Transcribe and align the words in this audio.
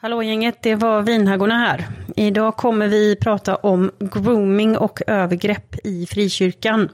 Hallå 0.00 0.22
gänget, 0.22 0.62
det 0.62 0.74
var 0.74 1.02
Vinhaggorna 1.02 1.58
här. 1.58 1.88
Idag 2.16 2.56
kommer 2.56 2.88
vi 2.88 3.16
prata 3.16 3.56
om 3.56 3.90
grooming 4.00 4.76
och 4.76 5.00
övergrepp 5.06 5.76
i 5.84 6.06
frikyrkan. 6.06 6.88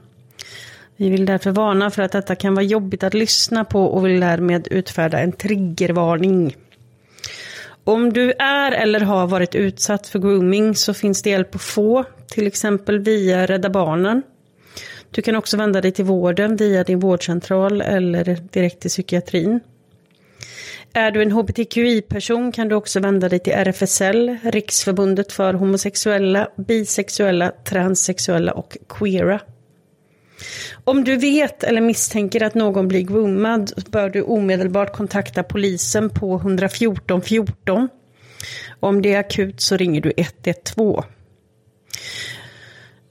Vi 0.96 1.11
vill 1.11 1.27
därför 1.27 1.51
varna 1.51 1.90
för 1.90 2.03
att 2.03 2.12
detta 2.12 2.35
kan 2.35 2.54
vara 2.54 2.64
jobbigt 2.64 3.03
att 3.03 3.14
lyssna 3.14 3.64
på 3.64 3.85
och 3.85 4.06
vill 4.06 4.21
därmed 4.21 4.69
utfärda 4.71 5.19
en 5.19 5.32
triggervarning. 5.32 6.56
Om 7.85 8.13
du 8.13 8.33
är 8.38 8.72
eller 8.72 9.01
har 9.01 9.27
varit 9.27 9.55
utsatt 9.55 10.07
för 10.07 10.19
grooming 10.19 10.75
så 10.75 10.95
finns 10.95 11.23
det 11.23 11.31
hjälp 11.31 11.55
att 11.55 11.63
få, 11.63 12.05
till 12.29 12.47
exempel 12.47 12.99
via 12.99 13.47
Rädda 13.47 13.71
Barnen. 13.71 14.23
Du 15.11 15.23
kan 15.23 15.37
också 15.37 15.57
vända 15.57 15.81
dig 15.81 15.93
till 15.93 16.05
vården 16.05 16.57
via 16.57 16.84
din 16.84 17.01
vårdcentral 17.01 17.80
eller 17.80 18.25
direkt 18.52 18.80
till 18.80 18.91
psykiatrin. 18.91 19.61
Är 20.97 21.11
du 21.11 21.23
en 21.23 21.33
hbtqi-person 21.33 22.52
kan 22.52 22.69
du 22.69 22.74
också 22.74 23.01
vända 23.01 23.29
dig 23.29 23.38
till 23.38 23.52
RFSL, 23.52 24.37
Riksförbundet 24.43 25.33
för 25.33 25.55
homosexuella, 25.55 26.48
bisexuella, 26.57 27.53
transsexuella 27.65 28.53
och 28.53 28.77
queera. 28.89 29.41
Om 30.84 31.05
du 31.05 31.17
vet 31.17 31.65
eller 31.65 31.80
misstänker 31.80 32.43
att 32.43 32.55
någon 32.55 32.89
blir 32.89 33.01
groomad 33.01 33.73
bör 33.91 34.11
du 34.11 34.23
omedelbart 34.23 34.97
kontakta 34.97 35.43
polisen 35.43 36.11
på 36.11 36.37
114 36.37 37.23
14. 37.23 37.89
Om 38.81 39.03
det 39.03 39.15
är 39.15 39.19
akut 39.19 39.61
så 39.61 39.77
ringer 39.77 40.01
du 40.01 40.12
112. 40.17 41.03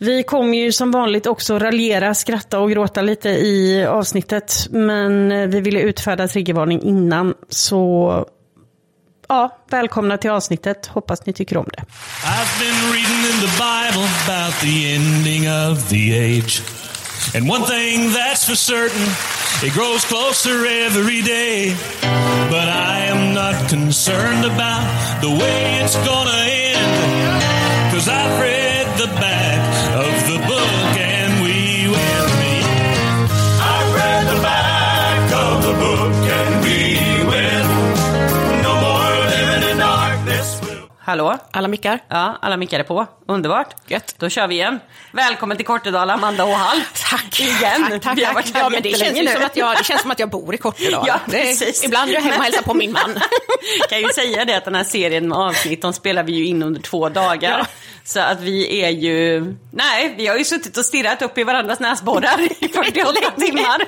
Vi 0.03 0.23
kommer 0.23 0.57
ju 0.57 0.71
som 0.71 0.91
vanligt 0.91 1.25
också 1.25 1.59
raljera, 1.59 2.13
skratta 2.13 2.59
och 2.59 2.71
gråta 2.71 3.01
lite 3.01 3.29
i 3.29 3.85
avsnittet. 3.85 4.67
Men 4.69 5.31
eh, 5.31 5.47
vi 5.47 5.61
ville 5.61 5.79
utfärda 5.79 6.27
triggervarning 6.27 6.81
innan. 6.81 7.33
Så 7.49 8.25
ja, 9.29 9.57
välkomna 9.69 10.17
till 10.17 10.31
avsnittet. 10.31 10.87
Hoppas 10.87 11.25
ni 11.25 11.33
tycker 11.33 11.57
om 11.57 11.65
det. 11.77 11.81
I've 11.81 12.59
been 12.59 12.91
reading 12.93 13.21
in 13.31 13.39
the 13.47 13.53
Bible 13.57 14.07
about 14.25 14.59
the 14.61 14.95
ending 14.95 15.71
of 15.71 15.89
the 15.89 16.03
age. 16.19 16.61
And 17.35 17.49
one 17.49 17.65
thing 17.65 18.09
that's 18.11 18.45
for 18.45 18.55
certain, 18.55 19.07
it 19.63 19.73
grows 19.73 20.05
closer 20.05 20.65
every 20.85 21.21
day. 21.21 21.75
But 22.49 22.67
I 22.67 23.07
am 23.11 23.33
not 23.33 23.69
concerned 23.69 24.45
about 24.45 24.83
the 25.21 25.29
way 25.29 25.83
it's 25.83 25.95
gonna 25.95 26.43
end. 26.49 27.93
Cause 27.93 28.09
I've 28.09 28.39
read 28.41 28.87
the 28.97 29.07
Bible. 29.07 29.42
Hallå? 41.05 41.37
Alla 41.51 41.67
mickar? 41.67 41.99
Ja, 42.07 42.37
alla 42.41 42.57
mickar 42.57 42.79
är 42.79 42.83
på. 42.83 43.05
Underbart. 43.27 43.67
Gött. 43.87 44.15
Då 44.19 44.29
kör 44.29 44.47
vi 44.47 44.55
igen. 44.55 44.79
Välkommen 45.11 45.57
till 45.57 45.65
Kortedala, 45.65 46.13
Amanda 46.13 46.45
Åhall. 46.45 46.77
Tack. 47.09 47.39
Igen. 47.39 47.85
Tack, 47.89 48.01
tack, 48.03 48.17
Vi 48.17 48.23
har 48.23 48.33
varit 48.33 48.53
här 48.53 48.61
Ja, 48.61 48.69
men 48.69 48.81
det, 48.81 48.89
känns 48.99 49.13
nu. 49.13 49.27
som 49.27 49.43
att 49.45 49.57
jag, 49.57 49.77
det 49.77 49.83
känns 49.83 50.01
som 50.01 50.11
att 50.11 50.19
jag 50.19 50.29
bor 50.29 50.55
i 50.55 50.57
Kortedala. 50.57 51.05
Ja, 51.07 51.19
Det 51.25 51.41
är- 51.41 51.45
precis. 51.45 51.83
Ibland 51.83 52.09
är 52.09 52.13
jag 52.13 52.21
hemma 52.21 52.37
och 52.37 52.43
hälsar 52.43 52.61
på 52.61 52.73
min 52.73 52.91
man. 52.91 53.19
kan 53.89 53.99
ju 54.01 54.07
säga 54.15 54.45
det 54.45 54.53
att 54.57 54.65
den 54.65 54.75
här 54.75 54.83
serien 54.83 55.27
med 55.27 55.37
avsnitt, 55.37 55.81
de 55.81 55.93
spelar 55.93 56.23
vi 56.23 56.31
ju 56.33 56.45
in 56.45 56.63
under 56.63 56.81
två 56.81 57.09
dagar. 57.09 57.57
Ja. 57.59 57.65
Så 58.05 58.19
att 58.19 58.41
vi 58.41 58.81
är 58.81 58.89
ju, 58.89 59.41
nej, 59.71 60.13
vi 60.17 60.27
har 60.27 60.37
ju 60.37 60.43
suttit 60.43 60.77
och 60.77 60.85
stirrat 60.85 61.21
upp 61.21 61.37
i 61.37 61.43
varandras 61.43 61.79
näsborrar 61.79 62.41
i 62.41 62.67
48 62.73 63.31
timmar. 63.39 63.85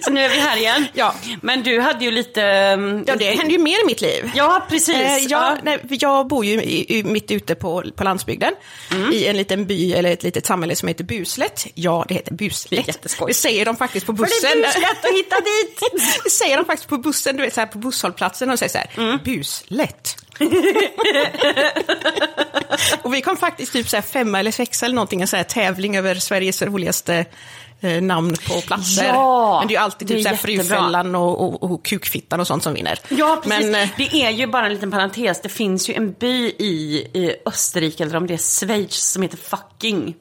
Så 0.04 0.10
nu 0.10 0.20
är 0.20 0.28
vi 0.28 0.40
här 0.40 0.56
igen. 0.56 0.86
Ja. 0.94 1.14
Men 1.42 1.62
du 1.62 1.80
hade 1.80 2.04
ju 2.04 2.10
lite... 2.10 2.42
mm, 2.42 3.04
Ja, 3.06 3.16
det 3.16 3.24
händer 3.30 3.52
ju 3.52 3.58
mer 3.58 3.82
i 3.82 3.86
mitt 3.86 4.00
liv. 4.00 4.30
Ja, 4.34 4.66
precis. 4.70 4.94
Eh, 4.96 5.16
Ja. 5.16 5.26
jag, 5.28 5.58
nej, 5.64 5.78
jag 5.88 6.26
bor 6.26 6.44
ju 6.44 6.62
i, 6.62 6.98
i, 6.98 7.04
mitt 7.04 7.30
ute 7.30 7.54
på, 7.54 7.84
på 7.96 8.04
landsbygden, 8.04 8.52
Mm. 8.92 9.12
i 9.12 9.26
en 9.26 9.36
liten 9.36 9.66
by 9.66 9.92
eller 9.92 10.12
ett 10.12 10.22
litet 10.22 10.46
samhälle 10.46 10.76
som 10.76 10.88
heter 10.88 11.04
Buslätt. 11.04 11.66
Ja, 11.74 12.04
det 12.08 12.14
heter 12.14 12.34
Buslätt. 12.34 12.86
Jätteskoj. 12.86 13.28
Det 13.28 13.34
säger 13.34 13.64
de 13.64 13.76
faktiskt 13.76 14.06
på 14.06 14.12
För 14.12 14.22
bussen. 14.24 14.50
det 14.62 14.66
är 14.68 14.72
buslätt 14.74 15.04
att 15.04 15.12
hitta 15.16 15.36
dit. 15.40 15.80
det 16.24 16.30
säger 16.30 16.56
de 16.56 16.64
faktiskt 16.66 16.88
på 16.88 16.98
bussen, 16.98 17.36
du 17.36 17.42
vet 17.42 17.54
så 17.54 17.60
här 17.60 17.66
på 17.66 17.78
busshållplatsen, 17.78 18.50
och 18.50 18.58
säger 18.58 18.70
så 18.72 18.78
här, 18.78 18.90
Mm. 18.96 19.18
Buslätt. 19.24 20.16
och 23.02 23.14
vi 23.14 23.22
kom 23.22 23.36
faktiskt 23.36 23.72
typ 23.72 23.88
så 23.88 23.96
här 23.96 24.02
femma 24.02 24.40
eller 24.40 24.50
sexa 24.50 24.86
eller 24.86 24.94
någonting, 24.94 25.20
en 25.20 25.28
så 25.28 25.36
här 25.36 25.44
tävling 25.44 25.96
över 25.96 26.14
Sveriges 26.14 26.62
roligaste 26.62 27.24
eh, 27.80 28.02
namn 28.02 28.36
på 28.48 28.60
platser. 28.60 29.04
Ja, 29.04 29.58
Men 29.58 29.68
det 29.68 29.74
är 29.74 29.76
ju 29.76 29.82
alltid 29.82 30.08
typ 30.08 30.22
så 30.22 30.28
här. 30.28 30.36
Frufällan 30.36 31.14
och, 31.14 31.40
och, 31.40 31.62
och 31.62 31.84
Kukfittan 31.84 32.40
och 32.40 32.46
sånt 32.46 32.62
som 32.62 32.74
vinner. 32.74 32.98
Ja, 33.08 33.40
precis. 33.42 33.66
Men, 33.66 33.74
eh, 33.82 33.88
det 33.96 34.14
är 34.14 34.30
ju 34.30 34.46
bara 34.46 34.66
en 34.66 34.72
liten 34.72 34.90
parentes. 34.90 35.40
Det 35.42 35.48
finns 35.48 35.90
ju 35.90 35.94
en 35.94 36.12
by 36.12 36.52
i, 36.58 37.06
i 37.14 37.34
Österrike, 37.46 38.04
eller 38.04 38.16
om 38.16 38.26
det 38.26 38.34
är 38.34 38.66
Schweiz, 38.66 39.12
som 39.12 39.22
heter 39.22 39.36
Fucking. 39.36 40.14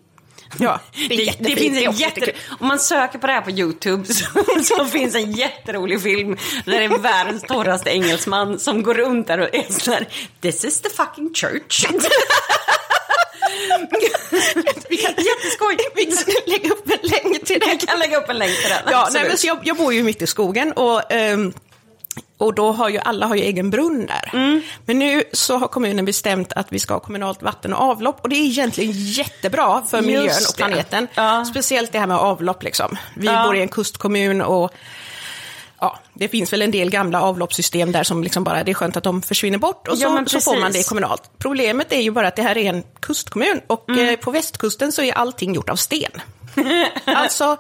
Ja, 0.60 0.80
det 1.10 1.16
det, 1.16 1.36
det 1.40 1.56
finns 1.56 1.78
en 1.78 1.92
jätte... 1.92 2.32
Om 2.60 2.68
man 2.68 2.80
söker 2.80 3.20
på 3.20 3.28
det 3.28 3.34
här 3.34 3.42
på 3.42 3.52
YouTube 3.52 4.06
så, 4.14 4.26
så 4.64 4.86
finns 4.86 5.16
en 5.16 5.32
jätterolig 5.32 6.02
film 6.02 6.38
där 6.66 6.80
det 6.80 6.84
är 6.84 6.98
världens 6.98 7.44
torraste 7.44 7.90
engelsman 7.90 8.60
som 8.60 8.84
går 8.84 8.94
runt 8.94 9.28
där 9.28 9.38
och 9.40 9.56
är 9.56 9.66
sån 9.70 9.94
här 9.94 10.08
This 10.42 10.66
is 10.66 10.82
the 10.82 10.90
fucking 10.90 11.34
church. 11.34 11.86
Jätteskoj. 15.18 15.78
Vi 15.96 16.06
kan 16.06 16.24
lägga 16.46 16.70
upp 16.70 16.90
en 16.92 17.10
länk 17.10 17.46
till 17.46 17.62
Jag 17.62 17.80
det. 17.80 17.86
kan 17.88 18.00
lägga 18.00 18.18
upp 18.18 18.30
en 18.30 18.38
länk 18.38 18.62
till 18.62 18.70
den. 18.70 18.92
Ja, 18.92 19.10
nej, 19.14 19.24
men 19.28 19.38
så 19.38 19.48
jag, 19.48 19.60
jag 19.64 19.78
bor 19.78 19.94
ju 19.94 20.04
mitt 20.04 20.22
i 20.22 20.28
skogen 20.28 20.72
och, 20.72 21.12
ehm, 21.12 21.54
och 22.38 22.54
då 22.54 22.72
har 22.72 22.90
ju 22.90 22.98
alla 22.98 23.26
har 23.26 23.36
ju 23.36 23.42
egen 23.42 23.70
brunn 23.70 24.06
där. 24.06 24.30
Mm. 24.34 24.62
Men 24.86 25.00
nu 25.00 25.24
så 25.34 25.58
har 25.58 25.68
kommunen 25.68 26.06
bestämt 26.06 26.54
att 26.54 26.68
vi 26.70 26.80
ska 26.80 26.94
ha 26.94 27.00
kommunalt 27.00 27.42
vatten 27.42 27.74
och 27.74 27.82
avlopp 27.82 28.20
och 28.22 28.30
det 28.30 28.36
är 28.36 28.46
egentligen 28.46 28.92
jättebra 28.96 29.82
för 29.82 29.98
Just 29.98 30.08
miljön 30.08 30.26
och 30.50 30.56
planeten. 30.58 31.08
Ja. 31.16 31.46
Speciellt 31.46 31.92
det 31.92 32.00
här 32.00 32.08
med 32.08 32.18
avlopp 32.18 32.64
liksom. 32.64 32.98
Vi 33.16 33.26
Ja. 33.28 33.44
bor 33.46 33.56
i 33.56 33.62
en 33.62 33.68
kustkommun 33.68 34.42
och 34.42 34.72
Ja, 35.80 36.00
det 36.14 36.28
finns 36.28 36.54
väl 36.54 36.62
en 36.62 36.72
del 36.72 36.90
gamla 36.90 37.22
avloppssystem 37.22 37.92
där 37.92 38.04
som 38.04 38.24
liksom 38.24 38.44
bara, 38.44 38.64
det 38.64 38.72
är 38.72 38.74
skönt 38.74 38.98
att 38.98 39.04
de 39.04 39.22
försvinner 39.22 39.58
bort 39.58 39.88
och 39.88 39.96
Ja, 39.98 40.08
så, 40.08 40.14
men 40.14 40.28
så 40.30 40.40
får 40.40 40.58
man 40.60 40.72
det 40.72 40.88
kommunalt. 40.88 41.24
Problemet 41.38 41.92
är 41.94 42.02
ju 42.02 42.12
bara 42.12 42.28
att 42.28 42.36
det 42.36 42.42
här 42.42 42.58
är 42.58 42.70
en 42.70 42.84
kustkommun 43.00 43.62
och 43.68 43.90
Mm. 43.90 44.10
eh, 44.10 44.16
på 44.16 44.32
västkusten 44.32 44.92
så 44.92 45.02
är 45.02 45.14
allting 45.14 45.54
gjort 45.56 45.70
av 45.70 45.76
sten. 45.76 46.12
alltså, 47.06 47.58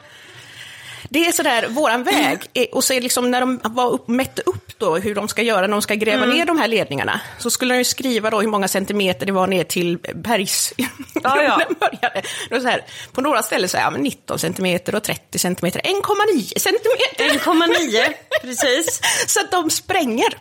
det 1.09 1.25
är 1.25 1.31
sådär, 1.31 1.67
våran 1.69 2.03
väg, 2.03 2.39
är, 2.53 2.75
och 2.75 2.83
så 2.83 2.93
liksom 2.99 3.31
när 3.31 3.39
de 3.41 3.59
var 3.63 3.91
upp, 3.91 4.07
mätte 4.07 4.41
upp 4.45 4.79
då 4.79 4.97
hur 4.97 5.15
de 5.15 5.27
ska 5.27 5.41
göra 5.41 5.61
när 5.61 5.67
de 5.67 5.81
ska 5.81 5.95
gräva 5.95 6.23
Mm. 6.23 6.37
ner 6.37 6.45
de 6.45 6.57
här 6.59 6.67
ledningarna, 6.67 7.21
så 7.39 7.49
skulle 7.49 7.73
de 7.73 7.77
ju 7.77 7.83
skriva 7.83 8.29
då 8.29 8.41
hur 8.41 8.47
många 8.47 8.67
centimeter 8.67 9.25
det 9.25 9.31
var 9.31 9.47
ner 9.47 9.63
till 9.63 9.97
bergs... 10.15 10.73
Ja, 11.23 11.41
ja. 11.43 11.61
Började. 11.79 12.21
Det 12.49 12.61
så 12.61 12.67
här, 12.67 12.81
på 13.11 13.21
några 13.21 13.43
ställen 13.43 13.69
så 13.69 13.77
är 13.77 13.81
ja, 13.81 13.89
men 13.89 14.01
19 14.01 14.39
centimeter 14.39 14.95
och 14.95 15.03
30 15.03 15.39
centimeter, 15.39 15.79
1,9 15.79 16.59
centimeter. 16.59 17.39
1,9 17.39 18.13
precis. 18.41 19.01
Så 19.27 19.39
att 19.39 19.51
de 19.51 19.69
spränger 19.69 20.37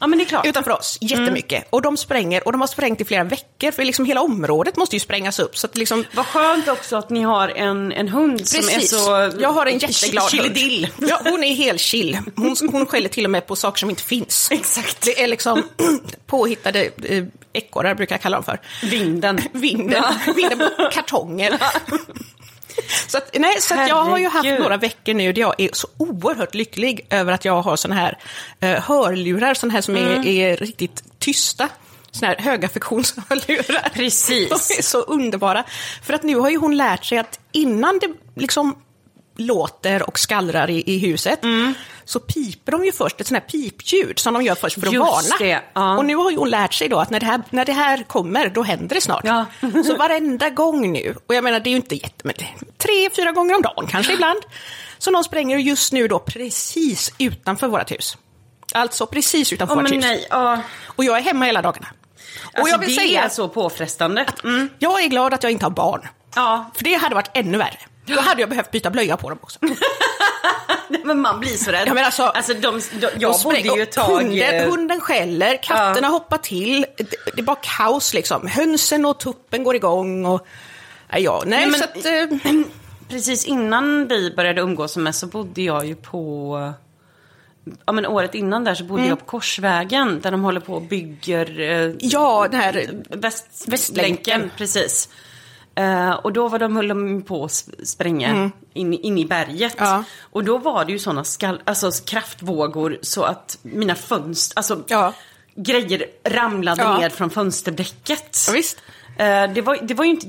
Ja, 0.00 0.06
men 0.06 0.18
det 0.18 0.24
är 0.24 0.26
klart. 0.26 0.46
utanför 0.46 0.70
oss 0.70 0.98
jättemycket. 1.00 1.66
Och 1.70 1.82
de 1.82 1.96
spränger, 1.96 2.46
och 2.46 2.52
de 2.52 2.60
har 2.60 2.68
sprängt 2.68 3.00
i 3.00 3.04
flera 3.04 3.24
veckor, 3.24 3.70
för 3.70 3.84
liksom 3.84 4.04
hela 4.04 4.20
området 4.20 4.76
måste 4.76 4.96
ju 4.96 5.00
sprängas 5.00 5.38
upp. 5.38 5.56
Så 5.58 5.66
att 5.66 5.76
liksom, 5.76 6.04
Vad 6.14 6.26
skönt 6.26 6.68
också 6.68 6.96
att 6.96 7.10
ni 7.10 7.22
har 7.22 7.48
en, 7.48 7.92
en 7.92 8.08
hund 8.08 8.48
som 8.48 8.58
är 8.58 8.62
Precis. 8.74 8.90
så... 8.90 9.32
Jag 9.40 9.52
har 9.52 9.66
en 9.66 9.78
jätteglad 9.78 10.22
hund. 10.22 10.30
Chilidill. 10.30 10.88
Ja, 10.98 11.20
hon 11.24 11.44
är 11.44 11.54
helt 11.54 11.80
chill. 11.80 12.18
Hon, 12.36 12.56
hon 12.72 12.86
skäller 12.86 13.08
till 13.08 13.24
och 13.24 13.30
med 13.30 13.46
på 13.46 13.56
saker 13.56 13.78
som 13.78 13.90
inte 13.90 14.02
finns. 14.02 14.48
Exakt. 14.50 15.00
Det 15.00 15.22
är 15.22 15.26
liksom 15.28 15.62
påhittade 16.26 16.90
eh, 17.02 17.24
ekorrar, 17.52 17.94
brukar 17.94 18.14
jag 18.14 18.22
kalla 18.22 18.36
dem 18.36 18.44
för. 18.44 18.60
Vinden. 18.82 19.40
Vinden, 19.52 20.04
vinden 20.36 20.58
på 20.58 20.88
kartonger. 20.92 21.58
Så, 23.08 23.18
att, 23.18 23.30
nej, 23.38 23.60
så 23.60 23.74
att 23.74 23.88
jag 23.88 24.04
har 24.04 24.18
ju 24.18 24.28
haft 24.28 24.48
några 24.58 24.76
veckor 24.76 25.14
nu 25.14 25.32
där 25.32 25.40
jag 25.40 25.54
är 25.60 25.68
så 25.72 25.88
oerhört 25.96 26.54
lycklig 26.54 27.06
över 27.10 27.32
att 27.32 27.44
jag 27.44 27.62
har 27.62 27.76
såna 27.76 27.94
här 27.94 28.18
eh, 28.60 28.70
hörlurar, 28.82 29.54
såna 29.54 29.72
här 29.72 29.80
som 29.80 29.96
Mm. 29.96 30.20
är, 30.20 30.26
är 30.26 30.56
riktigt 30.56 31.02
tysta. 31.18 31.68
Såna 32.10 32.28
här 32.28 32.36
högaffiktionshörlurar. 32.38 33.88
Precis. 33.94 34.48
De 34.48 34.54
är 34.78 34.82
så 34.82 34.98
underbara. 35.00 35.64
För 36.02 36.14
att 36.14 36.22
nu 36.22 36.36
har 36.36 36.50
ju 36.50 36.56
hon 36.56 36.76
lärt 36.76 37.04
sig 37.04 37.18
att 37.18 37.38
innan 37.52 37.98
det 37.98 38.08
liksom 38.40 38.76
låter 39.36 40.02
och 40.08 40.18
skallrar 40.18 40.70
i, 40.70 40.82
i 40.94 40.98
huset, 40.98 41.42
Mm. 41.44 41.74
Så 42.04 42.20
piper 42.20 42.72
de 42.72 42.84
ju 42.84 42.92
först 42.92 43.20
ett 43.20 43.26
sånt 43.26 43.42
här 43.42 43.48
pipljud 43.48 44.18
som 44.18 44.34
de 44.34 44.42
gör 44.42 44.54
först 44.54 44.80
för 44.80 44.86
att 44.86 44.92
Just 44.92 45.04
varna. 45.04 45.36
det, 45.38 45.62
ja. 45.74 45.96
Och 45.96 46.04
nu 46.04 46.14
har 46.16 46.30
ju 46.30 46.36
hon 46.36 46.50
lärt 46.50 46.74
sig 46.74 46.88
då 46.88 46.98
att 46.98 47.10
när 47.10 47.20
det 47.20 47.26
här, 47.26 47.42
när 47.50 47.64
det 47.64 47.72
här 47.72 48.02
kommer, 48.02 48.48
då 48.48 48.62
händer 48.62 48.94
det 48.94 49.00
snart. 49.00 49.24
Ja. 49.24 49.44
så 49.86 49.96
varenda 49.96 50.50
gång 50.50 50.92
nu, 50.92 51.14
och 51.26 51.34
jag 51.34 51.44
menar 51.44 51.60
det 51.60 51.68
är 51.68 51.70
ju 51.70 51.76
inte 51.76 51.94
jätte, 51.94 52.20
men 52.24 52.34
det 52.38 52.44
är 52.44 52.54
tre, 52.78 53.10
fyra 53.16 53.32
gånger 53.32 53.54
om 53.54 53.62
dagen 53.62 53.86
kanske 53.86 54.12
ibland, 54.12 54.40
så 54.98 55.10
någon 55.10 55.24
spränger 55.24 55.58
just 55.58 55.92
nu 55.92 56.08
då 56.08 56.18
precis 56.18 57.12
utanför 57.18 57.68
vårt 57.68 57.90
hus. 57.92 58.16
Alltså 58.74 59.06
precis 59.06 59.52
utanför 59.52 59.74
Åh, 59.76 59.82
vårt 59.82 59.92
hus. 59.92 60.04
nej. 60.04 60.26
Ja. 60.30 60.60
Och 60.86 61.04
jag 61.04 61.18
är 61.18 61.22
hemma 61.22 61.44
hela 61.44 61.62
dagarna. 61.62 61.86
och 62.52 62.58
Alltså, 62.58 62.70
jag 62.72 62.78
vill 62.78 62.88
det 62.88 62.94
säga 62.94 63.22
är 63.22 63.28
så 63.28 63.48
påfrestande. 63.48 64.26
Mm. 64.44 64.68
jag 64.78 65.02
är 65.04 65.08
glad 65.08 65.34
att 65.34 65.42
jag 65.42 65.52
inte 65.52 65.64
har 65.64 65.70
barn. 65.70 66.08
Ja. 66.36 66.70
För 66.74 66.84
det 66.84 66.94
hade 66.94 67.14
varit 67.14 67.30
ännu 67.34 67.58
värre. 67.58 67.78
Då 68.06 68.20
hade 68.20 68.40
jag 68.40 68.50
behövt 68.50 68.70
byta 68.70 68.90
blöja 68.90 69.16
på 69.16 69.28
dem 69.30 69.38
också. 69.42 69.58
Men 71.04 71.20
man 71.20 71.40
blir 71.40 71.56
så 71.56 71.70
rädd. 71.70 71.88
Ja, 71.88 71.94
men 71.94 72.04
alltså, 72.04 72.22
alltså 72.22 72.54
de, 72.54 72.80
de, 73.00 73.06
jag 73.18 73.32
De 73.32 73.42
bodde 73.42 73.58
ju 73.60 73.82
ett 73.82 73.92
tag... 73.92 74.04
Hunden, 74.04 74.54
eh, 74.54 74.70
hunden 74.70 75.00
skäller, 75.00 75.62
katterna 75.62 76.08
hoppar 76.08 76.38
till. 76.38 76.86
Det, 76.96 77.04
det 77.34 77.40
är 77.40 77.42
bara 77.42 77.58
kaos 77.62 78.14
liksom. 78.14 78.46
Hönsen 78.46 79.04
och 79.04 79.20
tuppen 79.20 79.64
går 79.64 79.76
igång. 79.76 80.26
Och, 80.26 80.46
ja, 81.10 81.42
nej, 81.46 81.66
Nej, 81.66 81.70
men- 81.70 81.82
att, 81.82 82.42
eh, 82.44 82.52
Precis 83.08 83.44
innan 83.44 84.08
vi 84.08 84.34
började 84.36 84.60
umgås 84.60 84.96
med 84.96 85.14
så 85.14 85.26
bodde 85.26 85.62
jag 85.62 85.86
ju 85.86 85.94
på... 85.94 86.72
Ja 87.86 87.92
men 87.92 88.06
året 88.06 88.34
innan 88.34 88.64
där 88.64 88.74
så 88.74 88.84
bodde 88.84 89.06
jag 89.06 89.18
på 89.18 89.24
Korsvägen 89.24 90.20
där 90.20 90.30
de 90.30 90.42
håller 90.42 90.60
på 90.60 90.74
och 90.74 90.82
bygger 90.82 91.60
eh, 91.60 91.92
ja, 92.00 92.48
den 92.50 92.60
här... 92.60 93.02
väst. 93.08 93.64
Västlänken. 93.66 94.50
Precis. 94.56 95.08
Eh, 95.74 96.10
och 96.12 96.32
då 96.32 96.48
var 96.48 96.58
de, 96.58 96.76
höll 96.76 96.88
de 96.88 97.22
på 97.22 97.44
att 97.44 97.68
spränga 97.84 98.50
in, 98.72 98.92
in 98.92 99.18
i 99.18 99.24
berget. 99.24 99.78
Mm. 99.80 99.90
Ja. 99.90 100.04
Och 100.20 100.44
då 100.44 100.58
var 100.58 100.84
det 100.84 100.92
ju 100.92 100.98
sådana 100.98 101.24
alltså 101.64 101.90
kraftvågor 102.04 102.98
så 103.02 103.22
att 103.22 103.58
mina 103.62 103.94
fönster, 103.94 104.58
alltså 104.58 104.84
Ja. 104.86 105.12
grejer 105.54 106.04
ramlade 106.24 106.82
Ja. 106.82 106.98
ner 106.98 107.08
från 107.10 107.30
fönsterdäcket. 107.30 108.36
Ja, 108.46 108.52
visst. 108.52 108.78
Eh, 109.18 109.52
det, 109.54 109.60
var, 109.60 109.78
det 109.82 109.94
var 109.94 110.04
ju 110.04 110.10
inte 110.10 110.26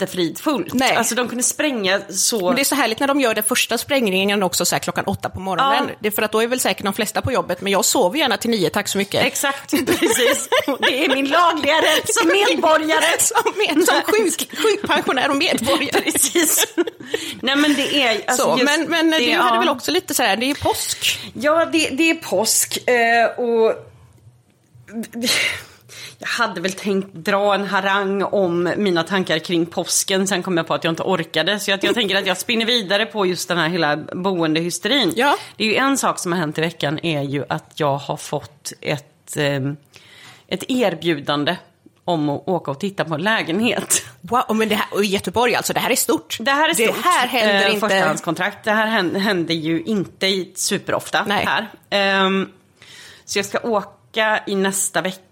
jättefridfullt. 0.00 0.74
Nej. 0.74 0.96
Alltså 0.96 1.14
de 1.14 1.28
kunde 1.28 1.44
spränga 1.44 2.00
så... 2.10 2.46
Men 2.46 2.54
det 2.54 2.62
är 2.62 2.64
så 2.64 2.74
härligt 2.74 3.00
när 3.00 3.06
de 3.06 3.20
gör 3.20 3.34
den 3.34 3.44
första 3.44 3.78
sprängningen 3.78 4.42
också 4.42 4.64
så 4.64 4.74
här 4.74 4.80
klockan 4.80 5.04
åtta 5.04 5.28
på 5.28 5.40
morgonen. 5.40 5.84
Ja. 5.88 5.94
Det 6.00 6.08
är 6.08 6.10
för 6.10 6.22
att 6.22 6.32
då 6.32 6.42
är 6.42 6.46
väl 6.46 6.60
säkert 6.60 6.84
de 6.84 6.94
flesta 6.94 7.22
på 7.22 7.32
jobbet, 7.32 7.60
men 7.60 7.72
jag 7.72 7.84
sover 7.84 8.18
gärna 8.18 8.36
till 8.36 8.50
nio, 8.50 8.70
tack 8.70 8.88
så 8.88 8.98
mycket. 8.98 9.24
Exakt, 9.24 9.70
precis. 9.70 10.48
Det 10.80 11.04
är 11.04 11.14
min 11.14 11.26
lagliga 11.26 11.76
rätt 11.76 12.14
som 12.14 12.28
medborgare. 12.48 13.18
som, 13.18 13.52
med, 13.56 13.86
som 13.86 14.02
sjuk, 14.02 14.58
sjukpensionär 14.58 15.30
och 15.30 15.36
medborgare. 15.36 16.02
Precis. 16.08 16.74
Nej 17.42 17.56
men 17.56 17.74
det 17.74 18.02
är... 18.02 18.22
Alltså 18.26 18.44
så, 18.44 18.58
just 18.58 18.64
men 18.64 18.90
men 18.90 19.10
det, 19.10 19.18
du 19.18 19.24
ja. 19.24 19.42
hade 19.42 19.58
väl 19.58 19.68
också 19.68 19.90
lite 19.90 20.14
så 20.14 20.22
här, 20.22 20.36
det 20.36 20.50
är 20.50 20.54
påsk. 20.54 21.18
Ja, 21.34 21.64
det, 21.64 21.88
det 21.88 22.10
är 22.10 22.14
påsk 22.14 22.88
eh, 22.88 23.26
och... 23.26 23.74
Jag 26.20 26.28
hade 26.28 26.60
väl 26.60 26.72
tänkt 26.72 27.14
dra 27.14 27.54
en 27.54 27.64
harang 27.64 28.22
om 28.22 28.72
mina 28.76 29.02
tankar 29.02 29.38
kring 29.38 29.66
påsken, 29.66 30.26
sen 30.26 30.42
kom 30.42 30.56
jag 30.56 30.66
på 30.66 30.74
att 30.74 30.84
jag 30.84 30.92
inte 30.92 31.02
orkade. 31.02 31.60
Så 31.60 31.70
jag, 31.70 31.84
jag 31.84 31.94
tänker 31.94 32.16
att 32.16 32.26
jag 32.26 32.38
spinner 32.38 32.66
vidare 32.66 33.06
på 33.06 33.26
just 33.26 33.48
den 33.48 33.58
här 33.58 33.68
hela 33.68 33.96
boendehysterin. 33.96 35.12
Ja. 35.16 35.36
Det 35.56 35.64
är 35.64 35.68
ju 35.68 35.76
en 35.76 35.98
sak 35.98 36.18
som 36.18 36.32
har 36.32 36.38
hänt 36.38 36.58
i 36.58 36.60
veckan 36.60 36.98
är 37.02 37.22
ju 37.22 37.44
att 37.48 37.72
jag 37.74 37.96
har 37.96 38.16
fått 38.16 38.72
ett, 38.80 39.36
eh, 39.36 39.60
ett 40.48 40.64
erbjudande 40.68 41.56
om 42.04 42.28
att 42.28 42.48
åka 42.48 42.70
och 42.70 42.80
titta 42.80 43.04
på 43.04 43.14
en 43.14 43.22
lägenhet. 43.22 44.04
Wow, 44.20 44.56
men 44.56 44.68
det 44.68 44.74
här, 44.74 44.86
och 44.90 45.04
i 45.04 45.06
Göteborg 45.06 45.54
alltså, 45.54 45.72
det 45.72 45.80
här 45.80 45.90
är 45.90 45.96
stort. 45.96 46.36
Det 46.40 46.50
här 46.50 46.68
är 46.68 46.74
stort. 46.74 47.02
Det 47.02 47.08
här 47.08 47.26
händer 47.26 47.66
eh, 47.66 47.74
inte. 47.74 47.88
Förstahandskontrakt. 47.88 48.64
Det 48.64 48.70
här 48.70 48.86
händer, 49.18 49.54
ju 49.54 49.82
inte 49.82 50.44
superofta 50.54 51.24
Nej. 51.26 51.44
här. 51.46 51.68
Ehm, 51.90 52.48
så 53.24 53.38
jag 53.38 53.46
ska 53.46 53.58
åka 53.58 54.40
i 54.46 54.54
nästa 54.54 55.00
vecka. 55.00 55.22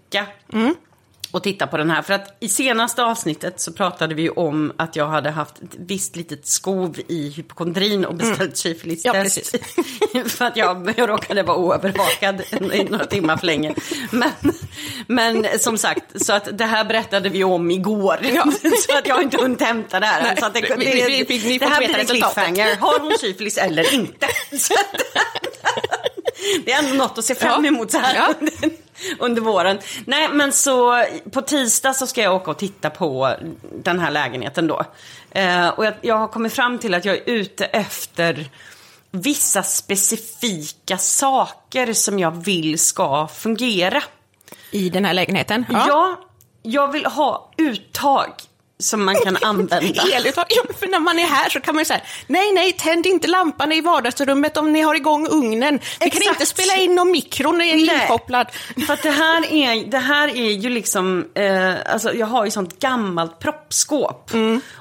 Mm. 0.53 0.75
Och 1.31 1.43
titta 1.43 1.67
på 1.67 1.77
den 1.77 1.89
här. 1.91 2.01
För 2.01 2.13
att 2.13 2.37
i 2.39 2.49
senaste 2.49 3.03
avsnittet 3.03 3.59
så 3.61 3.73
pratade 3.73 4.15
vi 4.15 4.21
ju 4.21 4.29
om 4.29 4.73
att 4.77 4.95
jag 4.95 5.07
hade 5.07 5.29
haft 5.29 5.57
ett 5.61 5.75
visst 5.77 6.15
litet 6.15 6.47
skov 6.47 6.99
i 7.07 7.29
hypokondrin 7.29 8.05
och 8.05 8.15
beställt 8.15 8.57
syfilistest. 8.57 9.15
Mm. 9.15 9.17
Ja, 9.17 9.23
precis. 9.23 9.51
för 10.37 10.45
att 10.45 10.57
jag, 10.57 10.93
jag 10.97 11.09
råkade 11.09 11.43
vara 11.43 11.57
oövervakad 11.57 12.41
i 12.73 12.83
några 12.83 13.05
timmar 13.05 13.37
för 13.37 13.45
länge. 13.45 13.73
Men, 14.11 14.31
men 15.07 15.47
som 15.59 15.77
sagt, 15.77 16.25
så 16.25 16.33
att 16.33 16.57
det 16.57 16.65
här 16.65 16.85
berättade 16.85 17.29
vi 17.29 17.43
om 17.43 17.71
igår. 17.71 18.19
så 18.87 18.97
att 18.97 19.07
jag 19.07 19.15
har 19.15 19.21
inte 19.21 19.37
hunnit 19.37 19.61
hämta 19.61 19.99
det 19.99 20.05
här. 20.05 20.23
Nej, 20.23 20.35
så 20.39 20.45
att 20.45 20.53
det, 20.53 20.61
vi- 20.61 20.85
det, 20.85 21.23
det 21.23 21.59
får 21.59 21.69
här 21.69 21.77
blir 21.77 21.99
en 21.99 22.05
cliffhanger. 22.05 22.75
Har 22.75 22.99
hon 22.99 23.17
syfilis 23.19 23.57
eller 23.57 23.93
inte? 23.93 24.27
Det 26.65 26.71
är 26.71 26.83
ändå 26.83 26.95
något 27.03 27.17
att 27.17 27.25
se 27.25 27.35
fram 27.35 27.65
Ja. 27.65 27.67
emot 27.67 27.91
så 27.91 27.97
här 27.97 28.15
Ja. 28.15 28.33
under, 28.39 28.53
under 29.19 29.41
våren. 29.41 29.79
Nej, 30.05 30.29
men 30.33 30.51
så 30.51 31.05
på 31.31 31.41
tisdag 31.41 31.93
så 31.93 32.07
ska 32.07 32.21
jag 32.21 32.35
åka 32.35 32.51
och 32.51 32.57
titta 32.57 32.89
på 32.89 33.35
den 33.83 33.99
här 33.99 34.11
lägenheten 34.11 34.67
då. 34.67 34.83
Eh, 35.31 35.67
och 35.67 35.85
jag, 35.85 35.93
jag 36.01 36.15
har 36.17 36.27
kommit 36.27 36.53
fram 36.53 36.77
till 36.79 36.93
att 36.93 37.05
jag 37.05 37.15
är 37.15 37.23
ute 37.29 37.65
efter 37.65 38.49
vissa 39.11 39.63
specifika 39.63 40.97
saker 40.97 41.93
som 41.93 42.19
jag 42.19 42.31
vill 42.31 42.79
ska 42.79 43.27
fungera. 43.27 44.03
I 44.71 44.89
den 44.89 45.05
här 45.05 45.13
lägenheten. 45.13 45.65
Ja, 45.69 46.19
jag 46.63 46.91
vill 46.91 47.05
ha 47.05 47.51
uttag 47.57 48.31
som 48.79 49.05
man 49.05 49.15
kan 49.15 49.37
använda. 49.41 49.77
Eluttag. 50.13 50.45
Ja, 50.49 50.63
för 50.79 50.87
när 50.87 50.99
man 50.99 51.19
är 51.19 51.23
här 51.27 51.49
så 51.49 51.59
kan 51.59 51.75
man 51.75 51.81
ju 51.81 51.85
säga 51.85 52.01
nej, 52.27 52.53
nej, 52.53 52.73
tänd 52.73 53.05
inte 53.05 53.27
lampan 53.27 53.71
i 53.71 53.81
vardagsrummet 53.81 54.57
om 54.57 54.73
ni 54.73 54.81
har 54.81 54.95
igång 54.95 55.27
ugnen. 55.27 55.79
Vi 55.99 56.09
kan 56.09 56.21
inte 56.21 56.45
spela 56.45 56.75
in 56.75 56.99
om 56.99 57.11
mikron 57.11 57.61
är 57.61 57.75
Nej. 57.75 58.01
inkopplad. 58.01 58.47
För 58.87 58.99
det 59.03 59.11
här 59.11 59.53
är, 59.53 59.91
det 59.91 59.97
här 59.97 60.27
är 60.27 60.51
ju 60.51 60.69
liksom, 60.69 61.25
eh, 61.35 61.73
alltså 61.93 62.13
jag 62.13 62.27
har 62.27 62.45
ju 62.45 62.51
sånt 62.51 62.79
gammalt 62.79 63.39
proppskåp. 63.39 64.31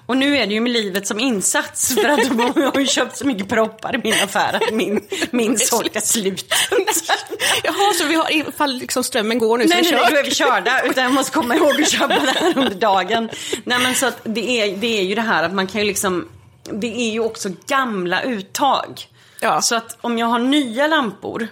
Och 0.07 0.17
nu 0.17 0.37
är 0.39 0.47
det 0.47 0.55
ju 0.55 0.61
med 0.61 0.73
livet 0.73 1.07
som 1.07 1.21
insats 1.21 1.95
för 1.95 2.09
att 2.09 2.27
jag 2.57 2.73
har 2.73 2.81
ju 2.81 2.87
köpt 2.87 3.17
så 3.17 3.27
mycket 3.27 3.49
proppar 3.49 3.95
i 3.95 3.99
min 4.05 4.15
affär 4.25 4.55
att 4.55 4.75
min, 4.75 5.01
min 5.31 5.59
sork 5.59 5.97
är 5.97 6.01
slut. 6.01 6.55
Jaha, 7.65 7.93
så 7.99 8.05
vi 8.05 8.15
har 8.15 8.33
ifall 8.33 8.73
liksom 8.79 9.05
strömmen 9.05 9.39
går 9.39 9.59
nu 9.59 9.65
så 9.65 9.69
Nej, 9.69 9.83
vi 9.83 9.91
nej, 9.91 10.01
kör. 10.01 10.05
nej, 10.05 10.13
då 10.13 10.19
är 10.19 10.25
vi 10.25 10.35
körda. 10.35 10.83
Utan 10.83 11.05
jag 11.05 11.13
måste 11.13 11.33
komma 11.33 11.57
ihåg 11.57 11.83
att 11.83 11.91
köpa 11.91 12.09
det 12.09 12.35
här 12.41 12.59
under 12.59 12.75
dagen. 12.75 13.31
Nej, 13.65 13.79
men 13.87 13.95
så 13.95 14.07
att 14.07 14.21
det 14.25 14.61
är, 14.61 14.77
det 14.77 14.99
är 14.99 15.03
ju 15.03 15.15
det 15.15 15.21
här 15.23 15.43
att 15.43 15.53
man 15.53 15.67
kan 15.67 15.81
ju 15.81 15.87
liksom, 15.87 16.29
det 16.73 17.01
är 17.01 17.11
ju 17.13 17.21
också 17.21 17.49
gamla 17.67 18.23
uttag. 18.23 19.01
Ja. 19.41 19.61
Så 19.61 19.75
att 19.75 19.97
om 20.01 20.19
jag 20.19 20.27
har 20.27 20.39
nya 20.39 20.87
lampor, 20.87 21.49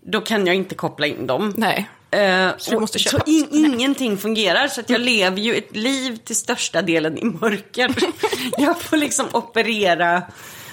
då 0.00 0.20
kan 0.20 0.46
jag 0.46 0.56
inte 0.56 0.74
koppla 0.74 1.06
in 1.06 1.26
dem. 1.26 1.54
Nej. 1.56 1.88
Eh, 2.10 2.48
Så 2.58 2.70
du 2.70 2.80
måste 2.80 2.98
så 2.98 3.10
köpa. 3.10 3.24
in, 3.26 3.46
ingenting 3.52 4.18
fungerar, 4.18 4.68
så 4.68 4.80
att 4.80 4.90
jag 4.90 5.00
lever 5.00 5.38
ju 5.38 5.54
ett 5.54 5.76
liv 5.76 6.16
till 6.16 6.36
största 6.36 6.82
delen 6.82 7.18
i 7.18 7.24
mörker. 7.24 7.94
jag 8.58 8.80
får 8.80 8.96
liksom 8.96 9.26
operera. 9.32 10.22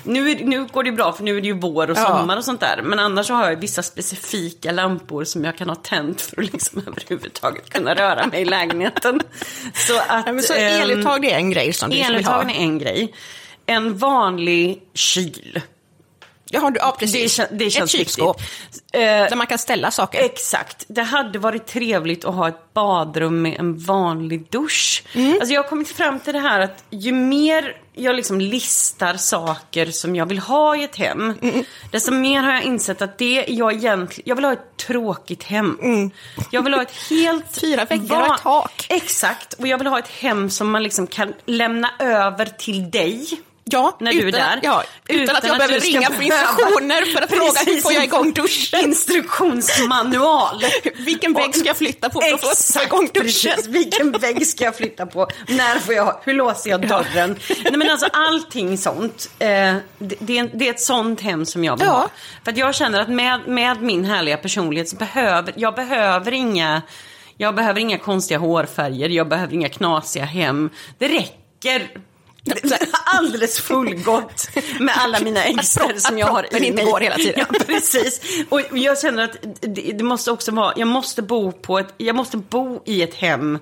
Nu, 0.06 0.30
är, 0.32 0.46
nu 0.46 0.66
går 0.66 0.84
det 0.84 0.90
ju 0.90 0.96
bra 0.96 1.14
för 1.14 1.24
nu 1.24 1.38
är 1.38 1.42
det 1.42 1.48
ju 1.48 1.60
vår 1.60 1.90
och 1.92 1.98
Ja. 1.98 2.06
sommar 2.06 2.38
och 2.38 2.46
sånt 2.46 2.60
där. 2.60 2.82
Men 2.84 3.00
annars 3.00 3.30
har 3.30 3.50
jag 3.50 3.56
vissa 3.56 3.84
specifika 3.84 4.72
lampor 4.72 5.24
som 5.24 5.44
jag 5.44 5.58
kan 5.58 5.70
ha 5.70 5.76
tänt 5.76 6.22
för 6.22 6.42
att 6.42 6.54
liksom 6.54 6.82
överhuvudtaget 6.88 7.70
kunna 7.70 7.96
röra 7.96 8.28
mig 8.28 8.42
i 8.42 8.46
lägenheten. 8.46 9.22
Så 9.74 9.98
att... 10.08 10.24
Ja, 10.28 10.42
så 10.42 10.54
ehm, 10.54 10.82
eluttag 10.82 11.26
är 11.26 11.36
en 11.36 11.52
grej 11.52 11.74
som 11.74 11.90
du 11.90 11.96
vill 11.96 12.06
ha. 12.06 12.14
Eluttagen 12.14 12.50
är 12.50 12.60
en 12.60 12.80
grej. 12.80 13.14
En 13.66 13.98
vanlig 13.98 14.82
kyl. 14.94 15.62
Jaha, 16.50 16.70
du, 16.70 16.80
ja, 16.80 16.92
Det, 17.00 17.06
precis. 17.06 17.40
kän- 17.40 17.48
det 17.52 17.70
känns 17.70 17.94
Ett 17.94 18.00
kylskåp. 18.00 18.42
Eh, 18.94 19.00
Där 19.02 19.36
man 19.36 19.48
kan 19.48 19.58
ställa 19.58 19.92
saker. 19.92 20.20
Exakt. 20.26 20.86
Det 20.88 21.04
hade 21.04 21.40
varit 21.40 21.68
trevligt 21.68 22.26
att 22.26 22.36
ha 22.36 22.48
ett 22.48 22.74
badrum 22.74 23.42
med 23.42 23.60
en 23.60 23.78
vanlig 23.78 24.48
dusch. 24.50 25.04
Alltså 25.16 25.54
jag 25.54 25.64
har 25.64 25.70
kommit 25.70 25.88
fram 25.90 26.20
till 26.20 26.34
det 26.34 26.40
här 26.40 26.60
att 26.60 26.84
ju 26.90 27.12
mer 27.12 27.78
jag 27.94 28.16
liksom 28.16 28.42
listar 28.42 29.14
saker 29.14 29.86
som 29.86 30.16
jag 30.16 30.26
vill 30.26 30.40
ha 30.40 30.76
i 30.76 30.84
ett 30.84 30.96
hem, 30.96 31.34
desto 31.92 32.12
mer 32.12 32.42
har 32.44 32.54
jag 32.54 32.64
insett 32.64 33.02
att 33.02 33.18
det 33.18 33.46
jag 33.48 33.74
egentligen, 33.74 34.24
jag 34.30 34.36
vill 34.36 34.46
ha 34.46 34.54
ett 34.54 34.78
tråkigt 34.78 35.44
hem. 35.44 35.78
Jag 36.52 36.62
vill 36.62 36.74
ha 36.74 36.82
ett 36.82 36.96
helt... 37.10 37.46
Fyra 37.62 37.86
väggar 37.86 38.22
och 38.30 38.36
ett 38.36 38.42
tak. 38.42 38.86
Exakt. 38.90 39.54
Och 39.54 39.68
jag 39.68 39.78
vill 39.78 39.88
ha 39.88 40.00
ett 40.00 40.08
hem 40.08 40.50
som 40.50 40.72
man 40.72 40.84
liksom 40.84 41.08
kan 41.08 41.34
lämna 41.46 41.90
över 42.00 42.46
till 42.46 42.92
dig. 42.92 43.28
Ja, 43.72 43.98
När 44.00 44.12
du 44.12 44.20
är 44.20 44.24
utan, 44.24 44.40
där. 44.40 44.60
Ja, 44.64 44.84
utan, 45.08 45.36
att 45.36 45.44
jag 45.44 45.58
behöver 45.58 45.74
du 45.76 45.82
ska 45.82 45.90
ringa 45.90 46.10
behöva- 46.10 46.24
instruktioner 46.24 47.06
för 47.16 47.22
att 47.22 47.30
fråga 47.32 47.74
hur 47.74 47.82
får 47.82 47.94
jag 47.94 48.04
igång 48.04 48.32
duschen? 48.34 48.80
Instruktionsmanual. 48.84 50.62
Vilken 51.06 51.34
vägg 51.34 51.56
ska 51.56 51.68
jag 51.68 51.78
flytta 51.78 52.10
på 52.10 52.22
för 52.22 52.34
att 52.34 52.42
få- 52.74 52.82
igång 52.84 53.10
duschen? 53.14 53.22
precis. 53.54 53.68
Vilken 53.68 54.12
vägg 54.12 54.48
ska 54.48 54.64
jag 54.64 54.76
flytta 54.78 55.06
på? 55.06 55.28
När 55.48 55.80
får 55.80 55.94
jag, 55.94 56.20
hur 56.24 56.34
låser 56.34 56.70
jag 56.70 56.88
dörren? 56.88 57.40
Nej 57.64 57.74
men 57.78 57.90
alltså 57.90 58.08
allting 58.14 58.78
sånt. 58.78 59.30
Eh, 59.40 59.48
det, 59.48 60.16
det, 60.20 60.38
är, 60.38 60.50
det 60.54 60.68
är 60.68 60.70
ett 60.74 60.82
sånt 60.82 61.22
hem 61.22 61.46
som 61.46 61.64
jag 61.64 61.78
vill 61.78 61.86
Ja. 61.88 61.92
ha. 61.94 62.10
För 62.44 62.52
att 62.52 62.58
jag 62.58 62.76
känner 62.76 63.00
att 63.02 63.10
med, 63.10 63.48
med 63.48 63.82
min 63.82 64.06
härliga 64.06 64.38
personlighet 64.38 64.90
så 64.90 64.96
behöver 64.96 65.54
jag 65.58 65.76
behöver 65.76 66.32
inga 66.32 66.82
jag 67.38 67.56
behöver 67.56 67.80
inga 67.80 67.98
konstiga 67.98 68.38
hårfärger, 68.40 69.10
jag 69.10 69.30
behöver 69.30 69.54
inga 69.54 69.70
knasiga 69.70 70.26
hem. 70.26 70.70
Det 70.98 71.08
räcker 71.08 71.88
alldeles 73.06 73.60
fullgott 73.60 74.50
med 74.80 74.94
alla 74.98 75.20
mina 75.20 75.44
ängster 75.44 75.94
som 75.98 76.18
jag 76.18 76.28
har 76.28 76.44
i 76.56 76.66
inte 76.66 76.84
mig. 76.84 76.92
går 76.92 77.00
hela 77.00 77.16
tiden. 77.16 77.46
Ja, 77.50 77.60
precis. 77.66 78.22
Och 78.50 78.62
jag 78.72 79.00
känner 79.00 79.24
att 79.24 79.38
det, 79.62 79.92
det 79.92 80.04
måste 80.04 80.32
också 80.32 80.52
vara, 80.52 80.74
jag 80.78 80.88
måste 80.88 81.22
bo 81.22 81.52
på 81.52 81.80
ett, 81.80 81.94
jag 81.98 82.16
måste 82.16 82.38
bo 82.38 82.82
i 82.86 83.02
ett 83.02 83.14
hem 83.14 83.60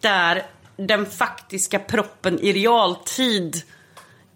där 0.00 0.46
den 0.76 1.06
faktiska 1.06 1.78
proppen 1.78 2.38
i 2.40 2.52
realtid 2.52 3.62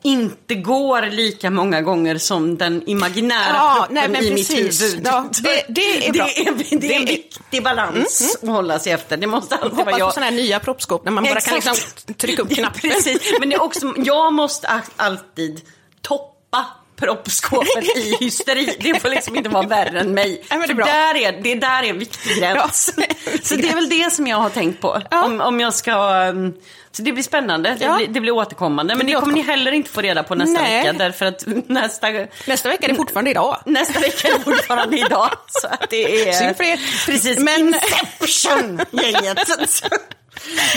inte 0.03 0.55
går 0.55 1.03
lika 1.11 1.51
många 1.51 1.83
gånger 1.83 2.19
som 2.19 2.57
den 2.59 2.83
imaginära 2.89 3.53
Ja, 3.55 3.75
kroppen 3.89 4.13
nej, 4.13 4.27
i 4.27 4.31
precis. 4.31 4.49
mitt 4.81 4.93
huvud. 4.93 5.07
Ja, 5.07 5.29
det- 5.43 5.65
det 5.69 6.07
är 6.09 6.13
bra. 6.13 6.25
Det 6.25 6.41
är, 6.47 6.79
det 6.81 6.95
är 6.95 7.01
en 7.01 7.05
viktig 7.07 7.63
balans 7.65 8.39
att 8.43 8.49
hålla 8.49 8.79
sig 8.79 8.93
efter. 8.93 9.17
Det 9.17 9.27
måste 9.27 9.55
alltid 9.55 9.71
vara 9.71 9.81
Hoppas 9.81 9.95
på 9.95 9.99
jag. 10.01 10.15
sådana 10.15 10.31
här 10.31 10.37
nya 10.37 10.61
proppskåp 10.61 11.05
när 11.05 11.13
man 11.13 11.25
bara 11.25 11.41
kan 11.41 11.55
liksom 11.55 11.75
trycka 12.17 12.43
upp 12.43 12.51
knappen. 12.55 12.81
Precis, 12.81 13.33
men 13.41 13.49
det 13.49 13.55
är 13.55 13.63
också, 13.63 13.95
jag 13.97 14.33
måste 14.33 14.81
alltid 14.97 15.61
toppa 16.03 16.67
proppskåpet 16.99 17.97
i 17.97 18.17
hysteri. 18.21 18.77
Det 18.81 19.01
får 19.01 19.09
liksom 19.09 19.37
inte 19.37 19.49
vara 19.49 19.67
värre 19.67 20.01
än 20.01 20.15
mig. 20.15 20.43
men 20.51 20.61
det 20.61 20.65
är 20.73 20.75
där 20.75 21.17
är, 21.17 21.33
det 21.43 21.55
där 21.55 21.83
är 21.83 21.91
en 21.91 21.99
viktig 21.99 22.39
gräns. 22.39 22.93
Ja. 22.97 23.09
Så 23.43 23.55
det 23.55 23.69
är 23.69 23.75
väl 23.75 23.89
det 23.89 24.13
som 24.13 24.27
jag 24.27 24.37
har 24.37 24.51
tänkt 24.51 24.81
på. 24.81 25.03
Ja. 25.11 25.25
Om, 25.25 25.41
om 25.41 25.61
jag 25.61 25.75
ska... 25.75 25.93
um, 26.29 26.55
Så 26.93 27.03
det 27.03 27.13
blir 27.13 27.23
spännande, 27.23 27.77
det, 27.79 27.85
Ja. 27.85 27.97
blir, 27.97 28.07
det 28.07 28.21
blir 28.21 28.33
återkommande. 28.33 28.95
Men 28.95 28.99
det, 28.99 29.05
blir 29.05 29.21
kommer 29.21 29.33
ni 29.35 29.43
heller 29.43 29.73
inte 29.73 29.91
få 29.91 30.01
reda 30.01 30.23
på 30.23 30.35
nästa 30.35 30.63
Nej. 30.63 30.79
vecka. 30.83 30.93
Därför 30.93 31.27
att 31.27 31.45
nästa, 31.69 32.07
Nästa 32.47 32.69
vecka 32.69 32.87
är 32.87 32.89
det 32.91 32.95
fortfarande 32.97 33.31
idag. 33.31 33.59
nästa 33.67 34.01
vecka 34.01 34.29
är 34.29 34.33
det 34.39 34.45
fortfarande 34.45 34.99
idag. 34.99 35.31
Så 35.49 35.67
att 35.69 35.91
det 35.91 36.29
är... 36.29 36.33
Synd 36.33 36.57
för 36.57 36.65
er. 36.65 36.81
Precis, 37.07 37.39
Men- 37.39 37.75
Inception-gänget. 37.75 39.39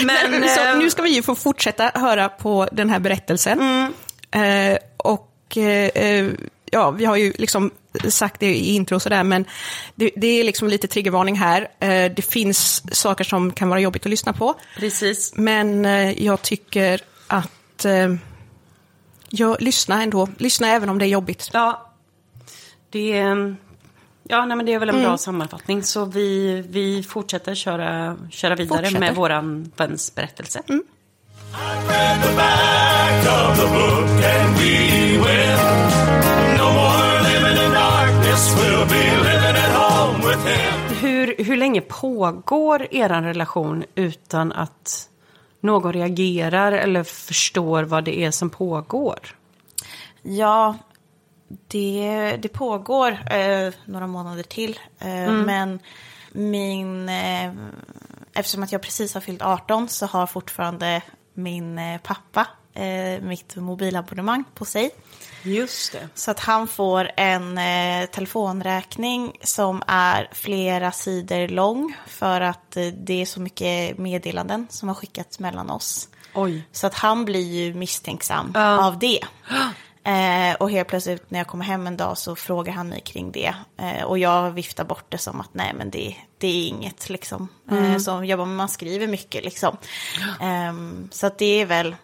Men, 0.02 0.48
så 0.48 0.60
eh, 0.60 0.76
nu 0.78 0.90
ska 0.90 1.02
vi 1.02 1.10
ju 1.10 1.22
få 1.22 1.34
fortsätta 1.34 1.90
höra 1.94 2.28
på 2.28 2.68
den 2.72 2.90
här 2.90 2.98
berättelsen. 2.98 3.60
Eh, 4.34 4.76
och 4.96 5.28
eh, 5.56 6.02
eh, 6.04 6.30
ja, 6.70 6.90
vi 6.90 7.04
har 7.04 7.16
ju 7.16 7.32
liksom 7.38 7.70
sagt 8.08 8.40
det 8.40 8.54
i 8.56 8.74
intro 8.74 8.94
och 8.94 9.02
sådär, 9.02 9.24
men 9.24 9.44
det, 9.94 10.10
det 10.16 10.26
är 10.26 10.44
liksom 10.44 10.68
lite 10.68 10.86
triggervarning 10.86 11.36
här. 11.36 11.68
Eh, 11.80 12.12
det 12.16 12.22
finns 12.22 12.82
saker 12.92 13.24
som 13.24 13.52
kan 13.52 13.68
vara 13.68 13.80
jobbigt 13.80 14.06
att 14.06 14.10
lyssna 14.10 14.32
på. 14.32 14.54
Precis. 14.76 15.32
Men 15.36 15.84
eh, 15.84 16.24
jag 16.24 16.42
tycker 16.42 17.00
att 17.26 17.84
eh, 17.84 18.14
jag 19.28 19.62
lyssna 19.62 20.02
ändå. 20.02 20.28
Lyssna 20.38 20.68
även 20.68 20.88
om 20.88 20.98
det 20.98 21.04
är 21.04 21.08
jobbigt. 21.08 21.50
Ja, 21.52 21.92
det 22.90 23.18
är, 23.18 23.56
ja, 24.22 24.44
nej, 24.44 24.56
men 24.56 24.66
det 24.66 24.72
är 24.72 24.78
väl 24.78 24.88
en 24.88 25.02
bra 25.02 25.18
sammanfattning. 25.18 25.82
Så 25.82 26.04
vi, 26.04 26.60
vi 26.68 27.02
fortsätter 27.02 27.54
köra, 27.54 28.16
köra 28.30 28.54
vidare 28.54 28.78
Fortsätter. 28.78 29.00
med 29.00 29.14
våran 29.14 29.72
väns 29.76 30.14
berättelse. 30.14 30.62
I 34.60 35.01
read 35.24 35.58
the 35.58 35.64
back 35.64 35.92
of 35.92 35.92
the 35.92 36.12
book 36.12 36.22
and 36.22 36.52
we 36.52 36.52
win. 36.52 36.58
No 36.58 36.72
more 36.72 37.22
living 37.22 37.64
in 37.64 37.72
darkness, 37.72 38.54
we'll 38.56 38.86
be 38.88 39.04
living 39.28 39.56
at 39.56 39.72
home 39.72 40.18
with 40.28 40.46
him. 40.46 40.96
Hur, 41.00 41.44
hur 41.44 41.56
länge 41.56 41.80
pågår 41.80 42.86
er 42.90 43.08
relation 43.08 43.84
utan 43.94 44.52
att 44.52 45.08
någon 45.60 45.92
reagerar 45.92 46.72
eller 46.72 47.02
förstår 47.02 47.82
vad 47.82 48.04
det 48.04 48.24
är 48.24 48.30
som 48.30 48.50
pågår? 48.50 49.18
Ja, 50.22 50.76
det, 51.68 52.36
det 52.42 52.48
pågår 52.48 53.10
eh, 53.32 53.72
några 53.84 54.06
månader 54.06 54.42
till. 54.42 54.78
Eh, 54.98 55.32
Men 55.32 55.78
min, 56.32 57.08
eh, 57.08 57.52
eftersom 58.34 58.62
att 58.62 58.72
jag 58.72 58.82
precis 58.82 59.14
har 59.14 59.20
fyllt 59.20 59.42
18 59.42 59.88
så 59.88 60.06
har 60.06 60.26
fortfarande 60.26 61.02
min 61.34 61.78
eh, 61.78 62.00
pappa 62.00 62.46
eh, 62.74 63.22
mitt 63.22 63.56
mobilabonnemang 63.56 64.44
på 64.54 64.64
sig. 64.64 64.90
Just 65.42 65.92
det. 65.92 66.08
Så 66.14 66.30
att 66.30 66.40
han 66.40 66.68
får 66.68 67.10
en 67.16 67.58
eh, 67.58 68.06
telefonräkning 68.06 69.36
som 69.42 69.82
är 69.86 70.28
flera 70.32 70.92
sidor 70.92 71.48
lång 71.48 71.96
för 72.06 72.40
att 72.40 72.76
eh, 72.76 72.86
det 72.86 73.22
är 73.22 73.26
så 73.26 73.40
mycket 73.40 73.98
meddelanden 73.98 74.66
som 74.70 74.88
har 74.88 74.94
skickats 74.94 75.38
mellan 75.38 75.70
oss. 75.70 76.08
Oj. 76.34 76.64
Så 76.72 76.86
att 76.86 76.94
han 76.94 77.24
blir 77.24 77.52
ju 77.52 77.74
misstänksam 77.74 78.52
Ja. 78.54 78.86
av 78.86 78.98
det. 78.98 79.20
Eh, 80.04 80.54
och 80.54 80.70
helt 80.70 80.88
plötsligt 80.88 81.30
när 81.30 81.38
jag 81.40 81.46
kommer 81.46 81.64
hem 81.64 81.86
en 81.86 81.96
dag 81.96 82.18
så 82.18 82.36
frågar 82.36 82.72
han 82.72 82.88
mig 82.88 83.00
kring 83.00 83.32
det. 83.32 83.54
Eh, 83.78 84.02
och 84.04 84.18
jag 84.18 84.50
viftar 84.50 84.84
bort 84.84 85.04
det 85.08 85.18
som 85.18 85.40
att 85.40 85.48
nej 85.54 85.72
men 85.74 85.90
det, 85.90 86.16
det 86.38 86.46
är 86.46 86.68
inget 86.68 87.08
liksom. 87.10 87.48
Eh, 87.70 87.98
så 87.98 88.24
jag 88.24 88.38
bara, 88.38 88.46
man 88.46 88.68
skriver 88.68 89.06
mycket 89.06 89.44
liksom. 89.44 89.76
Ehm, 90.40 91.08
så 91.12 91.26
att 91.26 91.38
det 91.38 91.60
är 91.60 91.66
väl 91.66 91.96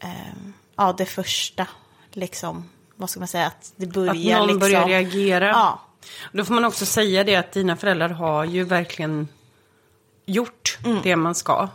ehm, 0.00 0.52
ja, 0.76 0.94
det 0.98 1.06
första 1.06 1.66
liksom. 2.12 2.70
Vad 2.96 3.10
ska 3.10 3.20
man 3.20 3.28
säga? 3.28 3.46
Att 3.46 3.72
det 3.76 3.86
börjar 3.86 4.10
Att 4.10 4.16
någon 4.38 4.46
liksom. 4.46 4.58
börjar 4.60 4.86
reagera. 4.86 5.46
Ja. 5.48 5.80
Då 6.32 6.44
får 6.44 6.54
man 6.54 6.64
också 6.64 6.86
säga 6.86 7.24
det 7.24 7.36
att 7.36 7.52
dina 7.52 7.76
föräldrar 7.76 8.08
har 8.08 8.44
ju 8.44 8.64
verkligen 8.64 9.28
gjort 10.26 10.78
det 11.02 11.16
man 11.16 11.34
ska. 11.34 11.68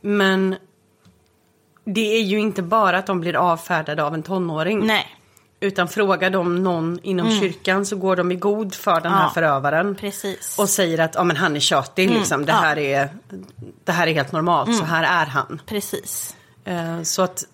Men 0.00 0.56
det 1.84 2.16
är 2.16 2.22
ju 2.22 2.38
inte 2.40 2.62
bara 2.62 2.98
att 2.98 3.06
de 3.06 3.20
blir 3.20 3.36
avfärdade 3.36 4.04
av 4.04 4.14
en 4.14 4.22
tonåring. 4.22 4.86
Nej, 4.86 5.06
Utan 5.60 5.88
frågar 5.88 6.30
de 6.30 6.62
någon 6.62 6.98
inom 7.02 7.30
kyrkan 7.40 7.86
så 7.86 7.96
går 7.96 8.16
de 8.16 8.32
i 8.32 8.34
god 8.36 8.74
för 8.74 9.00
den 9.00 9.12
här 9.12 9.22
Ja, 9.24 9.30
förövaren. 9.34 9.94
precis. 9.94 10.58
Och 10.58 10.68
säger 10.68 10.98
att 10.98 11.14
ja, 11.14 11.24
men 11.24 11.36
han 11.36 11.56
är 11.56 11.60
tjötig, 11.60 12.10
liksom. 12.10 12.44
det, 12.46 12.52
ja. 12.52 12.58
här 12.58 12.78
är, 12.78 13.08
det 13.84 13.92
här 13.92 14.06
är 14.06 14.12
helt 14.14 14.32
normalt, 14.32 14.76
så 14.76 14.84
här 14.84 15.22
är 15.22 15.26
han. 15.26 15.60
precis. 15.66 16.36
Eh, 16.64 17.02
så 17.02 17.22
att 17.22 17.44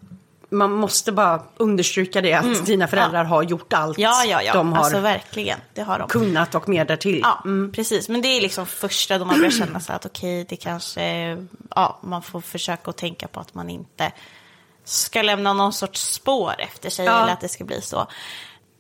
man 0.51 0.73
måste 0.73 1.13
bara 1.13 1.43
understryka 1.57 2.21
det 2.21 2.35
att 2.35 2.67
dina 2.67 2.89
föräldrar 2.89 3.25
har 3.25 3.43
gjort 3.43 3.73
allt 3.73 3.99
Ja, 3.99 4.25
ja, 4.25 4.43
ja. 4.43 4.53
de 4.53 4.73
har 4.73 4.79
Alltså 4.85 5.01
verkligen. 5.01 5.59
Det 5.75 5.83
har 5.83 5.99
de. 5.99 6.09
kunnat 6.09 6.55
och 6.55 6.69
mer 6.69 6.85
därtill. 6.85 7.21
Ja, 7.23 7.43
precis. 7.75 8.09
Men 8.09 8.23
det 8.23 8.29
är 8.29 8.41
liksom 8.41 8.67
första 8.67 9.19
då 9.19 9.25
man 9.25 9.39
börjar 9.39 9.51
känna 9.51 9.81
så 9.81 9.93
att 9.93 10.07
okej, 10.07 10.47
det 10.49 10.57
kanske, 10.57 11.37
ja, 11.75 11.99
man 12.03 12.23
får 12.23 12.41
försöka 12.41 12.91
att 12.91 12.97
tänka 12.97 13.29
på 13.29 13.41
att 13.41 13.55
man 13.55 13.71
inte 13.71 14.13
ska 14.85 15.23
lämna 15.23 15.53
någon 15.53 15.73
sorts 15.73 16.13
spår 16.13 16.55
efter 16.59 16.91
sig 16.91 17.07
Ja. 17.07 17.23
eller 17.23 17.33
att 17.33 17.41
det 17.41 17.49
ska 17.49 17.65
bli 17.65 17.81
så. 17.83 18.07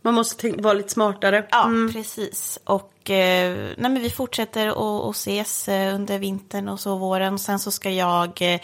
Man 0.02 0.14
måste 0.14 0.50
vara 0.58 0.74
lite 0.74 0.88
smartare. 0.88 1.46
Ja, 1.50 1.68
precis. 1.92 2.58
Och 2.64 3.10
eh, 3.10 3.54
nej, 3.56 3.90
men 3.90 4.00
vi 4.02 4.10
fortsätter 4.10 5.08
att 5.08 5.16
ses 5.16 5.68
eh, 5.68 5.94
under 5.94 6.18
vintern 6.18 6.68
och 6.68 6.80
så 6.80 6.96
våren. 6.96 7.38
Sen 7.38 7.58
så 7.58 7.70
ska 7.70 7.90
jag... 7.90 8.60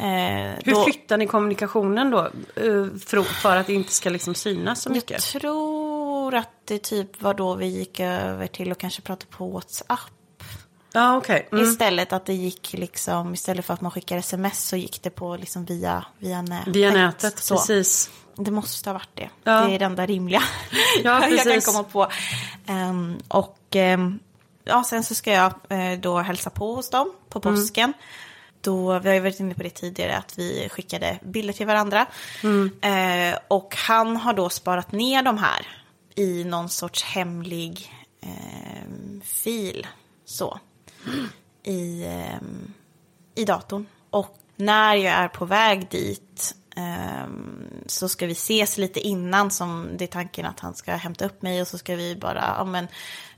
Eh, 0.00 0.54
Hur 0.64 0.72
då, 0.74 0.84
flyttar 0.84 1.16
ni 1.16 1.26
kommunikationen 1.26 2.10
då? 2.10 2.18
eh, 2.56 2.86
för- 3.06 3.22
För 3.22 3.56
att 3.56 3.66
det 3.66 3.74
inte 3.74 3.92
ska 3.92 4.10
liksom 4.10 4.34
synas 4.34 4.82
så 4.82 4.88
jag 4.88 4.94
mycket? 4.96 5.22
tror 5.22 6.34
att 6.34 6.50
det 6.64 6.78
typ 6.82 7.22
var 7.22 7.34
då 7.34 7.54
vi 7.54 7.66
gick 7.66 8.00
över 8.00 8.46
till 8.46 8.72
att 8.72 8.78
kanske 8.78 9.02
prata 9.02 9.26
på 9.30 9.48
WhatsApp. 9.50 10.00
Ja, 10.92 11.16
okej. 11.16 11.48
Mm. 11.52 11.64
Istället 11.64 12.12
att 12.12 12.26
det 12.26 12.34
gick 12.34 12.72
liksom, 12.72 13.34
istället 13.34 13.64
för 13.64 13.74
att 13.74 13.80
man 13.80 13.90
skickar 13.90 14.16
sms 14.16 14.68
så 14.68 14.76
gick 14.76 15.02
det 15.02 15.10
på 15.10 15.36
liksom 15.36 15.64
via, 15.64 16.04
via 16.18 16.42
nätet. 16.42 16.76
Via 16.76 16.90
nätet, 16.90 17.38
Så. 17.38 17.54
precis. 17.56 18.10
Det 18.36 18.50
måste 18.50 18.88
ha 18.90 18.94
varit 18.94 19.10
det. 19.14 19.30
Ja. 19.44 19.60
Det 19.60 19.74
är 19.74 19.78
det 19.78 19.84
enda 19.84 20.06
rimliga 20.06 20.42
Ja, 21.04 21.28
jag 21.28 21.42
kan 21.42 21.60
komma 21.60 21.82
på. 21.82 22.08
Ehm, 22.66 23.16
och 23.28 23.58
ehm, 23.70 24.18
ja, 24.64 24.84
sen 24.84 25.04
så 25.04 25.14
ska 25.14 25.32
jag 25.32 25.52
eh, 25.68 25.98
då 26.00 26.18
hälsa 26.18 26.50
på 26.50 26.74
hos 26.74 26.90
dem 26.90 27.12
på 27.28 27.38
Mm. 27.48 27.54
Då, 28.66 28.98
vi 28.98 29.08
har 29.08 29.14
ju 29.14 29.20
varit 29.20 29.40
inne 29.40 29.54
på 29.54 29.62
det 29.62 29.70
tidigare, 29.70 30.16
att 30.16 30.38
vi 30.38 30.68
skickade 30.72 31.18
bilder 31.22 31.52
till 31.52 31.66
varandra. 31.66 32.06
Mm. 32.42 32.70
Eh, 32.80 33.38
och 33.48 33.76
han 33.76 34.16
har 34.16 34.32
då 34.32 34.48
sparat 34.50 34.92
ner 34.92 35.22
de 35.22 35.38
här 35.38 35.66
i 36.14 36.44
någon 36.44 36.68
sorts 36.68 37.02
hemlig 37.04 37.92
ehm, 38.22 39.20
fil. 39.24 39.86
Så. 40.24 40.58
I, 41.62 42.04
ehm, 42.06 42.72
I 43.34 43.44
datorn. 43.44 43.86
Och 44.10 44.36
när 44.56 44.94
jag 44.94 45.14
är 45.14 45.28
på 45.28 45.44
väg 45.44 45.88
dit 45.90 46.54
ehm, 46.76 47.66
så 47.86 48.08
ska 48.08 48.26
vi 48.26 48.32
ses 48.32 48.78
lite 48.78 49.00
innan 49.00 49.50
som 49.50 49.88
det 49.98 50.04
är 50.04 50.08
tanken 50.08 50.46
att 50.46 50.60
han 50.60 50.74
ska 50.74 50.92
hämta 50.92 51.24
upp 51.26 51.42
mig 51.42 51.60
och 51.60 51.68
så 51.68 51.78
ska 51.78 51.96
vi 51.96 52.16
bara, 52.16 52.54
ja 52.58 52.64
men, 52.64 52.88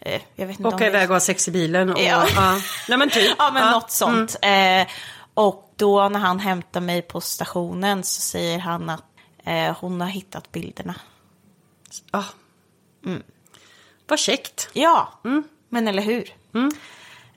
eh, 0.00 0.20
jag 0.34 0.46
vet 0.46 0.58
inte 0.58 0.74
Åka 0.74 0.86
iväg 0.86 1.10
och 1.10 1.14
ha 1.14 1.20
sex 1.20 1.48
i 1.48 1.50
bilen. 1.50 1.90
Och, 1.90 2.00
Ja. 2.00 2.26
ja. 2.36 2.60
Nej 2.88 2.98
men 2.98 3.10
typ. 3.10 3.34
Ja, 3.38 3.50
men 3.52 3.62
Ja. 3.62 3.70
något 3.70 3.90
sånt. 3.90 4.36
Eh, 4.42 4.86
och 5.38 5.72
då 5.76 6.08
när 6.08 6.20
han 6.20 6.38
hämtar 6.40 6.80
mig 6.80 7.02
på 7.02 7.20
stationen 7.20 8.02
så 8.04 8.20
säger 8.20 8.58
han 8.58 8.90
att 8.90 9.04
eh, 9.44 9.76
hon 9.80 10.00
har 10.00 10.08
hittat 10.08 10.52
bilderna. 10.52 10.94
Ja. 12.12 12.24
Vad 14.08 14.18
käckt. 14.18 14.68
Ja, 14.72 15.12
Mm. 15.24 15.42
men 15.68 15.88
eller 15.88 16.02
hur? 16.02 16.34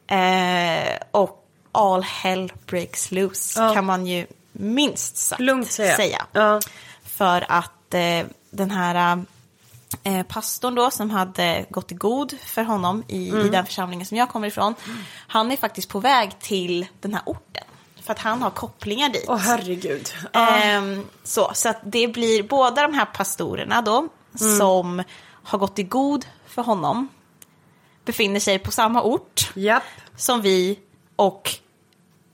Eh, 0.07 0.97
och 1.11 1.47
all 1.71 2.03
hell 2.03 2.51
breaks 2.65 3.11
loose 3.11 3.61
Ja. 3.61 3.73
kan 3.73 3.85
man 3.85 4.05
ju 4.07 4.27
minst 4.51 5.17
sagt 5.17 5.41
Lugnt 5.41 5.71
säga. 5.71 6.25
Ja. 6.31 6.59
För 7.03 7.45
att 7.51 7.93
eh, 7.93 8.25
den 8.49 8.71
här 8.71 9.25
eh, 10.03 10.23
pastorn 10.23 10.75
då 10.75 10.91
som 10.91 11.09
hade 11.09 11.65
gått 11.69 11.91
i 11.91 11.95
god 11.95 12.37
för 12.45 12.63
honom 12.63 13.03
i, 13.07 13.29
Mm. 13.29 13.45
i 13.45 13.49
den 13.49 13.65
församlingen 13.65 14.05
som 14.05 14.17
jag 14.17 14.29
kommer 14.29 14.47
ifrån. 14.47 14.75
Han 15.27 15.51
är 15.51 15.57
faktiskt 15.57 15.89
på 15.89 15.99
väg 15.99 16.39
till 16.39 16.85
den 16.99 17.13
här 17.13 17.23
orten. 17.25 17.63
För 18.03 18.11
att 18.13 18.19
han 18.19 18.41
har 18.41 18.49
kopplingar 18.49 19.09
dit. 19.09 19.25
Åh 19.27 19.37
herregud. 19.37 20.09
Ja. 20.33 20.49
Ehm, 20.49 21.05
så, 21.23 21.51
så 21.53 21.69
att 21.69 21.79
det 21.83 22.07
blir 22.07 22.43
båda 22.43 22.81
de 22.81 22.93
här 22.93 23.05
pastorerna 23.05 23.81
då 23.81 24.07
Mm. 24.41 24.57
som 24.57 25.03
har 25.43 25.59
gått 25.59 25.79
i 25.79 25.83
god 25.83 26.25
för 26.47 26.61
honom. 26.61 27.07
Befinner 28.05 28.39
sig 28.39 28.59
på 28.59 28.71
samma 28.71 29.03
ort 29.03 29.51
Japp. 29.55 29.83
som 30.15 30.41
vi 30.41 30.79
och 31.15 31.51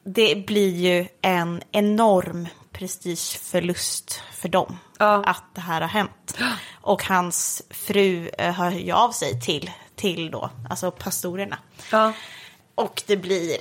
det 0.06 0.36
blir 0.48 0.76
ju 0.76 1.08
en 1.22 1.62
enorm 1.72 2.48
prestigeförlust 2.72 4.22
för 4.34 4.50
dem. 4.50 4.78
Ja. 5.00 5.24
att 5.26 5.44
det 5.56 5.62
här 5.62 5.82
har 5.82 5.88
hänt. 5.88 6.38
Och 6.82 7.04
hans 7.04 7.62
fru 7.70 8.30
eh, 8.38 8.54
hör 8.54 8.72
ju 8.72 8.92
av 8.92 9.12
sig 9.12 9.42
till, 9.42 9.72
till 9.96 10.32
då, 10.32 10.50
alltså 10.70 10.92
pastorerna. 10.92 11.58
Ja. 11.92 12.14
Och 12.76 13.04
det 13.08 13.18
blir 13.18 13.58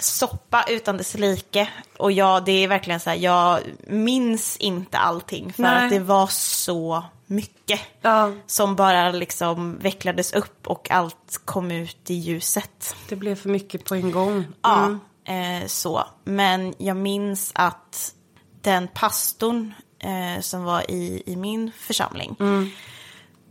soppa 0.00 0.64
utan 0.68 0.96
dess 0.96 1.14
like. 1.14 1.68
Och 1.98 2.12
jag, 2.12 2.44
det 2.44 2.52
är 2.52 2.68
verkligen 2.68 3.00
så 3.00 3.10
här, 3.10 3.16
jag 3.16 3.60
minns 3.86 4.56
inte 4.56 4.98
allting 4.98 5.52
för 5.52 5.62
Nej. 5.62 5.84
att 5.84 5.90
det 5.90 5.98
var 5.98 6.26
så 6.26 7.04
mycket. 7.26 7.80
Ja. 8.00 8.32
Som 8.46 8.76
bara 8.76 9.10
liksom 9.10 9.78
vecklades 9.78 10.32
upp 10.32 10.66
och 10.66 10.90
allt 10.90 11.40
kom 11.44 11.70
ut 11.70 12.10
i 12.10 12.14
ljuset. 12.14 12.96
Det 13.08 13.16
blev 13.16 13.34
för 13.34 13.48
mycket 13.48 13.84
på 13.84 13.94
en 13.94 14.10
gång. 14.10 14.44
Ja, 14.62 14.98
eh, 15.24 15.66
så. 15.66 16.04
Men 16.24 16.74
jag 16.78 16.96
minns 16.96 17.52
att 17.54 18.14
den 18.60 18.88
pastorn 18.88 19.74
eh, 19.98 20.40
som 20.40 20.64
var 20.64 20.90
i, 20.90 21.22
i 21.26 21.36
min 21.36 21.72
församling, 21.78 22.36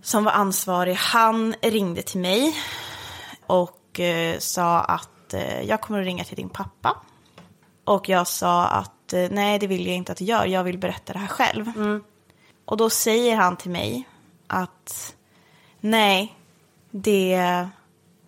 som 0.01 0.23
var 0.23 0.31
ansvarig, 0.31 0.93
han 0.93 1.55
ringde 1.61 2.01
till 2.01 2.19
mig 2.19 2.55
och 3.47 3.99
eh, 3.99 4.39
sa 4.39 4.79
att 4.79 5.09
eh, 5.33 5.62
jag 5.62 5.81
kommer 5.81 6.00
att 6.00 6.05
ringa 6.05 6.24
till 6.24 6.36
din 6.36 6.50
pappa. 6.50 6.95
Och 7.83 8.09
jag 8.09 8.27
sa 8.27 8.67
att 8.67 9.13
eh, 9.13 9.27
nej, 9.29 9.59
det 9.59 9.67
vill 9.67 9.86
jag 9.88 9.95
inte 9.95 10.12
att 10.12 10.17
du 10.17 10.25
gör, 10.25 10.45
jag 10.45 10.63
vill 10.63 10.77
berätta 10.77 11.13
det 11.13 11.19
här 11.19 11.27
själv. 11.27 11.71
Och 12.65 12.77
då 12.77 12.89
säger 12.89 13.36
han 13.36 13.57
till 13.57 13.71
mig 13.71 14.07
att 14.48 15.15
nej, 15.79 16.36
det, 16.91 17.67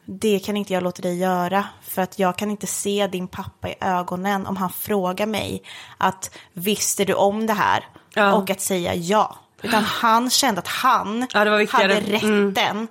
det 0.06 0.40
kan 0.40 0.58
inte 0.58 0.74
jag 0.74 0.84
låta 0.84 1.02
dig 1.02 1.18
göra. 1.20 1.66
För 1.82 2.02
att 2.02 2.20
jag 2.20 2.38
kan 2.38 2.52
inte 2.52 2.68
se 2.68 3.08
din 3.08 3.28
pappa 3.28 3.70
i 3.70 3.76
ögonen 3.82 4.48
om 4.48 4.58
han 4.58 4.70
frågar 4.70 5.26
mig 5.26 5.64
att 5.98 6.38
visste 6.54 7.06
du 7.06 7.14
om 7.14 7.48
det 7.48 7.54
här? 7.54 7.86
Ja. 8.14 8.34
Och 8.34 8.50
att 8.50 8.62
säga 8.62 8.96
ja. 8.96 9.36
Utan 9.62 9.84
han 10.02 10.30
kände 10.30 10.60
att 10.60 10.68
han 10.68 11.28
Ja, 11.34 11.40
hade 11.40 12.00
rätten 12.02 12.88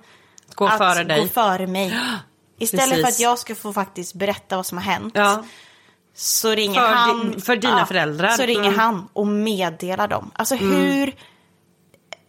Gå 0.55 0.65
att 0.67 0.77
före 0.77 1.03
dig. 1.03 1.21
gå 1.21 1.27
före 1.27 1.67
mig. 1.67 1.99
Istället 2.63 2.89
för 2.89 2.95
Precis. 2.95 3.15
att 3.15 3.19
jag 3.19 3.39
ska 3.39 3.55
få 3.55 3.73
faktiskt 3.73 4.13
berätta 4.13 4.55
vad 4.55 4.65
som 4.65 4.77
har 4.77 4.85
hänt. 4.85 5.13
Ja. 5.15 5.43
Så 6.15 6.49
ringer 6.49 6.79
För 6.79 6.87
han. 6.95 7.31
din- 7.31 7.41
för 7.41 7.55
dina 7.55 7.85
föräldrar. 7.85 8.29
Så 8.29 8.43
ringer 8.43 8.63
Mm. 8.67 8.79
han 8.79 9.07
och 9.13 9.27
meddelar 9.27 10.07
dem. 10.07 10.31
Alltså 10.35 10.55
hur. 10.55 11.15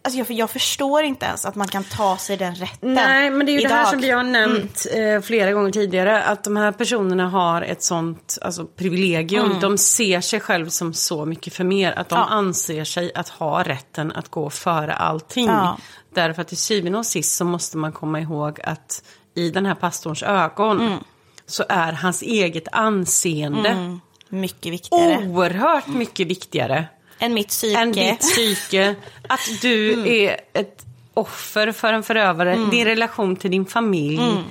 Alltså 0.05 0.17
jag, 0.17 0.31
jag 0.31 0.49
förstår 0.49 1.03
inte 1.03 1.25
ens 1.25 1.45
att 1.45 1.55
man 1.55 1.67
kan 1.67 1.83
ta 1.83 2.17
sig 2.17 2.37
den 2.37 2.55
rätten. 2.55 2.93
Nej, 2.93 3.29
men 3.31 3.45
det 3.45 3.51
är 3.51 3.53
ju 3.53 3.67
det 3.67 3.73
här 3.73 3.81
idag. 3.81 3.89
som 3.91 4.01
vi 4.01 4.09
har 4.09 4.23
nämnt 4.23 4.85
eh, 4.93 5.21
flera 5.21 5.51
gånger 5.51 5.71
tidigare. 5.71 6.23
Att 6.23 6.43
de 6.43 6.55
här 6.57 6.71
personerna 6.71 7.29
har 7.29 7.61
ett 7.61 7.83
sånt 7.83 8.37
alltså, 8.41 8.65
privilegium. 8.65 9.59
De 9.61 9.77
ser 9.77 10.21
sig 10.21 10.39
själv 10.39 10.69
som 10.69 10.93
så 10.93 11.25
mycket 11.25 11.53
för 11.53 11.63
mer. 11.63 11.91
Att 11.99 12.09
de 12.09 12.15
Mm. 12.15 12.27
Ja. 12.29 12.35
anser 12.35 12.83
sig 12.83 13.11
att 13.15 13.29
ha 13.29 13.63
rätten 13.63 14.11
att 14.11 14.29
gå 14.29 14.49
före 14.49 14.93
allting. 14.93 15.47
Ja. 15.47 15.77
Därför 16.13 16.41
att 16.41 16.47
till 16.47 16.57
syvende 16.57 16.97
och 16.97 17.05
sist 17.05 17.35
så 17.37 17.45
måste 17.45 17.77
man 17.77 17.91
komma 17.91 18.19
ihåg 18.19 18.61
att 18.61 19.03
i 19.35 19.49
den 19.49 19.65
här 19.65 19.75
pastorns 19.75 20.23
ögon 20.23 20.81
Mm. 20.81 20.99
så 21.45 21.63
är 21.69 21.91
hans 21.91 22.21
eget 22.21 22.67
anseende 22.71 23.97
Mycket 24.29 24.73
viktigare. 24.73 25.27
oerhört 25.27 25.87
mycket 25.87 26.27
viktigare 26.27 26.85
Än 27.19 27.33
mitt 27.33 27.47
psyke. 27.47 27.79
än 27.79 27.91
ditt 27.91 28.19
psyke. 28.19 28.95
Att 29.27 29.61
du 29.61 29.93
Mm. 29.93 30.07
är 30.07 30.37
ett 30.53 30.85
offer 31.13 31.71
för 31.71 31.93
en 31.93 32.03
förövare, 32.03 32.55
din 32.71 32.85
relation 32.85 33.35
till 33.35 33.51
din 33.51 33.65
familj. 33.65 34.17
Mm. 34.17 34.43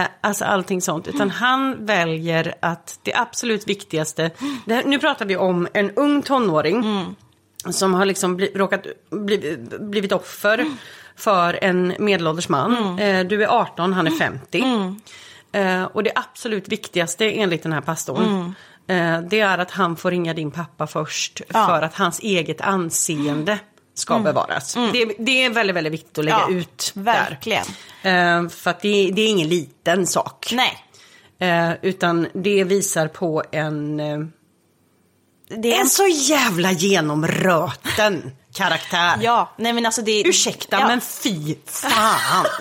Eh, 0.00 0.06
alltså 0.20 0.44
allting 0.44 0.82
sånt. 0.82 1.08
Utan 1.08 1.30
han 1.30 1.86
väljer 1.86 2.54
att 2.60 2.98
det 3.02 3.14
absolut 3.14 3.68
viktigaste. 3.68 4.30
Det, 4.66 4.82
nu 4.86 4.98
pratar 4.98 5.24
vi 5.26 5.36
om 5.36 5.68
en 5.74 5.90
ung 5.90 6.22
tonåring. 6.22 6.76
Mm. 6.76 7.04
Som 7.72 7.94
har 7.94 8.04
liksom 8.04 8.36
bli, 8.36 8.52
råkat 8.54 8.86
bli, 9.10 9.58
blivit 9.80 10.12
offer 10.12 10.58
Mm. 10.58 10.76
För 11.16 11.58
en 11.64 11.94
medelålders 11.98 12.48
man. 12.48 12.98
Eh, 12.98 13.24
du 13.26 13.42
är 13.42 13.48
18, 13.48 13.92
han 13.92 14.06
är 14.06 14.10
Mm. 14.10 14.18
50. 14.18 14.64
Eh, 15.52 15.82
och 15.84 16.02
det 16.02 16.12
absolut 16.14 16.68
viktigaste 16.68 17.30
enligt 17.30 17.62
den 17.62 17.72
här 17.72 17.80
pastorn. 17.80 18.54
Eh, 18.86 19.20
det 19.20 19.40
är 19.40 19.58
att 19.58 19.70
han 19.70 19.96
får 19.96 20.10
ringa 20.10 20.34
din 20.34 20.50
pappa 20.50 20.86
först. 20.86 21.40
Ja. 21.48 21.66
För 21.66 21.82
att 21.82 21.94
hans 21.94 22.18
eget 22.20 22.60
anseende 22.60 23.58
ska 23.94 24.18
bevaras. 24.18 24.74
Det, 24.92 25.14
det 25.18 25.44
är 25.44 25.50
väldigt, 25.50 25.76
väldigt 25.76 25.92
viktigt 25.92 26.18
att 26.18 26.24
lägga 26.24 26.40
Ja, 26.48 26.54
ut 26.54 26.92
verkligen. 26.94 27.64
där. 28.02 28.48
För 28.48 28.70
att 28.70 28.80
det, 28.80 29.10
det 29.12 29.22
är 29.22 29.28
ingen 29.28 29.48
liten 29.48 30.06
sak. 30.06 30.52
Nej. 30.52 31.78
Utan 31.82 32.26
det 32.34 32.64
visar 32.64 33.08
på 33.08 33.42
en, 33.52 33.96
Det 35.48 35.74
är 35.76 35.80
en 35.80 35.88
så 35.88 36.06
jävla 36.06 36.72
genomröten 36.72 38.30
karaktär. 38.54 39.18
Ja, 39.20 39.52
nej 39.56 39.72
men 39.72 39.86
alltså 39.86 40.02
det... 40.02 40.22
Ursäkta 40.28 40.80
ja. 40.80 40.88
men 40.88 41.00
fy 41.00 41.54
fan. 41.66 42.46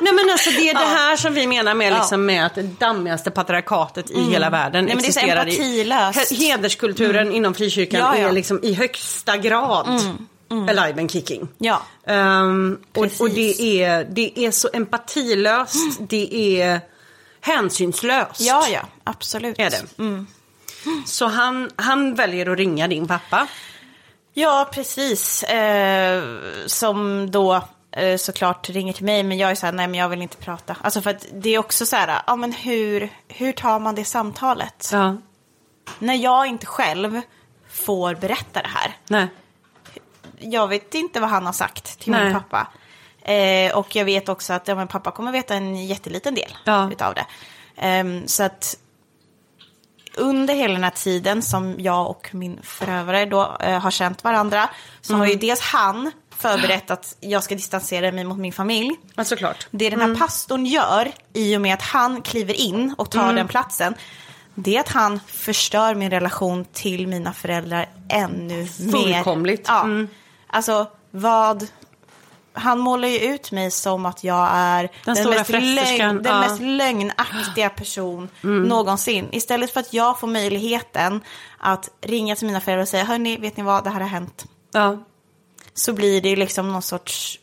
Nej 0.00 0.12
men 0.12 0.30
alltså 0.30 0.50
det 0.50 0.70
är 0.70 0.74
det 0.74 0.80
här 0.80 1.16
som 1.16 1.34
vi 1.34 1.46
menar 1.46 1.74
med, 1.74 1.92
liksom, 1.92 2.26
med 2.26 2.46
att 2.46 2.54
det 2.54 2.62
dammigaste 2.62 3.30
patriarkatet 3.30 4.10
i 4.10 4.22
hela 4.30 4.50
världen 4.50 4.84
Mm. 4.84 4.86
Nej, 4.86 4.94
men 4.94 5.02
det 5.02 5.08
är 5.08 5.12
så 5.12 5.20
existerar. 5.20 5.46
empatilöst. 5.46 6.32
Hederskulturen 6.42 7.32
inom 7.32 7.54
frikyrkan 7.54 8.00
Ja, 8.00 8.18
ja. 8.18 8.28
är 8.28 8.32
liksom 8.32 8.60
i 8.62 8.74
högsta 8.74 9.36
grad 9.36 9.86
alive 10.50 11.00
and 11.00 11.10
kicking. 11.10 11.48
Ja. 11.58 11.82
Ehm, 12.06 12.78
och, 12.96 13.08
och 13.20 13.30
det, 13.30 13.82
är, 13.82 14.04
det 14.10 14.32
är 14.38 14.50
så 14.50 14.68
empatilöst, 14.72 15.98
det 16.00 16.60
är 16.60 16.80
hänsynslöst. 17.40 18.40
Ja, 18.40 18.66
ja, 18.68 18.80
absolut. 19.04 19.58
Är 19.58 19.70
det. 19.70 19.82
Så 21.06 21.26
han, 21.26 21.70
han 21.76 22.14
väljer 22.14 22.50
att 22.50 22.58
ringa 22.58 22.88
din 22.88 23.08
pappa. 23.08 23.46
Ja, 24.38 24.68
precis. 24.72 25.42
Eh, 25.42 26.22
som 26.66 27.30
då 27.30 27.62
eh, 27.92 28.16
såklart 28.16 28.68
ringer 28.68 28.92
till 28.92 29.04
mig, 29.04 29.22
men 29.22 29.38
jag 29.38 29.50
är 29.50 29.54
så 29.54 29.66
här, 29.66 29.72
nej 29.72 29.88
men 29.88 30.00
jag 30.00 30.08
vill 30.08 30.22
inte 30.22 30.36
prata. 30.36 30.76
Alltså 30.82 31.00
för 31.02 31.10
att 31.10 31.26
det 31.32 31.54
är 31.54 31.58
också 31.58 31.86
så 31.86 31.96
här, 31.96 32.22
ja 32.26 32.36
men 32.36 32.52
hur, 32.52 33.08
hur 33.28 33.52
tar 33.52 33.78
man 33.78 33.94
det 33.94 34.04
samtalet? 34.04 34.88
Ja. 34.92 35.16
När 35.98 36.14
jag 36.14 36.46
inte 36.46 36.66
själv 36.66 37.20
får 37.68 38.14
berätta 38.14 38.62
det 38.62 38.68
här. 38.68 38.96
Nej. 39.08 39.28
Jag 40.38 40.68
vet 40.68 40.94
inte 40.94 41.20
vad 41.20 41.30
han 41.30 41.46
har 41.46 41.52
sagt 41.52 41.98
till 42.00 42.12
Nej. 42.12 42.24
min 42.24 42.32
pappa. 42.32 42.66
Eh, 43.32 43.76
och 43.78 43.96
jag 43.96 44.04
vet 44.04 44.28
också 44.28 44.52
att 44.52 44.68
ja, 44.68 44.74
men 44.74 44.88
pappa 44.88 45.10
kommer 45.10 45.32
veta 45.32 45.54
en 45.54 45.86
jätteliten 45.86 46.34
del 46.34 46.56
Ja. 46.64 46.90
utav 46.92 47.14
det. 47.14 47.26
Ehm, 47.76 48.26
så 48.28 48.42
att 48.42 48.76
under 50.16 50.54
hela 50.54 50.74
den 50.74 50.84
här 50.84 50.90
tiden 50.90 51.42
som 51.42 51.74
jag 51.78 52.10
och 52.10 52.28
min 52.32 52.60
förövare 52.62 53.24
då 53.24 53.56
eh, 53.60 53.78
har 53.80 53.90
känt 53.90 54.24
varandra 54.24 54.68
så 55.00 55.14
har 55.14 55.24
ju 55.26 55.32
Mm. 55.32 55.40
dels 55.40 55.60
han 55.60 56.12
förberett 56.36 56.90
att 56.90 57.16
jag 57.20 57.42
ska 57.42 57.54
distansera 57.54 58.12
mig 58.12 58.24
mot 58.24 58.38
min 58.38 58.52
familj. 58.52 58.96
Ja, 59.14 59.24
såklart. 59.24 59.66
Det 59.70 59.90
den 59.90 60.00
här 60.00 60.14
pastorn 60.14 60.66
gör 60.66 61.12
i 61.32 61.56
och 61.56 61.60
med 61.60 61.74
att 61.74 61.82
han 61.82 62.22
kliver 62.22 62.54
in 62.54 62.94
och 62.98 63.10
tar 63.10 63.32
den 63.32 63.48
platsen 63.48 63.94
det 64.58 64.76
är 64.76 64.80
att 64.80 64.88
han 64.88 65.20
förstör 65.26 65.94
min 65.94 66.10
relation 66.10 66.64
till 66.72 67.06
mina 67.06 67.32
föräldrar 67.32 67.88
ännu 68.08 68.56
mer. 68.78 68.92
Fullkomligt. 68.92 69.64
Ja. 69.68 69.84
Mm. 69.84 70.08
Alltså 70.46 70.86
vad... 71.10 71.66
Han 72.56 72.78
målar 72.78 73.08
ju 73.08 73.18
ut 73.18 73.52
mig 73.52 73.70
som 73.70 74.06
att 74.06 74.24
jag 74.24 74.48
är 74.52 74.90
den, 75.04 75.16
stora 75.16 75.34
mest, 75.34 75.50
frästerskan, 75.50 76.22
den 76.22 76.32
ja. 76.32 76.40
mest 76.40 76.60
lögnaktiga 76.60 77.70
person 77.70 78.28
någonsin. 78.42 79.28
Istället 79.32 79.72
för 79.72 79.80
att 79.80 79.92
jag 79.92 80.20
får 80.20 80.26
möjligheten 80.26 81.20
att 81.58 81.90
ringa 82.00 82.36
till 82.36 82.46
mina 82.46 82.60
föräldrar 82.60 82.82
och 82.82 82.88
säga 82.88 83.04
hörni, 83.04 83.36
vet 83.36 83.56
ni 83.56 83.62
vad, 83.62 83.84
det 83.84 83.90
här 83.90 84.00
har 84.00 84.08
hänt. 84.08 84.44
Ja. 84.72 85.04
Så 85.74 85.92
blir 85.92 86.20
det 86.20 86.36
liksom 86.36 86.72
någon 86.72 86.82
sorts 86.82 87.38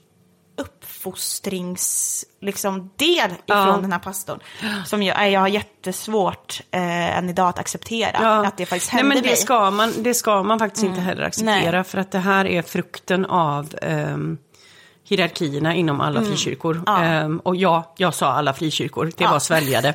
uppfostrings 0.58 2.26
liksom, 2.41 2.89
del 2.95 3.32
ifrån 3.32 3.38
Ja. 3.45 3.78
den 3.82 3.91
här 3.91 3.99
pastorn. 3.99 4.39
Som 4.86 5.04
jag, 5.04 5.32
jag 5.32 5.39
har 5.39 5.47
jättesvårt 5.47 6.62
eh, 6.71 7.17
än 7.17 7.30
idag 7.30 7.49
att 7.49 7.60
acceptera. 7.60 8.47
Att 8.47 8.58
det 8.58 8.65
faktiskt 8.65 8.93
Nej, 8.93 9.02
hände 9.02 9.15
men 9.15 9.23
det 9.23 9.30
mig. 9.30 9.38
ska 9.38 9.71
man, 9.71 9.93
det 9.97 10.13
ska 10.13 10.43
man 10.43 10.60
faktiskt 10.60 10.86
inte 10.86 11.02
heller 11.02 11.23
acceptera. 11.23 11.71
Nej. 11.71 11.84
För 11.84 11.97
att 11.97 12.12
det 12.12 12.19
här 12.19 12.45
är 12.45 12.62
frukten 12.62 13.26
av 13.26 13.76
ehm, 13.82 14.38
hierarkierna 15.17 15.76
inom 15.76 16.02
alla 16.02 16.21
frikyrkor. 16.21 16.71
Mm. 16.76 16.84
Ja. 16.88 17.04
Ehm, 17.04 17.39
och 17.39 17.56
ja, 17.56 17.93
jag 17.97 18.13
sa 18.13 18.28
alla 18.32 18.54
frikyrkor, 18.54 19.06
det 19.17 19.23
Ja. 19.23 19.32
var 19.32 19.39
sväljade. 19.39 19.93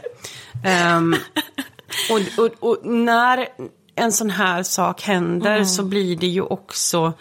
Ehm, 0.64 1.16
och, 2.10 2.44
och, 2.44 2.50
och 2.70 2.86
när 2.86 3.48
en 3.94 4.12
sån 4.12 4.30
här 4.30 4.62
sak 4.62 5.02
händer 5.02 5.52
Mm. 5.54 5.64
så 5.66 5.82
blir 5.84 6.16
det 6.16 6.26
ju 6.26 6.42
också 6.42 7.12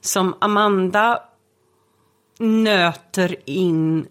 som 0.00 0.34
Amanda 0.40 1.18
nöter 2.38 3.36
in 3.44 4.06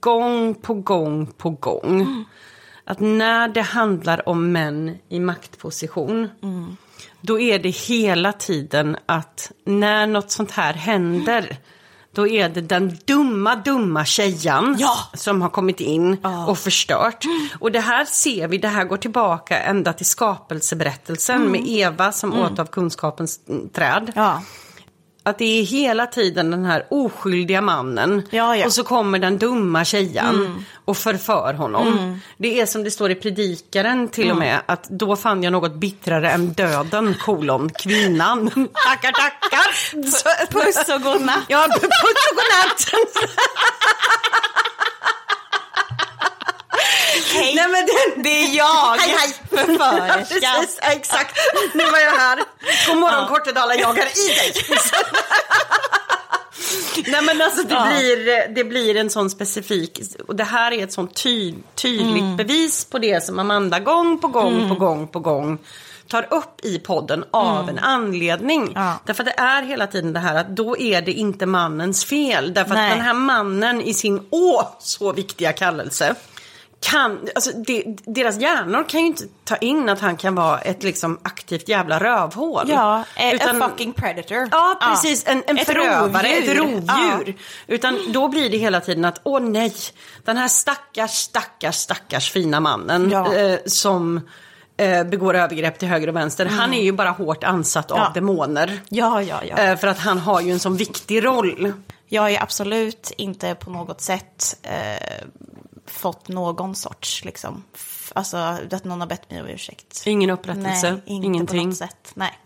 gång 0.00 0.54
på 0.54 0.74
gång 0.74 1.26
på 1.26 1.50
gång. 1.50 2.24
Att 2.84 3.00
när 3.00 3.48
det 3.48 3.62
handlar 3.62 4.28
om 4.28 4.52
män 4.52 4.98
i 5.08 5.20
maktposition, 5.20 6.28
då 7.20 7.40
är 7.40 7.58
det 7.58 7.68
hela 7.68 8.32
tiden 8.32 8.96
att 9.06 9.52
när 9.64 10.06
något 10.06 10.30
sånt 10.30 10.50
här 10.50 10.72
händer, 10.74 11.56
då 12.16 12.28
är 12.28 12.48
det 12.48 12.60
den 12.60 12.98
dumma, 13.04 13.56
dumma 13.56 14.04
tjejan 14.04 14.76
Ja. 14.78 14.96
som 15.14 15.42
har 15.42 15.48
kommit 15.48 15.80
in 15.80 16.16
och 16.46 16.58
förstört. 16.58 17.24
Och 17.60 17.72
det 17.72 17.80
här 17.80 18.04
ser 18.04 18.48
vi, 18.48 18.58
det 18.58 18.68
här 18.68 18.84
går 18.84 18.96
tillbaka 18.96 19.58
ända 19.58 19.92
till 19.92 20.06
skapelseberättelsen 20.06 21.42
med 21.50 21.62
Eva 21.66 22.12
som 22.12 22.34
åt 22.34 22.58
av 22.58 22.66
kunskapens 22.66 23.40
mm, 23.48 23.68
träd. 23.68 24.12
Ja. 24.14 24.42
Att 25.26 25.38
det 25.38 25.60
är 25.60 25.62
hela 25.62 26.06
tiden 26.06 26.50
den 26.50 26.64
här 26.64 26.86
oskyldiga 26.90 27.60
mannen 27.60 28.22
Ja, 28.30 28.56
ja. 28.56 28.66
och 28.66 28.72
så 28.72 28.84
kommer 28.84 29.18
den 29.18 29.38
dumma 29.38 29.84
tjejan 29.84 30.64
och 30.84 30.96
förför 30.96 31.54
honom. 31.54 32.20
Det 32.36 32.60
är 32.60 32.66
som 32.66 32.84
det 32.84 32.90
står 32.90 33.10
i 33.10 33.14
predikaren 33.14 34.08
till 34.08 34.30
och 34.30 34.36
med 34.36 34.60
att 34.66 34.88
då 34.88 35.16
fann 35.16 35.42
jag 35.42 35.52
något 35.52 35.74
bittrare 35.74 36.30
än 36.30 36.52
döden, 36.52 37.14
kolon, 37.20 37.70
kvinnan. 37.70 38.50
tackar, 38.86 39.12
tackar! 39.12 40.46
Puss 40.52 40.88
och 40.88 41.02
godnatt. 41.02 41.44
Ja, 41.48 41.66
puss 41.74 41.82
och 42.30 42.36
godnatt! 42.36 43.10
Hej, 47.34 47.54
Nej, 47.54 47.68
men 47.68 47.86
det, 47.86 48.22
det 48.28 48.42
är 48.44 48.56
jag, 48.56 48.96
Hej, 48.96 49.14
hej. 49.18 49.34
förförerskan. 49.50 50.18
Precis, 50.22 50.78
ja, 50.82 50.92
exakt. 50.92 51.36
Nu 51.74 51.84
var 51.84 51.98
jag 51.98 52.12
här. 52.12 52.38
God 52.88 52.98
morgon 53.00 53.28
Kortedala, 53.28 53.74
jag 53.74 53.98
är 53.98 54.06
i 54.06 54.28
dig. 54.34 54.52
Nej 57.06 57.22
men 57.22 57.42
alltså 57.42 57.62
det, 57.62 57.74
Ja. 57.74 57.86
blir, 57.86 58.48
det 58.54 58.64
blir 58.64 58.96
en 58.96 59.10
sån 59.10 59.30
specifik, 59.30 60.00
och 60.28 60.36
det 60.36 60.44
här 60.44 60.72
är 60.72 60.84
ett 60.84 60.92
sånt 60.92 61.14
ty, 61.22 61.54
tydligt 61.74 62.22
Mm. 62.22 62.36
bevis 62.36 62.84
på 62.84 62.98
det 62.98 63.24
som 63.24 63.38
Amanda 63.38 63.78
gång 63.80 64.18
på 64.18 64.28
gång 64.28 64.68
på 64.68 64.74
gång 64.74 65.08
på 65.08 65.18
gång 65.20 65.58
tar 66.08 66.26
upp 66.34 66.60
i 66.64 66.78
podden 66.78 67.24
av 67.30 67.68
en 67.68 67.78
anledning. 67.78 68.62
Mm. 68.62 68.72
Ja. 68.74 68.92
Därför 69.04 69.22
att 69.22 69.26
det 69.36 69.42
är 69.42 69.62
hela 69.62 69.86
tiden 69.86 70.12
det 70.12 70.18
här 70.20 70.34
att 70.34 70.48
då 70.48 70.78
är 70.78 71.02
det 71.02 71.12
inte 71.12 71.46
mannens 71.46 72.04
fel. 72.04 72.54
Därför 72.54 72.74
Nej. 72.74 72.90
att 72.90 72.96
den 72.96 73.06
här 73.06 73.14
mannen 73.14 73.80
i 73.82 73.94
sin 73.94 74.26
åh 74.30 74.66
så 74.78 75.12
viktiga 75.12 75.52
kallelse 75.52 76.14
kan, 76.80 77.28
alltså 77.34 77.50
det, 77.52 77.84
deras 78.04 78.38
hjärnor 78.40 78.84
kan 78.88 79.00
ju 79.00 79.06
inte 79.06 79.24
ta 79.44 79.56
in 79.56 79.88
att 79.88 80.00
han 80.00 80.16
kan 80.16 80.34
vara 80.34 80.58
ett 80.58 80.82
liksom 80.82 81.18
aktivt 81.22 81.68
jävla 81.68 81.98
rövhål. 82.00 82.64
Ja, 82.68 83.04
eh, 83.16 83.34
Utan- 83.34 83.62
a 83.62 83.68
fucking 83.68 83.92
predator. 83.92 84.48
Ja, 84.52 84.78
precis. 84.80 85.26
En, 85.26 85.42
en 85.46 85.58
Ett 85.58 85.66
förövare, 85.66 86.26
ett 86.28 86.56
rovdjur. 86.58 86.82
rovdjur. 87.16 87.36
Utan 87.66 87.98
då 88.12 88.28
blir 88.28 88.50
det 88.50 88.56
hela 88.58 88.80
tiden 88.80 89.04
att, 89.04 89.20
åh 89.22 89.40
nej, 89.40 89.72
den 90.24 90.36
här 90.36 90.48
stackars, 90.48 91.10
stackars, 91.10 91.74
stackars 91.74 92.30
fina 92.30 92.60
mannen 92.60 93.10
Ja. 93.10 93.34
eh, 93.34 93.58
som 93.66 94.20
eh, 94.76 95.04
begår 95.04 95.34
övergrepp 95.36 95.78
till 95.78 95.88
höger 95.88 96.08
och 96.08 96.16
vänster. 96.16 96.46
Han 96.46 96.74
är 96.74 96.82
ju 96.82 96.92
bara 96.92 97.10
hårt 97.10 97.44
ansatt 97.44 97.90
av 97.90 97.98
Ja. 97.98 98.10
demoner. 98.14 98.80
Ja, 98.88 99.22
ja, 99.22 99.40
ja. 99.48 99.56
Eh, 99.56 99.76
för 99.78 99.86
att 99.88 99.98
han 99.98 100.18
har 100.18 100.40
ju 100.40 100.52
en 100.52 100.58
sån 100.60 100.76
viktig 100.76 101.24
roll. 101.24 101.72
Jag 102.08 102.30
är 102.30 102.42
absolut 102.42 103.12
inte 103.16 103.54
på 103.54 103.70
något 103.70 104.00
sätt 104.00 104.56
fått 105.90 106.28
någon 106.28 106.74
sorts, 106.74 107.24
liksom, 107.24 107.64
alltså 108.12 108.36
att 108.36 108.84
någon 108.84 109.00
har 109.00 109.06
bett 109.08 109.30
mig 109.30 109.40
om 109.40 109.46
ursäkt. 109.46 110.02
Ingen 110.06 110.30
upprättelse, 110.30 110.90
Nej, 110.90 111.02
inte 111.06 111.26
ingenting. 111.26 111.60
på 111.60 111.66
något 111.66 111.76
sätt. 111.76 112.10
Nej. 112.14 112.38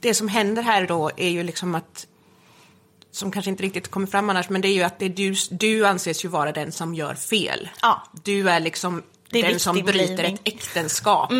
det 0.00 0.14
som 0.14 0.28
händer 0.28 0.62
här 0.62 0.86
då 0.86 1.10
är 1.16 1.28
ju 1.28 1.42
liksom 1.42 1.74
att 1.74 2.06
som 3.10 3.30
kanske 3.30 3.50
inte 3.50 3.62
riktigt 3.62 3.88
kommer 3.90 4.06
fram 4.06 4.30
annars, 4.30 4.48
men 4.48 4.60
det 4.60 4.68
är 4.68 4.72
ju 4.72 4.82
att 4.82 4.98
det 4.98 5.04
är 5.04 5.08
du, 5.10 5.34
du 5.50 5.86
anses 5.86 6.24
ju 6.24 6.28
vara 6.28 6.52
den 6.52 6.72
som 6.72 6.94
gör 6.94 7.14
fel. 7.14 7.68
Ja. 7.82 8.02
Du 8.24 8.50
är 8.50 8.60
liksom 8.60 9.02
Det 9.30 9.38
är 9.38 9.50
den 9.50 9.60
som 9.60 9.76
bryter 9.76 10.14
blaming. 10.16 10.34
ett 10.34 10.40
äktenskap. 10.44 11.30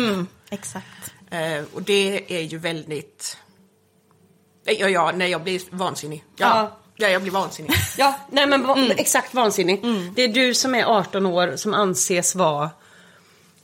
Exakt. 0.49 1.13
Eh, 1.29 1.63
och 1.73 1.81
det 1.83 2.33
är 2.37 2.41
ju 2.41 2.57
väldigt... 2.57 3.37
Eh, 4.65 4.73
Ja, 4.73 4.89
ja, 4.89 5.11
nej, 5.15 5.31
jag 5.31 5.43
blir 5.43 5.61
vansinnig. 5.71 6.23
Ja, 6.35 6.47
Ja. 6.47 6.77
Ja. 6.97 7.07
jag 7.09 7.21
blir 7.21 7.31
vansinnig. 7.31 7.71
Ja, 7.97 8.19
nej 8.31 8.47
men 8.47 8.67
va- 8.67 8.73
Mm. 8.77 8.91
exakt 8.97 9.33
vansinnig. 9.33 9.81
Det 10.15 10.21
är 10.23 10.27
du 10.27 10.53
som 10.53 10.75
är 10.75 10.83
18 10.83 11.25
år 11.25 11.55
som 11.55 11.73
anses 11.73 12.35
vara 12.35 12.69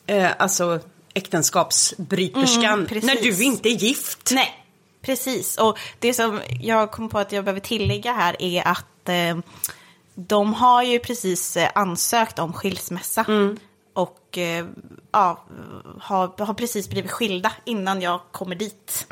eh, 0.08 0.30
alltså 0.40 0.80
äktenskapsbryterskan. 1.14 2.64
Mm, 2.74 2.86
precis. 2.88 3.04
när 3.08 3.16
du 3.16 3.44
inte 3.44 3.70
är 3.70 3.74
gift. 3.74 4.30
Nej, 4.32 4.66
precis. 5.02 5.58
Och 5.58 5.80
det 6.00 6.14
som 6.14 6.42
jag 6.62 6.92
kom 6.92 7.10
på 7.10 7.20
att 7.20 7.32
jag 7.32 7.44
behöver 7.46 7.60
tillägga 7.62 8.14
här 8.14 8.36
är 8.40 8.68
att 8.68 9.10
eh, 9.10 9.38
de 10.16 10.54
har 10.54 10.84
ju 10.84 11.00
precis 11.00 11.58
eh, 11.58 11.70
ansökt 11.76 12.40
om 12.40 12.54
skilsmässa. 12.54 13.26
Och 13.94 14.38
eh, 14.38 14.66
ja, 15.12 15.44
har, 16.02 16.46
har 16.46 16.54
precis 16.54 16.90
blivit 16.90 17.12
skilda 17.12 17.52
innan 17.66 18.02
jag 18.02 18.20
kommer 18.32 18.56
dit. 18.56 19.06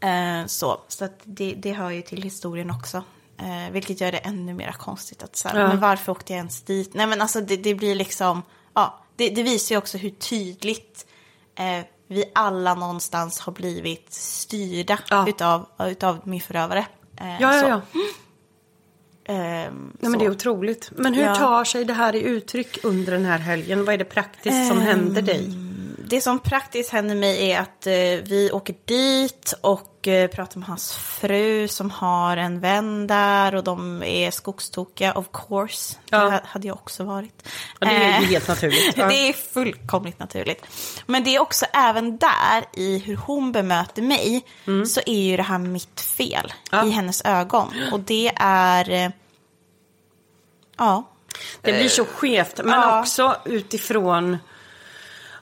Eh, 0.00 0.46
så 0.46 0.80
så 0.88 1.08
det, 1.24 1.54
det 1.56 1.72
hör 1.72 1.90
ju 1.90 2.02
till 2.02 2.22
historien 2.22 2.70
också. 2.70 3.02
Eh, 3.38 3.72
vilket 3.72 4.00
gör 4.00 4.12
det 4.12 4.18
ännu 4.18 4.54
mer 4.54 4.72
konstigt. 4.72 5.22
Att, 5.22 5.36
så 5.36 5.48
här, 5.48 5.60
Ja. 5.60 5.68
Men 5.68 5.80
varför 5.80 6.12
åkte 6.12 6.32
jag 6.32 6.38
ens 6.38 6.62
dit? 6.62 6.94
Nej 6.94 7.06
men 7.06 7.20
alltså 7.20 7.40
det, 7.40 7.56
det 7.56 7.74
blir 7.74 7.94
liksom, 7.94 8.42
ja, 8.74 8.98
det, 9.16 9.30
det 9.30 9.42
visar 9.42 9.74
ju 9.74 9.78
också 9.78 9.98
hur 9.98 10.10
tydligt 10.10 11.06
eh, 11.54 11.84
vi 12.08 12.24
alla 12.34 12.74
någonstans 12.74 13.40
har 13.40 13.52
blivit 13.52 14.12
styrda 14.12 14.98
Ja. 15.10 15.28
utav, 15.28 15.66
utav 15.78 16.20
min 16.24 16.40
förövare. 16.40 16.86
Eh, 17.20 17.40
Ja, 17.40 17.56
ja, 17.56 17.68
ja. 17.68 17.80
Ehm, 19.28 19.92
Nej, 20.00 20.10
men 20.10 20.18
det 20.18 20.24
är 20.24 20.30
otroligt. 20.30 20.90
Men 20.96 21.14
hur 21.14 21.22
Ja. 21.24 21.34
tar 21.34 21.64
sig 21.64 21.84
det 21.84 21.92
här 21.92 22.16
i 22.16 22.22
uttryck 22.22 22.78
under 22.84 23.12
den 23.12 23.24
här 23.24 23.38
helgen? 23.38 23.84
Vad 23.84 23.94
är 23.94 23.98
det 23.98 24.04
praktiskt 24.04 24.68
som 24.68 24.78
Ehm, 24.78 24.84
händer 24.86 25.22
dig? 25.22 25.50
Det 26.08 26.20
som 26.20 26.38
praktiskt 26.38 26.90
händer 26.92 27.14
mig 27.14 27.50
är 27.50 27.60
att 27.60 27.86
eh, 27.86 27.92
vi 28.28 28.50
åker 28.52 28.74
dit 28.84 29.54
och 29.60 30.08
eh, 30.08 30.30
pratar 30.30 30.58
med 30.60 30.68
hans 30.68 30.94
fru 30.94 31.68
som 31.68 31.90
har 31.90 32.36
en 32.36 32.60
vän 32.60 33.06
där 33.06 33.54
och 33.54 33.64
de 33.64 34.02
är 34.02 34.30
skogstokiga 34.30 35.12
of 35.14 35.26
course. 35.48 35.96
Ja. 36.10 36.18
Det 36.24 36.30
ha- 36.30 36.40
hade 36.44 36.66
jag 36.68 36.76
också 36.76 37.04
varit. 37.04 37.48
Ja, 37.80 37.86
det 37.88 37.94
är 37.94 38.00
Eh, 38.08 38.12
helt 38.28 38.48
naturligt. 38.48 38.92
Ja. 38.96 39.06
det 39.06 39.28
är 39.28 39.32
fullkomligt 39.32 40.18
naturligt. 40.18 40.66
Men 41.06 41.24
det 41.24 41.34
är 41.36 41.40
också 41.40 41.66
även 41.72 42.16
där 42.18 42.64
i 42.72 42.98
hur 42.98 43.16
hon 43.16 43.52
bemöter 43.52 44.02
mig 44.02 44.44
så 44.86 45.00
är 45.06 45.20
ju 45.30 45.36
det 45.36 45.42
här 45.42 45.58
mitt 45.58 46.00
fel 46.00 46.52
Mm. 46.72 46.84
Ja. 46.86 46.90
i 46.90 46.90
hennes 46.90 47.22
ögon. 47.24 47.74
Och 47.92 48.00
det 48.00 48.32
är, 48.40 49.12
ja, 50.76 51.04
Det 51.60 51.72
blir 51.72 51.88
så 51.88 52.04
skevt. 52.04 52.60
Men 52.64 52.98
också 53.00 53.36
utifrån, 53.44 54.38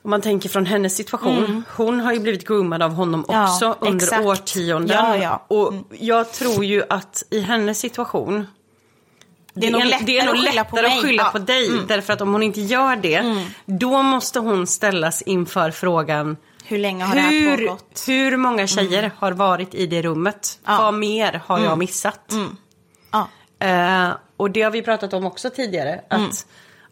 om 0.05 0.11
man 0.11 0.21
tänker 0.21 0.49
från 0.49 0.67
hennes 0.67 0.97
situation. 0.97 1.65
Hon 1.77 2.01
har 2.01 2.13
ju 2.13 2.21
blivit 2.21 2.49
groomad 2.49 2.83
av 2.83 2.93
honom 2.95 3.25
Mm. 3.29 3.41
Ja, 3.41 3.53
också 3.53 3.77
under 3.81 4.05
exakt. 4.05 4.25
årtionden. 4.25 4.97
Ja, 4.97 5.17
ja. 5.17 5.45
Och 5.49 5.69
Mm. 5.73 5.85
jag 5.91 6.33
tror 6.33 6.65
ju 6.65 6.83
att 6.91 7.23
i 7.31 7.41
hennes 7.41 7.79
situation 7.79 8.47
Det 9.55 9.67
är 9.67 9.71
nog 9.71 9.85
lättare 9.85 10.05
det 10.07 10.19
är 10.19 10.27
nog 10.27 10.35
att 10.35 10.41
skylla 10.47 10.65
på 10.65 10.77
lättare 10.77 10.93
att 10.97 11.03
skylla 11.03 11.25
på 11.31 11.39
dig. 11.39 11.71
Därför 11.89 12.13
att 12.13 12.21
om 12.21 12.33
hon 12.33 12.43
inte 12.43 12.61
gör 12.61 12.97
det, 12.97 13.47
då 13.67 14.03
måste 14.03 14.39
hon 14.39 14.67
ställas 14.67 15.23
inför 15.23 15.71
frågan 15.71 16.37
hur 16.65 16.79
länge 16.79 17.05
har 17.05 17.15
det 17.15 17.21
här 17.21 17.31
hur, 17.31 17.67
pågått? 17.67 18.05
hur 18.07 18.37
många 18.37 18.67
tjejer 18.67 19.11
har 19.19 19.33
varit 19.33 19.75
i 19.75 19.87
det 19.87 20.03
rummet? 20.03 20.59
Vad 20.67 20.95
mer 20.95 21.41
har 21.47 21.61
jag 21.61 21.79
missat? 21.79 22.33
Eh, 23.59 24.09
och 24.37 24.51
det 24.51 24.63
har 24.63 24.71
vi 24.71 24.83
pratat 24.83 25.13
om 25.13 25.27
också 25.27 25.51
tidigare. 25.51 26.01
Att 26.11 26.47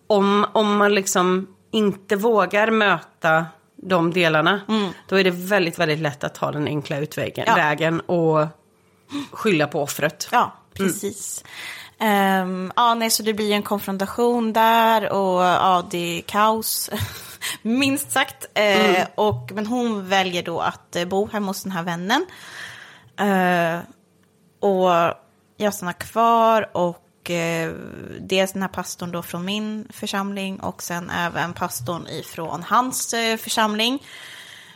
om, 0.07 0.46
om 0.53 0.77
man 0.77 0.94
liksom 0.94 1.52
inte 1.73 2.17
vågar 2.17 2.71
möta 2.71 3.47
de 3.77 4.13
delarna. 4.13 4.61
Då 5.09 5.17
är 5.17 5.25
det 5.25 5.31
väldigt, 5.31 5.79
väldigt 5.79 5.99
lätt 5.99 6.25
att 6.25 6.35
ta 6.35 6.53
den 6.53 6.67
enkla 6.67 6.99
utvägen 6.99 7.45
Ja. 7.49 7.55
vägen 7.55 8.01
och 8.01 8.47
skylla 9.33 9.67
på 9.67 9.83
offret. 9.83 10.29
Ja, 10.33 10.53
precis. 10.75 11.45
Ehm, 11.99 12.73
ja, 12.77 12.95
nej, 12.95 13.11
så 13.11 13.23
det 13.23 13.35
blir 13.35 13.53
en 13.53 13.63
konfrontation 13.63 14.53
där 14.53 15.13
och 15.13 15.43
ja, 15.43 15.87
det 15.91 16.19
är 16.19 16.23
kaos. 16.23 16.91
Minst 17.63 18.11
sagt. 18.13 18.47
Eh, 18.55 19.07
och, 19.15 19.51
men 19.55 19.67
hon 19.67 20.09
väljer 20.09 20.43
då 20.43 20.61
att 20.61 20.97
eh, 20.97 21.05
bo 21.05 21.29
hemma 21.33 21.47
hos 21.47 21.63
den 21.63 21.73
här 21.73 21.83
vännen. 21.83 22.27
Eh, 23.17 23.79
och 24.61 25.15
jag 25.57 25.75
stannar 25.75 25.93
kvar 25.93 26.77
och 26.77 27.02
eh, 27.31 27.73
dels 28.21 28.53
den 28.53 28.63
här 28.63 28.69
pastorn 28.69 29.13
då 29.13 29.23
från 29.23 29.45
min 29.45 29.89
församling 29.91 30.61
och 30.61 30.83
sen 30.83 31.11
även 31.11 31.53
pastorn 31.53 32.07
ifrån 32.07 32.63
hans 32.63 33.15
eh, 33.15 33.37
församling. 33.37 34.03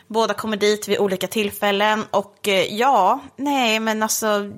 Båda 0.07 0.33
kommer 0.33 0.57
dit 0.57 0.87
vid 0.87 0.99
olika 0.99 1.27
tillfällen 1.27 2.03
och 2.11 2.47
eh, 2.47 2.75
ja, 2.75 3.19
nej 3.35 3.79
men 3.79 4.03
alltså, 4.03 4.51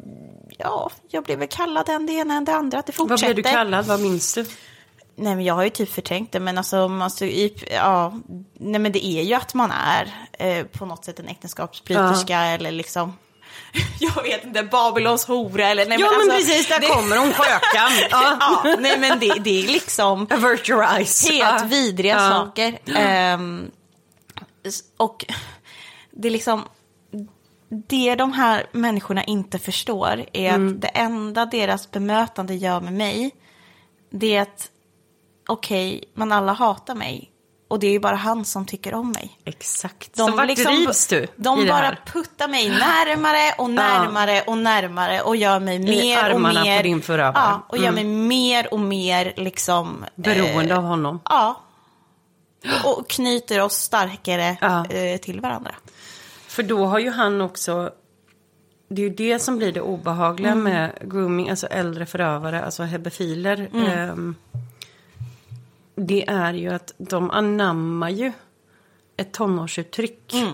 ja, 0.58 0.92
jag 1.10 1.24
blev 1.24 1.40
väl 1.40 1.48
kallad 1.48 1.90
en 1.90 2.06
det 2.06 2.14
ena 2.14 2.34
än 2.34 2.46
det 2.46 2.54
andra, 2.54 2.78
det 2.78 2.98
Vad 2.98 3.10
fortsätter. 3.10 3.34
blev 3.34 3.46
du 3.46 3.52
kallad? 3.52 3.86
Vad 3.86 4.00
minns 4.00 4.34
du? 4.34 4.46
Nej 5.16 5.36
men 5.36 5.46
jag 5.46 5.54
har 5.54 5.64
ju 5.64 5.70
typ 5.70 5.90
förträngt 5.90 6.32
det 6.32 6.40
men 6.40 6.58
alltså, 6.58 7.00
alltså 7.02 7.26
i, 7.26 7.64
ja, 7.72 8.20
nej 8.54 8.80
men 8.82 8.92
det 8.92 9.06
är 9.06 9.24
ju 9.24 9.34
att 9.34 9.54
man 9.54 9.72
är 9.72 10.28
eh, 10.40 10.66
på 10.66 10.86
något 10.86 11.06
sätt 11.06 11.20
en 11.20 11.28
äktenskapsbryterska 11.28 12.40
eller 12.40 12.72
liksom 12.72 13.14
jag 14.00 14.24
vet 14.24 14.44
inte, 14.46 14.64
Babylons 14.64 15.26
hora 15.26 15.68
eller 15.68 15.86
nej 15.86 15.98
Ja 16.02 16.08
men 16.12 16.16
alltså, 16.16 16.38
precis, 16.38 16.68
där 16.68 16.80
det, 16.80 16.88
kommer 16.88 17.18
hon, 17.18 17.34
skökan. 17.34 17.92
Ja. 18.12 18.38
Ja, 18.64 18.76
nej 18.80 19.00
men 19.00 19.20
det, 19.20 19.34
det 19.40 19.64
är 19.64 19.68
liksom 19.68 20.28
eyes. 20.98 21.30
helt 21.30 21.62
Ja. 21.62 21.68
vidriga 21.68 22.16
Ja. 22.16 22.30
saker. 22.30 22.80
S- 24.66 24.84
och 24.98 25.26
det 26.12 26.28
är 26.28 26.32
liksom, 26.32 26.64
det 27.88 28.16
de 28.16 28.34
här 28.34 28.68
människorna 28.72 29.24
inte 29.24 29.60
förstår 29.60 30.26
är 30.34 30.50
Mm. 30.54 30.68
att 30.76 30.82
det 30.82 30.88
enda 30.88 31.46
deras 31.46 31.92
bemötande 31.92 32.56
gör 32.56 32.82
med 32.82 32.94
mig, 32.94 33.32
det 34.10 34.36
är 34.36 34.42
att 34.42 34.70
okej, 35.48 36.04
men 36.14 36.32
alla 36.32 36.54
hatar 36.54 36.96
mig. 36.96 37.29
Och 37.70 37.80
det 37.80 37.88
är 37.88 37.92
ju 37.92 38.00
bara 38.00 38.16
han 38.16 38.46
som 38.46 38.66
tycker 38.66 38.94
om 38.94 39.12
mig. 39.12 39.40
Exakt. 39.46 40.14
De 40.16 40.28
så 40.28 40.36
vart 40.36 40.48
liksom- 40.48 40.76
drivs 40.76 41.08
du 41.08 41.28
De 41.36 41.60
i 41.60 41.68
bara 41.68 41.98
puttar 42.06 42.48
mig 42.48 42.70
närmare 42.70 43.54
och 43.58 43.70
närmare 43.70 44.42
och 44.48 44.58
närmare 44.58 45.22
och 45.22 45.36
gör 45.36 45.60
mig 45.60 45.80
mer 45.80 46.18
och 46.18 46.24
armarna 46.24 46.60
på 46.60 46.66
mer. 46.66 46.84
din 46.84 47.02
förövare. 47.02 47.34
Ja, 47.36 47.66
och 47.70 47.78
gör 47.78 47.92
mig 47.92 48.04
mer 48.04 48.74
och 48.74 48.80
mer 48.80 49.34
liksom. 49.38 50.06
Beroende 50.16 50.72
eh, 50.74 50.78
av 50.78 50.84
honom. 50.84 51.20
Ja. 51.26 51.62
Och 52.86 53.10
knyter 53.10 53.62
oss 53.62 53.74
starkare 53.76 54.58
Ja. 54.62 54.86
eh, 54.86 55.18
till 55.18 55.42
varandra. 55.42 55.76
För 56.48 56.64
då 56.64 56.86
har 56.86 57.00
ju 57.00 57.10
han 57.12 57.42
också... 57.42 57.90
Det 58.90 59.02
är 59.02 59.10
ju 59.10 59.16
det 59.16 59.40
som 59.40 59.58
blir 59.58 59.72
det 59.72 59.82
obehagliga 59.82 60.52
Mm. 60.52 60.64
med 60.64 60.92
grooming, 61.02 61.50
alltså 61.50 61.68
äldre 61.68 62.06
förövare, 62.06 62.66
alltså 62.66 62.84
hebefiler. 62.84 63.70
Mm. 63.74 63.86
Ehm, 63.92 64.36
det 66.00 66.28
är 66.30 66.54
ju 66.54 66.70
att 66.70 66.94
de 66.98 67.32
anammar 67.32 68.10
ju 68.10 68.32
ett 69.18 69.32
tonårsuttryck. 69.34 70.34
Mm. 70.34 70.50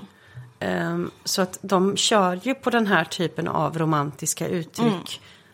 Ehm, 0.60 1.12
så 1.24 1.42
att 1.42 1.60
de 1.62 1.98
kör 1.98 2.40
ju 2.44 2.54
på 2.56 2.70
den 2.70 2.88
här 2.88 3.04
typen 3.04 3.48
av 3.48 3.78
romantiska 3.80 4.48
uttryck 4.48 4.88
Mm. 4.88 5.02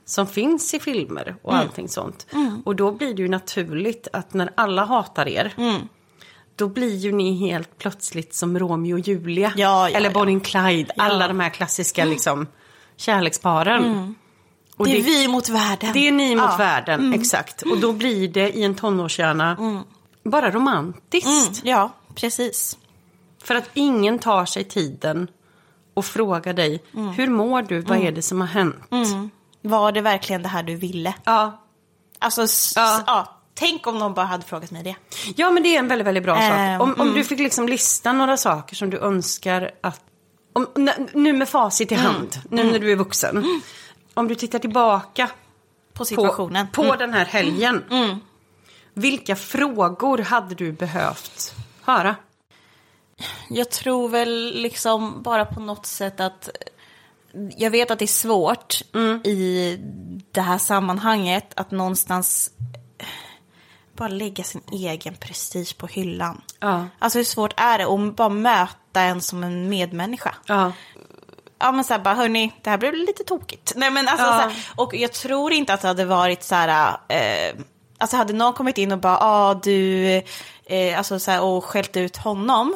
som 0.06 0.27
finns 0.27 0.73
i 0.73 0.80
filmer 0.80 1.36
och 1.41 1.56
allting 1.56 1.89
sånt. 1.89 2.27
Och 2.65 2.75
då 2.75 2.91
blir 2.91 3.13
det 3.13 3.21
ju 3.21 3.27
naturligt 3.30 4.08
att 4.13 4.34
när 4.34 4.49
alla 4.56 4.86
hatar 4.86 5.27
er 5.27 5.54
Mm. 5.58 5.82
då 6.56 6.67
blir 6.67 6.95
ju 6.95 7.12
ni 7.12 7.49
helt 7.49 7.77
plötsligt 7.77 8.34
som 8.36 8.60
Romeo 8.60 8.93
och 8.93 8.99
Julia. 9.08 9.54
Ja, 9.56 9.89
ja, 9.89 9.97
Eller 9.97 10.10
ja. 10.10 10.13
Bonnie 10.13 10.34
and 10.34 10.45
Clyde. 10.45 10.93
Alla 10.97 11.27
de 11.27 11.39
här 11.39 11.49
klassiska 11.49 12.06
liksom, 12.06 12.47
kärleksparen. 12.95 14.15
Och 14.82 14.88
det 14.88 15.00
är 15.00 15.04
vi 15.04 15.28
mot 15.28 15.50
världen. 15.50 15.94
det 15.94 16.08
är 16.08 16.12
ni 16.12 16.36
mot 16.36 16.44
Ja. 16.44 16.48
Mm. 16.56 16.58
världen, 16.58 17.13
exakt. 17.13 17.62
Och 17.62 17.78
då 17.80 17.94
blir 17.94 18.28
det 18.28 18.50
i 18.58 18.63
en 18.63 18.76
tonårshjärna 18.76 19.58
bara 20.24 20.52
romantiskt. 20.52 21.28
Mm, 21.28 21.54
ja, 21.63 21.91
precis. 22.15 22.78
För 23.44 23.56
att 23.56 23.70
ingen 23.74 24.20
tar 24.20 24.46
sig 24.46 24.63
tiden 24.63 25.28
och 25.94 26.06
frågar 26.06 26.54
dig, 26.54 26.84
Mm. 26.96 27.10
hur 27.10 27.28
mår 27.28 27.62
du, 27.62 27.80
vad 27.80 27.98
är 27.98 28.12
det 28.12 28.22
som 28.22 28.41
har 28.41 28.48
hänt? 28.48 28.76
Var 29.62 29.91
det 29.91 30.02
verkligen 30.02 30.41
det 30.44 30.50
här 30.50 30.63
du 30.63 30.76
ville? 30.76 31.13
Ja. 31.24 31.62
Alltså, 32.20 32.41
Ja. 32.80 33.04
ja. 33.08 33.38
tänk 33.54 33.88
om 33.88 33.98
någon 34.00 34.13
bara 34.13 34.26
hade 34.26 34.44
frågat 34.46 34.72
mig 34.72 34.84
det. 34.84 34.96
ja, 35.36 35.52
men 35.52 35.63
det 35.63 35.76
är 35.76 35.80
en 35.80 35.88
väldigt, 35.88 36.08
väldigt 36.08 36.24
bra 36.24 36.36
Ehm, 36.38 36.80
sak. 36.80 36.88
Om, 36.88 37.08
om 37.08 37.13
du 37.13 37.24
fick 37.24 37.39
liksom 37.39 37.67
lista 37.67 38.12
några 38.13 38.38
saker 38.38 38.76
som 38.76 38.89
du 38.89 38.98
önskar 39.00 39.72
att, 39.82 40.02
om, 40.54 40.67
nu 41.13 41.34
med 41.34 41.50
facit 41.50 41.91
i 41.91 41.96
Mm. 41.96 42.06
hand, 42.08 42.38
nu 42.50 42.63
när 42.63 42.80
du 42.80 42.91
är 42.91 42.96
vuxen. 42.96 43.62
Om 44.13 44.28
du 44.28 44.36
tittar 44.36 44.60
tillbaka 44.60 45.28
På 45.93 45.97
på, 45.97 46.06
situationen. 46.06 46.67
på 46.71 46.84
Mm. 46.84 46.97
den 46.97 47.13
här 47.13 47.26
helgen. 47.26 47.84
Vilka 48.93 49.36
frågor 49.36 50.17
hade 50.17 50.56
du 50.56 50.71
behövt 50.71 51.56
höra? 51.82 52.15
Jag 53.50 53.69
tror 53.71 54.10
väl 54.10 54.52
liksom 54.56 55.21
bara 55.21 55.45
på 55.45 55.60
något 55.60 55.86
sätt 55.86 56.19
att 56.19 56.50
jag 57.58 57.71
vet 57.71 57.91
att 57.91 58.00
det 58.00 58.06
är 58.06 58.08
svårt 58.08 58.82
Mm. 58.93 59.21
i 59.26 59.78
det 60.32 60.41
här 60.41 60.58
sammanhanget 60.58 61.54
att 61.56 61.71
någonstans 61.71 62.52
bara 63.93 64.08
lägga 64.08 64.43
sin 64.43 64.62
egen 64.71 65.15
prestige 65.15 65.78
på 65.78 65.88
hyllan. 65.88 66.41
Ja. 66.60 66.86
Alltså 67.00 67.19
hur 67.19 67.24
svårt 67.26 67.54
är 67.58 67.78
det 67.78 67.86
att 67.86 68.15
bara 68.15 68.30
möta 68.30 69.02
en 69.02 69.21
som 69.21 69.43
en 69.43 69.69
medmänniska? 69.69 70.36
Ja. 70.45 70.71
Ja 71.62 71.71
men 71.71 71.84
såhär 71.84 72.00
bara, 72.02 72.15
hörni, 72.15 72.52
det 72.62 72.69
här 72.69 72.78
blev 72.78 72.93
lite 72.93 73.24
tokigt. 73.24 73.74
Nej 73.76 73.91
men 73.91 74.08
alltså 74.08 74.26
Ja. 74.26 74.32
så 74.32 74.39
här, 74.39 74.54
och 74.76 74.95
jag 74.95 75.12
tror 75.12 75.54
inte 75.54 75.74
att 75.74 75.82
det 75.82 75.88
hade 75.88 76.06
varit 76.06 76.43
så 76.43 76.56
här, 76.56 76.97
eh, 77.08 77.56
alltså 77.97 78.17
hade 78.17 78.34
någon 78.34 78.54
kommit 78.54 78.78
in 78.78 78.91
och 78.91 78.97
bara, 78.97 79.13
ja 79.13 79.50
ah, 79.50 79.54
du, 79.54 80.08
eh, 80.65 80.97
alltså 80.97 81.19
så 81.19 81.32
här, 81.32 81.41
och 81.43 81.65
skällt 81.65 81.97
ut 81.97 82.17
honom. 82.17 82.76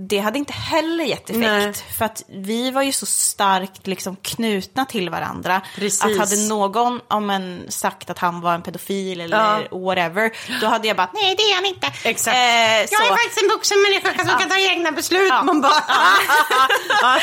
Det 0.00 0.18
hade 0.18 0.38
inte 0.38 0.52
heller 0.52 1.04
gett 1.04 1.30
effekt. 1.30 1.40
Nej. 1.40 1.72
För 1.98 2.04
att 2.04 2.22
vi 2.28 2.70
var 2.70 2.82
ju 2.82 2.92
så 2.92 3.06
starkt 3.06 3.86
liksom 3.86 4.16
knutna 4.16 4.84
till 4.84 5.10
varandra. 5.10 5.62
Precis. 5.74 6.04
Att 6.04 6.18
hade 6.18 6.36
någon 6.48 7.00
ja, 7.08 7.20
men, 7.20 7.66
sagt 7.68 8.10
att 8.10 8.18
han 8.18 8.40
var 8.40 8.54
en 8.54 8.62
pedofil 8.62 9.20
eller 9.20 9.36
Ja. 9.70 9.78
whatever. 9.78 10.30
Då 10.60 10.66
hade 10.66 10.88
jag 10.88 10.96
bara, 10.96 11.10
nej 11.14 11.34
det 11.36 11.42
är 11.42 11.54
han 11.54 11.66
inte. 11.66 11.86
Exakt. 12.04 12.36
Eh, 12.36 12.42
Jag 12.80 12.88
så. 12.88 13.02
är 13.04 13.08
faktiskt 13.08 13.42
en 13.42 13.48
vuxen 13.48 13.78
människa 13.82 14.28
som 14.28 14.38
kan 14.38 14.48
ta 14.48 14.58
egna 14.58 14.92
beslut. 14.92 15.28
Ja. 15.28 15.42
Man 15.42 15.60
bara... 15.60 15.72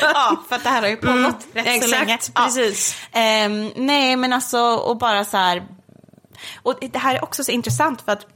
ja, 0.00 0.36
för 0.48 0.56
att 0.56 0.62
det 0.64 0.70
här 0.70 0.82
har 0.82 0.88
ju 0.88 0.96
pågått 0.96 1.46
rätt 1.52 1.64
så 1.64 1.70
exakt, 1.70 1.90
länge. 1.90 2.18
precis. 2.34 2.96
Ehm, 3.12 3.72
nej, 3.76 4.16
men 4.16 4.32
alltså, 4.32 4.60
och 4.60 4.96
bara 4.98 5.24
så 5.24 5.36
här... 5.36 5.62
Och 6.62 6.78
det 6.92 6.98
här 6.98 7.14
är 7.14 7.24
också 7.24 7.44
så 7.44 7.50
intressant 7.52 8.02
för 8.02 8.12
att 8.12 8.26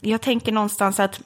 jag 0.00 0.20
tänker 0.20 0.52
någonstans 0.52 1.00
att 1.00 1.20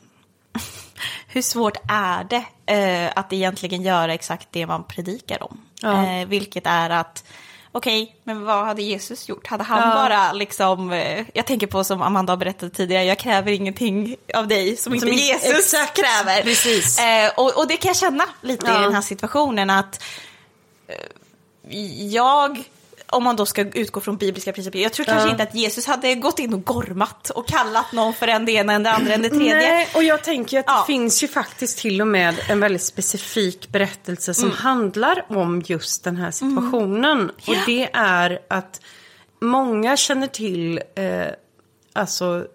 hur 1.28 1.42
svårt 1.42 1.76
är 1.90 2.24
det 2.24 2.44
eh, 2.74 3.12
att 3.16 3.32
egentligen 3.32 3.82
göra 3.82 4.14
exakt 4.14 4.48
det 4.50 4.66
man 4.66 4.84
predikar 4.84 5.42
om? 5.42 5.60
Ja. 5.82 6.06
Eh, 6.06 6.26
vilket 6.28 6.66
är 6.66 6.90
att, 6.90 7.24
okej, 7.72 8.16
men 8.24 8.44
vad 8.44 8.64
hade 8.66 8.82
Jesus 8.82 9.28
gjort? 9.28 9.46
Hade 9.46 9.64
han 9.64 9.88
Ja. 9.88 9.94
bara 9.94 10.32
liksom, 10.32 10.92
eh, 10.92 11.24
jag 11.34 11.46
tänker 11.46 11.66
på 11.66 11.84
som 11.84 12.02
Amanda 12.02 12.32
har 12.32 12.36
berättat 12.36 12.74
tidigare, 12.74 13.04
jag 13.04 13.18
kräver 13.18 13.52
ingenting 13.52 14.16
av 14.34 14.48
dig 14.48 14.76
som 14.76 14.98
Som 15.00 15.08
inte- 15.08 15.20
Jesus 15.24 15.74
exakt, 15.74 15.96
kräver. 16.00 16.42
precis. 16.42 16.98
Eh, 16.98 17.30
och, 17.36 17.58
och 17.58 17.66
det 17.68 17.76
kan 17.76 17.88
jag 17.88 17.96
känna 17.96 18.24
lite 18.40 18.66
Ja. 18.66 18.80
i 18.80 18.82
den 18.82 18.94
här 18.94 19.00
situationen 19.02 19.70
att 19.70 20.02
eh, 20.88 20.94
jag, 22.06 22.62
om 23.12 23.24
man 23.24 23.36
då 23.36 23.46
ska 23.46 23.62
utgå 23.62 24.00
från 24.00 24.16
bibliska 24.16 24.52
principer, 24.52 24.78
jag 24.78 24.92
tror 24.92 25.06
kanske 25.06 25.26
Ja. 25.26 25.30
inte 25.30 25.42
att 25.42 25.54
Jesus 25.54 25.86
hade 25.86 26.14
gått 26.14 26.38
in 26.38 26.54
och 26.54 26.64
gormat 26.64 27.30
och 27.30 27.48
kallat 27.48 27.92
någon 27.92 28.14
för 28.14 28.28
en 28.28 28.44
det 28.44 28.52
ena, 28.52 28.72
en 28.72 28.82
det 28.82 28.90
andra, 28.92 29.14
en 29.14 29.22
det 29.22 29.28
tredje. 29.28 29.54
Nej, 29.56 29.88
och 29.94 30.02
jag 30.04 30.24
tänker 30.24 30.58
att 30.58 30.64
Ja. 30.68 30.80
det 30.80 30.86
finns 30.92 31.22
ju 31.22 31.28
faktiskt 31.28 31.78
till 31.78 32.00
och 32.00 32.06
med 32.08 32.34
en 32.48 32.60
väldigt 32.60 32.82
specifik 32.82 33.68
berättelse 33.68 34.34
som 34.34 34.44
Mm. 34.44 34.56
handlar 34.56 35.24
om 35.28 35.62
just 35.66 36.04
den 36.04 36.16
här 36.16 36.30
situationen. 36.30 37.30
Och 37.30 37.54
det 37.66 37.88
är 37.92 38.38
att 38.48 38.80
många 39.40 39.96
känner 39.96 40.26
till 40.26 40.80
eh, 40.94 41.26
alltså 41.92 42.46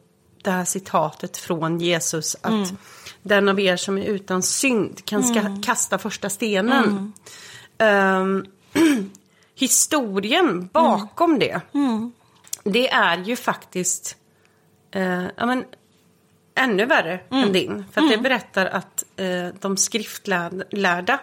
det 0.44 0.52
här 0.52 0.66
citatet 0.66 1.38
från 1.38 1.80
Jesus 1.80 2.36
att 2.42 2.52
Mm. 2.52 2.78
den 3.24 3.50
av 3.50 3.60
er 3.60 3.78
som 3.78 3.98
är 3.98 4.06
utan 4.06 4.44
synd 4.44 5.06
kan 5.06 5.24
ska 5.24 5.40
Mm. 5.40 5.62
kasta 5.62 5.98
första 5.98 6.30
stenen. 6.30 7.14
Ehm, 7.78 8.46
historien 9.56 10.70
bakom 10.74 11.40
det, 11.40 11.62
det 12.64 12.90
är 12.90 13.18
ju 13.18 13.36
faktiskt 13.36 14.18
eh, 14.92 15.24
ja, 15.38 15.46
men, 15.46 15.66
ännu 16.56 16.86
värre 16.86 17.20
än 17.30 17.54
din. 17.54 17.86
För 17.92 18.02
att 18.02 18.10
det 18.10 18.18
berättar 18.18 18.66
att 18.66 19.04
eh, 19.16 19.48
de 19.60 19.78
skriftlärda 19.78 21.20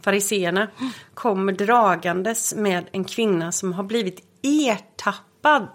fariseerna 0.00 0.68
kommer 1.14 1.52
dragandes 1.52 2.54
med 2.54 2.84
en 2.92 3.04
kvinna 3.04 3.52
som 3.52 3.72
har 3.72 3.82
blivit 3.84 4.24
ertappad. 4.42 5.68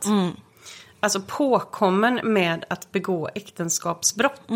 Alltså 0.99 1.21
påkommen 1.27 2.19
med 2.23 2.65
att 2.69 2.91
begå 2.91 3.29
äktenskapsbrott. 3.35 4.49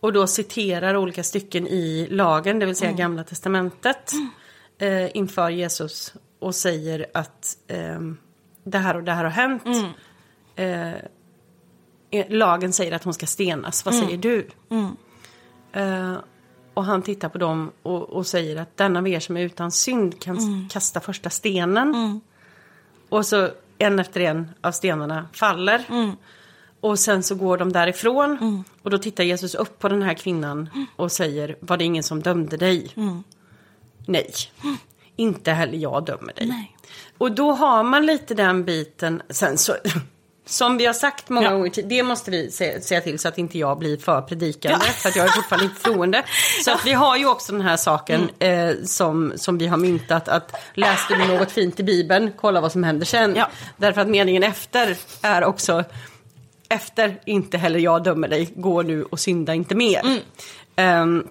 Och 0.00 0.12
då 0.12 0.26
citerar 0.26 0.96
olika 0.96 1.24
stycken 1.24 1.66
i 1.66 2.08
lagen, 2.10 2.58
det 2.58 2.66
vill 2.66 2.76
säga 2.76 2.92
gamla 2.92 3.24
testamentet, 3.24 4.12
eh, 4.78 5.16
inför 5.16 5.50
Jesus. 5.50 6.14
Och 6.38 6.54
säger 6.54 7.06
att 7.14 7.56
ehm, 7.68 8.16
det 8.64 8.78
här 8.78 8.96
och 8.96 9.02
det 9.02 9.12
här 9.12 9.24
har 9.24 9.30
hänt. 9.30 9.62
Eh, 10.56 10.92
eh, 12.10 12.26
lagen 12.28 12.72
säger 12.72 12.92
att 12.92 13.04
hon 13.04 13.14
ska 13.14 13.26
stenas, 13.26 13.84
vad 13.84 13.94
säger 13.94 14.18
du? 14.18 14.48
Eh, 15.72 16.14
och 16.74 16.84
han 16.84 17.02
tittar 17.02 17.28
på 17.28 17.38
dem 17.38 17.70
och, 17.82 18.02
och 18.02 18.26
säger 18.26 18.56
att 18.56 18.76
den 18.76 18.96
av 18.96 19.08
er 19.08 19.20
som 19.20 19.36
är 19.36 19.40
utan 19.40 19.70
synd 19.70 20.20
kan 20.20 20.36
s- 20.36 20.72
kasta 20.72 21.00
första 21.00 21.30
stenen. 21.30 22.20
Och 23.08 23.26
så 23.26 23.48
en 23.78 23.98
efter 23.98 24.20
en 24.20 24.48
av 24.60 24.72
stenarna 24.72 25.28
faller. 25.32 25.84
Och 26.80 26.98
sen 26.98 27.22
så 27.22 27.34
går 27.34 27.58
de 27.58 27.72
därifrån. 27.72 28.64
Och 28.82 28.90
då 28.90 28.98
tittar 28.98 29.24
Jesus 29.24 29.54
upp 29.54 29.78
på 29.78 29.88
den 29.88 30.02
här 30.02 30.14
kvinnan 30.14 30.68
och 30.96 31.12
säger, 31.12 31.56
var 31.60 31.76
det 31.76 31.84
ingen 31.84 32.02
som 32.02 32.22
dömde 32.22 32.56
dig? 32.56 32.92
Nej, 34.08 34.30
inte 35.16 35.52
heller 35.52 35.78
jag 35.78 36.04
dömer 36.04 36.32
dig. 36.34 36.46
Nej. 36.46 36.76
Och 37.18 37.32
då 37.32 37.52
har 37.52 37.82
man 37.82 38.06
lite 38.06 38.34
den 38.34 38.64
biten, 38.64 39.22
sen 39.30 39.58
så, 39.58 39.76
som 40.46 40.76
vi 40.76 40.86
har 40.86 40.92
sagt 40.92 41.28
många 41.28 41.46
Ja. 41.46 41.52
gånger 41.52 41.72
det 41.88 42.02
måste 42.02 42.30
vi 42.30 42.50
se- 42.50 42.80
säga 42.80 43.00
till 43.00 43.18
så 43.18 43.28
att 43.28 43.38
inte 43.38 43.58
jag 43.58 43.78
blir 43.78 43.96
för 43.96 44.20
predikande, 44.22 44.84
för 44.86 45.08
att 45.08 45.16
jag 45.16 45.26
är 45.26 45.30
fortfarande 45.32 45.64
inte 45.66 45.82
troende. 45.82 46.24
Så 46.64 46.72
att 46.72 46.86
vi 46.86 46.92
har 46.92 47.16
ju 47.16 47.26
också 47.28 47.52
den 47.52 47.60
här 47.60 47.76
saken 47.76 48.30
Mm. 48.38 48.68
eh, 48.78 48.84
som, 48.84 49.32
som 49.36 49.58
vi 49.58 49.66
har 49.66 49.76
myntat, 49.76 50.28
att 50.28 50.52
läste 50.74 51.14
du 51.14 51.26
något 51.26 51.50
fint 51.50 51.80
i 51.80 51.82
Bibeln, 51.82 52.32
kolla 52.36 52.60
vad 52.60 52.72
som 52.72 52.82
händer 52.84 53.06
sen. 53.06 53.36
Ja. 53.36 53.48
Därför 53.76 54.00
att 54.00 54.08
meningen 54.08 54.42
efter 54.42 54.96
är 55.22 55.44
också, 55.44 55.84
efter 56.68 57.20
inte 57.24 57.58
heller 57.58 57.78
jag 57.78 58.04
dömer 58.04 58.28
dig, 58.28 58.52
gå 58.56 58.82
nu 58.82 59.04
och 59.04 59.20
synda 59.20 59.54
inte 59.54 59.74
mer. 59.74 60.00
Mm. 60.00 60.18
Ehm, 60.76 61.26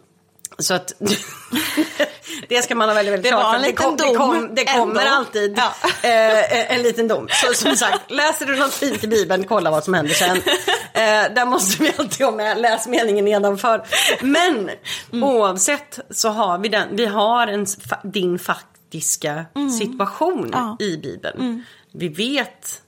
Så 0.60 0.74
att 0.74 0.94
det 2.50 2.62
ska 2.62 2.76
man 2.76 2.90
ha 2.90 2.96
väldigt, 2.96 3.14
väldigt 3.14 3.24
Det 3.24 3.30
klart 3.38 3.44
var 3.44 3.56
en 3.56 3.62
det, 3.62 3.68
det, 4.04 4.08
dom 4.14 4.16
kom, 4.18 4.56
det 4.56 4.66
kommer 4.66 5.02
ändå. 5.02 5.14
alltid 5.16 5.58
Ja. 5.58 5.74
eh, 6.10 6.74
en 6.76 6.82
liten 6.82 7.08
dom. 7.08 7.28
Så 7.32 7.54
som 7.54 7.76
sagt, 7.76 8.00
läser 8.12 8.46
du 8.46 8.56
något 8.56 8.74
fint 8.74 9.04
i 9.04 9.08
Bibeln, 9.08 9.44
kolla 9.44 9.72
vad 9.72 9.84
som 9.84 9.94
händer 9.94 10.14
sen. 10.14 10.42
Eh, 10.94 11.34
där 11.34 11.46
måste 11.46 11.84
vi 11.84 11.94
alltid 11.98 12.26
ha 12.26 12.32
med, 12.32 12.58
läs 12.62 12.88
meningen 12.88 13.26
nedanför. 13.26 13.84
Men 14.22 14.70
Mm. 15.14 15.24
oavsett 15.30 16.00
så 16.10 16.30
har 16.30 16.58
vi 16.58 16.70
den, 16.70 16.96
vi 16.96 17.06
har 17.06 17.48
en, 17.48 17.66
din 18.04 18.40
faktiska 18.40 19.46
situation 19.80 20.40
Mm. 20.40 20.50
Ja. 20.54 20.60
Mm. 20.60 20.78
i 20.80 20.98
Bibeln. 20.98 21.64
Vi 21.92 22.08
vet 22.08 22.82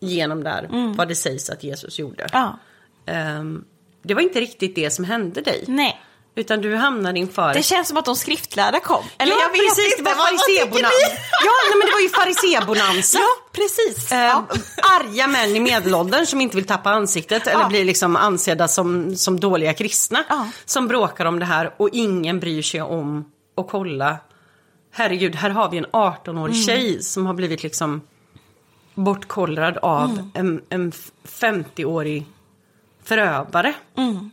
genom 0.00 0.44
där 0.44 0.68
vad 0.96 1.08
det 1.08 1.14
sägs 1.14 1.50
att 1.50 1.64
Jesus 1.64 1.98
gjorde. 1.98 2.26
Ja. 2.32 2.58
Ehm, 3.06 3.64
det 4.02 4.14
var 4.14 4.20
inte 4.22 4.40
riktigt 4.40 4.74
det 4.74 4.90
som 4.90 5.04
hände 5.04 5.40
dig. 5.40 5.64
Nej. 5.66 6.00
Utan 6.36 6.60
du 6.60 6.76
hamnade 6.76 7.18
inför... 7.18 7.54
Det 7.54 7.62
känns 7.62 7.88
som 7.88 7.96
att 7.96 8.04
de 8.04 8.16
skriftlärda 8.16 8.80
kom. 8.80 9.04
Eller 9.18 9.32
ja, 9.32 9.38
jag 9.40 9.48
vet 9.52 9.60
precis, 9.60 9.98
inte, 9.98 10.10
det 10.10 10.16
var 10.16 10.30
ni? 10.30 11.14
Ja, 11.44 11.52
nej, 11.70 11.78
men 11.78 11.86
det 11.86 11.92
var 11.92 12.00
ju 12.00 12.08
farisébonanza. 12.08 13.18
Ja, 13.22 13.28
precis. 13.52 14.12
Eh, 14.12 14.18
Ja. 14.18 14.44
Arga 15.00 15.26
män 15.26 15.56
i 15.56 15.60
medelåldern 15.60 16.26
som 16.26 16.40
inte 16.40 16.56
vill 16.56 16.66
tappa 16.66 16.90
ansiktet 16.90 17.46
eller 17.46 17.60
Ja. 17.62 17.68
blir 17.68 17.84
liksom 17.84 18.16
ansedda 18.16 18.68
som, 18.68 19.16
som 19.16 19.40
dåliga 19.40 19.74
kristna. 19.74 20.24
Ja. 20.28 20.48
Som 20.64 20.88
bråkar 20.88 21.24
om 21.24 21.38
det 21.38 21.44
här 21.46 21.74
och 21.76 21.88
ingen 21.92 22.40
bryr 22.40 22.62
sig 22.62 22.82
om 22.82 23.24
att 23.56 23.68
kolla. 23.68 24.16
Herregud, 24.92 25.34
här 25.34 25.50
har 25.50 25.70
vi 25.70 25.78
en 25.78 25.86
18-årig 25.86 26.54
Mm. 26.54 26.66
tjej 26.66 27.02
som 27.02 27.26
har 27.26 27.34
blivit 27.34 27.62
liksom 27.62 28.00
bortkollrad 28.94 29.78
av 29.78 30.10
Mm. 30.10 30.30
en, 30.34 30.62
en 30.68 30.92
50-årig 31.40 32.26
förövare. 33.04 33.74
Mm. 33.96 34.30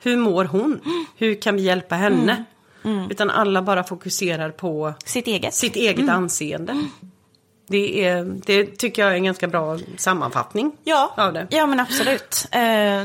Hur 0.00 0.16
mår 0.16 0.44
hon? 0.44 0.80
Hur 1.16 1.40
kan 1.42 1.56
vi 1.56 1.62
hjälpa 1.62 1.94
henne? 1.94 2.44
Utan 3.10 3.30
alla 3.30 3.62
bara 3.62 3.84
fokuserar 3.84 4.50
på 4.50 4.94
Sitt 5.04 5.26
eget. 5.26 5.54
sitt 5.54 5.76
eget 5.76 5.98
Mm. 5.98 6.14
anseende. 6.14 6.84
Det, 7.70 8.04
är, 8.04 8.24
det 8.46 8.66
tycker 8.78 9.02
jag 9.02 9.10
är 9.10 9.14
en 9.16 9.24
ganska 9.24 9.48
bra 9.48 9.78
sammanfattning 9.96 10.72
Ja, 10.84 11.14
av 11.16 11.32
det. 11.32 11.46
ja 11.50 11.66
men 11.66 11.80
absolut. 11.80 12.46
Eh, 12.52 12.60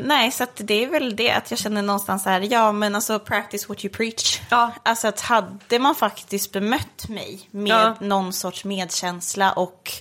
nej, 0.06 0.32
så 0.32 0.46
det 0.56 0.84
är 0.84 0.88
väl 0.88 1.16
det 1.16 1.32
att 1.32 1.52
jag 1.52 1.60
känner 1.60 1.82
någonstans 1.82 2.24
så 2.24 2.30
här, 2.30 2.48
ja 2.52 2.72
men 2.72 2.96
alltså 2.96 3.20
practice 3.20 3.70
what 3.70 3.86
you 3.86 3.94
preach. 3.94 4.42
Ja. 4.50 4.72
Alltså 4.84 5.08
att 5.08 5.22
hade 5.22 5.80
man 5.80 5.96
faktiskt 5.96 6.52
bemött 6.52 7.10
mig 7.10 7.48
med 7.52 7.72
Ja. 7.72 7.96
någon 8.00 8.34
sorts 8.34 8.66
medkänsla 8.66 9.52
och 9.52 9.92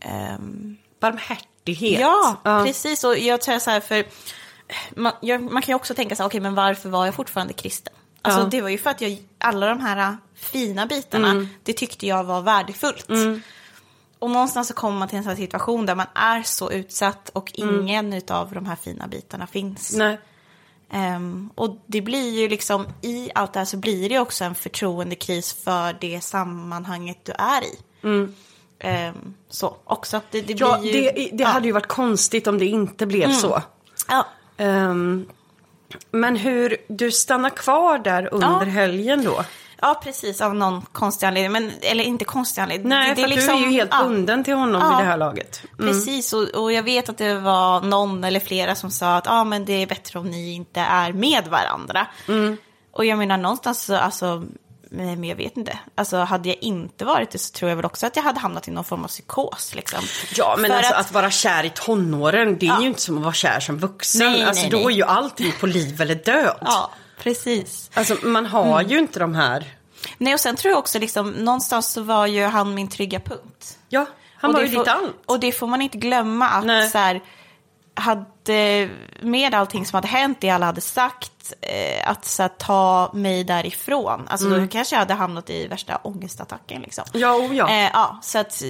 ehm, 0.00 0.76
Barmhärtighet. 1.00 2.00
Ja, 2.00 2.36
precis. 2.66 3.04
Och 3.04 3.18
jag 3.18 3.40
tror 3.40 3.58
så 3.58 3.70
här, 3.70 3.80
för 3.80 4.04
man, 4.96 5.12
jag, 5.20 5.42
man 5.52 5.62
kan 5.62 5.72
ju 5.72 5.76
också 5.76 5.94
tänka 5.94 6.16
så 6.16 6.22
här, 6.22 6.28
okej, 6.28 6.40
men 6.40 6.54
varför 6.54 6.88
var 6.88 7.04
jag 7.06 7.14
fortfarande 7.14 7.52
kristen? 7.52 7.92
Alltså, 8.22 8.40
Ja. 8.40 8.46
det 8.46 8.60
var 8.60 8.68
ju 8.68 8.78
för 8.78 8.90
att 8.90 9.00
jag, 9.00 9.18
alla 9.38 9.66
de 9.66 9.80
här 9.80 10.16
fina 10.34 10.86
bitarna, 10.86 11.30
Mm. 11.30 11.48
det 11.62 11.72
tyckte 11.72 12.06
jag 12.06 12.24
var 12.24 12.42
värdefullt. 12.42 13.08
Och 14.18 14.30
någonstans 14.30 14.68
så 14.68 14.74
kommer 14.74 14.98
man 14.98 15.08
till 15.08 15.18
en 15.18 15.24
sån 15.24 15.30
här 15.30 15.36
situation 15.36 15.86
där 15.86 15.94
man 15.94 16.06
är 16.14 16.42
så 16.42 16.70
utsatt 16.72 17.28
och 17.32 17.50
ingen 17.54 18.22
av 18.28 18.52
de 18.52 18.66
här 18.66 18.76
fina 18.76 19.06
bitarna 19.06 19.46
finns. 19.46 19.94
Mm. 19.94 20.16
Ehm, 20.90 21.50
och 21.54 21.82
det 21.86 22.00
blir 22.00 22.40
ju 22.40 22.48
liksom, 22.48 22.86
i 23.02 23.30
allt 23.34 23.52
det 23.52 23.58
här 23.58 23.64
så 23.64 23.76
blir 23.76 24.08
det 24.08 24.18
också 24.18 24.44
en 24.44 24.54
förtroendekris 24.54 25.52
för 25.64 25.96
det 26.00 26.20
sammanhanget 26.20 27.18
du 27.24 27.32
är 27.32 27.62
i. 27.64 27.78
Ehm, 28.80 29.34
så 29.48 29.76
också, 29.84 30.20
det, 30.30 30.40
det 30.40 30.52
Mm. 30.52 30.68
Ja, 30.68 30.82
ju... 30.84 30.92
det, 30.92 31.10
det 31.32 31.42
ja. 31.42 31.48
hade 31.48 31.66
ju 31.66 31.72
varit 31.72 31.86
konstigt 31.88 32.46
om 32.46 32.58
det 32.58 32.66
inte 32.66 33.06
blev 33.06 33.32
så. 33.32 33.62
Ja. 34.08 34.26
Ehm, 34.58 35.26
men 36.10 36.36
hur, 36.36 36.76
du 36.88 37.10
stannar 37.10 37.50
kvar 37.50 37.98
där 37.98 38.34
under 38.34 38.48
Ja. 38.48 38.58
helgen 38.64 39.24
då? 39.24 39.44
Ja, 39.80 40.00
precis. 40.04 40.40
Av 40.40 40.54
någon 40.54 40.82
konstig 40.82 41.26
anledning. 41.26 41.52
Men, 41.52 41.72
eller 41.82 42.04
inte 42.04 42.24
konstig 42.24 42.62
anledning. 42.62 42.88
Nej, 42.88 43.14
det, 43.14 43.22
det 43.22 43.28
för 43.28 43.52
att 43.52 43.58
du 43.58 43.64
är 43.64 43.68
ju 43.68 43.72
helt 43.72 43.90
ja, 43.92 44.02
bunden 44.04 44.44
till 44.44 44.54
honom 44.54 44.82
Ja. 44.82 44.88
vid 44.96 45.06
det 45.06 45.10
här 45.10 45.16
laget. 45.16 45.62
Mm. 45.78 45.90
Precis, 45.92 46.32
och, 46.32 46.48
och 46.48 46.72
jag 46.72 46.82
vet 46.82 47.08
att 47.08 47.18
det 47.18 47.34
var 47.34 47.80
någon 47.80 48.24
eller 48.24 48.40
flera 48.40 48.74
som 48.74 48.90
sa 48.90 49.16
att 49.16 49.26
ah, 49.26 49.44
men 49.44 49.64
det 49.64 49.72
är 49.82 49.86
bättre 49.86 50.18
om 50.18 50.30
ni 50.30 50.52
inte 50.54 50.80
är 50.80 51.12
med 51.12 51.46
varandra. 51.46 52.06
Mm. 52.28 52.56
Och 52.92 53.04
jag 53.04 53.18
menar 53.18 53.36
någonstans 53.36 53.82
så, 53.82 53.96
alltså, 53.96 54.44
men 54.90 55.24
jag 55.24 55.36
vet 55.36 55.56
inte. 55.56 55.78
Alltså 55.94 56.16
hade 56.16 56.48
jag 56.48 56.58
inte 56.60 57.04
varit 57.04 57.30
det 57.30 57.38
så 57.38 57.52
tror 57.52 57.68
jag 57.68 57.76
väl 57.76 57.84
också 57.84 58.06
att 58.06 58.16
jag 58.16 58.22
hade 58.22 58.40
hamnat 58.40 58.68
i 58.68 58.70
någon 58.70 58.84
form 58.84 59.04
av 59.04 59.08
psykos. 59.08 59.74
Liksom. 59.74 60.00
Ja, 60.36 60.56
men 60.58 60.72
alltså 60.72 60.94
att... 60.94 61.00
att- 61.00 61.12
vara 61.12 61.30
kär 61.30 61.64
i 61.64 61.70
tonåren, 61.74 62.58
det 62.58 62.66
är 62.66 62.70
Ja. 62.70 62.80
ju 62.80 62.86
inte 62.86 63.00
som 63.00 63.16
att 63.18 63.24
vara 63.24 63.34
kär 63.34 63.60
som 63.60 63.78
vuxen. 63.78 64.32
Nej, 64.32 64.44
alltså 64.44 64.62
nej, 64.62 64.70
då 64.70 64.76
nej. 64.76 64.86
är 64.86 64.90
ju 64.90 65.02
allting 65.02 65.52
på 65.60 65.66
liv 65.66 66.00
eller 66.02 66.14
död. 66.14 66.58
Ja, 66.60 66.90
precis. 67.18 67.90
Alltså 67.94 68.16
man 68.22 68.46
har 68.46 68.78
Mm. 68.80 68.90
ju 68.92 68.98
inte 68.98 69.18
de 69.18 69.34
här... 69.34 69.74
Nej, 70.18 70.34
och 70.34 70.40
sen 70.40 70.56
tror 70.56 70.70
jag 70.70 70.78
också 70.78 70.98
liksom, 70.98 71.30
någonstans 71.30 71.92
så 71.92 72.02
var 72.02 72.26
ju 72.26 72.44
han 72.44 72.74
min 72.74 72.88
trygga 72.88 73.20
punkt. 73.20 73.78
Ja, 73.88 74.06
han 74.36 74.50
Och 74.50 74.54
var 74.56 74.62
ju 74.62 74.70
får, 74.70 74.78
ditt 74.78 74.88
allt. 74.88 75.16
Och 75.26 75.40
det 75.40 75.52
får 75.52 75.66
man 75.66 75.82
inte 75.82 75.98
glömma 75.98 76.48
att 76.48 76.64
Nej. 76.64 76.88
så 76.90 76.98
här, 76.98 77.20
hade, 77.94 78.88
med 79.22 79.54
allting 79.54 79.86
som 79.86 79.96
hade 79.96 80.08
hänt, 80.08 80.38
det 80.40 80.50
alla 80.50 80.66
hade 80.66 80.80
sagt, 80.80 81.32
eh, 81.60 82.10
att 82.10 82.24
så 82.24 82.42
här, 82.42 82.48
ta 82.48 83.10
mig 83.14 83.44
därifrån. 83.44 84.28
Alltså 84.28 84.46
Mm. 84.46 84.60
då 84.60 84.68
kanske 84.68 84.94
jag 84.94 85.00
hade 85.00 85.14
hamnat 85.14 85.50
i 85.50 85.66
värsta 85.66 85.96
ångestattacken 85.96 86.82
liksom. 86.82 87.04
Ja, 87.12 87.34
oh 87.36 87.54
ja. 87.56 87.68
Eh, 87.70 87.90
ja, 87.92 88.18
så 88.22 88.38
att, 88.38 88.62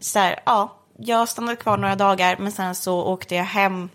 så 0.00 0.18
här, 0.18 0.40
ja, 0.46 0.76
jag 0.96 1.28
stannade 1.28 1.56
kvar 1.56 1.78
några 1.78 1.96
dagar, 1.96 2.36
men 2.38 2.52
sen 2.52 2.74
så 2.74 3.02
åkte 3.02 3.34
jag 3.34 3.44
hem 3.44 3.88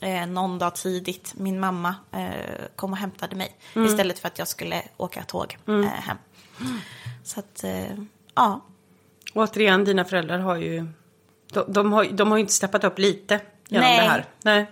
eh, 0.00 0.26
någon 0.26 0.58
dag 0.58 0.74
tidigt. 0.74 1.32
Min 1.36 1.60
mamma 1.60 1.94
eh, 2.12 2.66
kom 2.76 2.92
och 2.92 2.98
hämtade 2.98 3.36
mig 3.36 3.56
Mm. 3.74 3.88
istället 3.88 4.18
för 4.18 4.28
att 4.28 4.38
jag 4.38 4.48
skulle 4.48 4.82
åka 4.96 5.22
tåg 5.24 5.58
eh, 5.68 5.82
hem. 5.82 6.16
Så 7.24 7.40
att, 7.40 7.64
eh, 7.64 7.84
ja. 8.34 8.60
Återigen, 9.34 9.84
dina 9.84 10.04
föräldrar 10.04 10.38
har 10.38 10.56
ju... 10.56 10.86
De, 11.52 11.64
de, 11.72 11.92
har, 11.92 12.04
de 12.04 12.30
har 12.30 12.38
ju 12.38 12.40
inte 12.40 12.52
steppat 12.52 12.84
upp 12.84 12.98
lite 12.98 13.40
genom 13.68 13.88
Nej. 13.88 13.96
det 14.00 14.08
här. 14.08 14.24
Nej. 14.42 14.70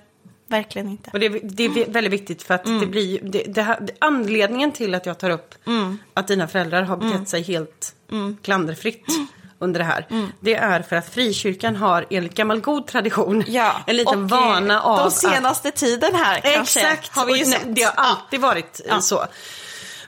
Verkligen 0.51 0.89
inte. 0.89 1.11
Och 1.13 1.21
det, 1.21 1.27
är- 1.27 1.41
det 1.43 1.65
är 1.65 1.91
väldigt 1.91 2.13
viktigt 2.13 2.43
för 2.43 2.55
att 2.55 2.67
Mm. 2.67 2.81
det 2.81 2.87
blir 2.87 3.19
det, 3.23 3.43
det 3.43 3.63
här, 3.63 3.89
Anledningen 3.99 4.73
till 4.73 4.95
att 4.95 5.07
jag 5.07 5.19
tar 5.19 5.31
upp 5.31 5.55
Mm. 5.67 5.99
att 6.15 6.29
dina 6.29 6.49
föräldrar 6.49 6.83
har 6.83 6.97
betett 6.97 7.29
sig 7.29 7.43
helt 7.43 7.95
klanderfritt 8.43 9.09
Mm. 9.09 9.27
under 9.59 9.79
det 9.81 9.85
här. 9.85 10.07
Det 10.41 10.55
är 10.55 10.83
för 10.83 10.97
att 10.97 11.09
frikyrkan 11.15 11.77
har 11.77 12.07
enligt 12.11 12.35
gammal 12.35 12.61
god 12.61 12.87
tradition 12.87 13.45
Ja, 13.49 13.73
en 13.87 13.97
liten 13.97 14.23
och, 14.25 14.31
vana 14.31 14.81
av 14.83 14.97
De 14.99 15.07
att... 15.07 15.13
senaste 15.13 15.71
tiden 15.71 16.15
här 16.15 16.41
kanske. 16.41 16.81
Exakt, 16.81 17.17
Har 17.17 17.27
vi 17.27 17.39
ju 17.39 17.45
sett. 17.45 17.75
det 17.75 17.83
har 17.83 17.93
alltid 17.97 18.41
varit 18.41 18.81
eh, 18.89 18.99
så. 19.01 19.25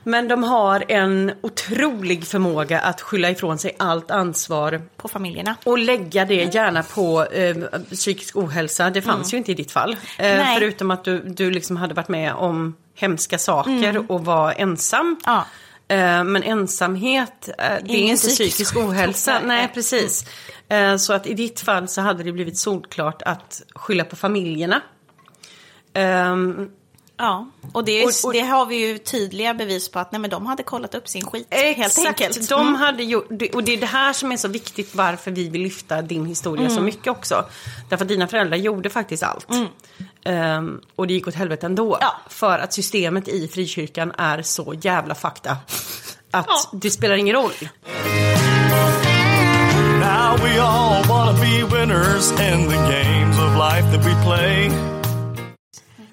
Men 0.05 0.29
de 0.29 0.43
har 0.43 0.85
en 0.88 1.33
otrolig 1.41 2.27
förmåga 2.27 2.81
att 2.81 3.01
skylla 3.01 3.31
ifrån 3.31 3.59
sig 3.59 3.77
allt 3.79 4.11
ansvar 4.11 4.83
På 4.97 5.09
familjerna. 5.09 5.57
och 5.65 5.79
lägga 5.79 6.25
det 6.25 6.55
gärna 6.55 6.83
på 6.83 7.25
eh, 7.25 7.57
psykisk 7.91 8.37
ohälsa. 8.37 8.91
Det 8.91 9.03
fanns 9.03 9.33
ju 9.35 9.37
inte 9.38 9.53
i 9.53 9.55
ditt 9.55 9.73
fall. 9.73 9.97
Eh, 10.19 10.33
Mm. 10.33 10.55
Förutom 10.59 10.91
att 10.91 11.05
du, 11.05 11.19
du 11.19 11.51
liksom 11.51 11.77
hade 11.77 11.95
varit 11.95 12.09
med 12.09 12.35
om 12.35 12.77
hemska 12.95 13.38
saker 13.38 14.11
och 14.12 14.25
var 14.25 14.55
ensam. 14.57 15.07
Mm. 15.07 15.19
Ja. 15.27 15.47
Eh, 15.88 16.25
men 16.25 16.43
ensamhet, 16.43 17.49
eh, 17.49 17.55
det 17.59 17.65
är 17.65 17.81
Ingen 17.97 18.11
inte 18.11 18.27
psykisk 18.29 18.77
ohälsa. 18.77 19.33
Nej. 19.33 19.43
Nej, 19.47 19.71
precis. 19.75 20.25
Eh, 20.69 20.97
så 20.97 21.12
att 21.12 21.27
i 21.27 21.35
ditt 21.35 21.61
fall 21.61 21.88
så 21.88 22.01
hade 22.01 22.23
det 22.23 22.33
blivit 22.33 22.59
solklart 22.59 23.23
att 23.23 23.62
skylla 23.75 24.05
på 24.05 24.17
familjerna. 24.17 24.81
Ja, 27.16 27.46
och 27.72 27.85
det, 27.85 27.92
är, 28.03 28.05
Och- 28.07 28.12
och- 28.25 28.33
det 28.33 28.40
har 28.40 28.66
vi 28.66 28.77
ju 28.77 28.98
tydliga 28.98 29.55
bevis 29.55 29.88
på 29.88 29.98
att 29.98 30.12
nej, 30.12 30.20
men 30.20 30.31
de 30.31 30.46
hade 30.46 30.62
kollat 30.62 30.94
upp 30.94 31.09
sin 31.09 31.25
skit 31.27 31.46
helt 31.51 31.79
Exakt, 31.79 32.07
enkelt. 32.20 32.48
de 32.48 32.61
Mm. 32.61 32.75
hade 32.75 33.03
gjort, 33.03 33.29
och 33.55 33.64
det 33.64 33.72
är 33.75 33.81
det 33.81 33.87
här 33.87 34.12
som 34.12 34.33
är 34.33 34.37
så 34.37 34.48
viktigt 34.48 34.94
varför 34.94 35.31
vi 35.31 35.48
vill 35.48 35.62
lyfta 35.62 36.03
din 36.03 36.27
historia 36.27 36.64
Mm. 36.64 36.77
så 36.77 36.83
mycket 36.83 37.07
också. 37.07 37.44
Därför 37.88 38.05
att 38.05 38.09
dina 38.09 38.27
föräldrar 38.29 38.57
gjorde 38.57 38.90
faktiskt 38.90 39.22
allt. 39.22 39.46
Ehm, 40.25 40.81
och 40.96 41.07
det 41.07 41.14
gick 41.14 41.29
åt 41.29 41.35
helvete 41.35 41.66
ändå. 41.66 41.98
Ja. 42.01 42.14
För 42.29 42.59
att 42.59 42.72
systemet 42.72 43.29
i 43.29 43.48
frikyrkan 43.48 44.12
är 44.18 44.42
så 44.42 44.75
jävla 44.81 45.14
fakta. 45.14 45.51
Att 46.31 46.46
Ja. 46.48 46.70
det 46.72 46.90
spelar 46.90 47.16
ingen 47.16 47.37
roll. 47.37 47.53
Now 50.01 50.38
we 50.44 50.61
all 50.61 51.05
wanna 51.09 51.33
be 51.33 51.64
winners 51.79 52.31
in 52.31 52.68
the 52.70 52.77
games 52.77 53.38
of 53.38 53.57
life 53.57 53.92
that 53.96 54.07
we 54.07 54.25
play. 54.25 54.70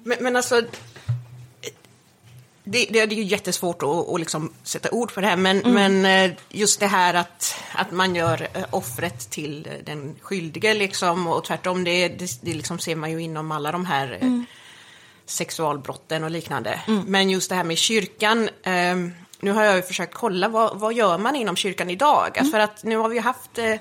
Men, 0.04 0.18
men 0.20 0.36
alltså, 0.36 0.62
det, 2.70 2.86
det, 2.90 3.06
det 3.06 3.14
är 3.14 3.16
ju 3.16 3.22
jättesvårt 3.22 3.82
att, 3.82 4.08
att 4.08 4.20
liksom 4.20 4.52
sätta 4.62 4.90
ord 4.90 5.14
på 5.14 5.20
det 5.20 5.26
här, 5.26 5.36
men, 5.36 5.58
men 5.58 6.04
eh, 6.04 6.36
just 6.48 6.80
det 6.80 6.86
här 6.86 7.14
att, 7.14 7.54
att 7.72 7.90
man 7.90 8.14
gör 8.14 8.48
eh, 8.54 8.64
offret 8.70 9.30
till 9.30 9.68
den 9.84 10.16
skyldige, 10.20 10.74
liksom, 10.74 11.26
och 11.26 11.44
tvärtom, 11.44 11.84
det, 11.84 12.08
det, 12.08 12.30
det 12.42 12.54
liksom 12.54 12.78
ser 12.78 12.96
man 12.96 13.10
ju 13.10 13.22
inom 13.22 13.52
alla 13.52 13.72
de 13.72 13.86
här 13.86 14.18
eh, 14.20 14.40
sexualbrotten 15.26 16.24
och 16.24 16.30
liknande. 16.30 16.80
Men 17.06 17.30
just 17.30 17.48
det 17.48 17.54
här 17.54 17.64
med 17.64 17.78
kyrkan, 17.78 18.48
eh, 18.62 18.96
nu 19.40 19.52
har 19.52 19.64
jag 19.64 19.76
ju 19.76 19.82
försökt 19.82 20.14
kolla, 20.14 20.48
vad, 20.48 20.78
vad 20.78 20.94
gör 20.94 21.18
man 21.18 21.36
inom 21.36 21.56
kyrkan 21.56 21.90
idag? 21.90 22.38
Alltså 22.38 22.52
för 22.52 22.60
att 22.60 22.84
nu 22.84 22.96
har 22.96 23.08
vi 23.08 23.18
haft 23.18 23.58
eh, 23.58 23.74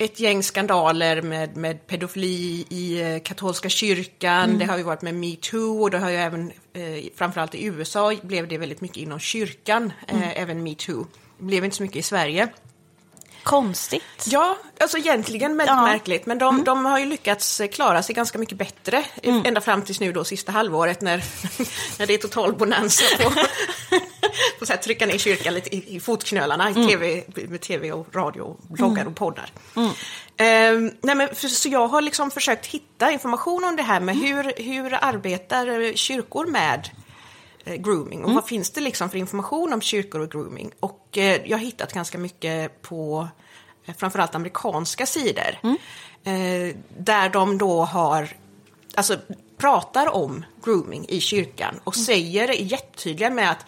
ett 0.00 0.20
gäng 0.20 0.42
skandaler 0.42 1.22
med, 1.22 1.56
med 1.56 1.86
pedofili 1.86 2.66
i 2.68 3.00
eh, 3.02 3.22
katolska 3.22 3.68
kyrkan. 3.68 4.58
Det 4.58 4.64
har 4.64 4.76
ju 4.76 4.82
varit 4.82 5.02
med 5.02 5.14
metoo 5.14 5.82
och 5.82 5.90
det 5.90 5.98
har 5.98 6.10
ju 6.10 6.16
även, 6.16 6.52
eh, 6.72 7.04
framförallt 7.16 7.54
i 7.54 7.64
USA, 7.64 8.14
blev 8.22 8.48
det 8.48 8.58
väldigt 8.58 8.80
mycket 8.80 8.96
inom 8.96 9.18
kyrkan, 9.18 9.92
eh, 10.08 10.40
även 10.42 10.62
metoo. 10.62 11.06
Det 11.38 11.44
blev 11.44 11.64
inte 11.64 11.76
så 11.76 11.82
mycket 11.82 11.96
i 11.96 12.02
Sverige. 12.02 12.48
Konstigt. 13.42 14.02
Ja, 14.26 14.58
alltså 14.80 14.98
egentligen 14.98 15.56
väldigt 15.56 15.76
Ja. 15.76 15.82
märkligt. 15.82 16.26
Men 16.26 16.38
de, 16.38 16.64
de 16.64 16.84
har 16.84 16.98
ju 16.98 17.06
lyckats 17.06 17.60
klara 17.72 18.02
sig 18.02 18.14
ganska 18.14 18.38
mycket 18.38 18.58
bättre. 18.58 19.04
Ända 19.22 19.60
fram 19.60 19.82
tills 19.82 20.00
nu 20.00 20.12
då 20.12 20.24
sista 20.24 20.52
halvåret 20.52 21.00
när, 21.00 21.16
när 21.98 22.06
det 22.06 22.14
är 22.14 22.18
total 22.18 22.54
bonanza 22.54 23.04
på, 23.22 23.30
på 24.58 24.66
så 24.66 24.72
här, 24.72 24.80
trycka 24.80 25.06
ner 25.06 25.18
kyrkan 25.18 25.54
lite 25.54 25.76
i, 25.76 25.96
i 25.96 26.00
fotknölarna 26.00 26.70
i 26.70 26.74
TV, 26.74 27.24
med 27.48 27.60
tv 27.60 27.92
och 27.92 28.14
radio, 28.14 28.42
och 28.42 28.58
bloggar 28.68 29.06
och 29.06 29.16
poddar. 29.16 29.52
Ehm, 30.36 30.90
nej 31.00 31.14
men, 31.14 31.34
för, 31.34 31.48
så 31.48 31.68
jag 31.68 31.88
har 31.88 32.02
liksom 32.02 32.30
försökt 32.30 32.66
hitta 32.66 33.10
information 33.10 33.64
om 33.64 33.76
det 33.76 33.82
här 33.82 34.00
med 34.00 34.16
hur, 34.16 34.52
hur 34.62 35.04
arbetar 35.04 35.96
kyrkor 35.96 36.46
med 36.46 36.90
eh, 37.64 37.74
grooming? 37.74 38.24
Och 38.24 38.34
vad 38.34 38.46
finns 38.46 38.70
det 38.70 38.80
liksom 38.80 39.10
för 39.10 39.18
information 39.18 39.72
om 39.72 39.80
kyrkor 39.80 40.20
och 40.20 40.30
grooming? 40.30 40.70
Och 40.80 41.18
eh, 41.18 41.40
jag 41.44 41.58
har 41.58 41.64
hittat 41.64 41.92
ganska 41.92 42.18
mycket 42.18 42.82
på 42.82 43.28
eh, 43.86 43.94
framförallt 43.98 44.34
amerikanska 44.34 45.06
sidor. 45.06 45.58
Eh, 46.24 46.76
där 46.98 47.28
de 47.28 47.58
då 47.58 47.84
har, 47.84 48.28
alltså 48.94 49.16
pratar 49.58 50.14
om 50.14 50.44
grooming 50.64 51.06
i 51.08 51.20
kyrkan 51.20 51.80
och 51.84 51.96
säger 51.96 52.48
är 52.48 52.54
jättetydliga 52.54 53.30
med 53.30 53.50
att 53.50 53.66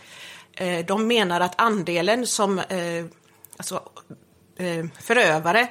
de 0.87 1.07
menar 1.07 1.41
att 1.41 1.61
andelen 1.61 2.27
som 2.27 2.59
eh, 2.59 3.05
alltså, 3.57 3.83
eh, 4.57 4.87
förövare 5.01 5.69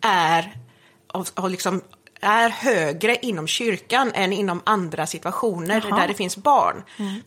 är 0.00 0.56
av, 1.06 1.28
av 1.34 1.50
liksom, 1.50 1.82
är 2.22 2.48
högre 2.48 3.16
inom 3.22 3.46
kyrkan 3.46 4.12
än 4.14 4.32
inom 4.32 4.60
andra 4.64 5.06
situationer 5.06 5.84
Jaha. 5.88 6.00
där 6.00 6.08
det 6.08 6.14
finns 6.14 6.36
barn. 6.36 6.82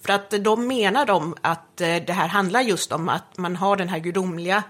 För 0.06 0.14
att 0.14 0.30
de 0.40 0.68
menar 0.68 1.06
de 1.06 1.36
att 1.42 1.82
eh, 1.82 1.96
det 2.08 2.14
här 2.14 2.28
handlar 2.28 2.62
just 2.62 2.92
om 2.92 3.10
att 3.10 3.38
man 3.38 3.56
har 3.56 3.76
den 3.76 3.90
här 3.90 4.00
gudomliga 4.00 4.64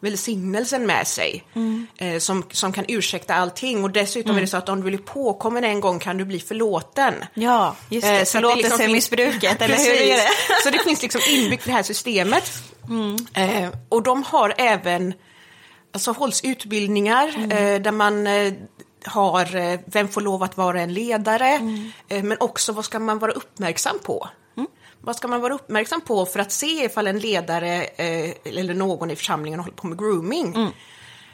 välsignelsen 0.00 0.86
med 0.86 1.06
sig 1.06 1.44
eh, 1.98 2.18
som, 2.18 2.44
som 2.50 2.72
kan 2.72 2.84
ursäkta 2.88 3.34
allting 3.34 3.84
och 3.84 3.90
dessutom 3.90 4.36
är 4.36 4.40
det 4.40 4.46
så 4.46 4.56
att 4.56 4.68
om 4.68 4.76
du 4.80 4.82
blir 4.82 4.98
påkommen 4.98 5.64
en 5.64 5.80
gång 5.80 5.98
kan 5.98 6.16
du 6.18 6.24
bli 6.24 6.40
förlåten. 6.40 7.14
Ja, 7.34 7.76
just 7.88 8.06
Eh, 8.06 8.12
det. 8.12 8.26
så 8.26 8.38
att 8.38 8.42
det 8.42 8.48
liksom 8.54 8.70
Förlåtelsemissbruket, 8.70 9.62
eller 9.62 9.76
hur 9.78 9.92
är 10.02 10.16
det? 10.16 10.28
Så 10.64 10.70
det 10.70 10.78
finns 10.78 11.02
liksom 11.02 11.20
inbyggt 11.28 11.66
i 11.66 11.70
det 11.70 11.76
här 11.76 11.82
systemet. 11.82 12.52
Eh, 13.34 13.68
och 13.88 14.02
de 14.02 14.22
har 14.22 14.54
även, 14.58 15.14
alltså 15.94 16.12
hålls 16.12 16.44
utbildningar 16.44 17.28
eh, 17.52 17.80
där 17.80 17.92
man 17.92 18.26
eh, 18.26 18.52
har, 19.08 19.56
eh, 19.56 19.80
vem 19.86 20.08
får 20.08 20.20
lov 20.20 20.42
att 20.42 20.56
vara 20.56 20.80
en 20.80 20.92
ledare, 20.92 21.82
eh, 22.08 22.22
men 22.22 22.36
också 22.40 22.72
vad 22.72 22.84
ska 22.84 22.98
man 22.98 23.18
vara 23.18 23.32
uppmärksam 23.32 23.98
på? 24.04 24.28
Vad 25.00 25.16
ska 25.16 25.28
man 25.28 25.40
vara 25.40 25.54
uppmärksam 25.54 26.00
på 26.00 26.26
för 26.26 26.40
att 26.40 26.52
se 26.52 26.84
ifall 26.84 27.06
en 27.06 27.18
ledare 27.18 27.84
eh, 27.84 28.30
eller 28.44 28.74
någon 28.74 29.10
i 29.10 29.16
församlingen 29.16 29.60
håller 29.60 29.72
på 29.72 29.86
med 29.86 29.98
grooming? 29.98 30.72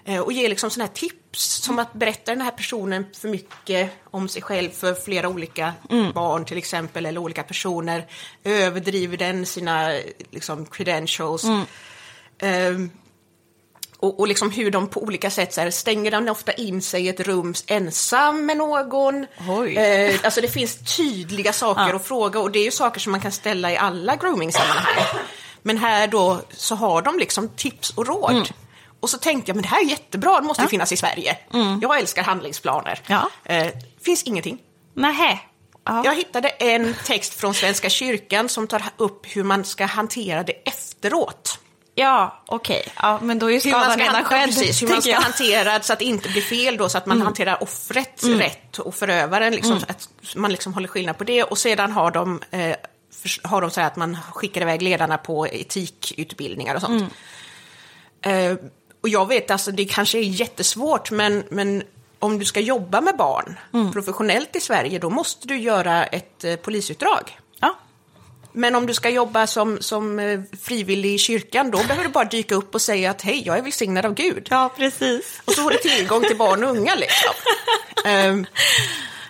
Eh, 0.05 0.21
och 0.21 0.33
ge 0.33 0.49
liksom 0.49 0.71
sådana 0.71 0.87
här 0.89 0.95
tips, 0.95 1.63
som 1.63 1.79
att 1.79 1.93
berätta 1.93 2.33
den 2.33 2.41
här 2.41 2.51
personen 2.51 3.07
för 3.21 3.29
mycket 3.29 3.91
om 4.11 4.29
sig 4.29 4.43
själv 4.43 4.71
för 4.71 4.95
flera 4.95 5.29
olika 5.29 5.73
barn 6.15 6.45
till 6.45 6.59
exempel, 6.59 7.07
eller 7.07 7.21
olika 7.21 7.43
personer. 7.43 8.07
Överdriver 8.45 9.17
den 9.17 9.47
sina 9.47 9.93
liksom, 10.31 10.67
credentials? 10.67 11.45
Ehm, 12.39 12.91
och, 14.05 14.21
och 14.21 14.29
liksom 14.29 14.51
hur 14.51 14.71
de 14.71 14.89
på 14.89 15.03
olika 15.03 15.31
sätt 15.31 15.55
så 15.55 15.61
här, 15.61 15.71
stänger 15.71 16.11
de 16.11 16.29
ofta 16.29 16.53
in 16.53 16.83
sig 16.83 17.05
i 17.05 17.09
ett 17.09 17.21
rum 17.21 17.55
ensam 17.67 18.47
med 18.47 18.57
någon. 18.57 19.27
Eh, 19.77 20.15
alltså 20.25 20.41
det 20.41 20.49
finns 20.49 20.97
tydliga 20.97 21.53
saker 21.53 21.95
att 21.95 22.07
fråga 22.07 22.41
och 22.41 22.51
det 22.51 22.59
är 22.59 22.65
ju 22.65 22.71
saker 22.71 23.01
som 23.01 23.13
man 23.13 23.21
kan 23.21 23.33
ställa 23.33 23.73
i 23.73 23.77
alla 23.77 24.17
grooming-sammanhang. 24.17 25.05
Men 25.63 25.79
här 25.79 26.07
då 26.07 26.41
så 26.51 26.75
har 26.75 27.03
de 27.03 27.19
liksom 27.19 27.49
tips 27.49 27.91
och 27.91 28.07
råd. 28.07 28.49
Och 29.01 29.11
så 29.11 29.19
tänkte 29.19 29.51
jag, 29.51 29.57
men 29.57 29.63
det 29.63 29.69
här 29.69 29.81
är 29.81 29.91
jättebra, 29.91 30.41
det 30.41 30.47
måste 30.47 30.63
ju 30.63 30.69
finnas 30.69 30.93
i 30.93 30.97
Sverige. 30.97 31.37
Jag 31.83 31.99
älskar 31.99 32.23
handlingsplaner. 32.23 33.01
Ja. 33.07 33.31
Eh, 33.45 33.67
finns 34.05 34.23
ingenting. 34.23 34.59
Nähä. 34.95 35.39
Ja. 35.87 36.03
Jag 36.05 36.15
hittade 36.15 36.49
en 36.49 36.95
text 37.05 37.35
från 37.35 37.55
Svenska 37.55 37.89
kyrkan 37.91 38.49
som 38.49 38.67
tar 38.67 38.83
upp 38.97 39.27
hur 39.37 39.45
man 39.45 39.65
ska 39.65 39.87
hantera 39.87 40.43
det 40.43 40.53
efteråt. 40.53 41.59
Ja, 41.95 42.43
okej. 42.47 42.85
Ja, 43.03 43.19
men 43.23 43.39
då 43.39 43.47
är 43.47 43.53
ju 43.55 43.61
skadan 43.61 43.91
ska, 43.93 44.03
redan 44.05 44.25
skedd, 44.25 44.47
precis, 44.47 44.83
hur 44.83 44.89
man 44.89 45.03
ska 45.03 45.11
jag. 45.11 45.17
Mm. 45.17 45.25
hantera 45.25 45.83
så 45.83 45.93
att 45.93 45.99
det 45.99 46.05
inte 46.05 46.29
blir 46.29 46.43
fel 46.43 46.77
då, 46.77 46.89
så 46.89 46.99
att 46.99 47.07
man 47.07 47.23
hanterar 47.23 47.63
offret 47.63 48.25
rätt 48.25 48.79
och 48.79 48.95
förövaren, 48.95 49.53
liksom, 49.53 49.81
att 49.89 50.09
man 50.37 50.51
liksom 50.53 50.75
håller 50.75 50.89
skillnad 50.89 51.19
på 51.19 51.25
det. 51.25 51.43
Och 51.43 51.59
sedan 51.59 51.93
har 51.93 52.11
de, 52.11 52.43
eh, 52.51 52.77
har 53.43 53.61
de 53.61 53.71
så 53.71 53.81
här 53.81 53.87
att 53.87 53.97
man 53.97 54.19
skickar 54.33 54.61
iväg 54.61 54.83
ledarna 54.83 55.19
på 55.19 55.47
etikutbildningar 55.49 56.75
och 56.75 56.81
sånt. 56.81 57.13
Mm. 58.23 58.53
Eh, 58.53 58.59
och 59.03 59.09
jag 59.09 59.29
vet, 59.29 59.51
alltså 59.51 59.71
det 59.73 59.85
kanske 59.85 60.19
är 60.19 60.23
jättesvårt, 60.23 61.11
men, 61.11 61.45
men 61.51 61.83
om 62.19 62.39
du 62.39 62.45
ska 62.45 62.61
jobba 62.61 63.01
med 63.01 63.17
barn 63.17 63.59
Mm. 63.73 63.93
professionellt 63.93 64.57
i 64.57 64.61
Sverige, 64.61 64.99
då 64.99 65.11
måste 65.11 65.49
du 65.49 65.59
göra 65.59 66.05
ett 66.05 66.45
eh, 66.45 66.57
polisuppdrag. 66.57 67.39
Men 68.57 68.75
om 68.75 68.87
du 68.87 68.95
ska 68.95 69.11
jobba 69.11 69.47
som, 69.47 69.79
som 69.81 70.19
eh, 70.19 70.41
frivillig 70.63 71.15
i 71.15 71.19
kyrkan, 71.19 71.71
då 71.71 71.79
behöver 71.79 72.03
du 72.05 72.09
bara 72.09 72.25
dyka 72.25 72.55
upp 72.55 72.75
och 72.75 72.83
säga 72.83 73.11
att 73.11 73.23
hej, 73.23 73.43
jag 73.47 73.59
är 73.59 73.63
välsignad 73.63 74.07
av 74.07 74.15
Gud. 74.15 74.47
ja, 74.51 74.71
precis. 74.77 75.41
Och 75.45 75.53
så 75.53 75.63
har 75.63 75.71
du 75.71 75.77
tillgång 75.79 76.23
till 76.23 76.37
barn 76.37 76.65
och 76.65 76.71
unga 76.71 76.95
liksom. 76.95 77.33
Ehm, 78.05 78.47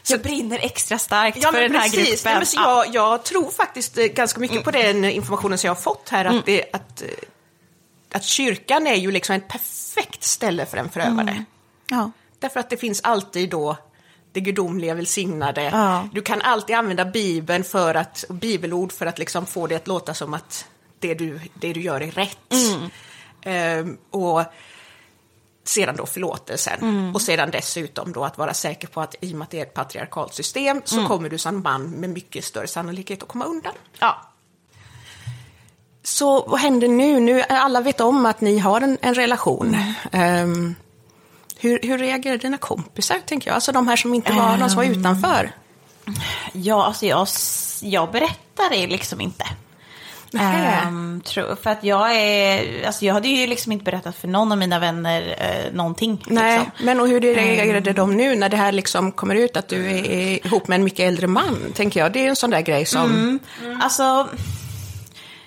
Jag 0.08 0.20
brinner 0.22 0.58
extra 0.62 0.98
starkt 0.98 1.38
ja, 1.42 1.52
för 1.52 1.60
den 1.60 1.74
här 1.74 1.82
precis. 1.82 2.22
gruppen. 2.22 2.38
Nej, 2.38 2.46
så 2.46 2.56
Ja. 2.60 2.84
jag, 2.84 2.94
jag 2.94 3.22
tror 3.24 3.50
faktiskt 3.50 3.98
eh, 3.98 4.04
ganska 4.04 4.40
mycket 4.40 4.64
på 4.64 4.70
den 4.70 5.04
informationen 5.04 5.58
som 5.58 5.66
jag 5.68 5.74
har 5.74 5.82
fått 5.82 6.08
här, 6.08 6.24
att, 6.24 6.46
det, 6.46 6.64
att, 6.72 7.02
eh, 7.02 7.08
att 8.12 8.24
kyrkan 8.24 8.86
är 8.86 8.94
ju 8.94 9.10
liksom 9.10 9.34
ett 9.36 9.48
perfekt 9.48 10.22
ställe 10.24 10.66
för 10.66 10.76
en 10.76 10.90
förövare. 10.90 11.44
Ja. 11.90 12.10
Därför 12.38 12.60
att 12.60 12.70
det 12.70 12.76
finns 12.76 13.00
alltid 13.04 13.50
då 13.50 13.76
det 14.34 14.40
gudomliga 14.40 14.94
välsignade. 14.94 15.62
Ja. 15.62 16.08
Du 16.12 16.22
kan 16.22 16.40
alltid 16.40 16.76
använda 16.76 17.04
Bibeln 17.04 17.64
för 17.64 17.94
att, 17.94 18.24
bibelord 18.28 18.92
för 18.92 19.06
att 19.06 19.18
liksom 19.18 19.46
få 19.46 19.66
det 19.66 19.74
att 19.74 19.86
låta 19.86 20.14
som 20.14 20.34
att 20.34 20.66
det 20.98 21.14
du, 21.14 21.40
det 21.54 21.72
du 21.72 21.80
gör 21.80 22.00
är 22.00 22.10
rätt. 22.10 22.52
Ehm, 23.42 23.96
och 24.10 24.42
sedan 25.64 25.96
då 25.96 26.06
förlåtelsen. 26.06 27.12
Och 27.14 27.22
sedan 27.22 27.50
dessutom 27.50 28.12
då 28.12 28.24
att 28.24 28.38
vara 28.38 28.54
säker 28.54 28.88
på 28.88 29.00
att 29.00 29.14
i 29.20 29.32
och 29.32 29.36
med 29.36 29.44
att 29.44 29.50
det 29.50 29.58
är 29.58 29.62
ett 29.62 29.74
patriarkalt 29.74 30.34
system 30.34 30.82
så 30.84 31.06
kommer 31.06 31.28
du 31.28 31.38
som 31.38 31.62
man 31.62 31.90
med 31.90 32.10
mycket 32.10 32.44
större 32.44 32.66
sannolikhet 32.66 33.22
att 33.22 33.28
komma 33.28 33.44
undan. 33.44 33.72
ja. 33.98 34.30
Så 36.02 36.46
vad 36.46 36.60
händer 36.60 36.88
nu? 36.88 37.20
Nu 37.20 37.42
alla 37.42 37.80
vet 37.80 38.00
om 38.00 38.26
att 38.26 38.40
ni 38.40 38.58
har 38.58 38.80
en, 38.80 38.98
en 39.00 39.14
relation. 39.14 39.76
Ehm, 40.12 40.74
hur, 41.64 41.78
hur 41.82 41.98
reagerar 41.98 42.36
dina 42.38 42.58
kompisar, 42.58 43.16
tänker 43.26 43.50
jag? 43.50 43.54
Alltså 43.54 43.72
de 43.72 43.88
här 43.88 43.96
som 43.96 44.14
inte 44.14 44.32
var, 44.32 44.58
de 44.58 44.68
som 44.70 44.76
var 44.76 44.84
utanför. 44.84 45.50
Ja, 46.52 46.84
alltså 46.86 47.06
jag, 47.06 47.28
jag 47.82 48.10
berättar 48.12 48.70
det 48.70 48.86
liksom 48.86 49.20
inte. 49.20 49.44
Ehm, 50.40 51.20
tro, 51.24 51.56
för 51.62 51.70
att 51.70 51.84
jag 51.84 52.16
är, 52.16 52.86
alltså 52.86 53.04
jag 53.04 53.14
hade 53.14 53.28
ju 53.28 53.46
liksom 53.46 53.72
inte 53.72 53.84
berättat 53.84 54.16
för 54.16 54.28
någon 54.28 54.52
av 54.52 54.58
mina 54.58 54.78
vänner 54.78 55.36
eh, 55.38 55.72
någonting. 55.74 56.24
Nej, 56.26 56.58
Liksom. 56.58 56.86
men 56.86 57.00
och 57.00 57.08
hur 57.08 57.20
reagerade 57.20 57.92
de 57.92 58.16
nu 58.16 58.36
när 58.36 58.48
det 58.48 58.56
här 58.56 58.72
liksom 58.72 59.12
kommer 59.12 59.34
ut 59.34 59.56
att 59.56 59.68
du 59.68 59.90
är 59.90 60.46
ihop 60.46 60.68
med 60.68 60.76
en 60.76 60.84
mycket 60.84 61.00
äldre 61.00 61.26
man, 61.26 61.58
tänker 61.74 62.00
jag. 62.00 62.12
Det 62.12 62.24
är 62.24 62.28
en 62.28 62.36
sån 62.36 62.50
där 62.50 62.60
grej 62.60 62.86
som... 62.86 63.38
Alltså, 63.82 64.28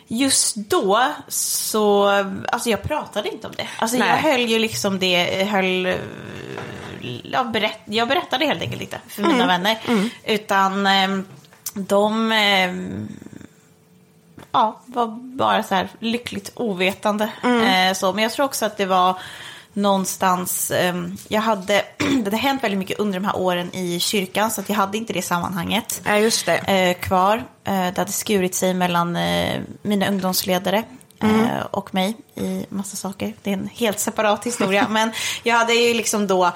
just 0.08 0.55
då 0.55 1.12
så, 1.28 2.08
alltså 2.51 2.70
jag 2.70 2.84
pratade 2.84 3.30
inte 3.30 3.47
om 3.47 3.53
det. 3.58 3.68
Alltså 3.80 3.97
jag 3.97 4.08
Nej. 4.08 4.22
höll 4.22 4.41
ju 4.49 4.60
liksom 4.60 4.99
det, 4.99 5.43
höll, 5.43 5.93
jag, 7.24 7.51
berätt, 7.51 7.80
jag 7.86 8.08
berättade 8.08 8.45
helt 8.45 8.62
enkelt 8.62 8.82
inte 8.82 8.99
för 9.08 9.22
mina 9.22 9.34
Mm. 9.43 9.47
vänner. 9.47 9.78
Utan 10.26 10.88
eh, 10.88 11.20
de, 11.74 12.32
eh, 12.32 12.74
ja, 14.51 14.80
var 14.86 15.08
bara 15.38 15.64
så 15.64 15.76
här 15.76 15.89
lyckligt 15.99 16.51
ovetande. 16.55 17.30
Mm. 17.43 17.89
Eh, 17.89 17.93
så, 17.95 18.14
men 18.14 18.24
jag 18.24 18.32
tror 18.32 18.45
också 18.45 18.66
att 18.66 18.78
det 18.78 18.86
var 18.86 19.20
någonstans, 19.78 20.72
eh, 20.72 20.96
jag 21.28 21.42
hade, 21.42 21.84
det 21.98 22.24
hade 22.24 22.38
hänt 22.38 22.64
väldigt 22.64 22.78
mycket 22.80 23.00
under 23.00 23.20
de 23.20 23.26
här 23.26 23.38
åren 23.38 23.76
i 23.76 24.00
kyrkan 24.00 24.52
så 24.52 24.62
att 24.62 24.70
jag 24.70 24.76
hade 24.76 24.98
inte 24.98 25.14
det 25.14 25.22
sammanhanget 25.22 26.02
Ja, 26.06 26.18
just 26.18 26.46
det. 26.46 26.58
eh, 26.58 26.94
kvar. 27.08 27.38
Eh, 27.64 27.74
det 27.74 27.98
hade 27.98 28.12
skurit 28.12 28.56
sig 28.56 28.74
mellan 28.74 29.16
eh, 29.16 29.62
mina 29.82 30.08
ungdomsledare 30.08 30.84
eh, 31.24 31.62
och 31.72 31.94
mig 31.94 32.18
i 32.36 32.66
massa 32.70 32.96
saker. 32.96 33.34
Det 33.44 33.50
är 33.50 33.54
en 33.54 33.70
helt 33.74 34.00
separat 34.00 34.46
historia. 34.46 34.88
Men 34.90 35.12
jag 35.44 35.56
hade 35.56 35.74
ju 35.74 35.94
liksom 35.94 36.28
då 36.28 36.52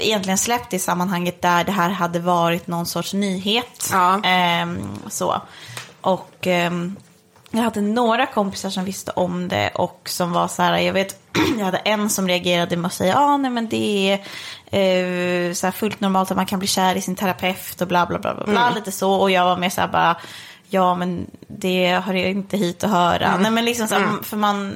egentligen 0.00 0.38
släppt 0.38 0.70
det 0.70 0.78
sammanhanget 0.78 1.42
där 1.42 1.64
det 1.64 1.72
här 1.72 1.90
hade 1.90 2.18
varit 2.18 2.66
någon 2.66 2.86
sorts 2.86 3.14
nyhet. 3.14 3.88
Ja. 3.92 4.20
Ehm, 4.24 4.78
så. 5.08 5.42
Och 6.00 6.46
ehm, 6.46 6.96
jag 7.50 7.62
hade 7.62 7.80
några 7.80 8.26
kompisar 8.26 8.70
som 8.70 8.84
visste 8.84 9.10
om 9.10 9.48
det 9.48 9.70
och 9.74 10.00
som 10.04 10.32
var 10.32 10.48
så 10.48 10.62
här, 10.62 10.78
jag 10.78 10.92
vet, 10.92 11.20
jag 11.58 11.64
hade 11.64 11.78
en 11.78 12.10
som 12.10 12.28
reagerade 12.28 12.76
med 12.76 12.86
att 12.86 12.94
säga, 12.94 13.12
ja 13.12 13.20
ah, 13.20 13.36
nej 13.36 13.50
men 13.50 13.68
det 13.68 14.10
är 14.10 14.18
eh, 14.70 15.52
så 15.52 15.66
här 15.66 15.72
fullt 15.72 16.00
normalt 16.00 16.30
att 16.30 16.36
man 16.36 16.46
kan 16.46 16.58
bli 16.58 16.68
kär 16.68 16.94
i 16.94 17.00
sin 17.00 17.16
terapeut 17.16 17.80
och 17.80 17.88
bla 17.88 18.06
bla 18.06 18.18
bla, 18.18 18.34
bla, 18.34 18.44
bla 18.44 18.70
lite 18.70 18.92
så. 18.92 19.12
Och 19.12 19.30
jag 19.30 19.44
var 19.44 19.56
mer 19.56 19.70
så 19.70 19.80
här 19.80 19.88
bara, 19.88 20.16
ja 20.68 20.94
men 20.94 21.26
det 21.48 22.02
har 22.04 22.14
jag 22.14 22.30
inte 22.30 22.56
hit 22.56 22.84
att 22.84 22.90
höra. 22.90 23.36
Nej 23.36 23.50
men 23.50 23.64
liksom 23.64 23.88
så 23.88 23.94
här, 23.94 24.22
för 24.22 24.36
man 24.36 24.74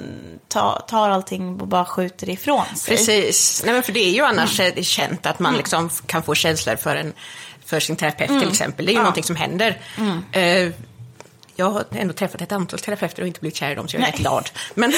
tar, 0.48 0.82
tar 0.88 1.10
allting 1.10 1.60
och 1.60 1.68
bara 1.68 1.84
skjuter 1.84 2.28
ifrån 2.30 2.64
sig. 2.76 2.96
Precis. 2.96 3.62
Nej, 3.64 3.74
men 3.74 3.82
för 3.82 3.92
det 3.92 4.00
är 4.00 4.12
ju 4.12 4.24
annars 4.24 4.60
mm. 4.60 4.84
känt 4.84 5.26
att 5.26 5.38
man 5.38 5.54
liksom 5.54 5.90
kan 6.06 6.22
få 6.22 6.34
känslor 6.34 6.76
för, 6.76 6.96
en, 6.96 7.12
för 7.64 7.80
sin 7.80 7.96
terapeut 7.96 8.40
till 8.40 8.48
exempel. 8.48 8.86
Det 8.86 8.92
är 8.92 8.94
ju 8.94 8.98
någonting 8.98 9.24
som 9.24 9.36
händer. 9.36 9.78
Eh, 10.32 10.72
jag 11.60 11.70
har 11.70 11.84
ändå 11.90 12.14
träffat 12.14 12.42
ett 12.42 12.52
antal 12.52 12.78
terapeuter 12.78 13.22
och 13.22 13.28
inte 13.28 13.40
blivit 13.40 13.56
kär 13.56 13.70
i 13.70 13.74
dem, 13.74 13.88
så 13.88 13.96
jag 13.96 14.00
är 14.00 14.02
Nej. 14.02 14.12
rätt 14.12 14.20
glad. 14.20 14.50
Men 14.74 14.92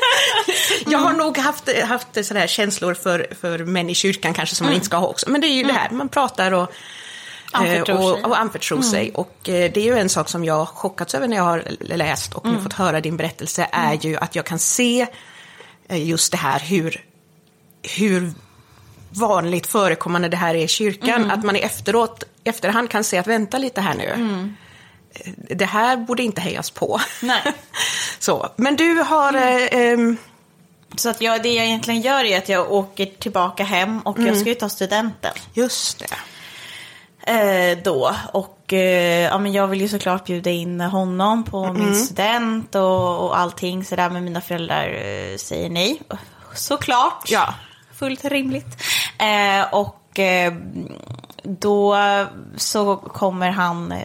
jag 0.86 0.98
har 0.98 1.12
nog 1.12 1.38
haft, 1.38 1.82
haft 1.82 2.26
sådär 2.26 2.46
känslor 2.46 2.94
för, 2.94 3.26
för 3.40 3.58
män 3.58 3.90
i 3.90 3.94
kyrkan 3.94 4.34
kanske 4.34 4.56
som 4.56 4.64
man 4.64 4.74
inte 4.74 4.86
ska 4.86 4.96
ha 4.96 5.06
också. 5.06 5.30
Men 5.30 5.40
det 5.40 5.46
är 5.46 5.54
ju 5.54 5.62
det 5.62 5.72
här, 5.72 5.90
man 5.90 6.08
pratar 6.08 6.52
och 6.52 6.62
eh, 6.62 6.68
Anförtror 7.52 8.14
sig. 8.14 8.22
och, 8.22 8.30
och 8.30 8.38
anförtro 8.38 8.82
sig. 8.82 9.12
Och 9.14 9.48
eh, 9.48 9.72
det 9.72 9.80
är 9.80 9.84
ju 9.84 9.98
en 9.98 10.08
sak 10.08 10.28
som 10.28 10.44
jag 10.44 10.68
chockats 10.68 11.14
över 11.14 11.28
när 11.28 11.36
jag 11.36 11.44
har 11.44 11.64
läst 11.80 12.34
och 12.34 12.46
nu 12.46 12.60
fått 12.60 12.72
höra 12.72 13.00
din 13.00 13.16
berättelse, 13.16 13.68
är 13.72 13.98
ju 14.06 14.16
att 14.16 14.34
jag 14.34 14.44
kan 14.44 14.58
se 14.58 15.06
eh, 15.88 16.08
just 16.08 16.32
det 16.32 16.38
här 16.38 16.60
hur, 16.60 17.04
hur 17.82 18.32
vanligt 19.10 19.66
förekommande 19.66 20.28
det 20.28 20.36
här 20.36 20.54
är 20.54 20.64
i 20.64 20.68
kyrkan. 20.68 21.30
Att 21.30 21.44
man 21.44 21.56
i 21.56 21.58
efteråt, 21.58 22.24
efterhand 22.44 22.90
kan 22.90 23.04
se 23.04 23.18
att 23.18 23.26
vänta 23.26 23.58
lite 23.58 23.80
här 23.80 23.94
nu. 23.94 24.04
Eh, 24.04 24.69
Det 25.50 25.64
här 25.64 25.96
borde 25.96 26.22
inte 26.22 26.40
hejas 26.40 26.70
på. 26.70 27.00
Nej. 27.22 27.42
Så. 28.18 28.48
Men 28.56 28.76
du 28.76 28.94
har... 28.94 29.34
Eh, 29.34 29.68
ehm, 29.70 30.16
Så 30.96 31.10
att 31.10 31.20
jag, 31.20 31.42
det 31.42 31.52
jag 31.54 31.66
egentligen 31.66 32.00
gör 32.00 32.24
är 32.24 32.38
att 32.38 32.48
jag 32.48 32.72
åker 32.72 33.06
tillbaka 33.06 33.64
hem 33.64 34.00
och 34.00 34.18
jag 34.18 34.36
ska 34.36 34.48
ju 34.48 34.54
ta 34.54 34.68
studenten. 34.68 35.32
just 35.54 35.98
det. 35.98 36.16
Eh, 37.32 37.78
då. 37.84 38.14
Och 38.32 38.72
eh, 38.72 39.20
ja, 39.24 39.38
men 39.38 39.52
jag 39.52 39.66
vill 39.66 39.80
ju 39.80 39.88
såklart 39.88 40.24
bjuda 40.24 40.50
in 40.50 40.80
honom 40.80 41.44
på 41.44 41.72
min 41.72 41.94
student 41.96 42.74
och, 42.74 43.24
och 43.24 43.38
allting 43.38 43.84
sådär. 43.84 44.10
Men 44.10 44.24
mina 44.24 44.40
föräldrar 44.40 44.88
eh, 44.88 45.36
säger 45.36 45.70
nej. 45.70 46.02
Såklart. 46.54 47.24
Ja. 47.30 47.54
Fullt 47.94 48.24
rimligt. 48.24 48.82
Eh, 49.18 49.74
och 49.74 50.18
eh, 50.18 50.52
då 51.42 51.96
så 52.56 52.96
kommer 52.96 53.50
han 53.50 53.92
eh, 53.92 53.98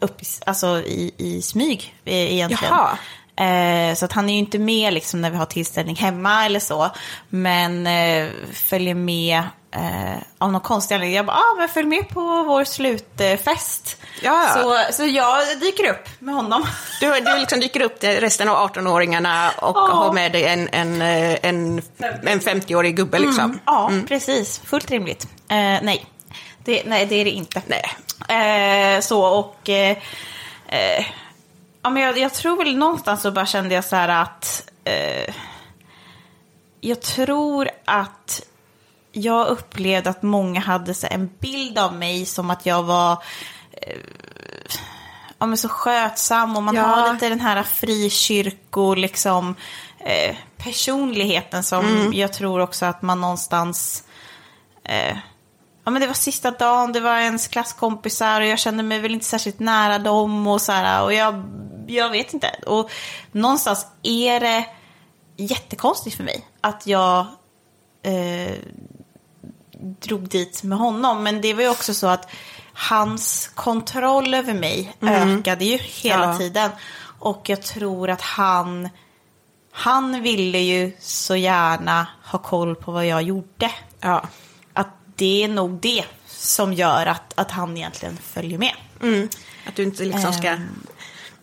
upp 0.00 0.20
alltså, 0.46 0.66
i, 0.80 1.14
i 1.16 1.42
smyg 1.42 1.94
eh, 2.04 2.32
egentligen. 2.34 2.74
Jaha. 2.74 2.98
Eh, 3.38 3.94
så 3.94 4.04
att 4.04 4.12
han 4.12 4.28
är 4.28 4.32
ju 4.32 4.38
inte 4.38 4.58
med 4.58 4.92
liksom 4.92 5.20
när 5.20 5.30
vi 5.30 5.36
har 5.36 5.46
tillställning 5.46 5.96
hemma 5.96 6.46
eller 6.46 6.60
så. 6.60 6.90
Men 7.28 7.86
eh, 7.86 8.28
följer 8.52 8.94
med 8.94 9.42
eh, 9.70 10.16
av 10.38 10.52
någon 10.52 10.60
konstig 10.60 10.94
anledning. 10.94 11.16
Jag 11.16 11.26
bara, 11.26 11.36
ah, 11.36 11.54
men 11.58 11.68
följ 11.68 11.86
med 11.86 12.08
på 12.08 12.42
vår 12.42 12.64
slutfest. 12.64 13.96
Ja. 14.22 14.46
Så, 14.54 14.92
så 14.92 15.04
jag 15.06 15.38
dyker 15.60 15.90
upp 15.90 16.08
med 16.18 16.34
honom. 16.34 16.66
Du, 17.00 17.10
du 17.20 17.38
liksom 17.38 17.60
dyker 17.60 17.80
upp 17.80 18.00
till 18.00 18.20
resten 18.20 18.48
av 18.48 18.70
18-åringarna 18.70 19.48
och 19.58 19.76
Ja. 19.76 19.88
har 19.92 20.12
med 20.12 20.32
dig 20.32 20.44
en, 20.44 20.68
en, 20.72 21.02
en, 21.02 21.82
en 22.26 22.40
50-årig 22.40 22.96
gubbe 22.96 23.18
liksom. 23.18 23.60
Ja, 23.66 23.90
precis. 24.08 24.60
Fullt 24.64 24.90
rimligt. 24.90 25.28
Nej. 25.48 26.06
Det, 26.66 26.82
nej, 26.86 27.06
det 27.06 27.14
är 27.14 27.24
det 27.24 27.30
inte. 27.30 27.62
Nej. 27.66 28.96
Eh, 28.96 29.00
så 29.00 29.24
och... 29.24 29.68
Eh, 29.68 29.96
eh, 30.68 31.06
ja, 31.82 31.90
men 31.90 32.02
jag, 32.02 32.18
jag 32.18 32.34
tror 32.34 32.56
väl 32.56 32.76
någonstans 32.76 33.22
så 33.22 33.30
bara 33.30 33.46
kände 33.46 33.74
jag 33.74 33.84
så 33.84 33.96
här 33.96 34.08
att... 34.08 34.70
Eh, 34.84 35.34
jag 36.80 37.02
tror 37.02 37.70
att 37.84 38.42
jag 39.12 39.46
upplevde 39.46 40.10
att 40.10 40.22
många 40.22 40.60
hade 40.60 40.94
så 40.94 41.06
en 41.10 41.30
bild 41.38 41.78
av 41.78 41.94
mig 41.94 42.26
som 42.26 42.50
att 42.50 42.66
jag 42.66 42.82
var 42.82 43.12
eh, 43.72 43.96
ja, 45.38 45.46
men 45.46 45.56
så 45.58 45.68
skötsam 45.68 46.56
och 46.56 46.62
man 46.62 46.74
Ja. 46.74 46.82
har 46.82 47.12
lite 47.12 47.28
den 47.28 47.40
här 47.40 47.62
frikyrko 47.62 48.94
liksom 48.94 49.54
eh, 49.98 50.36
personligheten 50.56 51.62
som 51.62 52.12
jag 52.14 52.32
tror 52.32 52.60
också 52.60 52.86
att 52.86 53.02
man 53.02 53.20
någonstans 53.20 54.04
eh, 54.84 55.16
Ja 55.86 55.90
men 55.90 56.00
det 56.00 56.06
var 56.06 56.14
sista 56.14 56.50
dagen, 56.50 56.92
det 56.92 57.00
var 57.00 57.18
ens 57.18 57.48
klasskompisar 57.48 58.40
och 58.40 58.46
jag 58.46 58.58
kände 58.58 58.82
mig 58.82 58.98
väl 59.00 59.14
inte 59.14 59.26
särskilt 59.26 59.58
nära 59.58 59.98
dem 59.98 60.46
och 60.46 60.60
så 60.60 60.72
här, 60.72 61.02
och 61.04 61.14
jag, 61.14 61.42
jag 61.86 62.10
vet 62.10 62.34
inte. 62.34 62.50
Och 62.66 62.90
någonstans 63.32 63.86
är 64.02 64.40
det 64.40 64.66
jättekonstigt 65.36 66.16
för 66.16 66.24
mig 66.24 66.46
att 66.60 66.86
jag 66.86 67.26
eh, 68.02 68.52
drog 69.80 70.28
dit 70.28 70.62
med 70.62 70.78
honom. 70.78 71.22
Men 71.22 71.40
det 71.40 71.54
var 71.54 71.62
ju 71.62 71.68
också 71.68 71.94
så 71.94 72.06
att 72.06 72.28
hans 72.72 73.50
kontroll 73.54 74.34
över 74.34 74.54
mig 74.54 74.96
ökade 75.02 75.64
ju 75.64 75.76
hela 75.76 76.24
Ja. 76.32 76.38
tiden. 76.38 76.70
Och 77.18 77.48
jag 77.48 77.62
tror 77.62 78.10
att 78.10 78.20
han, 78.20 78.88
han 79.72 80.22
ville 80.22 80.58
ju 80.58 80.96
så 81.00 81.36
gärna 81.36 82.06
ha 82.24 82.38
koll 82.38 82.74
på 82.74 82.92
vad 82.92 83.06
jag 83.06 83.22
gjorde. 83.22 83.70
Ja. 84.00 84.22
Det 85.16 85.44
är 85.44 85.48
nog 85.48 85.70
det 85.80 86.04
som 86.26 86.72
gör 86.72 87.06
att, 87.06 87.32
att 87.34 87.50
han 87.50 87.76
egentligen 87.76 88.16
följer 88.16 88.58
med. 88.58 88.74
Mm. 89.02 89.28
Att 89.66 89.76
du 89.76 89.82
inte 89.82 90.04
liksom 90.04 90.32
ska 90.32 90.48
Ehm. 90.48 90.86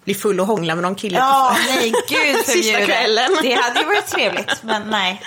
bli 0.04 0.14
full 0.14 0.40
och 0.40 0.48
hångla 0.48 0.76
med 0.76 0.82
någon 0.82 0.96
kille 0.96 1.18
Ja, 1.18 1.56
på 1.58 1.72
nej 1.72 1.94
gud 2.10 2.36
Sista 2.46 2.86
kvällen. 2.86 3.30
Det 3.42 3.54
hade 3.54 3.80
ju 3.80 3.86
varit 3.86 4.08
trevligt, 4.08 4.64
men 4.64 4.90
nej. 4.90 5.22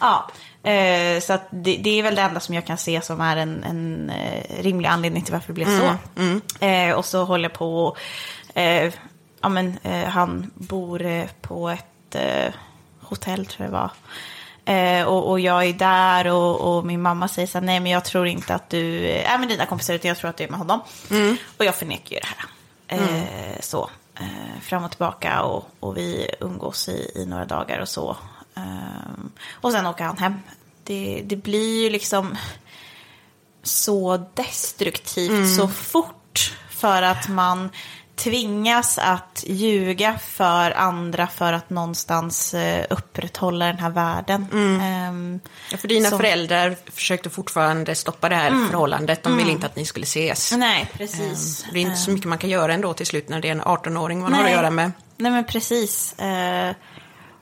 Ja, 0.00 0.30
eh, 0.70 1.20
så 1.20 1.38
det, 1.50 1.76
det 1.76 1.98
är 1.98 2.02
väl 2.02 2.14
det 2.14 2.22
enda 2.22 2.40
som 2.40 2.54
jag 2.54 2.66
kan 2.66 2.78
se 2.78 3.00
som 3.02 3.20
är 3.20 3.36
en, 3.36 3.64
en 3.64 4.10
eh, 4.10 4.62
rimlig 4.62 4.88
anledning 4.88 5.22
till 5.22 5.32
varför 5.32 5.46
det 5.46 5.52
blev 5.52 5.78
så. 5.78 5.96
Eh, 6.66 6.94
och 6.94 7.04
så 7.04 7.24
håller 7.24 7.44
jag 7.48 7.52
på 7.58 7.96
ja 9.40 9.48
men 9.48 9.78
han 10.06 10.50
bor 10.54 11.26
på 11.40 11.68
ett 11.68 12.16
hotell 13.00 13.46
tror 13.46 13.64
jag 13.64 13.68
det 13.68 13.72
var. 13.78 13.90
Eh, 14.70 15.04
och, 15.04 15.30
och 15.30 15.40
jag 15.40 15.64
är 15.64 15.72
där 15.72 16.26
och, 16.26 16.60
och 16.60 16.86
min 16.86 17.02
mamma 17.02 17.28
säger 17.28 17.48
så 17.48 17.58
här, 17.58 17.66
nej 17.66 17.80
men 17.80 17.92
jag 17.92 18.04
tror 18.04 18.26
inte 18.26 18.54
att 18.54 18.70
du 18.70 19.06
är 19.08 19.38
med 19.38 19.48
dina 19.48 19.66
kompisar 19.66 19.94
utan 19.94 20.08
jag 20.08 20.18
tror 20.18 20.30
att 20.30 20.36
du 20.36 20.44
är 20.44 20.48
med 20.48 20.58
honom. 20.58 20.80
Och 21.56 21.64
jag 21.64 21.74
förnekar 21.74 22.14
ju 22.14 22.20
det 22.20 22.26
här. 22.26 22.46
Eh, 22.88 23.60
så, 23.60 23.90
eh, 24.14 24.60
fram 24.62 24.84
och 24.84 24.90
tillbaka 24.90 25.42
och, 25.42 25.68
och 25.80 25.96
vi 25.96 26.30
umgås 26.40 26.88
i, 26.88 27.12
i 27.14 27.26
några 27.26 27.44
dagar 27.44 27.78
och 27.78 27.88
så. 27.88 28.16
Ehm, 28.54 29.30
och 29.52 29.72
sen 29.72 29.86
åker 29.86 30.04
han 30.04 30.18
hem. 30.18 30.34
Det, 30.84 31.22
det 31.24 31.36
blir 31.36 31.82
ju 31.82 31.90
liksom 31.90 32.36
så 33.62 34.26
destruktivt 34.34 35.56
så 35.56 35.68
fort 35.68 36.56
för 36.70 37.02
att 37.02 37.28
man 37.28 37.70
tvingas 38.22 38.98
att 38.98 39.44
ljuga 39.46 40.18
för 40.18 40.70
andra 40.70 41.26
för 41.26 41.52
att 41.52 41.70
någonstans 41.70 42.54
eh, 42.54 42.86
upprätthålla 42.90 43.66
den 43.66 43.78
här 43.78 43.90
världen. 43.90 44.46
Ehm, 44.82 45.40
Ja, 45.70 45.76
för 45.78 45.88
dina 45.88 46.08
som- 46.08 46.18
föräldrar 46.18 46.76
försökte 46.92 47.30
fortfarande 47.30 47.94
stoppa 47.94 48.28
det 48.28 48.34
här 48.36 48.50
förhållandet. 48.70 49.22
De 49.22 49.36
ville 49.36 49.50
inte 49.50 49.66
att 49.66 49.76
ni 49.76 49.84
skulle 49.84 50.04
ses. 50.04 50.52
Nej, 50.56 50.88
precis. 50.92 51.66
Det 51.72 51.78
är 51.78 51.82
inte 51.82 51.96
så 51.96 52.10
mycket 52.10 52.28
man 52.28 52.38
kan 52.38 52.50
göra 52.50 52.74
ändå 52.74 52.94
till 52.94 53.06
slut 53.06 53.28
när 53.28 53.40
det 53.40 53.48
är 53.48 53.52
en 53.52 53.62
18-åring 53.62 54.20
man 54.20 54.32
har 54.32 54.40
att 54.40 54.44
Nej. 54.46 54.54
göra 54.54 54.70
med. 54.70 54.92
Nej 55.16 55.32
men 55.32 55.44
precis. 55.44 56.14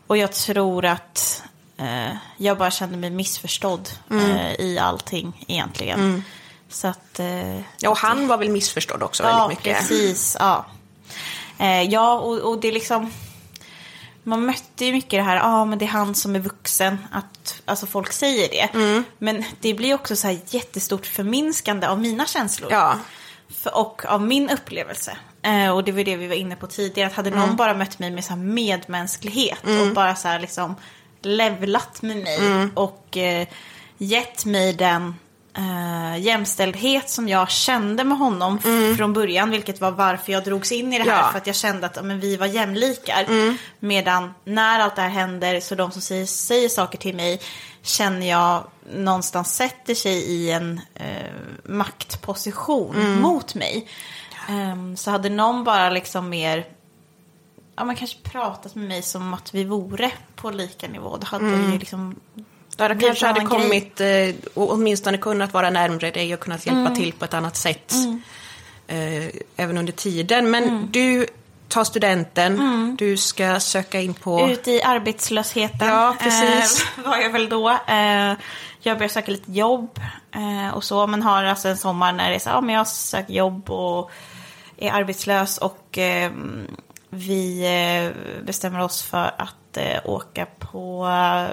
Och 0.06 0.16
jag 0.16 0.32
tror 0.32 0.84
att 0.84 1.42
eh, 1.78 2.16
jag 2.36 2.58
bara 2.58 2.70
kände 2.70 2.96
mig 2.96 3.10
missförstådd 3.10 3.88
Mm. 4.10 4.30
eh, 4.30 4.52
i 4.60 4.78
allting 4.78 5.44
egentligen. 5.48 6.24
Så 6.68 6.88
att... 6.88 7.20
Eh, 7.20 7.56
Ja, 7.78 7.90
och 7.90 7.98
han 7.98 8.28
var 8.28 8.38
väl 8.38 8.48
missförstådd 8.48 9.02
också 9.02 9.22
ja, 9.22 9.28
väldigt 9.38 9.58
mycket. 9.58 9.78
precis. 9.78 10.36
Ja, 10.40 10.66
eh, 11.58 11.82
ja 11.82 12.18
och, 12.18 12.38
och 12.38 12.60
det 12.60 12.68
är 12.68 12.72
liksom... 12.72 13.12
Man 14.22 14.46
mötte 14.46 14.84
ju 14.84 14.92
mycket 14.92 15.10
det 15.10 15.22
här, 15.22 15.36
ja 15.36 15.42
ah, 15.44 15.64
men 15.64 15.78
det 15.78 15.84
är 15.84 15.88
han 15.88 16.14
som 16.14 16.36
är 16.36 16.40
vuxen, 16.40 16.98
att 17.12 17.62
alltså 17.64 17.86
folk 17.86 18.12
säger 18.12 18.48
det. 18.48 18.78
Mm. 18.78 19.04
Men 19.18 19.44
det 19.60 19.74
blir 19.74 19.94
också 19.94 20.16
så 20.16 20.26
här 20.26 20.38
jättestort 20.46 21.06
förminskande 21.06 21.86
av 21.86 22.00
mina 22.00 22.26
känslor. 22.26 22.72
Ja. 22.72 22.94
För, 23.48 23.76
och 23.76 24.04
av 24.06 24.22
min 24.22 24.50
upplevelse. 24.50 25.16
Eh, 25.42 25.70
och 25.70 25.84
det 25.84 25.92
var 25.92 26.04
det 26.04 26.16
vi 26.16 26.26
var 26.26 26.34
inne 26.34 26.56
på 26.56 26.66
tidigare. 26.66 27.08
Att 27.08 27.14
hade 27.14 27.30
Mm. 27.30 27.40
någon 27.40 27.56
bara 27.56 27.74
mött 27.74 27.98
mig 27.98 28.10
med 28.10 28.24
så 28.24 28.36
medmänsklighet 28.36 29.58
och 29.80 29.94
bara 29.94 30.14
så 30.16 30.28
här 30.28 30.40
liksom 30.40 30.74
levlat 31.22 32.02
med 32.02 32.16
mig 32.16 32.36
Mm. 32.38 32.70
och 32.74 33.16
eh, 33.16 33.48
gett 33.98 34.44
mig 34.44 34.72
den 34.72 35.14
eh, 35.58 36.18
jämställdhet 36.22 37.10
som 37.10 37.28
jag 37.28 37.50
kände 37.50 38.04
med 38.04 38.18
honom 38.18 38.58
f- 38.64 38.96
från 38.96 39.12
början. 39.12 39.50
Vilket 39.50 39.80
var 39.80 39.90
varför 39.90 40.32
jag 40.32 40.44
drogs 40.44 40.72
in 40.72 40.92
i 40.92 40.98
det 40.98 41.04
här. 41.04 41.10
Mm. 41.10 41.14
Ja. 41.16 41.20
Mm. 41.20 41.32
För 41.32 41.38
att 41.38 41.46
jag 41.46 41.56
kände 41.56 41.86
att 41.86 42.04
men 42.04 42.20
vi 42.20 42.36
var 42.36 42.46
jämlikar. 42.46 43.26
Medan 43.78 44.34
när 44.44 44.80
allt 44.80 44.96
det 44.96 45.02
här 45.02 45.08
händer 45.08 45.60
så 45.60 45.74
de 45.74 45.90
som 45.90 46.02
säger, 46.02 46.26
säger 46.26 46.68
saker 46.68 46.98
till 46.98 47.16
mig 47.16 47.40
känner 47.82 48.28
jag 48.28 48.64
någonstans 48.94 49.54
sätter 49.56 49.94
sig 49.94 50.12
i 50.18 50.50
en 50.50 50.80
eh, 50.94 51.32
maktposition 51.64 52.96
Mm. 52.96 53.20
mot 53.20 53.54
mig. 53.54 53.88
Ehm, 54.48 54.96
så 54.96 55.10
hade 55.10 55.28
någon 55.30 55.64
bara 55.64 55.90
liksom 55.90 56.28
mer 56.28 56.66
ja, 57.76 57.84
man 57.84 57.96
kanske 57.96 58.18
pratat 58.22 58.74
med 58.74 58.88
mig 58.88 59.02
som 59.02 59.34
att 59.34 59.54
vi 59.54 59.64
vore 59.64 60.10
på 60.36 60.50
lika 60.50 60.88
nivå. 60.88 61.16
Då 61.16 61.26
hade 61.26 61.50
det 61.56 61.72
ju 61.72 61.78
liksom 61.78 62.16
Ja, 62.78 62.88
det 62.88 62.94
blivit 62.94 63.08
kanske 63.08 63.26
hade 63.26 63.40
annan 63.40 63.58
grej. 63.58 63.62
kommit, 63.62 64.00
eh, 64.00 64.50
och 64.54 64.72
åtminstone 64.72 65.18
kunnat 65.18 65.52
vara 65.52 65.70
närmare 65.70 66.10
dig 66.10 66.34
och 66.34 66.40
kunnat 66.40 66.66
hjälpa 66.66 66.94
till 66.94 67.12
på 67.12 67.24
ett 67.24 67.34
annat 67.34 67.56
sätt. 67.56 67.92
Eh, 68.86 69.26
även 69.56 69.78
under 69.78 69.92
tiden. 69.92 70.50
Men 70.50 70.88
du 70.90 71.26
tar 71.68 71.84
studenten, 71.84 72.96
du 72.98 73.16
ska 73.16 73.60
söka 73.60 74.00
in 74.00 74.14
på... 74.14 74.50
Ut 74.50 74.68
i 74.68 74.82
arbetslösheten 74.82 75.88
Ja, 75.88 76.16
precis. 76.20 76.86
Eh, 76.98 77.04
var 77.04 77.16
jag 77.16 77.30
väl 77.30 77.48
då. 77.48 77.68
Eh, 77.68 78.32
jag 78.80 78.96
började 78.98 79.08
söka 79.08 79.32
lite 79.32 79.52
jobb 79.52 80.00
eh, 80.34 80.74
och 80.74 80.84
så. 80.84 81.06
Men 81.06 81.22
har 81.22 81.44
alltså 81.44 81.68
en 81.68 81.76
sommar 81.76 82.12
när 82.12 82.28
det 82.28 82.34
är 82.34 82.38
så 82.38 82.48
ja 82.48 82.60
men 82.60 82.74
jag 82.74 82.86
söker 82.88 83.32
jobb 83.32 83.70
och 83.70 84.10
är 84.76 84.92
arbetslös. 84.92 85.58
Och 85.58 85.98
eh, 85.98 86.32
vi 87.10 87.60
eh, 88.06 88.42
bestämmer 88.44 88.80
oss 88.80 89.02
för 89.02 89.34
att 89.38 89.76
eh, 89.76 90.00
åka 90.04 90.46
på 90.58 91.08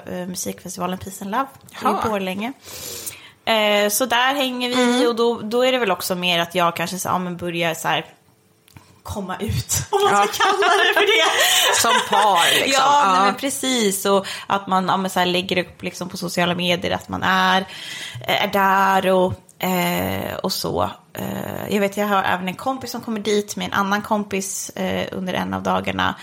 eh, 0.06 0.26
musikfestivalen 0.26 0.98
Peace 0.98 1.24
and 1.24 1.30
Love 1.30 1.46
i 1.80 2.08
Borlänge. 2.08 2.52
Så 3.90 4.06
där 4.06 4.34
hänger 4.34 4.76
vi 4.76 5.06
och 5.06 5.16
då, 5.16 5.40
då 5.40 5.62
är 5.64 5.72
det 5.72 5.78
väl 5.78 5.90
också 5.90 6.14
mer 6.14 6.38
att 6.38 6.54
jag 6.54 6.76
kanske 6.76 6.98
så, 6.98 7.08
ja, 7.08 7.18
men 7.18 7.36
börjar 7.36 7.74
så 7.74 7.88
här 7.88 8.04
komma 9.02 9.36
ut, 9.36 9.82
om 9.90 10.00
man 10.02 10.12
Ja. 10.12 10.26
ska 10.26 10.44
kalla 10.44 10.66
det 10.66 10.94
för 10.94 11.06
det. 11.06 11.76
Som 11.80 11.92
par 12.10 12.54
liksom. 12.64 12.72
Ja, 12.86 13.02
Ja. 13.04 13.12
Nej, 13.12 13.24
men 13.26 13.34
precis. 13.34 14.04
Och 14.04 14.26
att 14.46 14.66
man 14.66 15.02
ja, 15.04 15.08
så 15.08 15.18
här, 15.18 15.26
lägger 15.26 15.58
upp 15.58 15.82
liksom, 15.82 16.08
på 16.08 16.16
sociala 16.16 16.54
medier 16.54 16.90
att 16.94 17.08
man 17.08 17.22
är, 17.22 17.64
är 18.26 18.46
där 18.48 19.12
och, 19.12 19.64
eh, 19.64 20.34
och 20.36 20.52
så. 20.52 20.90
Eh, 21.16 21.74
jag 21.74 21.80
vet, 21.80 21.96
jag 21.96 22.06
har 22.06 22.22
även 22.22 22.48
en 22.48 22.54
kompis 22.54 22.90
som 22.90 23.00
kommer 23.00 23.20
dit 23.20 23.56
med 23.56 23.66
en 23.66 23.72
annan 23.72 24.02
kompis 24.02 24.70
eh, 24.70 25.08
under 25.12 25.34
en 25.34 25.54
av 25.54 25.62
dagarna. 25.62 26.14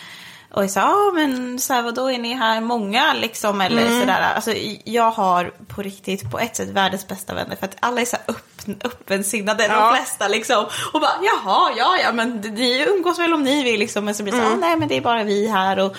Och 0.53 0.63
jag 0.63 0.71
sa, 0.71 0.79
ja 0.79 1.11
men 1.15 1.59
så 1.59 1.73
här, 1.73 1.81
vadå 1.81 2.11
är 2.11 2.17
ni 2.17 2.33
här 2.33 2.61
många 2.61 3.13
liksom 3.13 3.61
eller 3.61 3.99
sådär. 3.99 4.33
Alltså 4.35 4.53
jag 4.83 5.11
har 5.11 5.51
på 5.67 5.81
riktigt 5.81 6.31
på 6.31 6.39
ett 6.39 6.55
sätt 6.55 6.69
världens 6.69 7.07
bästa 7.07 7.33
vänner 7.33 7.55
för 7.55 7.65
att 7.65 7.75
alla 7.79 8.01
är 8.01 8.05
så 8.05 8.15
här 8.15 8.25
öppen, 8.35 8.77
öppensinnade, 8.83 9.65
Ja. 9.67 9.89
de 9.89 9.95
flesta 9.97 10.27
liksom. 10.27 10.65
Och 10.93 11.01
bara, 11.01 11.11
jaha, 11.21 11.71
ja 11.77 11.97
ja 12.03 12.11
men 12.11 12.29
ni 12.37 12.85
umgås 12.95 13.19
väl 13.19 13.33
om 13.33 13.43
ni 13.43 13.63
vill 13.63 13.79
liksom. 13.79 14.05
Men 14.05 14.15
så 14.15 14.23
blir 14.23 14.33
det 14.33 14.39
så, 14.41 14.47
ah, 14.53 14.55
nej 14.55 14.77
men 14.77 14.87
det 14.87 14.97
är 14.97 15.01
bara 15.01 15.23
vi 15.23 15.47
här 15.47 15.79
och, 15.79 15.95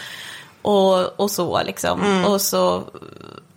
och, 0.63 1.21
och 1.21 1.31
så 1.31 1.63
liksom. 1.63 2.25
Och 2.25 2.41
så, 2.41 2.85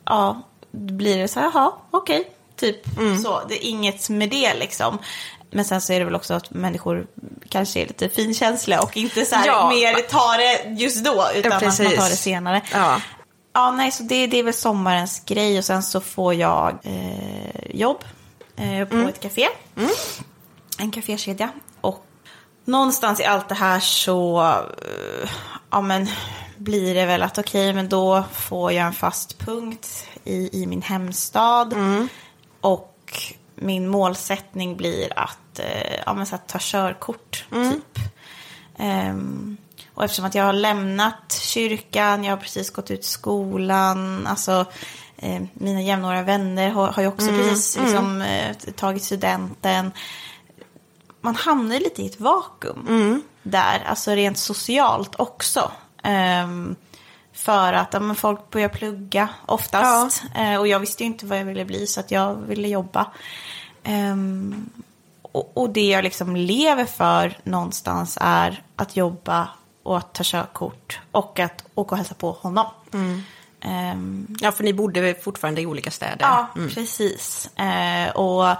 ja, 0.06 0.42
blir 0.72 1.18
det 1.18 1.28
så 1.28 1.40
här, 1.40 1.52
jaha, 1.54 1.72
okej, 1.92 2.32
typ 2.58 2.86
så. 3.24 3.42
Det 3.50 3.66
är 3.66 3.70
inget 3.70 4.10
med 4.10 4.30
det 4.30 4.54
liksom. 4.54 4.98
Men 5.52 5.66
sen 5.66 5.82
så 5.82 5.94
är 5.94 6.00
det 6.00 6.06
väl 6.06 6.16
också 6.16 6.34
att 6.34 6.50
människor 6.50 7.08
kanske 7.50 7.80
är 7.82 7.88
lite 7.88 8.10
finkänsliga 8.10 8.82
och 8.82 8.98
inte 8.98 9.26
så 9.26 9.36
här 9.36 9.48
Ja. 9.48 9.70
mer 9.70 9.94
tar 9.94 10.38
det 10.38 10.82
just 10.82 11.06
då 11.06 11.28
utan 11.36 11.52
att 11.52 11.62
man 11.62 11.72
tar 11.72 12.10
det 12.10 12.16
senare. 12.16 12.62
Ja. 12.74 13.02
Ja, 13.54 13.72
nej, 13.72 13.92
så 13.92 14.04
det, 14.04 14.28
det 14.28 14.40
är 14.40 14.44
väl 14.44 14.54
sommarens 14.54 15.22
grej 15.26 15.58
och 15.58 15.66
sen 15.66 15.84
så 15.84 16.02
får 16.02 16.34
jag 16.34 16.78
eh, 16.84 17.76
jobb 17.76 18.04
eh, 18.56 18.88
på 18.88 18.98
ett 18.98 19.20
café. 19.20 19.48
En 20.78 20.92
kafékedja. 20.92 21.50
Och 21.82 22.06
någonstans 22.66 23.20
i 23.20 23.26
allt 23.26 23.50
det 23.50 23.56
här 23.56 23.80
så 23.80 24.42
eh, 24.42 25.30
ja, 25.72 25.82
men, 25.82 26.08
blir 26.58 26.96
det 26.96 27.06
väl 27.06 27.24
att 27.24 27.38
okej, 27.38 27.74
men 27.74 27.90
då 27.90 28.24
får 28.34 28.72
jag 28.72 28.86
en 28.88 28.94
fast 28.94 29.40
punkt 29.40 30.08
i, 30.24 30.62
i 30.64 30.66
min 30.68 30.82
hemstad. 30.82 31.74
Och 32.68 33.24
min 33.56 33.88
målsättning 33.88 34.78
blir 34.78 35.20
att, 35.20 35.60
eh, 35.60 36.00
ja, 36.06 36.14
men, 36.14 36.26
så 36.26 36.36
att 36.36 36.48
ta 36.48 36.58
körkort, 36.62 37.46
typ. 37.52 38.00
Ehm, 38.78 39.58
och 39.94 40.04
eftersom 40.04 40.26
att 40.26 40.36
jag 40.36 40.44
har 40.44 40.54
lämnat 40.54 41.34
kyrkan, 41.42 42.24
jag 42.24 42.32
har 42.32 42.38
precis 42.38 42.70
gått 42.70 42.92
ut 42.92 43.06
skolan, 43.06 44.28
alltså 44.28 44.66
eh, 45.18 45.42
mina 45.54 45.82
jämnåriga 45.82 46.24
vänner 46.24 46.70
har, 46.70 46.88
har 46.88 47.02
ju 47.02 47.08
också 47.08 47.28
precis 47.28 47.78
liksom, 47.78 48.22
eh, 48.22 48.56
tagit 48.76 49.04
studenten. 49.04 49.92
Man 51.22 51.36
hamnar 51.36 51.80
lite 51.80 52.02
i 52.02 52.06
ett 52.06 52.20
vakuum 52.20 53.24
där, 53.44 53.84
alltså 53.86 54.12
rent 54.12 54.38
socialt 54.38 55.16
också. 55.20 55.72
Ehm, 56.04 56.76
för 57.38 57.74
att 57.74 57.94
ja, 57.94 58.00
men 58.00 58.16
folk 58.16 58.50
börjar 58.50 58.70
plugga 58.70 59.30
oftast. 59.46 60.24
Eh, 60.36 60.56
och 60.56 60.68
jag 60.68 60.80
visste 60.80 61.04
ju 61.04 61.08
inte 61.08 61.26
vad 61.26 61.40
jag 61.40 61.46
ville 61.46 61.66
bli 61.66 61.88
så 61.88 62.00
att 62.00 62.12
jag 62.12 62.36
ville 62.36 62.68
jobba. 62.68 63.12
Ehm, 63.84 64.70
och, 65.22 65.52
och 65.54 65.70
det 65.70 65.88
jag 65.88 66.04
liksom 66.04 66.36
lever 66.36 66.86
för 66.86 67.38
någonstans 67.44 68.18
är 68.22 68.64
att 68.76 68.96
jobba 68.96 69.50
och 69.84 69.98
att 69.98 70.14
ta 70.14 70.24
körkort 70.24 71.00
och 71.12 71.40
att 71.40 71.64
åka 71.76 71.92
och 71.96 71.98
hälsa 71.98 72.14
på 72.14 72.32
honom. 72.32 72.66
Ehm, 73.62 74.38
ja, 74.40 74.52
för 74.52 74.64
ni 74.64 74.74
bodde 74.74 75.16
fortfarande 75.16 75.62
i 75.62 75.66
olika 75.66 75.92
städer. 75.92 76.18
Ja, 76.20 76.48
precis. 76.74 77.50
Eh, 77.56 78.10
och 78.10 78.56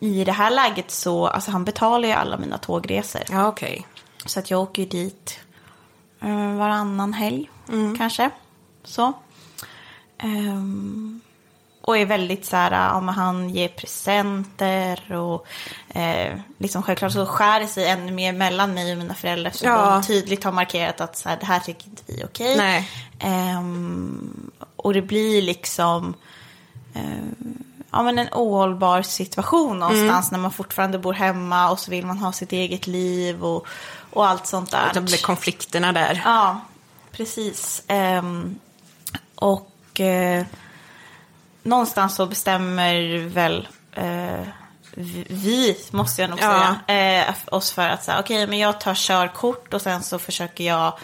i 0.00 0.24
det 0.24 0.32
här 0.32 0.50
läget 0.50 0.90
så, 0.90 1.26
alltså 1.26 1.50
han 1.50 1.64
betalar 1.64 2.08
ju 2.08 2.14
alla 2.14 2.36
mina 2.36 2.58
tågresor. 2.58 3.22
Ja, 3.30 3.48
okej. 3.48 3.86
Så 4.26 4.38
att 4.38 4.50
jag 4.50 4.60
åker 4.60 4.82
ju 4.82 4.88
dit 4.88 5.40
eh, 6.20 6.54
varannan 6.56 7.12
helg 7.12 7.50
kanske. 7.98 8.30
Så. 8.84 9.12
Ehm, 10.18 11.20
och 11.80 11.98
är 11.98 12.06
väldigt 12.06 12.44
så 12.46 12.56
här, 12.56 13.00
men 13.00 13.14
han 13.14 13.50
ger 13.50 13.68
presenter 13.68 15.12
och 15.12 15.46
eh, 15.88 16.38
liksom 16.58 16.82
självklart 16.82 17.12
så 17.12 17.26
skär 17.26 17.60
det 17.60 17.66
sig 17.66 17.88
ännu 17.88 18.12
mer 18.12 18.32
mellan 18.32 18.74
mig 18.74 18.92
och 18.92 18.98
mina 18.98 19.14
föräldrar 19.14 19.50
eftersom 19.50 19.68
Ja. 19.68 19.90
de 19.90 20.02
tydligt 20.02 20.44
har 20.44 20.52
markerat 20.52 21.00
att 21.00 21.16
så 21.16 21.28
här, 21.28 21.36
det 21.40 21.46
här 21.46 21.60
tycker 21.60 21.86
inte 21.88 22.02
vi 22.06 22.20
är 22.20 22.26
okej. 22.26 22.88
Ehm, 23.18 24.50
och 24.76 24.94
det 24.94 25.02
blir 25.02 25.42
liksom 25.42 26.14
ehm, 26.94 27.34
ja, 27.90 28.02
men 28.02 28.18
en 28.18 28.28
ohållbar 28.32 29.02
situation 29.02 29.78
någonstans 29.78 30.30
när 30.30 30.38
man 30.38 30.52
fortfarande 30.52 30.98
bor 30.98 31.12
hemma 31.12 31.70
och 31.70 31.78
så 31.78 31.90
vill 31.90 32.06
man 32.06 32.18
ha 32.18 32.32
sitt 32.32 32.52
eget 32.52 32.86
liv 32.86 33.44
och, 33.44 33.66
och 34.12 34.26
allt 34.26 34.46
sånt 34.46 34.70
där. 34.70 34.90
Det 34.94 35.00
blev 35.00 35.18
konflikterna 35.18 35.92
där. 35.92 36.22
Ja, 36.24 36.60
precis. 37.16 37.82
Ehm, 37.86 38.58
och 39.34 40.00
eh, 40.00 40.44
någonstans 41.62 42.14
så 42.14 42.26
bestämmer 42.26 43.18
väl 43.28 43.68
eh, 43.92 44.46
vi- 45.28 45.76
måste 45.90 46.20
jag 46.22 46.30
nog 46.30 46.38
Ja. 46.42 46.76
säga, 46.86 47.24
eh, 47.28 47.34
oss 47.54 47.72
för 47.72 47.88
att 47.88 48.04
säga, 48.04 48.20
okej, 48.20 48.46
men 48.46 48.58
jag 48.58 48.80
tar 48.80 48.94
körkort 48.94 49.74
och 49.74 49.82
sen 49.82 50.02
så 50.02 50.18
försöker 50.18 50.64
jag 50.64 50.98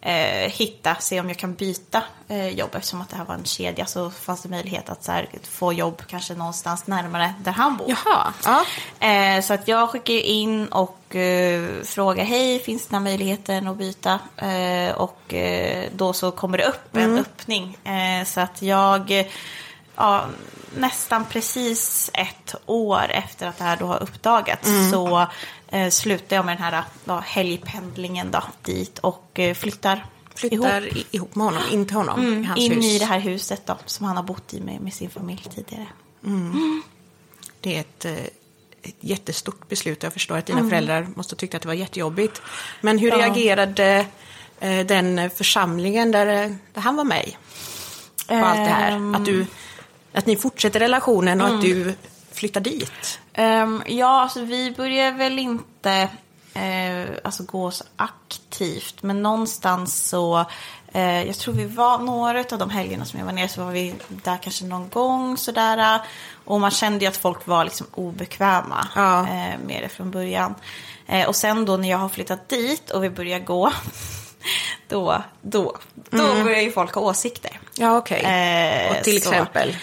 eh, 0.00 0.50
hitta, 0.50 0.94
se 0.94 1.20
om 1.20 1.28
jag 1.28 1.38
kan 1.38 1.54
byta 1.54 2.02
eh, 2.28 2.48
jobb. 2.48 2.70
Eftersom 2.74 3.00
att 3.00 3.08
det 3.10 3.16
här 3.16 3.24
var 3.24 3.34
en 3.34 3.44
kedja 3.44 3.86
så 3.86 4.10
fanns 4.10 4.42
det 4.42 4.48
möjlighet 4.48 4.88
att 4.88 5.04
så 5.04 5.12
här, 5.12 5.28
få 5.42 5.72
jobb 5.72 6.02
kanske 6.06 6.34
någonstans 6.34 6.86
närmare 6.86 7.34
där 7.44 7.52
han 7.52 7.76
bor. 7.76 7.88
Jaha. 7.88 8.32
Ja. 8.44 8.64
Eh, 9.06 9.42
så 9.42 9.54
att 9.54 9.68
jag 9.68 9.90
skickar 9.90 10.14
in 10.14 10.68
och 10.68 11.16
eh, 11.16 11.82
frågar 11.84 12.24
hej, 12.24 12.58
finns 12.58 12.86
det 12.86 12.92
några 12.92 13.04
möjligheter 13.04 13.70
att 13.70 13.76
byta? 13.76 14.20
Eh, 14.36 14.94
och 14.94 15.34
eh, 15.34 15.90
då 15.92 16.12
så 16.12 16.30
kommer 16.30 16.58
det 16.58 16.64
upp 16.64 16.96
en 16.96 17.18
öppning. 17.18 17.78
Eh, 17.84 18.24
så 18.24 18.40
att 18.40 18.62
jag, 18.62 19.30
ja, 19.96 20.24
nästan 20.74 21.24
precis 21.24 22.10
ett 22.14 22.54
år 22.66 23.10
efter 23.10 23.46
att 23.46 23.58
det 23.58 23.64
här 23.64 23.76
då 23.76 23.86
har 23.86 24.02
uppdagats 24.02 24.68
så 24.92 25.26
eh, 25.68 25.90
slutar 25.90 26.36
jag 26.36 26.44
med 26.44 26.56
den 26.56 26.62
här 26.62 26.84
då, 27.04 27.20
helgpendlingen 27.26 28.30
då, 28.30 28.42
dit 28.62 28.98
och 28.98 29.38
eh, 29.38 29.54
flyttar, 29.54 29.92
ihop. 29.96 30.06
Flyttar 30.34 30.86
i- 30.98 31.06
ihop 31.10 31.34
med 31.34 31.44
honom, 31.46 31.62
in 31.70 31.86
till 31.86 31.96
honom, 31.96 32.42
i 32.42 32.44
hans 32.44 32.60
in 32.60 32.72
hus. 32.72 32.84
i 32.84 32.98
det 32.98 33.04
här 33.04 33.18
huset 33.18 33.62
då, 33.66 33.76
som 33.86 34.06
han 34.06 34.16
har 34.16 34.22
bott 34.24 34.54
i 34.54 34.60
med, 34.60 34.80
med 34.80 34.94
sin 34.94 35.10
familj 35.10 35.44
tidigare. 35.54 35.86
Det 37.60 37.76
är 37.76 37.80
ett, 37.80 38.04
eh, 38.04 38.12
ett 38.82 38.96
jättestort 39.00 39.68
beslut. 39.68 40.02
Jag 40.02 40.12
förstår 40.12 40.36
att 40.36 40.46
dina 40.46 40.58
Mm. 40.58 40.70
föräldrar 40.70 41.06
måste 41.16 41.34
ha 41.34 41.38
tyckt 41.38 41.54
att 41.54 41.62
det 41.62 41.68
var 41.68 41.74
jättejobbigt. 41.74 42.42
Men 42.80 42.98
hur 42.98 43.08
Ja. 43.08 43.16
reagerade 43.18 44.06
eh, 44.60 44.86
den 44.86 45.30
församlingen 45.30 46.10
där, 46.12 46.26
eh, 46.44 46.50
där 46.74 46.80
han 46.82 46.96
var 46.96 47.04
med 47.04 47.32
på 48.26 48.34
allt 48.34 48.56
det 48.56 48.70
här? 48.70 48.92
Ehm. 48.92 49.14
Att, 49.14 49.24
du, 49.24 49.46
att 50.12 50.26
ni 50.26 50.36
fortsätter 50.36 50.80
relationen 50.80 51.40
Mm. 51.40 51.46
och 51.52 51.54
att 51.56 51.62
du 51.62 51.94
flyttar 52.32 52.60
dit? 52.60 53.18
Ehm, 53.38 53.82
ja, 53.86 54.20
alltså 54.20 54.40
vi 54.40 54.70
börjar 54.70 55.12
väl 55.12 55.38
inte 55.38 56.08
eh, 56.54 57.06
alltså 57.24 57.42
gå 57.42 57.70
så 57.70 57.84
aktivt. 57.96 59.02
Men 59.02 59.22
någonstans 59.22 60.08
så, 60.08 60.44
eh, 60.92 61.22
jag 61.22 61.36
tror 61.38 61.54
vi 61.54 61.64
var 61.66 61.98
några 61.98 62.40
av 62.40 62.58
de 62.58 62.70
helgerna 62.70 63.04
som 63.04 63.18
jag 63.18 63.26
var 63.26 63.32
nere 63.32 63.48
så 63.48 63.64
var 63.64 63.72
vi 63.72 63.94
där 64.08 64.36
kanske 64.42 64.64
någon 64.64 64.88
gång 64.88 65.36
sådär. 65.36 66.00
Och 66.44 66.60
man 66.60 66.70
kände 66.70 67.04
ju 67.04 67.08
att 67.08 67.16
folk 67.16 67.46
var 67.46 67.64
liksom 67.64 67.86
obekväma 67.94 68.88
Ja. 68.94 69.20
eh, 69.20 69.58
med 69.66 69.82
det 69.82 69.88
från 69.88 70.10
början. 70.10 70.54
Eh, 71.06 71.28
och 71.28 71.36
sen 71.36 71.64
då 71.64 71.76
när 71.76 71.90
jag 71.90 71.98
har 71.98 72.08
flyttat 72.08 72.48
dit 72.48 72.90
och 72.90 73.04
vi 73.04 73.10
börjar 73.10 73.38
gå, 73.38 73.72
då, 74.88 75.22
då, 75.42 75.76
då 76.10 76.34
börjar 76.44 76.60
ju 76.60 76.72
folk 76.72 76.94
ha 76.94 77.02
åsikter. 77.02 77.60
Ja, 77.74 77.96
okej. 77.96 78.22
Eh, 78.22 78.90
och 78.98 79.04
till 79.04 79.22
så- 79.22 79.30
exempel? 79.32 79.76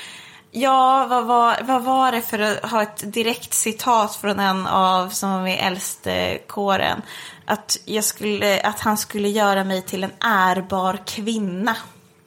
Ja, 0.55 1.05
vad 1.09 1.25
var, 1.25 1.57
vad 1.61 1.83
var 1.83 2.11
det 2.11 2.21
för 2.21 2.39
att 2.39 2.71
ha 2.71 2.81
ett 2.81 3.13
direkt 3.13 3.53
citat 3.53 4.15
från 4.15 4.39
en 4.39 4.67
av 4.67 5.09
som 5.09 5.31
var 5.31 5.41
med 5.41 5.53
i 5.55 5.59
äldste-kåren? 5.59 7.01
Att, 7.45 7.77
jag 7.85 8.03
skulle, 8.03 8.61
att 8.61 8.79
han 8.79 8.97
skulle 8.97 9.29
göra 9.29 9.63
mig 9.63 9.81
till 9.81 10.03
en 10.03 10.11
ärbar 10.19 10.99
kvinna 11.05 11.75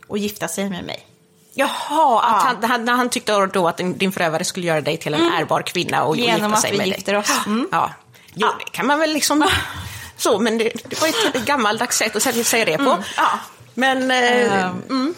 och 0.08 0.18
gifta 0.18 0.48
sig 0.48 0.70
med 0.70 0.84
mig. 0.84 1.06
Jaha, 1.54 2.20
att 2.22 2.42
han, 2.42 2.64
han, 2.70 2.88
han 2.88 3.08
tyckte 3.10 3.46
då 3.46 3.68
att 3.68 3.76
din, 3.76 4.12
förövare 4.12 4.44
skulle 4.44 4.66
göra 4.66 4.80
dig 4.80 4.96
till 4.96 5.14
en 5.14 5.32
ärbar 5.32 5.62
kvinna 5.62 6.04
och, 6.04 6.16
Mm. 6.16 6.26
Genom 6.26 6.40
gifta 6.42 6.54
att 6.56 6.60
sig 6.62 6.72
vi 6.72 6.78
med 6.78 6.86
gifter 6.86 7.12
dig. 7.12 7.20
oss. 7.20 7.46
Mm. 7.46 7.68
Ja. 7.72 7.90
Jo, 8.34 8.48
det 8.58 8.70
kan 8.72 8.86
man 8.86 8.98
väl 8.98 9.12
liksom... 9.12 9.44
Så, 10.18 10.38
men 10.38 10.58
det, 10.58 10.72
det 10.84 11.00
var 11.00 11.08
ett 11.08 11.44
gammaldags 11.46 11.96
sätt 11.98 12.16
att 12.16 12.22
säga- 12.46 12.64
det 12.64 12.78
på. 12.78 12.98
Ja. 13.16 13.28
Men 13.78 14.10
eh, 14.10 14.72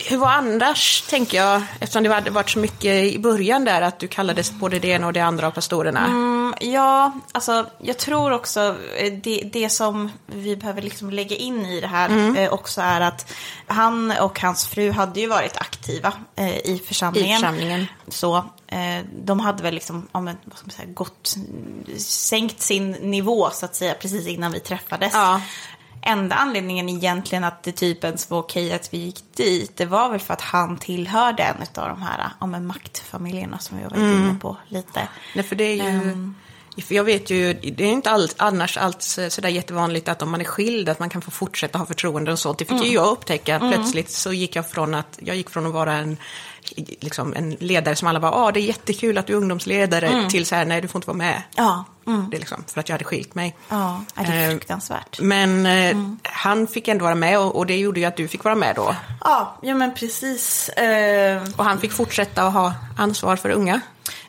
hur 0.09 0.16
var 0.16 0.28
annars, 0.28 1.02
tänker 1.02 1.38
jag, 1.38 1.62
eftersom 1.80 2.02
det 2.02 2.14
hade 2.14 2.30
varit 2.30 2.50
så 2.50 2.59
mycket 2.59 3.14
i 3.14 3.18
början 3.18 3.64
där, 3.64 3.82
att 3.82 3.98
du 3.98 4.09
kallades 4.09 4.52
både 4.52 4.78
det 4.78 4.88
ena 4.88 5.06
och 5.06 5.12
det 5.12 5.20
andra 5.20 5.46
av 5.46 5.50
pastorerna. 5.50 6.06
Mm, 6.06 6.54
ja, 6.61 7.12
alltså 7.32 7.66
jag 7.78 7.98
tror 7.98 8.32
också 8.32 8.76
eh, 8.96 9.12
det, 9.12 9.50
det 9.52 9.70
som 9.70 10.11
vi 10.26 10.56
behöver 10.56 10.82
liksom 10.82 11.11
lägga 11.11 11.36
in 11.36 11.66
i 11.66 11.80
det 11.80 11.86
här 11.86 12.09
Mm. 12.09 12.36
eh, 12.36 12.52
också 12.52 12.80
är 12.80 13.00
att 13.00 13.32
han 13.66 14.12
och 14.20 14.40
hans 14.40 14.66
fru 14.66 14.90
hade 14.90 15.20
ju 15.20 15.26
varit 15.26 15.56
aktiva 15.56 16.12
eh, 16.36 16.56
i 16.56 16.82
församlingen. 16.86 17.30
I 17.30 17.34
församlingen. 17.40 17.86
Så 18.09 18.36
eh, 18.66 19.04
de 19.22 19.40
hade 19.40 19.62
väl 19.62 19.74
liksom, 19.74 20.09
ja, 20.12 20.20
men, 20.20 20.36
vad 20.44 20.59
ska 20.59 20.66
man 20.66 20.70
säga, 20.72 20.88
gått, 20.88 21.34
sänkt 21.98 22.61
sin 22.61 22.90
nivå 22.90 23.50
så 23.52 23.64
att 23.64 23.74
säga 23.76 23.94
precis 23.94 24.26
innan 24.26 24.52
vi 24.52 24.61
träffades. 24.61 25.12
Ja. 25.14 25.40
Enda 26.09 26.36
anledningen 26.36 26.88
egentligen 26.88 27.44
att 27.44 27.62
det 27.62 27.72
typ 27.72 28.04
ens 28.04 28.30
var 28.30 28.38
okej 28.38 28.72
att 28.72 28.94
vi 28.94 28.98
gick 28.98 29.24
dit, 29.36 29.76
det 29.76 29.86
var 29.86 30.11
väl 30.11 30.20
för 30.20 30.34
att 30.34 30.40
han 30.40 30.76
tillhörde 30.76 31.42
en 31.42 31.82
av 31.82 31.88
de 31.88 32.02
här 32.02 32.30
ja, 32.40 32.46
maktfamiljerna 32.46 33.59
som 33.59 33.76
vi 33.76 33.82
har 33.82 33.90
varit 33.90 34.02
Mm. 34.02 34.22
inne 34.22 34.38
på 34.38 34.56
lite. 34.68 35.09
Nej, 35.34 35.44
för 35.44 35.56
det 35.56 35.64
är 35.64 35.74
ju... 35.74 36.11
Ehm. 36.11 36.34
För 36.87 36.95
jag 36.95 37.05
vet 37.05 37.31
ju, 37.31 37.53
det 37.53 37.85
är 37.85 37.89
inte 37.89 38.11
allt, 38.11 38.35
annars 38.39 38.76
alls 38.76 39.18
sådär 39.29 39.49
jättevanligt 39.49 40.09
att 40.09 40.22
om 40.22 40.31
man 40.31 40.41
är 40.41 40.45
skild 40.45 40.89
att 40.89 40.99
man 40.99 41.11
kan 41.11 41.22
få 41.22 41.31
fortsätta 41.31 41.79
ha 41.79 41.87
förtroende 41.87 42.33
och 42.33 42.39
sånt. 42.39 42.59
Det 42.59 42.64
fick 42.64 42.72
Mm. 42.72 42.85
ju 42.85 42.93
jag 42.95 43.07
upptäcka. 43.09 43.59
Plötsligt 43.59 44.11
så 44.11 44.33
gick 44.33 44.57
jag 44.57 44.70
från 44.70 44.95
att, 44.95 45.18
jag 45.22 45.37
gick 45.37 45.51
från 45.51 45.66
att 45.66 45.72
vara 45.72 45.93
en, 45.95 46.16
liksom 47.01 47.35
en 47.37 47.51
ledare 47.51 47.97
som 47.97 48.09
alla 48.09 48.20
bara, 48.20 48.33
ah 48.33 48.53
det 48.53 48.61
är 48.61 48.64
jättekul 48.64 49.18
att 49.18 49.26
du 49.26 49.33
är 49.33 49.37
ungdomsledare, 49.37 50.31
till 50.31 50.47
så 50.47 50.55
här, 50.55 50.64
nej 50.64 50.81
du 50.81 50.89
får 50.89 50.99
inte 50.99 51.07
vara 51.09 51.16
med. 51.16 51.33
Mm. 51.33 51.43
Ja, 51.57 51.85
mm. 52.07 52.31
Det 52.31 52.37
är 52.37 52.39
liksom, 52.39 52.64
för 52.66 52.81
att 52.81 52.89
jag 52.89 52.95
hade 52.95 53.05
skilt 53.05 53.35
mig. 53.35 53.57
ja 53.68 54.01
det 54.14 54.20
är 54.22 54.45
Eh, 54.45 54.51
fruktansvärt. 54.51 55.20
Men 55.20 55.66
eh, 55.66 55.72
Mm. 55.91 56.18
han 56.22 56.66
fick 56.66 56.89
ändå 56.89 57.05
vara 57.05 57.14
med 57.14 57.39
och, 57.39 57.57
och 57.57 57.66
det 57.66 57.76
gjorde 57.76 58.01
ju 58.01 58.07
att 58.07 58.16
du 58.16 58.29
fick 58.29 58.45
vara 58.45 58.55
med 58.55 58.76
då. 58.76 58.95
Ja, 59.24 59.59
ja 59.62 59.74
men 59.74 59.95
precis. 59.95 60.68
Eh, 60.68 61.43
Och 61.57 61.64
han 61.64 61.81
fick 61.81 61.93
fortsätta 61.93 62.43
att 62.43 62.53
ha 62.53 62.74
ansvar 62.97 63.37
för 63.37 63.51
unga. 63.51 63.81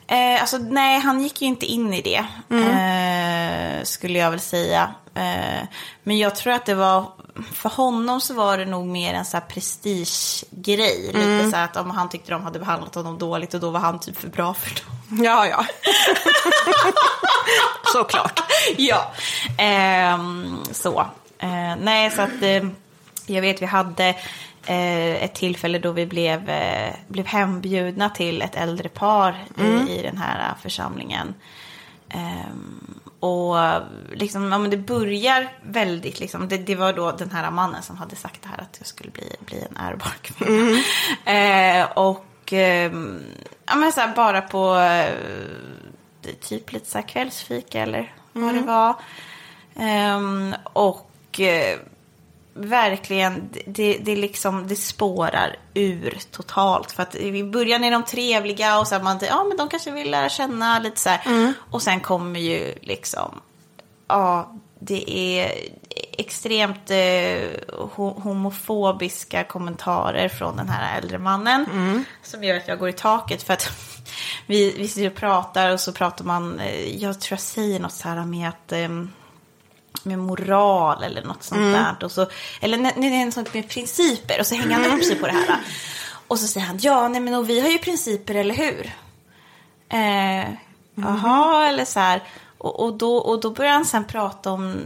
Eh, 0.09 0.41
alltså 0.41 0.57
nej, 0.57 0.99
han 0.99 1.23
gick 1.23 1.41
ju 1.41 1.47
inte 1.47 1.65
in 1.65 1.93
i 1.93 2.01
det, 2.01 2.25
eh, 2.55 3.83
skulle 3.83 4.19
jag 4.19 4.31
väl 4.31 4.39
säga. 4.39 4.93
Eh, 5.15 5.67
men 6.03 6.17
jag 6.17 6.35
tror 6.35 6.53
att 6.53 6.65
det 6.65 6.75
var, 6.75 7.05
för 7.53 7.69
honom 7.69 8.21
så 8.21 8.33
var 8.33 8.57
det 8.57 8.65
nog 8.65 8.87
mer 8.87 9.13
en 9.13 9.25
så 9.25 9.37
här 9.37 9.45
prestigegrej. 9.45 11.05
Lite 11.05 11.49
så 11.51 11.57
här 11.57 11.63
att 11.65 11.77
om 11.77 11.91
han 11.91 12.09
tyckte 12.09 12.31
de 12.31 12.43
hade 12.43 12.59
behandlat 12.59 12.95
honom 12.95 13.17
dåligt 13.17 13.53
och 13.53 13.59
då 13.59 13.69
var 13.69 13.79
han 13.79 13.99
typ 13.99 14.17
för 14.17 14.27
bra 14.27 14.53
för 14.53 14.69
dem. 14.69 15.23
Ja, 15.25 15.47
ja. 15.47 15.65
Såklart. 17.93 18.41
ja. 18.77 19.11
Ehm, 19.57 20.57
så. 20.71 20.99
Eh, 21.39 21.75
nej, 21.79 22.11
så 22.11 22.21
att 22.21 22.41
eh, 22.41 22.63
jag 23.25 23.41
vet 23.41 23.61
vi 23.61 23.65
hade 23.65 24.15
ett 24.67 25.35
tillfälle 25.35 25.79
då 25.79 25.91
vi 25.91 26.05
blev, 26.05 26.49
eh, 26.49 26.93
blev 27.07 27.25
hembjudna 27.25 28.09
till 28.09 28.41
ett 28.41 28.55
äldre 28.55 28.89
par 28.89 29.45
i, 29.59 29.99
i 29.99 30.01
den 30.01 30.17
här 30.17 30.39
eh, 30.39 30.61
församlingen. 30.61 31.33
Ehm, 32.09 32.99
och 33.19 33.55
liksom, 34.13 34.51
ja, 34.51 34.57
men 34.57 34.69
det 34.69 34.77
börjar 34.77 35.49
väldigt, 35.61 36.19
liksom, 36.19 36.47
det, 36.47 36.57
det 36.57 36.75
var 36.75 36.93
då 36.93 37.11
den 37.11 37.31
här 37.31 37.51
mannen 37.51 37.83
som 37.83 37.97
hade 37.97 38.15
sagt 38.15 38.41
det 38.41 38.49
här 38.49 38.61
att 38.61 38.75
jag 38.79 38.87
skulle 38.87 39.11
bli, 39.11 39.35
bli 39.39 39.65
en 39.69 39.77
ärbar 39.77 40.13
kvinna. 40.21 40.79
Eh, 41.25 41.91
och 41.97 42.53
ehm, 42.53 43.23
ja, 43.65 43.75
men 43.75 43.91
så 43.91 44.01
här, 44.01 44.15
bara 44.15 44.41
på 44.41 44.75
eh, 44.75 45.13
är 46.29 46.33
typ 46.41 46.71
lite 46.71 46.89
så 46.89 46.97
här 46.97 47.07
kvällsfika 47.07 47.81
eller 47.81 48.13
vad 48.33 48.53
det 48.53 48.61
var. 48.61 48.95
Ehm, 49.75 50.55
och 50.63 51.39
eh, 51.39 51.79
verkligen, 52.53 53.49
det, 53.65 53.97
det, 53.97 54.15
liksom, 54.15 54.67
det 54.67 54.75
spårar 54.75 55.55
ur 55.73 56.17
totalt. 56.31 56.91
För 56.91 57.03
att 57.03 57.15
i 57.15 57.43
början 57.43 57.83
är 57.83 57.91
de 57.91 58.03
trevliga 58.03 58.79
och 58.79 58.87
så 58.87 58.99
man, 58.99 59.19
ja 59.21 59.43
men 59.43 59.57
de 59.57 59.69
kanske 59.69 59.91
vill 59.91 60.11
lära 60.11 60.29
känna 60.29 60.79
lite 60.79 60.99
så 60.99 61.09
här. 61.09 61.53
Och 61.71 61.81
sen 61.81 61.99
kommer 61.99 62.39
ju 62.39 62.73
liksom, 62.81 63.41
ja, 64.07 64.53
det 64.79 65.11
är 65.11 65.51
extremt 66.17 66.91
eh, 66.91 66.95
ho- 67.95 68.21
homofobiska 68.21 69.43
kommentarer 69.43 70.29
från 70.29 70.57
den 70.57 70.69
här 70.69 70.97
äldre 70.97 71.17
mannen. 71.17 71.65
Som 72.23 72.43
gör 72.43 72.57
att 72.57 72.67
jag 72.67 72.79
går 72.79 72.89
i 72.89 72.93
taket 72.93 73.43
för 73.43 73.53
att 73.53 73.69
vi, 74.45 74.71
vi 74.77 74.87
sitter 74.87 75.07
och 75.07 75.15
pratar 75.15 75.69
och 75.73 75.79
så 75.79 75.91
pratar 75.91 76.25
man, 76.25 76.59
eh, 76.59 76.95
jag 77.03 77.19
tror 77.21 77.33
jag 77.35 77.39
säger 77.39 77.79
något 77.79 77.93
så 77.93 78.07
här 78.09 78.25
med 78.25 78.49
att 78.49 78.71
ehm, 78.71 79.11
med 80.03 80.19
moral 80.19 81.03
eller 81.03 81.23
något 81.23 81.43
sånt 81.43 81.73
där. 81.73 82.05
Och 82.05 82.11
så, 82.11 82.27
eller 82.61 82.77
nej, 82.77 82.93
nej, 82.97 83.31
sånt 83.31 83.53
med 83.53 83.69
principer 83.69 84.39
och 84.39 84.47
så 84.47 84.55
hänger 84.55 84.75
han 84.79 84.99
upp 84.99 85.05
sig 85.05 85.15
på 85.15 85.25
det 85.27 85.31
här. 85.33 85.57
Och 86.27 86.39
så 86.39 86.47
säger 86.47 86.67
han, 86.67 86.77
ja 86.81 87.07
nej 87.07 87.21
men 87.21 87.33
och 87.33 87.49
vi 87.49 87.59
har 87.59 87.69
ju 87.69 87.77
principer 87.77 88.35
eller 88.35 88.55
hur? 88.55 88.91
Eh, 89.89 90.49
Jaha, 90.95 91.67
eller 91.67 91.85
så 91.85 91.99
här. 91.99 92.23
Och, 92.57 92.79
och, 92.83 92.93
då, 92.93 93.17
och 93.17 93.39
då 93.41 93.49
börjar 93.49 93.71
han 93.71 93.85
sen 93.85 94.05
prata 94.05 94.51
om 94.51 94.83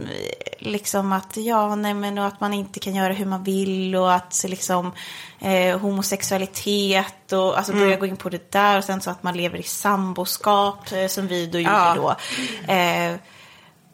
liksom 0.58 1.12
att 1.12 1.36
ja, 1.36 1.74
nej 1.74 1.94
men 1.94 2.18
och 2.18 2.26
att 2.26 2.40
man 2.40 2.54
inte 2.54 2.80
kan 2.80 2.94
göra 2.94 3.12
hur 3.12 3.26
man 3.26 3.44
vill 3.44 3.96
och 3.96 4.14
att 4.14 4.44
liksom 4.48 4.92
eh, 5.40 5.78
homosexualitet 5.78 7.32
och 7.32 7.58
alltså 7.58 7.72
börjar 7.72 7.98
gå 7.98 8.06
in 8.06 8.16
på 8.16 8.28
det 8.28 8.52
där 8.52 8.78
och 8.78 8.84
sen 8.84 9.00
så 9.00 9.10
att 9.10 9.22
man 9.22 9.36
lever 9.36 9.58
i 9.58 9.62
samboskap 9.62 10.92
eh, 10.92 11.06
som 11.06 11.26
vi 11.26 11.46
då 11.46 11.58
gjorde 11.58 11.70
Ja. 11.74 11.94
då. 11.96 12.72
Eh, 12.72 13.14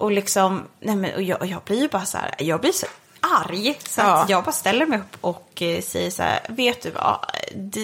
och 0.01 0.13
liksom, 0.13 0.63
nej 0.81 0.97
men 0.97 1.15
och 1.15 1.23
jag, 1.23 1.41
och 1.41 1.47
jag 1.47 1.63
blir 1.63 1.81
ju 1.83 1.89
bara 1.89 2.05
så 2.05 2.19
här, 2.19 2.35
jag 2.39 2.61
blir 2.61 2.73
så 2.73 2.87
arg. 3.21 3.79
Så 3.89 4.01
Ja. 4.01 4.23
att 4.23 4.31
jag 4.31 4.45
bara 4.45 4.53
ställer 4.53 4.87
mig 4.87 4.99
upp 4.99 5.17
och 5.21 5.63
eh, 5.63 5.83
säger 5.83 6.11
så 6.11 6.23
här, 6.23 6.41
vet 6.49 6.83
du 6.83 6.91
vad, 6.91 7.19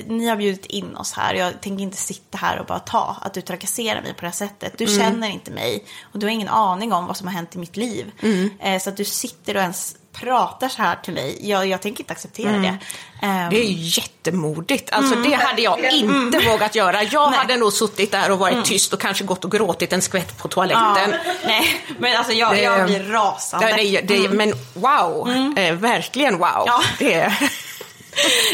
ni 0.06 0.26
har 0.28 0.36
bjudit 0.36 0.66
in 0.66 0.96
oss 0.96 1.12
här, 1.12 1.34
jag 1.34 1.60
tänker 1.60 1.82
inte 1.82 1.96
sitta 1.96 2.38
här 2.38 2.58
och 2.58 2.66
bara 2.66 2.78
ta 2.78 3.16
att 3.22 3.34
du 3.34 3.40
trakasserar 3.40 4.02
mig 4.02 4.14
på 4.14 4.20
det 4.20 4.26
här 4.26 4.32
sättet. 4.32 4.78
Du 4.78 4.86
känner 4.86 5.28
inte 5.28 5.50
mig 5.50 5.84
och 6.12 6.18
du 6.18 6.26
har 6.26 6.30
ingen 6.30 6.48
aning 6.48 6.92
om 6.92 7.06
vad 7.06 7.16
som 7.16 7.26
har 7.26 7.34
hänt 7.34 7.54
i 7.54 7.58
mitt 7.58 7.76
liv. 7.76 8.12
Eh, 8.60 8.80
så 8.80 8.90
att 8.90 8.96
du 8.96 9.04
sitter 9.04 9.56
och 9.56 9.62
ens 9.62 9.96
pratar 10.20 10.68
så 10.68 10.82
här 10.82 10.96
till 10.96 11.14
mig, 11.14 11.38
jag, 11.50 11.66
jag 11.66 11.82
tänker 11.82 12.00
inte 12.02 12.12
acceptera 12.12 12.52
det. 12.58 12.76
Ehm, 13.22 13.50
Det 13.50 13.56
är 13.64 13.70
jättemodigt. 13.98 14.92
Alltså 14.92 15.14
det 15.14 15.34
hade 15.34 15.62
jag 15.62 15.92
inte 15.92 16.38
vågat 16.38 16.74
göra. 16.74 17.02
Jag 17.02 17.26
hade 17.28 17.56
nog 17.56 17.72
suttit 17.72 18.10
där 18.12 18.30
och 18.30 18.38
varit 18.38 18.64
tyst 18.64 18.92
och 18.92 19.00
kanske 19.00 19.24
gått 19.24 19.44
och 19.44 19.50
gråtit 19.50 19.92
en 19.92 20.02
skvätt 20.02 20.38
på 20.38 20.48
toaletten. 20.48 20.82
ja, 21.12 21.32
nej, 21.46 21.80
men 21.98 22.16
alltså 22.16 22.32
jag, 22.32 22.50
Det- 22.54 22.60
jag 22.62 22.86
blir 22.86 23.02
rasande. 23.02 23.66
Det, 23.76 24.00
det, 24.00 24.00
det, 24.00 24.28
Men 24.28 24.52
wow, 24.74 25.30
eh, 25.58 25.74
verkligen 25.74 26.38
wow. 26.38 26.64
Ja. 26.66 26.82
Det, 26.98 27.32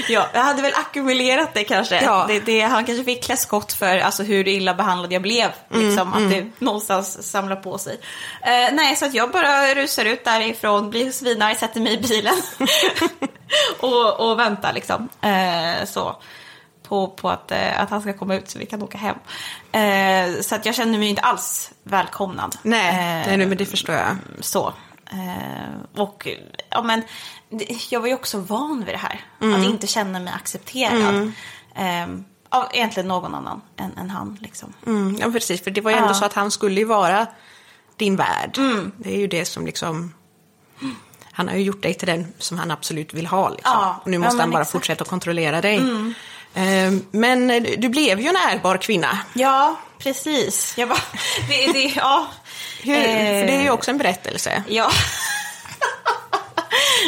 Ja, 0.09 0.27
jag 0.33 0.41
hade 0.41 0.63
väl 0.63 0.73
ackumulerat 0.75 1.55
det 1.55 1.65
kanske. 1.65 2.03
Ja. 2.05 2.25
Det, 2.29 2.41
det, 2.41 2.61
han 2.61 2.85
kanske 2.85 3.05
fick 3.05 3.25
klä 3.25 3.37
skott 3.37 3.73
för 3.73 3.99
alltså, 3.99 4.23
hur 4.23 4.49
illa 4.49 4.75
behandlad 4.75 5.13
jag 5.13 5.23
blev. 5.23 5.51
Liksom, 5.71 6.13
Att 6.13 6.31
det 6.31 6.47
någonstans 6.59 7.31
samlar 7.31 7.57
på 7.57 7.79
sig. 7.79 8.01
Eh, 8.43 8.75
nej, 8.75 8.97
så 8.97 9.05
att 9.07 9.15
jag 9.15 9.31
bara 9.31 9.75
rusar 9.75 10.05
ut 10.05 10.25
därifrån, 10.25 10.91
blir 10.91 11.13
svinarg, 11.13 11.57
sätter 11.57 11.81
mig 11.81 11.93
i 11.95 11.99
bilen. 11.99 12.35
och, 13.81 14.31
och 14.31 14.39
väntar 14.39 14.73
liksom. 14.73 15.09
Eh, 15.23 15.85
så. 15.87 16.17
På, 16.89 17.09
på 17.09 17.29
att, 17.31 17.51
eh, 17.53 17.81
att 17.83 17.91
han 17.91 18.03
ska 18.03 18.13
komma 18.13 18.35
ut 18.35 18.51
så 18.51 18.59
vi 18.59 18.67
kan 18.67 18.83
åka 18.83 18.99
hem. 18.99 19.17
Eh, 19.73 20.41
så 20.41 20.55
att 20.55 20.67
jag 20.67 20.75
känner 20.75 20.99
mig 20.99 21.09
inte 21.09 21.23
alls 21.23 21.71
välkomnad. 21.83 22.57
nej, 22.63 22.89
Eh, 22.89 23.27
nej, 23.29 23.37
nej, 23.37 23.47
men 23.47 23.59
det 23.59 23.67
förstår 23.67 23.95
jag. 23.95 24.17
så. 24.41 24.73
Eh, 25.13 26.01
och 26.03 26.29
ja, 26.71 26.83
men 26.83 27.03
jag 27.91 28.01
var 28.01 28.09
ju 28.09 28.15
också 28.15 28.39
van 28.39 28.85
vid 28.85 28.95
det 28.95 28.99
här. 28.99 29.21
Mm. 29.41 29.61
Att 29.61 29.67
inte 29.67 29.87
känna 29.87 30.21
mig 30.21 30.33
accepterad. 30.37 31.33
Eh, 31.75 32.07
av 32.49 32.69
egentligen 32.73 33.09
någon 33.09 33.35
annan 33.35 33.61
än, 33.77 33.99
än 33.99 34.11
han. 34.11 34.39
Liksom. 34.41 34.73
Mm, 34.87 35.17
ja, 35.21 35.31
precis, 35.31 35.65
för 35.65 35.71
det 35.71 35.81
var 35.81 35.91
ju 35.91 35.97
ändå 35.97 36.09
Ja. 36.11 36.15
så 36.15 36.25
att 36.25 36.33
han 36.35 36.51
skulle 36.51 36.81
ju 36.81 36.87
vara 36.87 37.27
din 37.97 38.17
värd. 38.17 38.59
Det 38.97 39.15
är 39.15 39.19
ju 39.19 39.27
det 39.27 39.45
som 39.45 39.67
liksom... 39.67 40.15
Han 41.35 41.49
har 41.49 41.55
ju 41.55 41.63
gjort 41.63 41.83
dig 41.83 41.95
till 41.95 42.07
den 42.09 42.33
som 42.39 42.59
han 42.59 42.71
absolut 42.71 43.15
vill 43.15 43.27
ha. 43.27 43.49
Liksom. 43.49 43.73
Ja, 43.75 44.01
och 44.03 44.11
nu 44.11 44.17
ja, 44.17 44.21
måste 44.21 44.37
men 44.37 44.41
han 44.41 44.51
bara 44.51 44.61
exakt. 44.63 44.75
Mm. 44.75 44.81
fortsätta 44.81 45.03
att 45.03 45.09
kontrollera 45.09 45.61
dig. 45.61 45.77
Eh, 46.55 46.93
Men 47.11 47.49
du 47.79 47.89
blev 47.89 48.21
ju 48.21 48.29
en 48.29 48.37
ärbar 48.37 48.77
kvinna. 48.77 49.19
Ja, 49.35 49.77
precis. 49.99 50.75
Jag 50.79 50.89
bara, 50.89 50.99
det, 51.49 51.73
det, 51.73 51.93
ja. 51.97 52.27
Hur, 52.83 52.95
Eh, 52.97 53.05
för 53.41 53.47
det 53.47 53.53
är 53.55 53.63
ju 53.63 53.71
också 53.71 53.91
en 53.91 53.99
berättelse. 53.99 54.63
Ja. 54.69 54.91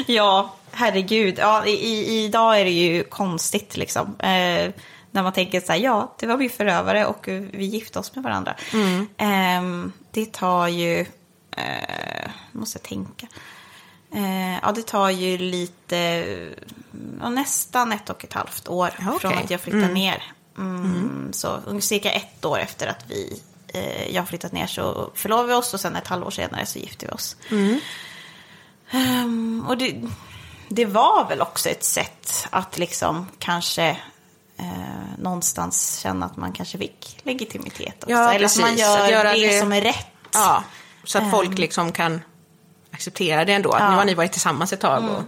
ja, 0.07 0.55
herregud. 0.72 1.39
Ja, 1.39 1.66
i, 1.66 1.70
i, 1.70 2.25
idag 2.25 2.61
är 2.61 2.64
det 2.64 2.70
ju 2.70 3.05
konstigt 3.05 3.77
liksom. 3.77 4.16
Eh, 4.18 4.70
när 5.11 5.22
man 5.22 5.33
tänker 5.33 5.61
så 5.61 5.72
här, 5.72 5.79
ja, 5.79 6.14
det 6.18 6.27
var 6.27 6.37
min 6.37 6.51
förövare 6.51 7.07
och 7.07 7.29
eh, 7.29 7.43
vi 7.53 7.64
gifte 7.64 7.99
oss 7.99 8.14
med 8.14 8.25
varandra. 8.25 8.55
Ehm, 9.16 9.93
det 10.11 10.33
tar 10.33 10.68
ju, 10.68 11.01
eh, 11.57 12.31
måste 12.53 12.79
jag 12.79 12.83
tänka. 12.89 13.27
Eh, 14.14 14.59
ja, 14.62 14.72
det 14.72 14.83
tar 14.87 15.11
ju 15.11 15.39
lite, 15.39 16.25
nästan 17.31 17.93
ett 17.93 18.11
och 18.11 18.25
ett 18.25 18.33
halvt 18.33 18.68
år 18.68 18.91
Ja, 18.99 19.18
från 19.20 19.39
att 19.39 19.51
jag 19.51 19.61
flyttade 19.61 19.89
ner. 19.95 20.22
Mm, 20.59 21.29
Så 21.33 21.49
ungefär 21.66 21.87
cirka 21.87 22.11
ett 22.12 22.45
år 22.45 22.59
efter 22.59 22.87
att 22.87 23.05
vi, 23.09 23.33
eh, 23.33 23.39
jag 24.11 24.22
har 24.22 24.27
flyttat 24.27 24.53
ner 24.53 24.66
så 24.66 25.11
förlovade 25.14 25.49
vi 25.49 25.55
oss 25.55 25.75
och 25.75 25.81
sen 25.81 25.97
ett 25.97 26.07
halvår 26.07 26.31
senare 26.31 26.66
så 26.66 26.79
gifte 26.79 27.07
vi 27.07 27.12
oss. 27.12 27.37
Ehm, 28.91 29.64
och 29.68 29.79
det, 29.79 30.03
det 30.68 30.85
var 30.85 31.29
väl 31.29 31.41
också 31.41 31.68
ett 31.68 31.85
sätt 31.85 32.47
att 32.51 32.79
liksom 32.79 33.29
kanske 33.39 33.89
eh, 34.57 35.18
någonstans 35.18 35.99
känna 35.99 36.27
att 36.27 36.37
man 36.37 36.53
kanske 36.53 36.79
fick 36.79 37.20
legitimitet 37.22 37.95
också. 38.03 38.11
Ja, 38.11 38.33
Eller 38.35 38.47
att 38.47 38.59
man 38.59 38.68
precis. 38.70 38.81
gör 38.87 39.05
Att 39.05 39.11
göra 39.11 39.33
det, 39.33 39.47
det- 39.47 39.61
som 39.61 39.72
är 39.72 39.81
rätt. 39.81 40.07
Ja, 40.33 40.64
så 41.05 41.18
att 41.18 41.31
folk 41.31 41.59
liksom 41.59 41.93
kan 41.93 42.20
acceptera 42.91 43.45
det 43.45 43.53
ändå. 43.53 43.72
Att 43.72 43.81
Ja. 43.81 43.91
nu 43.91 43.97
har 43.97 44.05
ni 44.05 44.14
varit 44.14 44.33
tillsammans 44.33 44.72
ett 44.72 44.81
tag. 44.81 45.05
Och... 45.05 45.22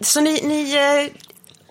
Så 0.00 0.20
ni, 0.20 0.40
ni 0.44 0.74
eh, 0.76 1.16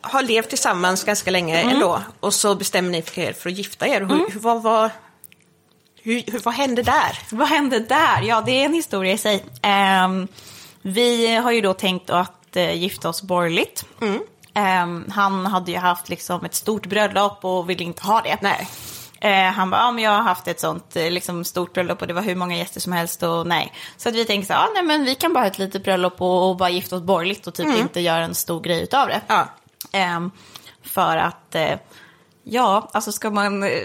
har 0.03 0.21
levt 0.21 0.49
tillsammans 0.49 1.03
ganska 1.03 1.31
länge 1.31 1.61
ändå. 1.61 2.01
Och 2.19 2.33
så 2.33 2.55
bestämmer 2.55 2.89
ni 2.89 2.97
er 3.15 3.33
för 3.33 3.49
att 3.49 3.57
gifta 3.57 3.87
er. 3.87 4.01
Hur, 4.01 4.07
hur, 4.07 4.39
vad, 4.39 4.63
vad, 4.63 4.89
hur, 6.01 6.23
hur, 6.31 6.39
vad 6.39 6.53
hände 6.53 6.83
där? 6.83 7.19
Vad 7.31 7.47
hände 7.47 7.79
där? 7.79 8.21
Ja, 8.21 8.43
det 8.45 8.51
är 8.51 8.65
en 8.65 8.73
historia 8.73 9.13
i 9.13 9.17
sig. 9.17 9.43
Ehm, 9.61 10.27
vi 10.81 11.35
har 11.35 11.51
ju 11.51 11.61
då 11.61 11.73
tänkt 11.73 12.09
att 12.09 12.55
uh, 12.55 12.75
gifta 12.75 13.09
oss 13.09 13.21
borgerligt. 13.21 13.85
Ehm, 14.53 15.05
han 15.11 15.45
hade 15.45 15.71
ju 15.71 15.77
haft 15.77 16.09
liksom 16.09 16.45
ett 16.45 16.55
stort 16.55 16.85
bröllop 16.85 17.45
och 17.45 17.69
ville 17.69 17.83
inte 17.83 18.03
ha 18.03 18.21
det. 18.21 18.37
Nej. 18.41 18.67
Eh, 19.23 19.51
han 19.51 19.69
bara, 19.69 19.81
ja 19.81 19.91
men 19.91 20.03
jag 20.03 20.11
har 20.11 20.21
haft 20.21 20.47
ett 20.47 20.59
sånt 20.59 20.95
eh, 20.95 21.11
liksom, 21.11 21.43
stort 21.43 21.73
bröllop 21.73 22.01
och 22.01 22.07
det 22.07 22.13
var 22.13 22.21
hur 22.21 22.35
många 22.35 22.57
gäster 22.57 22.79
som 22.79 22.93
helst 22.93 23.23
och 23.23 23.47
nej. 23.47 23.73
Så 23.97 24.09
att 24.09 24.15
vi 24.15 24.25
tänkte 24.25 24.47
så 24.47 24.53
ja 24.53 24.69
nej 24.73 24.83
men 24.83 25.05
vi 25.05 25.15
kan 25.15 25.33
bara 25.33 25.39
ha 25.39 25.47
ett 25.47 25.59
litet 25.59 25.83
bröllop 25.83 26.21
och, 26.21 26.49
och 26.49 26.57
bara 26.57 26.69
gifta 26.69 26.95
oss 26.95 27.01
borgerligt 27.01 27.47
och 27.47 27.53
typ 27.53 27.77
inte 27.77 27.99
göra 28.01 28.23
en 28.23 28.35
stor 28.35 28.61
grej 28.61 28.83
utav 28.83 29.07
det. 29.07 29.21
Ja. 29.27 29.47
Ehm, 29.93 30.31
för 30.83 31.17
att, 31.17 31.55
eh, 31.55 31.79
ja, 32.43 32.89
alltså 32.93 33.11
ska 33.11 33.29
man 33.29 33.63
eh, 33.63 33.83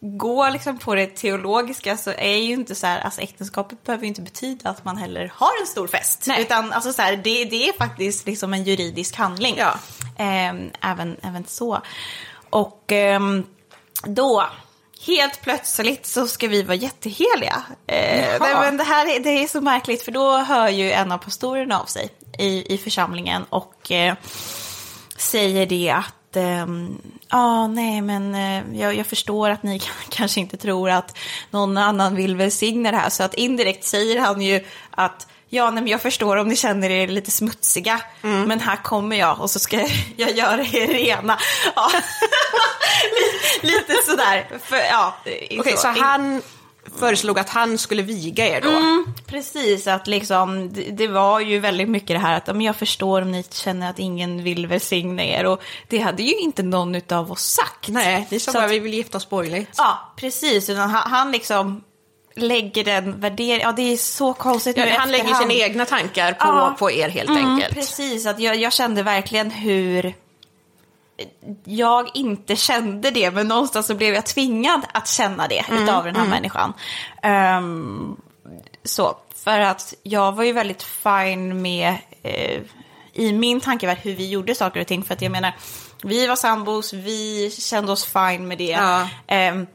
gå 0.00 0.48
liksom 0.50 0.78
på 0.78 0.94
det 0.94 1.06
teologiska 1.06 1.96
så 1.96 2.10
är 2.10 2.36
ju 2.36 2.52
inte 2.52 2.74
så 2.74 2.86
här, 2.86 3.00
alltså 3.00 3.20
äktenskapet 3.20 3.84
behöver 3.84 4.02
ju 4.02 4.08
inte 4.08 4.22
betyda 4.22 4.70
att 4.70 4.84
man 4.84 4.96
heller 4.96 5.32
har 5.34 5.60
en 5.60 5.66
stor 5.66 5.86
fest. 5.86 6.24
Nej. 6.26 6.42
Utan 6.42 6.72
alltså 6.72 6.92
så 6.92 7.02
här, 7.02 7.16
det, 7.16 7.44
det 7.44 7.68
är 7.68 7.72
faktiskt 7.72 8.26
liksom 8.26 8.54
en 8.54 8.64
juridisk 8.64 9.16
handling. 9.16 9.54
Ja. 9.58 9.74
Ehm, 10.18 10.70
även, 10.80 11.16
även 11.22 11.44
så. 11.46 11.82
Och 12.50 12.92
ehm, 12.92 13.46
då, 14.04 14.46
helt 15.06 15.42
plötsligt 15.42 16.06
så 16.06 16.28
ska 16.28 16.48
vi 16.48 16.62
vara 16.62 16.76
jätteheliga. 16.76 17.62
Eh, 17.86 18.40
men 18.40 18.76
det 18.76 18.84
här 18.84 19.16
är, 19.16 19.20
det 19.20 19.30
är 19.30 19.48
så 19.48 19.60
märkligt 19.60 20.02
för 20.02 20.12
då 20.12 20.36
hör 20.36 20.68
ju 20.68 20.92
en 20.92 21.12
av 21.12 21.18
pastorerna 21.18 21.80
av 21.80 21.84
sig 21.84 22.08
i, 22.38 22.74
i 22.74 22.78
församlingen 22.78 23.44
och 23.50 23.92
eh, 23.92 24.14
säger 25.20 25.66
det 25.66 25.90
att 25.90 26.36
ehm, 26.36 26.98
Ja, 27.28 27.66
nej, 27.66 28.00
men 28.00 28.34
eh, 28.34 28.80
jag, 28.80 28.94
jag 28.94 29.06
förstår 29.06 29.50
att 29.50 29.62
ni 29.62 29.82
kanske 30.08 30.40
inte 30.40 30.56
tror 30.56 30.90
att 30.90 31.18
någon 31.50 31.76
annan 31.76 32.14
vill 32.14 32.36
välsigna 32.36 32.90
det 32.90 32.96
här. 32.96 33.10
Så 33.10 33.22
att 33.22 33.34
indirekt 33.34 33.84
säger 33.84 34.20
han 34.20 34.42
ju 34.42 34.64
att 34.90 35.26
ja, 35.48 35.70
nej, 35.70 35.82
men 35.82 35.92
jag 35.92 36.02
förstår 36.02 36.36
om 36.36 36.48
ni 36.48 36.56
känner 36.56 36.90
er 36.90 37.08
lite 37.08 37.30
smutsiga. 37.30 38.00
Men 38.22 38.60
här 38.60 38.76
kommer 38.76 39.16
jag 39.16 39.40
och 39.40 39.50
så 39.50 39.58
ska 39.58 39.76
jag 40.16 40.36
göra 40.36 40.60
er 40.60 40.86
rena. 40.86 41.38
Ja. 41.76 41.90
lite, 43.62 43.94
sådär. 44.06 44.48
För, 44.64 44.76
ja, 44.76 45.16
Okej, 45.58 45.76
så 45.76 45.88
han 45.88 46.42
föreslog 46.98 47.38
att 47.38 47.48
han 47.48 47.78
skulle 47.78 48.02
viga 48.02 48.46
er 48.56 48.60
då? 48.60 48.68
Mm, 48.68 49.06
precis, 49.26 49.86
att 49.86 50.06
liksom, 50.06 50.72
det, 50.72 50.82
det 50.82 51.06
var 51.06 51.40
ju 51.40 51.58
väldigt 51.58 51.88
mycket 51.88 52.08
det 52.08 52.18
här 52.18 52.36
att 52.36 52.46
men 52.46 52.60
jag 52.60 52.76
förstår 52.76 53.22
om 53.22 53.32
ni 53.32 53.44
känner 53.50 53.90
att 53.90 53.98
ingen 53.98 54.42
vill 54.42 54.66
välsigna 54.66 55.24
er. 55.24 55.46
Och 55.46 55.62
det 55.88 55.98
hade 55.98 56.22
ju 56.22 56.34
inte 56.34 56.62
någon 56.62 57.00
av 57.12 57.32
oss 57.32 57.42
sagt. 57.44 57.88
Nej, 57.88 58.26
ni 58.30 58.40
sa 58.40 58.52
bara 58.52 58.64
att- 58.64 58.70
vi 58.70 58.78
vill 58.78 58.94
gifta 58.94 59.18
oss 59.18 59.28
borgerligt. 59.28 59.70
Ja, 59.76 60.12
precis. 60.16 60.70
Utan 60.70 60.90
han, 60.90 61.10
han 61.12 61.32
liksom 61.32 61.84
lägger 62.36 62.84
den 62.84 63.20
värderingen. 63.20 63.60
Ja, 63.66 63.72
det 63.72 63.92
är 63.92 63.96
så 63.96 64.34
konstigt 64.34 64.76
Ja, 64.76 64.84
nu 64.84 64.90
han 64.90 65.10
lägger 65.10 65.34
sina 65.34 65.52
egna 65.52 65.84
tankar 65.84 66.32
på, 66.32 66.46
Ja. 66.46 66.76
på 66.78 66.90
er 66.90 67.08
helt 67.08 67.30
Mm, 67.30 67.46
enkelt. 67.46 67.74
Precis, 67.74 68.26
att 68.26 68.40
jag, 68.40 68.56
jag 68.56 68.72
kände 68.72 69.02
verkligen 69.02 69.50
hur 69.50 70.14
jag 71.64 72.10
inte 72.14 72.56
kände 72.56 73.10
det, 73.10 73.30
men 73.30 73.48
någonstans 73.48 73.86
så 73.86 73.94
blev 73.94 74.14
jag 74.14 74.26
tvingad 74.26 74.80
att 74.94 75.08
känna 75.08 75.48
det 75.48 75.64
Mm, 75.68 75.82
utav 75.82 76.04
den 76.04 76.16
här 76.16 76.26
människan. 76.28 76.72
Ehm, 77.22 78.16
så, 78.84 79.16
för 79.44 79.60
att 79.60 79.94
jag 80.02 80.32
var 80.32 80.44
ju 80.44 80.52
väldigt 80.52 80.82
fine 80.82 81.62
med, 81.62 81.94
eh, 82.22 82.60
i 83.12 83.32
min 83.32 83.60
tankevärld, 83.60 83.98
hur 84.02 84.14
vi 84.14 84.28
gjorde 84.28 84.54
saker 84.54 84.80
och 84.80 84.86
ting. 84.86 85.02
För 85.04 85.14
att 85.14 85.22
jag 85.22 85.32
menar, 85.32 85.52
vi 86.02 86.26
var 86.26 86.36
sambos, 86.36 86.92
vi 86.92 87.50
kände 87.50 87.92
oss 87.92 88.04
fine 88.04 88.48
med 88.48 88.58
det. 88.58 88.64
Ja. 88.70 89.08
Ehm, 89.26 89.66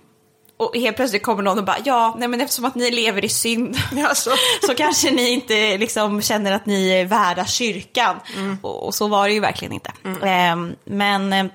och 0.58 0.76
helt 0.76 0.96
plötsligt 0.96 1.24
kommer 1.24 1.44
någon 1.44 1.58
och 1.58 1.66
bara, 1.66 1.78
ja, 1.86 2.16
nej 2.18 2.28
men 2.28 2.42
eftersom 2.42 2.66
att 2.66 2.76
ni 2.76 2.92
lever 2.92 3.26
i 3.26 3.30
synd 3.30 3.78
Ja, 3.96 4.16
så. 4.16 4.32
kanske 4.78 5.12
ni 5.12 5.30
inte 5.30 5.78
liksom 5.78 6.22
känner 6.22 6.52
att 6.52 6.66
ni 6.66 6.90
är 6.90 7.06
värda 7.06 7.46
kyrkan. 7.46 8.20
Och, 8.62 8.86
och 8.86 8.96
så 8.96 9.08
var 9.08 9.28
det 9.28 9.34
ju 9.34 9.40
verkligen 9.40 9.74
inte. 9.74 9.92
Ehm, 10.24 10.76
men 10.84 11.34
eh, 11.34 11.46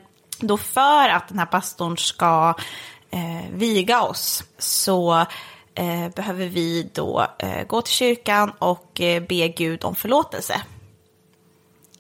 då 0.41 0.57
för 0.57 1.09
att 1.09 1.29
den 1.29 1.39
här 1.39 1.47
pastorn 1.47 1.99
ska 1.99 2.55
eh, 3.11 3.51
viga 3.53 4.03
oss 4.03 4.45
så 4.59 5.27
eh, 5.75 6.09
behöver 6.17 6.47
vi 6.47 6.91
då 6.93 7.27
eh, 7.39 7.67
gå 7.67 7.83
till 7.83 7.95
kyrkan 7.95 8.53
och 8.59 9.01
eh, 9.01 9.23
be 9.23 9.49
Gud 9.49 9.85
om 9.85 9.95
förlåtelse. 9.95 10.61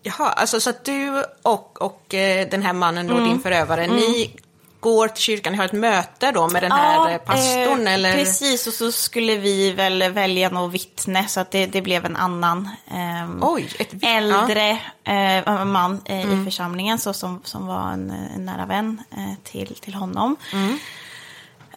Jaha, 0.02 0.28
alltså 0.28 0.60
så 0.60 0.70
att 0.70 0.84
du 0.84 1.24
och, 1.42 1.82
och 1.82 2.14
eh, 2.14 2.48
den 2.48 2.62
här 2.62 2.72
mannen 2.72 3.10
Mm. 3.10 3.22
då, 3.22 3.28
din 3.30 3.40
förövare, 3.40 3.86
ni 3.86 4.30
går 4.80 5.08
till 5.08 5.22
kyrkan, 5.22 5.52
ni 5.52 5.58
har 5.58 5.64
ett 5.64 5.72
möte 5.72 6.32
då 6.32 6.48
med 6.48 6.62
den 6.62 6.72
här 6.72 7.10
eh, 7.10 7.18
pastorn 7.18 7.86
eh, 7.86 7.94
eller? 7.94 8.12
Precis, 8.14 8.66
och 8.66 8.72
så 8.72 8.92
skulle 8.92 9.36
vi 9.36 9.72
väl 9.72 10.12
välja 10.12 10.48
något 10.50 10.72
vittne 10.74 11.28
så 11.28 11.40
att 11.40 11.50
det, 11.50 11.66
det 11.66 11.82
blev 11.82 12.04
en 12.06 12.16
annan 12.16 12.68
ehm, 12.90 13.38
Oj, 13.42 13.68
ett 13.78 13.94
vitt- 13.94 14.04
äldre 14.06 14.70
eh, 15.04 15.64
man 15.64 16.00
eh, 16.04 16.20
Mm. 16.20 16.42
i 16.42 16.44
församlingen 16.44 16.98
så 16.98 17.12
som, 17.12 17.40
som 17.44 17.66
var 17.66 17.90
en, 17.92 18.10
en 18.34 18.44
nära 18.44 18.66
vän 18.66 19.02
eh, 19.10 19.34
till, 19.44 19.74
till 19.74 19.94
honom. 19.94 20.36
Mm. 20.52 20.78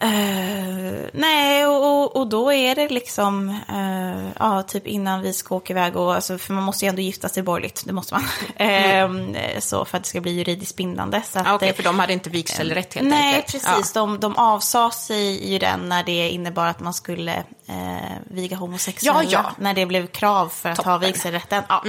Eh, 0.04 1.10
nej, 1.14 1.66
och, 1.68 1.84
och, 2.04 2.16
och 2.16 2.28
då 2.28 2.54
är 2.54 2.76
det 2.76 2.89
liksom, 2.89 3.49
eh, 3.49 4.30
ja, 4.39 4.64
typ 4.64 4.88
innan 4.88 5.22
vi 5.22 5.34
ska 5.34 5.56
åka 5.56 5.74
iväg, 5.74 5.95
och, 5.95 6.16
alltså, 6.16 6.38
för 6.38 6.54
man 6.54 6.64
måste 6.64 6.86
ju 6.86 6.89
ändå 6.89 7.01
gifta 7.01 7.30
sig 7.30 7.43
borgerligt, 7.43 7.84
det 7.86 7.93
måste 7.93 8.14
man. 8.14 8.24
Eh, 8.56 9.60
så 9.60 9.86
för 9.86 9.97
att 9.97 10.04
det 10.04 10.10
ska 10.10 10.22
bli 10.22 10.32
juridiskt 10.32 10.76
bindande. 10.76 11.22
Så 11.32 11.39
att, 11.39 11.47
Ah, 11.47 11.54
Okej, 11.56 11.70
eh, 11.70 11.76
för 11.76 11.84
de 11.84 11.99
hade 11.99 12.14
inte 12.14 12.30
vigselrätt 12.30 12.93
helt 12.93 13.08
Nej, 13.08 13.36
enkelt. 13.36 13.66
precis. 13.66 13.93
De, 13.93 14.20
de 14.20 14.36
avsade 14.38 14.91
sig 14.93 15.51
ju 15.51 15.60
den 15.60 15.89
när 15.89 16.04
det 16.04 16.30
innebar 16.30 16.66
att 16.66 16.80
man 16.80 16.93
skulle 16.93 17.34
eh, 17.68 18.18
viga 18.24 18.58
homosexuella. 18.58 19.24
Ja, 19.24 19.30
ja. 19.43 19.51
När 19.58 19.74
det 19.74 19.86
blev 19.86 20.08
krav 20.08 20.49
för 20.49 20.70
att 20.70 20.86
ha 20.86 20.97
vigselrätten. 20.97 21.64
Ja. 21.70 21.84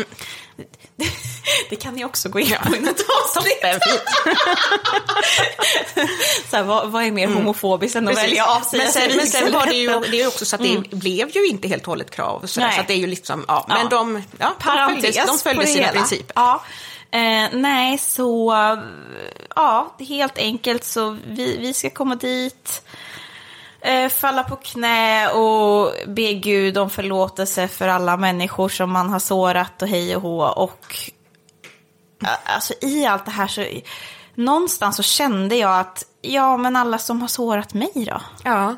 Det, 0.56 0.64
det 1.70 1.76
kan 1.76 1.94
ni 1.94 2.04
också 2.04 2.28
gå 2.28 2.40
in 2.40 2.54
på 2.64 2.76
i 2.76 2.80
något 2.80 3.04
avsnitt. 3.24 3.60
Så 6.50 6.56
här, 6.56 6.62
vad, 6.62 6.90
vad 6.90 7.04
är 7.04 7.10
mer 7.10 7.26
homofobiskt 7.26 7.96
än 7.96 8.08
att 8.08 8.14
Precis. 8.14 8.30
välja 8.30 8.46
avsäga 8.46 8.82
men 8.82 8.92
sen, 8.92 9.16
men 9.16 9.26
sen 9.26 9.52
var 9.52 9.66
det 9.66 9.74
ju 9.74 10.00
det 10.00 10.08
är 10.16 10.20
ju 10.20 10.26
också 10.26 10.44
så 10.44 10.56
att 10.56 10.62
det 10.62 10.90
blev 10.96 11.30
ju 11.36 11.46
inte 11.46 11.68
helt 11.68 11.82
och 11.82 11.88
hållet 11.88 12.10
krav. 12.10 12.40
Så, 12.40 12.46
så 12.46 12.60
det 12.86 12.92
är 12.92 12.96
ju 12.98 13.06
liksom, 13.06 13.44
ja, 13.48 13.64
men 13.68 13.78
Ja. 13.82 13.88
de, 13.88 14.22
ja, 14.38 14.52
de 14.58 14.64
Parentes 14.64 15.02
följde, 15.04 15.24
de 15.26 15.38
följde 15.38 15.66
sina 15.66 15.80
hela. 15.86 15.92
principer. 15.92 16.32
Ja. 16.36 16.62
Eh, 17.10 17.48
nej, 17.52 17.98
så 17.98 18.54
ja, 19.56 19.94
helt 20.08 20.38
enkelt 20.38 20.84
så 20.84 21.16
vi, 21.26 21.56
vi 21.56 21.74
ska 21.74 21.90
komma 21.90 22.14
dit, 22.14 22.82
eh, 23.84 24.08
falla 24.08 24.42
på 24.42 24.56
knä 24.56 25.28
och 25.28 25.92
be 26.06 26.32
Gud 26.32 26.78
om 26.78 26.90
förlåtelse 26.90 27.68
för 27.68 27.88
alla 27.88 28.16
människor 28.16 28.68
som 28.68 28.90
man 28.90 29.10
har 29.10 29.18
sårat 29.18 29.82
och 29.82 29.88
hej 29.88 30.16
och 30.16 30.22
hå. 30.22 30.42
Och 30.42 30.96
alltså 32.44 32.74
i 32.80 33.06
allt 33.06 33.24
det 33.24 33.30
här 33.30 33.46
så 33.46 33.64
någonstans 34.34 34.96
så 34.96 35.02
kände 35.02 35.56
jag 35.56 35.80
att 35.80 36.04
ja, 36.22 36.56
men 36.56 36.76
alla 36.76 36.98
som 36.98 37.20
har 37.20 37.28
sårat 37.28 37.74
mig 37.74 37.92
då? 37.94 38.20
Ja. 38.44 38.76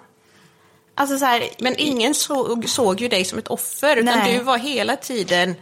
Alltså 0.94 1.18
så 1.18 1.24
här, 1.24 1.42
Men 1.58 1.74
ingen 1.78 2.14
såg, 2.14 2.68
såg 2.68 3.00
ju 3.00 3.08
dig 3.08 3.24
som 3.24 3.38
ett 3.38 3.48
offer, 3.48 3.96
utan 3.96 4.18
Nej. 4.18 4.38
du 4.38 4.44
var 4.44 4.58
hela 4.58 4.96
tiden 4.96 5.54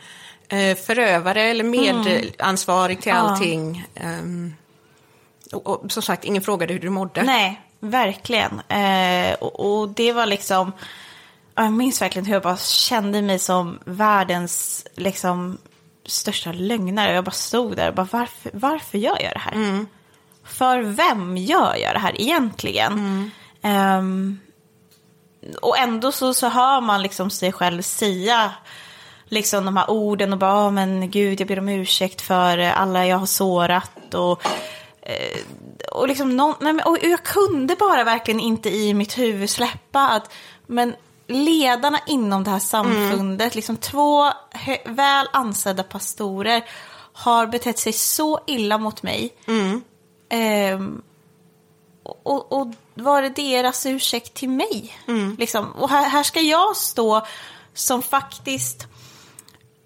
eh, 0.48 0.76
förövare 0.76 1.42
eller 1.42 1.64
medansvarig 1.64 3.00
till 3.02 3.12
Mm. 3.12 3.24
Ja. 3.24 3.30
allting. 3.32 3.86
Ehm, 3.94 4.54
och, 5.52 5.66
och 5.66 5.92
som 5.92 6.02
sagt, 6.02 6.24
ingen 6.24 6.42
frågade 6.42 6.72
hur 6.72 6.80
du 6.80 6.90
mådde. 6.90 7.22
Nej, 7.22 7.60
verkligen. 7.84 8.60
Eh, 8.68 9.34
och, 9.34 9.80
och 9.80 9.88
det 9.88 10.12
var 10.12 10.26
liksom, 10.26 10.72
ja, 11.54 11.62
jag 11.62 11.72
minns 11.72 12.02
verkligen 12.02 12.26
hur 12.26 12.32
jag 12.34 12.42
bara 12.42 12.56
kände 12.56 13.22
mig 13.22 13.38
som 13.38 13.78
världens 13.84 14.86
liksom 14.94 15.58
största 16.06 16.52
lögnare. 16.52 17.14
Jag 17.14 17.24
bara 17.24 17.30
stod 17.30 17.76
där 17.76 17.88
och 17.88 17.94
bara 17.94 18.08
varför, 18.10 18.50
varför 18.54 18.98
gör 18.98 19.22
jag 19.22 19.32
det 19.32 19.38
här? 19.38 19.54
För 20.44 20.82
vem 20.82 21.36
gör 21.36 21.76
jag 21.76 21.94
det 21.94 21.98
här 21.98 22.20
egentligen? 22.20 23.30
Ehm, 23.62 24.40
och 25.62 25.78
ändå 25.78 26.12
så, 26.12 26.34
så 26.34 26.48
hör 26.48 26.80
man 26.80 27.02
liksom 27.02 27.30
sig 27.30 27.52
själv 27.52 27.82
säga 27.82 28.52
liksom 29.28 29.64
de 29.64 29.76
här 29.76 29.90
orden 29.90 30.32
och 30.32 30.38
bara, 30.38 30.64
"Åh, 30.66 30.70
men 30.70 31.10
gud, 31.10 31.40
jag 31.40 31.48
ber 31.48 31.58
om 31.58 31.68
ursäkt 31.68 32.20
för 32.20 32.58
alla 32.58 33.06
jag 33.06 33.16
har 33.18 33.26
sårat 33.26 34.14
och 34.14 34.42
eh, 35.02 35.38
och 35.92 36.08
liksom 36.08 36.36
någon, 36.36 36.54
nej, 36.60 36.84
och 36.84 36.98
jag 37.02 37.22
kunde 37.22 37.76
bara 37.76 38.04
verkligen 38.04 38.40
inte 38.40 38.70
i 38.70 38.94
mitt 38.94 39.18
huvud 39.18 39.50
släppa 39.50 40.08
att, 40.08 40.32
men 40.66 40.94
ledarna 41.26 41.98
inom 42.06 42.44
det 42.44 42.50
här 42.50 42.58
samfundet, 42.58 43.54
liksom 43.54 43.76
två 43.76 44.32
väl 44.84 45.28
ansedda 45.32 45.82
pastorer 45.82 46.64
har 47.12 47.46
betett 47.46 47.78
sig 47.78 47.92
så 47.92 48.40
illa 48.46 48.78
mot 48.78 49.02
mig. 49.02 49.34
Ehm, 50.28 51.02
och, 52.22 52.52
och 52.52 52.74
var 52.94 53.22
det 53.22 53.28
deras 53.28 53.86
ursäkt 53.86 54.34
till 54.34 54.48
mig? 54.48 54.98
Liksom. 55.38 55.72
Och 55.72 55.90
här, 55.90 56.08
här 56.08 56.22
ska 56.22 56.40
jag 56.40 56.76
stå 56.76 57.26
som 57.74 58.02
faktiskt, 58.02 58.86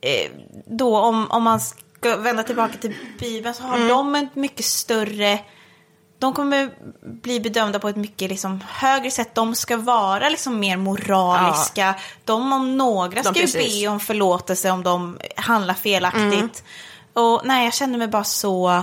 eh, 0.00 0.30
då 0.66 0.98
om, 0.98 1.30
om 1.30 1.42
man 1.42 1.60
ska 1.60 2.16
vända 2.16 2.42
tillbaka 2.42 2.78
till 2.78 2.94
Bibeln 3.18 3.54
så 3.54 3.62
har 3.62 3.88
de 3.88 4.14
ett 4.14 4.34
mycket 4.34 4.64
större, 4.64 5.40
de 6.18 6.34
kommer 6.34 6.70
bli 7.22 7.40
bedömda 7.40 7.78
på 7.78 7.88
ett 7.88 7.96
mycket 7.96 8.30
liksom, 8.30 8.64
högre 8.68 9.10
sätt. 9.10 9.34
De 9.34 9.54
ska 9.54 9.76
vara 9.76 10.28
liksom, 10.28 10.60
mer 10.60 10.76
moraliska. 10.76 11.94
De 12.24 12.52
om 12.52 12.76
några 12.76 13.22
ska 13.22 13.32
De 13.32 13.40
ju 13.40 13.82
be 13.82 13.88
om 13.88 14.00
förlåtelse 14.00 14.70
om 14.70 14.82
de 14.82 15.18
handlar 15.36 15.74
felaktigt. 15.74 16.64
Och 17.12 17.40
nej, 17.44 17.64
jag 17.64 17.74
kände 17.74 17.98
mig 17.98 18.08
bara 18.08 18.24
så... 18.24 18.82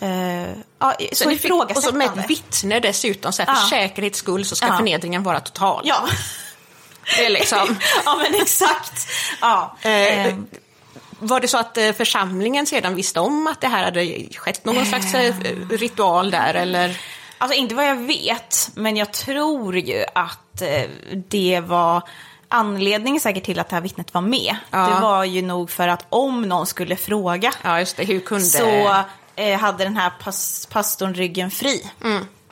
Eh, 0.00 0.42
ja, 0.78 0.94
så, 1.12 1.28
ni 1.28 1.38
fick- 1.38 1.52
och 1.76 1.82
så 1.82 1.92
med 1.94 2.18
ett 2.18 2.30
vittne 2.30 2.80
dessutom, 2.80 3.32
så 3.32 3.42
här, 3.42 3.54
för 3.54 3.60
Ja. 3.62 3.68
säkerhets 3.70 4.18
skull 4.18 4.44
så 4.44 4.56
ska 4.56 4.66
Ja. 4.66 4.76
förnedringen 4.76 5.22
vara 5.22 5.40
total. 5.40 5.82
Ja. 5.84 6.04
Det 7.16 7.26
är 7.26 7.30
liksom, 7.30 7.76
ja, 8.04 8.16
men 8.16 8.34
exakt. 8.42 9.06
Ja. 9.40 9.76
eh, 9.82 10.26
Ehm, 10.26 10.46
var 11.22 11.40
det 11.40 11.48
så 11.48 11.58
att 11.58 11.78
eh, 11.78 11.92
församlingen 11.92 12.66
sedan 12.66 12.94
visste 12.94 13.20
om 13.20 13.46
att 13.46 13.60
det 13.60 13.68
här 13.68 13.84
hade 13.84 14.28
skett 14.36 14.64
någon 14.64 14.86
slags 14.86 15.14
eh, 15.14 15.34
ritual 15.70 16.30
där 16.30 16.54
eller? 16.54 17.00
Alltså 17.38 17.58
inte 17.58 17.74
vad 17.74 17.86
jag 17.86 17.96
vet, 17.96 18.70
men 18.74 18.96
jag 18.96 19.12
tror 19.12 19.76
ju 19.78 20.04
att 20.14 20.62
eh, 20.62 20.90
det 21.28 21.60
var 21.60 22.02
anledningen 22.48 23.20
säkert 23.20 23.44
till 23.44 23.58
att 23.58 23.68
det 23.68 23.76
här 23.76 23.82
vittnet 23.82 24.14
var 24.14 24.20
med. 24.20 24.56
Ja. 24.70 24.78
Det 24.78 25.00
var 25.00 25.24
ju 25.24 25.42
nog 25.42 25.70
för 25.70 25.88
att 25.88 26.06
om 26.08 26.42
någon 26.42 26.66
skulle 26.66 26.96
fråga 26.96 27.52
Ja, 27.62 27.78
just 27.78 27.96
det, 27.96 28.04
hur 28.04 28.20
kunde... 28.20 28.44
så 28.44 28.94
eh, 29.36 29.58
hade 29.58 29.84
den 29.84 29.96
här 29.96 30.10
pas 30.10 30.68
pastorn 30.72 31.14
ryggen 31.14 31.50
fri. 31.50 31.90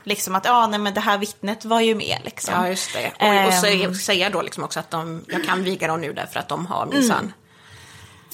Liksom 0.04 0.34
att, 0.34 0.44
ja 0.44 0.66
nej 0.66 0.78
men 0.78 0.94
det 0.94 1.00
här 1.00 1.18
vittnet 1.18 1.64
var 1.64 1.80
ju 1.80 1.94
med 1.94 2.18
liksom. 2.24 2.54
Ja, 2.54 2.68
just 2.68 2.92
det. 2.92 3.12
Och, 3.18 3.46
och 3.62 3.64
Ehm, 3.68 3.94
säga, 3.94 4.30
då 4.30 4.42
liksom 4.42 4.64
också 4.64 4.80
att 4.80 4.90
de, 4.90 5.24
jag 5.28 5.44
kan 5.44 5.64
viga 5.64 5.86
dem 5.86 6.00
nu 6.00 6.12
därför 6.12 6.40
att 6.40 6.48
de 6.48 6.66
har 6.66 6.86
minsann 6.86 7.32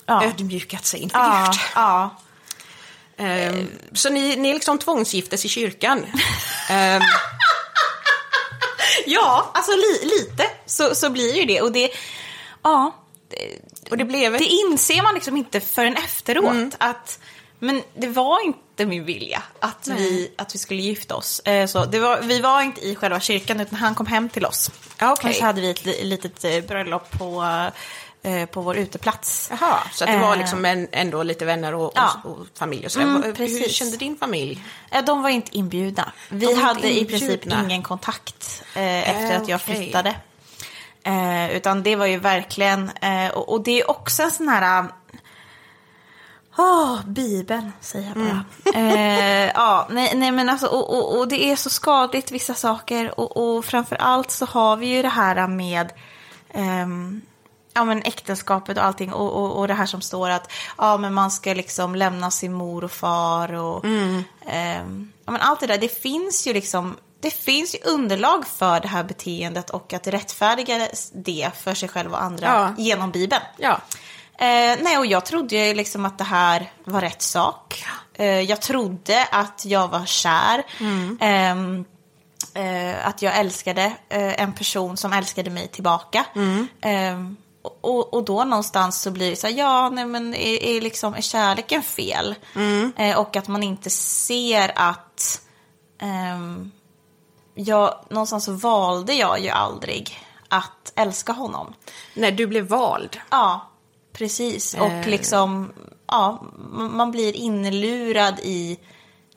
ja. 0.07 0.25
ödmjukat 0.25 0.87
sig 0.87 1.01
inför 1.01 1.19
Ja, 1.19 1.49
Gud. 1.53 1.61
ja. 1.75 2.17
Ehm, 3.19 3.69
så 3.93 4.11
ni, 4.11 4.37
ni 4.37 4.55
liksom 4.55 4.79
tvångsgiftes 4.79 5.45
i 5.45 5.49
kyrkan? 5.49 6.07
Ehm, 6.71 7.03
ja, 9.07 9.51
alltså 9.55 9.73
li 9.73 10.01
lite 10.09 10.47
så, 10.67 10.95
så 10.95 11.11
blir 11.11 11.35
ju 11.37 11.45
det. 11.45 11.61
Och 11.61 11.73
det, 11.73 11.91
ja, 12.63 12.95
det, 13.31 13.59
och 13.91 13.97
det 13.97 14.05
blev 14.05 14.35
ett... 14.35 14.41
Det 14.41 14.47
inser 14.47 15.03
man 15.03 15.15
liksom 15.15 15.37
inte 15.37 15.61
förrän 15.61 15.97
efteråt. 15.97 16.75
Att, 16.79 17.19
men 17.59 17.83
det 17.95 18.09
var 18.09 18.41
inte 18.47 18.87
min 18.87 19.05
vilja 19.05 19.43
att, 19.61 19.89
vi, 19.89 20.33
att 20.39 20.55
vi 20.55 20.59
skulle 20.59 20.83
gifta 20.83 21.15
oss. 21.15 21.41
Eh, 21.41 21.67
Så 21.67 21.85
det 21.85 21.99
var, 21.99 22.21
vi 22.21 22.41
var 22.41 22.63
inte 22.63 22.81
i 22.87 22.95
själva 22.97 23.21
kyrkan 23.21 23.61
utan 23.61 23.79
han 23.79 23.95
kom 23.95 24.07
hem 24.07 24.29
till 24.29 24.47
oss. 24.47 24.71
Okej. 25.03 25.31
Och 25.31 25.37
så 25.37 25.45
hade 25.45 25.61
vi 25.61 25.71
ett 25.71 25.85
li- 25.85 26.05
litet 26.05 26.45
eh, 26.45 26.61
bröllop 26.61 27.11
på, 27.19 27.45
eh, 28.27 28.47
på 28.47 28.61
vår 28.61 28.77
uteplats. 28.77 29.49
Jaha, 29.61 29.79
så 29.93 30.05
det 30.05 30.19
var 30.19 30.33
Eh, 30.33 30.39
liksom 30.39 30.65
en, 30.65 30.89
ändå 30.93 31.23
lite 31.23 31.45
vänner 31.45 31.75
och, 31.75 31.93
Ja. 31.95 32.11
och, 32.25 32.31
och 32.31 32.47
familj 32.55 32.87
och. 32.87 32.97
Mm, 32.97 33.23
Hur 33.23 33.69
kände 33.69 33.97
din 33.97 34.17
familj? 34.17 34.65
Eh, 34.91 35.05
De 35.05 35.23
var 35.23 35.31
inte 35.31 35.57
inbjudna. 35.59 36.13
Vi 36.29 36.51
inte 36.51 36.63
hade 36.63 36.99
i 36.99 37.05
princip 37.05 37.31
inbjudna. 37.45 37.65
ingen 37.65 37.83
kontakt 37.83 38.63
efter 38.75 39.37
att 39.37 39.49
jag 39.49 39.61
okej. 39.65 39.77
flyttade. 39.77 40.17
Utan 41.53 41.83
det 41.83 41.97
var 41.97 42.07
ju 42.07 42.19
verkligen, 42.19 42.91
och, 43.35 43.53
och 43.53 43.61
det 43.61 43.81
är 43.81 43.91
också 43.91 44.23
en 44.23 44.31
sån 44.31 44.49
här... 44.49 44.85
Åh, 46.59 46.99
Bibeln, 47.07 47.73
säger 47.81 48.07
jag 48.15 48.17
bara. 48.27 48.45
Eh, 48.81 49.51
ja, 49.55 49.87
nej, 49.91 50.13
nej 50.17 50.31
men 50.31 50.49
alltså, 50.49 50.67
och, 50.67 50.99
och, 50.99 51.19
och 51.19 51.29
det 51.29 51.45
är 51.45 51.57
så 51.57 51.71
skadligt 51.71 52.31
vissa 52.31 52.55
saker. 52.55 53.21
Och, 53.21 53.37
och 53.57 53.65
framför 53.65 53.97
allt 53.97 54.31
så 54.31 54.47
har 54.47 54.77
vi 54.77 54.87
ju 54.87 55.03
det 55.03 55.09
här 55.09 55.47
med 55.49 55.93
ehm, 56.55 57.23
ja, 57.77 57.85
men 57.85 58.03
äktenskapet 58.03 58.79
och 58.79 58.85
allting. 58.85 59.13
Och, 59.13 59.33
och, 59.33 59.59
och 59.59 59.69
det 59.69 59.75
här 59.75 59.87
som 59.87 60.01
står 60.01 60.31
att 60.31 60.53
ja, 60.79 60.97
men 60.97 61.15
man 61.15 61.31
ska 61.31 61.55
liksom 61.55 61.95
lämna 61.95 62.31
sin 62.31 62.53
mor 62.53 62.85
och 62.85 62.93
far. 62.93 63.53
Och, 63.53 63.85
ehm, 64.47 65.13
ja, 65.25 65.33
men 65.33 65.41
allt 65.41 65.61
det 65.61 65.67
där, 65.67 65.79
det 65.79 66.03
finns 66.03 66.47
ju 66.47 66.53
liksom 66.53 66.97
det 67.21 67.31
finns 67.31 67.75
ju 67.75 67.79
underlag 67.85 68.47
för 68.47 68.81
det 68.81 68.89
här 68.89 69.05
beteendet 69.05 69.71
och 69.71 69.93
att 69.93 70.07
rättfärdiga 70.07 70.89
det 71.13 71.51
för 71.57 71.75
sig 71.75 71.89
själv 71.89 72.13
och 72.13 72.23
andra 72.23 72.47
Ja. 72.47 72.83
genom 72.83 73.11
Bibeln. 73.11 73.43
Ja. 73.57 73.81
Eh, 74.39 74.79
nej, 74.83 74.99
och 74.99 75.07
jag 75.07 75.25
trodde 75.25 75.57
ju 75.67 75.75
liksom 75.75 76.05
att 76.05 76.19
det 76.19 76.25
här 76.25 76.71
var 76.85 77.01
rätt 77.01 77.23
sak. 77.23 77.85
Eh, 78.15 78.41
jag 78.41 78.61
trodde 78.61 79.25
att 79.31 79.65
jag 79.65 79.89
var 79.89 80.07
kär. 80.07 80.63
Ehm, 81.21 81.85
eh, 82.55 83.07
att 83.09 83.23
jag 83.23 83.37
älskade 83.37 83.85
eh, 84.09 84.43
en 84.43 84.53
person 84.53 84.97
som 84.97 85.13
älskade 85.13 85.51
mig 85.51 85.69
tillbaka. 85.69 86.25
Ehm, 86.81 87.37
och, 87.81 88.15
och 88.15 88.25
då 88.25 88.45
någonstans 88.45 89.01
så 89.01 89.11
blir 89.11 89.31
det 89.31 89.37
så 89.37 89.47
här, 89.47 89.55
ja, 89.55 89.89
nej 89.91 90.07
men 90.07 90.35
är, 90.35 90.63
är, 90.63 90.81
liksom, 90.81 91.15
är 91.15 91.21
kärleken 91.21 91.83
fel? 91.83 92.35
Eh, 92.97 93.19
och 93.19 93.37
att 93.37 93.49
man 93.49 93.63
inte 93.63 93.91
ser 93.91 94.73
att 94.77 95.41
ehm, 95.99 96.71
jag, 97.55 97.95
någonstans 98.11 98.45
så 98.45 98.53
valde 98.53 99.15
jag 99.15 99.41
ju 99.41 99.49
aldrig 99.49 100.19
att 100.49 100.93
älska 100.97 101.33
honom. 101.33 101.75
När 102.15 102.33
du 102.33 102.47
blev 102.47 102.67
vald. 102.69 103.17
Ja, 103.31 103.71
precis. 104.13 104.75
Och 104.75 104.87
Eh. 104.87 105.09
liksom, 105.09 105.73
ja, 106.07 106.43
man 106.73 107.11
blir 107.11 107.37
inlurad 107.37 108.41
i, 108.43 108.79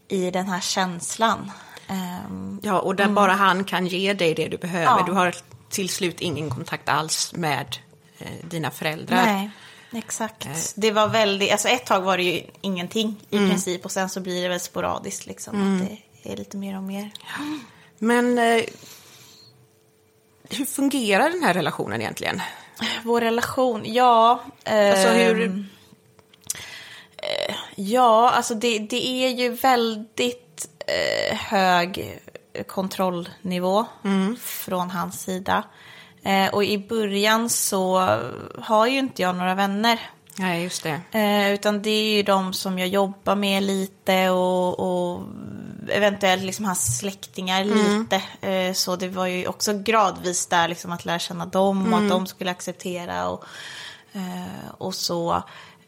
i 0.08 0.32
den 0.32 0.48
här 0.48 0.60
känslan. 0.62 1.52
Ehm, 1.88 2.60
Ja, 2.64 2.80
och 2.80 2.96
där 2.96 3.08
bara 3.08 3.34
han 3.34 3.64
kan 3.64 3.88
ge 3.88 4.14
dig 4.14 4.34
det 4.34 4.48
du 4.48 4.58
behöver. 4.58 4.86
Ja. 5.00 5.04
Du 5.06 5.12
har 5.12 5.36
till 5.70 5.90
slut 5.90 6.22
ingen 6.22 6.50
kontakt 6.50 6.90
alls 6.90 7.34
med 7.36 7.78
dina 8.44 8.72
föräldrar. 8.72 9.26
nej, 9.26 9.50
exakt. 9.94 10.46
Eh. 10.46 10.52
Det 10.76 10.92
var 10.92 11.08
väldigt, 11.08 11.52
alltså 11.52 11.68
ett 11.68 11.86
tag 11.86 12.02
var 12.02 12.18
det 12.18 12.24
ju 12.24 12.44
ingenting 12.62 13.16
i 13.30 13.38
Mm. 13.38 13.50
princip 13.50 13.86
och 13.86 13.92
sen 13.92 14.10
så 14.10 14.20
blir 14.20 14.44
det 14.44 14.50
väl 14.50 14.60
sporadiskt 14.60 15.26
liksom. 15.26 15.74
Att 15.82 15.90
det 16.24 16.32
är 16.34 16.38
lite 16.38 16.58
mer 16.58 16.78
och 16.78 16.84
mer. 16.84 17.12
Men 17.98 18.38
eh, 18.38 18.64
hur 20.50 20.66
fungerar 20.66 21.30
den 21.30 21.44
här 21.44 21.54
relationen 21.54 22.02
egentligen? 22.02 22.42
Vår 23.04 23.22
relation, 23.22 23.82
ja. 23.86 24.44
Alltså 24.66 25.08
hur... 25.10 25.42
ehm, 25.46 25.66
eh, 27.18 27.56
Ja, 27.76 28.30
alltså 28.30 28.56
det, 28.56 28.80
det 28.80 29.08
är 29.08 29.30
ju 29.30 29.50
väldigt 29.50 30.70
eh, 30.88 31.38
hög 31.38 32.20
kontrollnivå 32.68 33.86
från 34.40 34.90
hans 34.90 35.22
sida. 35.22 35.64
Eh, 36.24 36.48
och 36.48 36.64
i 36.64 36.78
början 36.78 37.50
så 37.50 38.18
har 38.62 38.88
ju 38.88 39.00
inte 39.00 39.22
jag 39.22 39.36
några 39.36 39.56
vänner. 39.56 40.00
Nej, 40.40 40.64
just 40.64 40.84
det. 40.84 41.02
Eh, 41.12 41.54
utan 41.54 41.82
det 41.82 41.90
är 41.90 42.16
ju 42.16 42.24
de 42.24 42.54
som 42.54 42.80
jag 42.80 42.88
jobbar 42.88 43.36
med 43.36 43.64
lite 43.64 44.30
och, 44.30 44.80
och 44.80 45.24
eventuellt 45.90 46.44
liksom 46.44 46.66
hans 46.66 47.00
släktingar 47.00 47.64
lite. 47.64 48.22
Eh, 48.42 48.74
så 48.74 48.96
det 48.96 49.08
var 49.08 49.26
ju 49.26 49.48
också 49.48 49.74
gradvis 49.74 50.48
där 50.48 50.68
liksom 50.68 50.92
att 50.92 51.06
lära 51.06 51.20
känna 51.20 51.46
dem 51.46 51.94
och 51.94 52.00
att 52.00 52.10
de 52.10 52.28
skulle 52.28 52.52
acceptera 52.52 53.30
och, 53.30 53.44
eh, 54.14 54.70
och 54.78 54.96
så. 54.96 55.44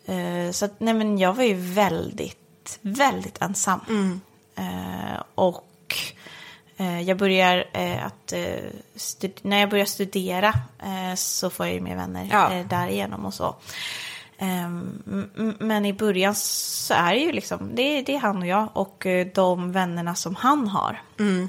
Eh, 0.06 0.52
så 0.52 0.66
att, 0.66 0.80
nej 0.80 0.94
men 0.94 1.18
jag 1.18 1.34
var 1.34 1.44
ju 1.44 1.56
väldigt, 1.56 2.80
väldigt 2.82 3.42
ensam. 3.42 4.22
Eh, 4.56 5.22
och 5.36 5.68
jag 6.84 7.18
börjar 7.18 7.66
eh, 7.74 8.06
att, 8.06 8.34
eh, 8.34 8.56
när 9.42 9.58
jag 9.60 9.70
börjar 9.70 9.86
studera 9.86 10.54
eh, 10.84 11.16
så 11.16 11.50
får 11.50 11.66
jag 11.66 11.76
ju 11.76 11.82
mer 11.82 11.96
vänner 11.96 12.28
Ja. 12.32 12.54
eh, 12.54 12.68
därigenom 12.68 13.26
och 13.26 13.34
så. 13.34 13.56
Ehm, 14.38 15.56
men 15.60 15.86
i 15.86 15.94
början 15.94 16.36
så 16.36 16.94
är 16.94 17.14
det 17.14 17.20
ju 17.20 17.32
liksom, 17.32 17.70
det, 17.76 17.82
är- 17.82 18.04
det 18.04 18.16
är 18.16 18.20
han 18.20 18.38
och 18.38 18.48
jag 18.48 18.68
och 18.74 19.06
eh, 19.06 19.28
de 19.36 19.72
vännerna 19.72 20.16
som 20.16 20.36
han 20.36 20.68
har. 20.68 21.02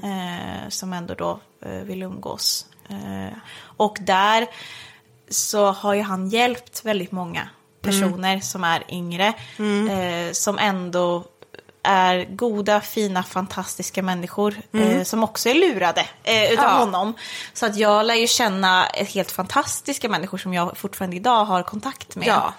Eh, 0.03 0.69
som 0.69 0.93
ändå 0.93 1.13
då 1.13 1.39
eh, 1.65 1.71
vill 1.83 2.03
umgås. 2.03 2.65
Eh, 2.89 3.37
och 3.77 3.97
där 4.01 4.47
så 5.29 5.71
har 5.71 5.93
ju 5.93 6.01
han 6.01 6.29
hjälpt 6.29 6.85
väldigt 6.85 7.11
många 7.11 7.49
personer 7.81 8.39
som 8.39 8.63
är 8.63 8.83
yngre. 8.89 9.33
Eh, 9.89 10.31
som 10.31 10.57
ändå 10.59 11.23
är 11.83 12.25
goda, 12.35 12.81
fina, 12.81 13.23
fantastiska 13.23 14.01
människor. 14.03 14.55
Eh, 14.73 15.03
som 15.03 15.23
också 15.23 15.49
är 15.49 15.53
lurade 15.53 16.05
eh, 16.23 16.51
utav 16.53 16.65
Ja. 16.65 16.69
honom. 16.71 17.13
Så 17.53 17.65
att 17.65 17.75
jag 17.77 18.05
lär 18.05 18.15
ju 18.15 18.27
känna 18.27 18.83
helt 18.93 19.31
fantastiska 19.31 20.09
människor 20.09 20.37
som 20.37 20.53
jag 20.53 20.77
fortfarande 20.77 21.15
idag 21.15 21.45
har 21.45 21.63
kontakt 21.63 22.15
med. 22.15 22.27
Ja. 22.27 22.53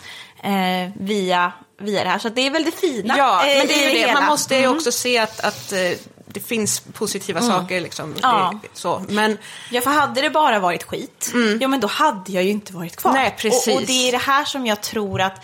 Eh, 0.48 0.90
via, 0.96 1.52
via 1.80 2.04
det 2.04 2.10
här. 2.10 2.18
Så 2.18 2.28
att 2.28 2.34
det 2.34 2.46
är 2.46 2.50
väl 2.50 2.64
det 2.64 2.72
fina 2.72 3.14
Ja, 3.18 3.46
eh, 3.46 3.58
men 3.58 3.66
det 3.66 4.02
är 4.02 4.06
det. 4.06 4.12
Man 4.14 4.24
måste 4.24 4.56
ju 4.56 4.68
också 4.68 4.92
se 4.92 5.18
att, 5.18 5.40
att 5.40 5.72
eh, 5.72 5.78
det 6.26 6.40
finns 6.40 6.80
positiva 6.80 7.40
saker. 7.40 7.80
Liksom. 7.80 8.14
Ja. 8.22 8.54
Det, 8.62 8.68
så. 8.72 9.04
Men 9.08 9.38
Ja, 9.70 9.80
för 9.80 9.90
hade 9.90 10.20
det 10.20 10.30
bara 10.30 10.58
varit 10.58 10.82
skit, 10.82 11.32
ja 11.60 11.68
men 11.68 11.80
då 11.80 11.88
hade 11.88 12.32
jag 12.32 12.42
ju 12.44 12.50
inte 12.50 12.72
varit 12.72 12.96
kvar. 12.96 13.12
Nej, 13.12 13.34
precis. 13.38 13.68
Och, 13.68 13.80
och 13.80 13.86
det 13.86 14.08
är 14.08 14.12
det 14.12 14.18
här 14.18 14.44
som 14.44 14.66
jag 14.66 14.80
tror 14.80 15.20
att 15.20 15.36
eh, 15.36 15.42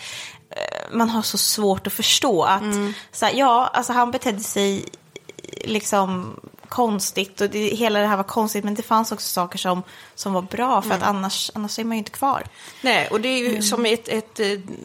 man 0.93 1.09
har 1.09 1.21
så 1.21 1.37
svårt 1.37 1.87
att 1.87 1.93
förstå. 1.93 2.43
Att, 2.43 2.61
Mm. 2.61 2.93
så 3.11 3.25
här, 3.25 3.33
ja, 3.33 3.67
alltså 3.73 3.93
han 3.93 4.11
betedde 4.11 4.43
sig 4.43 4.85
liksom 5.63 6.39
konstigt 6.69 7.41
och 7.41 7.49
det, 7.49 7.59
hela 7.59 7.99
det 7.99 8.07
här 8.07 8.17
var 8.17 8.23
konstigt 8.23 8.63
men 8.63 8.73
det 8.75 8.83
fanns 8.83 9.11
också 9.11 9.27
saker 9.27 9.57
som, 9.57 9.83
som 10.15 10.33
var 10.33 10.41
bra 10.41 10.81
för 10.81 10.89
Mm. 10.89 11.01
att 11.01 11.07
annars, 11.07 11.51
annars 11.55 11.79
är 11.79 11.83
man 11.83 11.91
ju 11.91 11.97
inte 11.97 12.11
kvar. 12.11 12.43
Nej, 12.81 13.07
och 13.07 13.21
det 13.21 13.27
är 13.29 13.37
ju 13.37 13.49
Mm. 13.49 13.61
som 13.61 13.85
ett, 13.85 14.07
ett, 14.07 14.39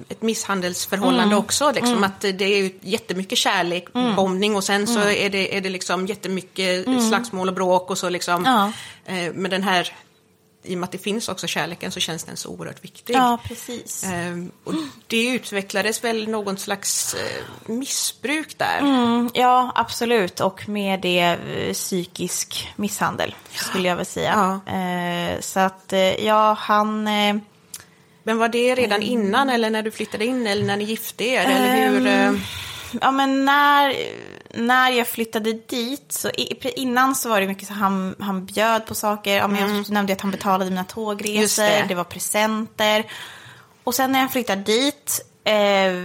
ett 0.09 0.23
misshandelsförhållande 0.23 1.37
också. 1.37 1.71
Liksom, 1.73 1.93
Mm. 1.93 2.05
att 2.05 2.21
det 2.21 2.43
är 2.45 2.57
ju 2.63 2.79
jättemycket 2.81 3.39
kärlek, 3.39 3.93
bombning 4.17 4.57
och 4.57 4.65
sen 4.65 4.87
så 4.87 5.01
är 5.01 5.31
det, 5.31 5.57
är 5.57 5.61
det 5.61 5.69
liksom 5.71 6.07
jättemycket 6.07 6.85
slagsmål 7.09 7.49
och 7.49 7.55
bråk 7.55 7.91
och 7.91 7.99
så 7.99 8.09
liksom. 8.09 8.47
Mm. 8.47 8.73
Ja. 9.07 9.13
Eh, 9.15 9.33
men 9.35 9.51
den 9.51 9.63
här, 9.63 9.93
i 10.67 10.75
och 10.75 10.79
med 10.79 10.85
att 10.85 10.93
det 10.93 10.99
finns 10.99 11.29
också 11.29 11.47
kärleken 11.47 11.91
så 11.93 12.01
känns 12.01 12.25
den 12.25 12.37
så 12.37 12.49
oerhört 12.49 12.85
viktig. 12.85 13.15
Ja, 13.15 13.39
precis. 13.45 14.05
Eh, 14.05 14.37
och 14.65 14.75
det 15.07 15.27
utvecklades 15.29 16.05
väl 16.05 16.29
någon 16.29 16.57
slags 16.57 17.15
eh, 17.15 17.71
missbruk 17.73 18.59
där. 18.59 18.79
Mm, 18.79 19.31
ja, 19.35 19.73
absolut. 19.75 20.41
Och 20.41 20.69
med 20.69 21.01
det 21.01 21.19
eh, 21.21 21.73
psykisk 21.73 22.69
misshandel 22.77 23.35
skulle 23.53 23.89
jag 23.89 23.97
väl 23.97 24.07
säga. 24.07 24.61
Eh, 24.67 25.41
så 25.41 25.61
att 25.61 25.93
eh, 25.93 26.25
ja, 26.27 26.57
han... 26.61 27.07
Eh, 27.07 27.37
Men 28.23 28.39
var 28.39 28.49
det 28.49 28.75
redan 28.75 29.03
Mm. 29.03 29.09
innan 29.13 29.51
eller 29.51 29.71
när 29.71 29.83
du 29.83 29.91
flyttade 29.91 30.25
in 30.27 30.47
eller 30.47 30.65
när 30.65 30.77
ni 30.77 30.85
gifte 30.85 31.25
er? 31.25 31.45
Eller 31.45 31.89
hur? 31.91 32.07
Ehm, 32.07 32.35
eh, 32.35 32.41
Ja, 33.01 33.11
men 33.11 33.45
när, 33.45 33.95
när 34.57 34.91
jag 34.91 35.09
flyttade 35.09 35.53
dit, 35.53 36.13
så 36.13 36.31
innan 36.77 37.15
så 37.15 37.29
var 37.29 37.41
det 37.41 37.47
mycket 37.47 37.69
så 37.69 37.75
han, 37.75 38.15
han 38.21 38.47
bjöd 38.47 38.87
på 38.87 38.95
saker. 38.95 39.37
Ja, 39.37 39.49
men 39.49 39.77
Jag 39.77 39.91
nämnde 39.91 40.13
att 40.13 40.21
han 40.21 40.31
betalade 40.31 40.71
mina 40.71 40.85
tågresor, 40.85 41.63
det. 41.63 41.85
det. 41.89 41.95
var 41.95 42.05
presenter. 42.05 43.05
Och 43.85 43.95
sen 43.95 44.13
när 44.13 44.21
jag 44.21 44.33
flyttade 44.33 44.63
dit 44.63 45.21
eh, 45.45 46.05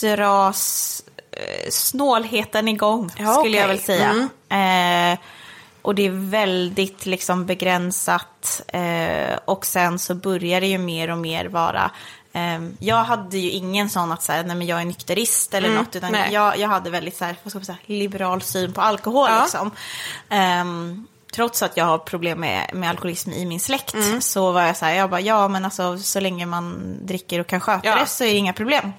dras 0.00 1.02
eh, 1.30 1.70
snålheten 1.70 2.68
igång, 2.68 3.10
Ja, 3.18 3.34
skulle 3.34 3.56
jag 3.56 3.64
okej. 3.70 3.76
väl 3.76 3.84
säga. 3.84 5.12
Eh, 5.12 5.18
och 5.82 5.94
det 5.94 6.06
är 6.06 6.30
väldigt 6.30 7.06
liksom 7.06 7.46
begränsat. 7.46 8.62
Eh, 8.68 9.38
och 9.44 9.66
sen 9.66 9.98
så 9.98 10.14
börjar 10.14 10.60
det 10.60 10.66
ju 10.66 10.78
mer 10.78 11.10
och 11.10 11.18
mer 11.18 11.44
vara 11.44 11.90
jag 12.78 13.04
hade 13.04 13.38
ju 13.38 13.50
ingen 13.50 13.90
sån 13.90 14.12
att 14.12 14.22
säga, 14.22 14.42
nej 14.42 14.56
men 14.56 14.66
jag 14.66 14.80
är 14.80 14.84
nykterist 14.84 15.54
eller 15.54 15.74
något, 15.74 15.96
utan 15.96 16.12
nej. 16.12 16.32
jag, 16.32 16.58
jag 16.58 16.68
hade 16.68 16.90
väldigt 16.90 17.16
så 17.16 17.24
här, 17.24 17.36
vad 17.42 17.50
ska 17.50 17.58
man 17.58 17.66
säga, 17.66 17.78
liberal 17.86 18.42
syn 18.42 18.72
på 18.72 18.80
alkohol. 18.80 19.28
Ja. 19.30 19.42
Liksom. 19.42 19.70
Ehm, 20.28 21.06
trots 21.32 21.62
att 21.62 21.76
jag 21.76 21.84
har 21.84 21.98
problem 21.98 22.40
med, 22.40 22.70
med 22.74 22.90
alkoholism 22.90 23.30
i 23.30 23.44
min 23.44 23.60
släkt 23.60 23.94
så 24.20 24.52
var 24.52 24.62
jag 24.62 24.76
så 24.76 24.84
här, 24.84 24.94
jag 24.94 25.10
bara, 25.10 25.20
ja 25.20 25.48
men 25.48 25.64
alltså 25.64 25.98
så 25.98 26.20
länge 26.20 26.46
man 26.46 26.96
dricker 27.06 27.38
och 27.38 27.46
kan 27.46 27.60
sköta 27.60 27.88
Ja. 27.88 28.00
det 28.00 28.06
så 28.06 28.24
är 28.24 28.28
det 28.28 28.34
inga 28.34 28.52
problem. 28.52 28.92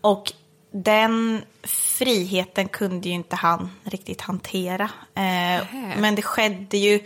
Och 0.00 0.32
den 0.70 1.42
friheten 1.62 2.68
kunde 2.68 3.08
ju 3.08 3.14
inte 3.14 3.36
han 3.36 3.70
riktigt 3.84 4.20
hantera. 4.20 4.90
Eh, 5.14 5.64
men 5.96 6.14
det 6.14 6.22
skedde 6.22 6.76
ju 6.78 7.00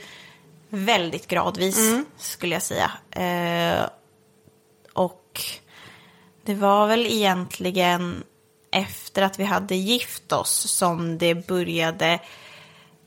väldigt 0.68 1.26
gradvis, 1.26 1.92
skulle 2.18 2.54
jag 2.54 2.62
säga. 2.62 2.90
Eh, 3.10 3.86
och 5.33 5.41
det 6.45 6.55
var 6.55 6.87
väl 6.87 7.07
egentligen 7.07 8.24
efter 8.72 9.22
att 9.22 9.39
vi 9.39 9.45
hade 9.45 9.74
gift 9.74 10.33
oss 10.33 10.51
som 10.70 11.18
det 11.18 11.47
började 11.47 12.18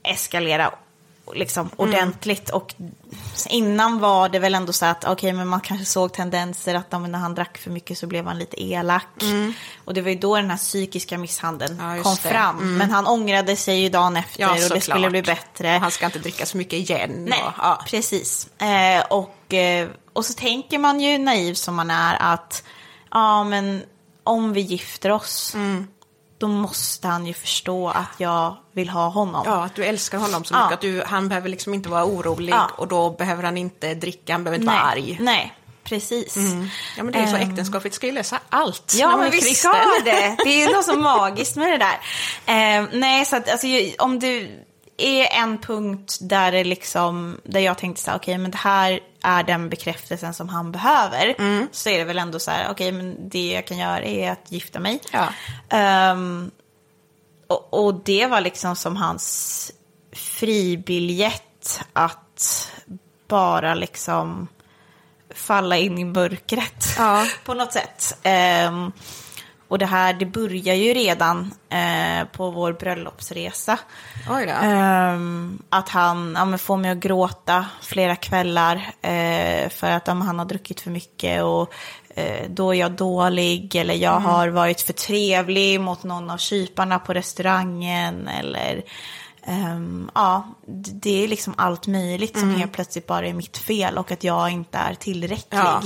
eskalera 0.03 0.71
liksom 1.33 1.69
ordentligt. 1.75 2.49
Och 2.49 2.73
innan 3.49 3.99
var 3.99 4.29
det 4.29 4.39
väl 4.39 4.55
ändå 4.55 4.73
så 4.73 4.85
att 4.85 5.05
okej, 5.05 5.33
men 5.33 5.47
man 5.47 5.61
kanske 5.61 5.85
såg 5.85 6.13
tendenser 6.13 6.75
att 6.75 6.91
när 6.91 7.19
han 7.19 7.35
drack 7.35 7.57
för 7.57 7.71
mycket 7.71 7.97
så 7.97 8.07
blev 8.07 8.25
han 8.25 8.39
lite 8.39 8.63
elak. 8.63 9.07
Och 9.85 9.93
det 9.93 10.01
var 10.01 10.09
ju 10.09 10.15
då 10.15 10.35
den 10.35 10.49
här 10.49 10.57
psykiska 10.57 11.17
misshandeln 11.17 11.77
Ja, 11.81 12.03
kom 12.03 12.15
det. 12.23 12.29
fram. 12.29 12.77
Men 12.77 12.91
han 12.91 13.07
ångrade 13.07 13.55
sig 13.55 13.79
ju 13.81 13.89
dagen 13.89 14.17
efter 14.17 14.41
Ja, 14.41 14.49
och 14.49 14.55
det 14.55 14.61
såklart. 14.61 14.83
skulle 14.83 15.09
bli 15.09 15.21
bättre. 15.21 15.67
Han 15.67 15.91
ska 15.91 16.05
inte 16.05 16.19
dricka 16.19 16.45
så 16.45 16.57
mycket 16.57 16.73
igen. 16.73 17.25
Nej, 17.29 17.43
och, 17.43 17.53
ja. 17.57 17.81
precis. 17.87 18.47
Eh, 18.61 19.03
och, 19.09 19.53
eh, 19.53 19.89
och 20.15 20.25
så 20.25 20.33
tänker 20.33 20.79
man 20.79 20.99
ju 20.99 21.17
naiv 21.17 21.53
som 21.53 21.75
man 21.75 21.91
är 21.91 22.17
att 22.33 22.63
ja, 23.11 23.43
men 23.43 23.83
om 24.23 24.53
vi 24.53 24.61
gifter 24.61 25.11
oss 25.11 25.53
Mm. 25.55 25.87
då 26.37 26.47
måste 26.47 27.07
han 27.07 27.25
ju 27.25 27.33
förstå 27.33 27.89
att 27.89 28.11
jag 28.17 28.55
vill 28.71 28.89
ha 28.89 29.07
honom. 29.09 29.43
Ja, 29.45 29.63
att 29.65 29.75
du 29.75 29.85
älskar 29.85 30.17
honom 30.17 30.43
så 30.43 30.53
Ja. 30.53 30.63
mycket 30.63 30.73
att 30.73 30.81
du, 30.81 31.03
han 31.05 31.29
behöver 31.29 31.49
liksom 31.49 31.73
inte 31.73 31.89
vara 31.89 32.05
orolig 32.05 32.53
Ja. 32.53 32.69
och 32.77 32.87
då 32.87 33.09
behöver 33.11 33.43
han 33.43 33.57
inte 33.57 33.93
dricka, 33.93 34.33
han 34.33 34.43
behöver 34.43 34.59
inte 34.61 34.71
nej, 34.73 34.81
vara 34.81 34.91
arg. 34.91 35.17
nej, 35.21 35.53
precis. 35.83 36.35
Ja, 36.97 37.03
men 37.03 37.11
det 37.11 37.19
är 37.19 37.27
så 37.27 37.35
Ehm. 37.35 37.49
äktenskapet 37.49 37.93
ska 37.93 38.07
ju 38.07 38.11
lösa 38.13 38.39
allt. 38.49 38.93
Ja, 38.97 39.17
men 39.17 39.31
vi 39.31 39.37
kristen. 39.41 39.55
ska 39.73 39.81
det. 40.05 40.35
Det 40.43 40.63
är 40.63 40.73
något 40.75 40.85
så 40.85 40.95
magiskt 40.97 41.55
med 41.55 41.67
det 41.71 41.77
där. 41.77 41.99
Eh, 42.79 42.87
nej, 42.93 43.25
så 43.25 43.35
att 43.35 43.49
alltså, 43.51 43.67
om 43.99 44.19
du 44.19 44.65
är 44.97 45.41
en 45.41 45.57
punkt 45.57 46.17
där 46.21 46.51
det 46.51 46.63
liksom, 46.63 47.41
där 47.43 47.59
jag 47.59 47.77
tänkte 47.77 48.03
så 48.03 48.11
här, 48.11 48.17
okej, 48.17 48.37
men 48.37 48.51
det 48.51 48.57
här 48.57 48.99
är 49.23 49.43
den 49.43 49.69
bekräftelsen 49.69 50.33
som 50.33 50.49
han 50.49 50.71
behöver. 50.71 51.35
Mm. 51.39 51.67
Så 51.71 51.89
är 51.89 51.97
det 51.97 52.03
väl 52.03 52.19
ändå 52.19 52.39
så 52.39 52.51
här, 52.51 52.71
okej, 52.71 52.91
men 52.91 53.29
det 53.29 53.51
jag 53.51 53.67
kan 53.67 53.77
göra 53.77 54.01
är 54.01 54.31
att 54.31 54.51
gifta 54.51 54.79
mig. 54.79 54.99
Ja. 55.11 55.29
Ehm, 55.69 56.51
och, 57.47 57.73
och 57.73 57.93
det 57.93 58.27
var 58.27 58.41
liksom 58.41 58.75
som 58.75 58.95
hans 58.95 59.71
fribiljett 60.13 61.79
att 61.93 62.71
bara 63.27 63.73
liksom 63.73 64.47
falla 65.35 65.77
in 65.77 65.97
i 65.97 66.05
mörkret 66.05 66.85
Ja. 66.97 67.25
på 67.45 67.53
något 67.53 67.73
sätt. 67.73 68.17
Ehm, 68.23 68.91
och 69.67 69.79
det 69.79 69.85
här, 69.85 70.13
det 70.13 70.25
börjar 70.25 70.75
ju 70.75 70.93
redan 70.93 71.53
eh, 71.69 72.27
på 72.31 72.51
vår 72.51 72.73
bröllopsresa. 72.73 73.79
Ehm, 74.63 75.61
att 75.69 75.89
han 75.89 76.37
ja, 76.51 76.57
får 76.57 76.77
mig 76.77 76.91
att 76.91 76.97
gråta 76.97 77.65
flera 77.81 78.15
kvällar 78.15 78.75
eh, 79.01 79.69
för 79.69 79.91
att 79.91 80.07
ja, 80.07 80.13
han 80.13 80.39
har 80.39 80.45
druckit 80.45 80.81
för 80.81 80.91
mycket 80.91 81.43
och 81.43 81.73
eh, 82.09 82.49
då 82.49 82.73
är 82.73 82.79
jag 82.79 82.91
dålig 82.91 83.75
eller 83.75 83.93
jag 83.93 84.19
har 84.19 84.47
varit 84.47 84.81
för 84.81 84.93
trevlig 84.93 85.81
mot 85.81 86.03
någon 86.03 86.29
av 86.29 86.37
kyparna 86.37 86.99
på 86.99 87.13
restaurangen 87.13 88.27
eller 88.27 88.83
ehm, 89.43 90.11
ja, 90.15 90.47
det 91.01 91.23
är 91.23 91.27
liksom 91.27 91.53
allt 91.57 91.87
möjligt 91.87 92.39
som 92.39 92.55
helt 92.55 92.73
plötsligt 92.73 93.07
bara 93.07 93.27
är 93.27 93.33
mitt 93.33 93.57
fel 93.57 93.97
och 93.97 94.11
att 94.11 94.23
jag 94.23 94.49
inte 94.51 94.77
är 94.77 94.93
tillräcklig. 94.93 95.59
Ja. 95.59 95.81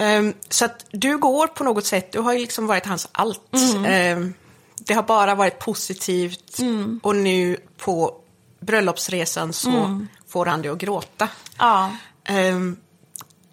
Ehm, 0.00 0.34
så 0.48 0.64
att 0.64 0.84
du 0.90 1.18
går 1.18 1.46
på 1.46 1.64
något 1.64 1.86
sätt, 1.86 2.12
du 2.12 2.18
har 2.20 2.32
ju 2.32 2.38
liksom 2.38 2.66
varit 2.66 2.86
hans 2.86 3.08
allt. 3.12 3.54
Mm. 3.54 3.84
Ehm, 3.84 4.34
det 4.78 4.94
har 4.94 5.02
bara 5.02 5.34
varit 5.34 5.58
positivt 5.58 6.58
Mm. 6.58 7.00
och 7.02 7.16
nu 7.16 7.56
på 7.76 8.14
bröllopsresan 8.60 9.52
så 9.52 10.00
får 10.28 10.46
han 10.46 10.62
dig 10.62 10.70
att 10.70 10.78
gråta. 10.78 11.28
Ja. 11.58 11.90
Ehm, 12.24 12.76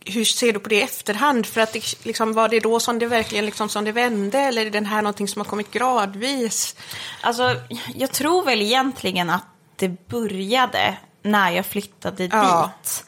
hur 0.06 0.26
ser 0.26 0.54
du 0.54 0.60
på 0.60 0.70
det 0.70 0.76
i 0.76 0.82
efterhand? 0.82 1.46
För 1.46 1.62
att 1.62 1.74
det, 1.74 2.06
liksom, 2.06 2.34
var 2.34 2.50
det 2.50 2.60
då 2.60 2.80
som 2.80 3.00
det 3.00 3.06
verkligen 3.08 3.46
liksom, 3.46 3.70
som 3.70 3.86
det 3.86 3.92
vände 3.92 4.40
eller 4.40 4.66
är 4.66 4.70
den 4.72 4.86
här 4.86 5.02
någonting 5.02 5.28
som 5.28 5.40
har 5.40 5.46
kommit 5.46 5.72
gradvis? 5.72 6.76
Alltså, 7.22 7.56
jag 7.96 8.12
tror 8.12 8.46
väl 8.46 8.62
egentligen 8.62 9.30
att 9.30 9.46
det 9.76 10.08
började 10.08 10.98
när 11.22 11.52
jag 11.52 11.66
flyttade 11.66 12.26
Ja. 12.26 12.72
dit. 12.84 13.04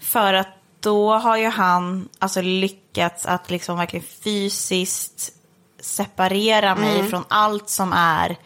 För 0.00 0.34
att 0.34 0.57
då 0.80 1.12
har 1.12 1.36
ju 1.36 1.48
han 1.48 2.08
alltså 2.18 2.40
lyckats 2.40 3.26
att 3.26 3.50
liksom 3.50 3.78
verkligen 3.78 4.06
fysiskt 4.24 5.32
separera 5.80 6.74
mig 6.74 7.08
från 7.08 7.24
allt 7.28 7.68
som 7.68 7.92
är 7.92 8.36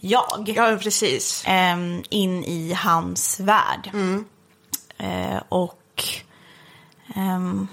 jag. 0.00 0.52
Ja, 0.56 0.78
precis. 0.82 1.44
ehm, 1.46 2.02
in 2.10 2.44
i 2.44 2.72
hans 2.72 3.40
värld. 3.40 3.90
Eh, 4.98 5.42
och 5.48 6.04
ehm, 7.14 7.68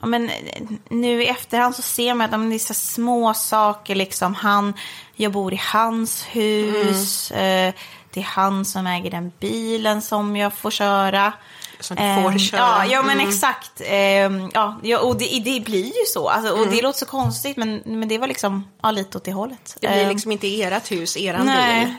ja, 0.00 0.06
men, 0.06 0.28
eh, 0.28 0.62
nu 0.88 1.22
i 1.22 1.28
efterhand 1.28 1.74
så 1.74 1.82
ser 1.82 2.14
man 2.14 2.24
att 2.24 2.40
men 2.40 2.50
det 2.50 2.56
är 2.56 2.58
så 2.58 2.74
små 2.74 3.34
saker. 3.34 3.94
Liksom. 3.94 4.34
Han, 4.34 4.74
jag 5.14 5.32
bor 5.32 5.54
i 5.54 5.60
hans 5.72 6.24
hus. 6.24 7.30
Eh, 7.30 7.74
det 8.10 8.20
är 8.20 8.24
han 8.24 8.64
som 8.64 8.86
äger 8.86 9.10
den 9.10 9.32
bilen 9.40 10.02
som 10.02 10.36
jag 10.36 10.54
får 10.54 10.70
köra. 10.70 11.32
Så 11.80 11.94
du 11.94 12.02
Ehm, 12.02 12.22
får 12.22 12.38
köra. 12.38 12.60
Mm. 12.74 12.90
Ja, 12.90 12.92
ja 12.92 13.02
men 13.02 13.20
exakt. 13.20 13.80
Ehm, 13.84 14.50
ja, 14.54 14.98
och 15.02 15.16
det, 15.18 15.40
det 15.44 15.60
blir 15.64 15.84
ju 15.84 16.04
så. 16.06 16.28
Alltså, 16.28 16.52
och 16.52 16.58
Mm. 16.58 16.70
det 16.74 16.82
låter 16.82 16.98
så 16.98 17.06
konstigt, 17.06 17.56
men, 17.56 17.82
men 17.84 18.08
det 18.08 18.18
var 18.18 18.26
liksom 18.26 18.68
ja, 18.82 18.90
lite 18.90 19.18
åt 19.18 19.24
det 19.24 19.32
hållet. 19.32 19.76
Det 19.80 19.88
blir 19.88 20.02
Ehm, 20.02 20.08
liksom 20.08 20.32
inte 20.32 20.62
ert 20.62 20.90
hus, 20.92 21.16
eran 21.16 21.40
bil. 21.40 21.46
Nej, 21.54 21.94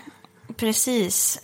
precis. 0.57 1.41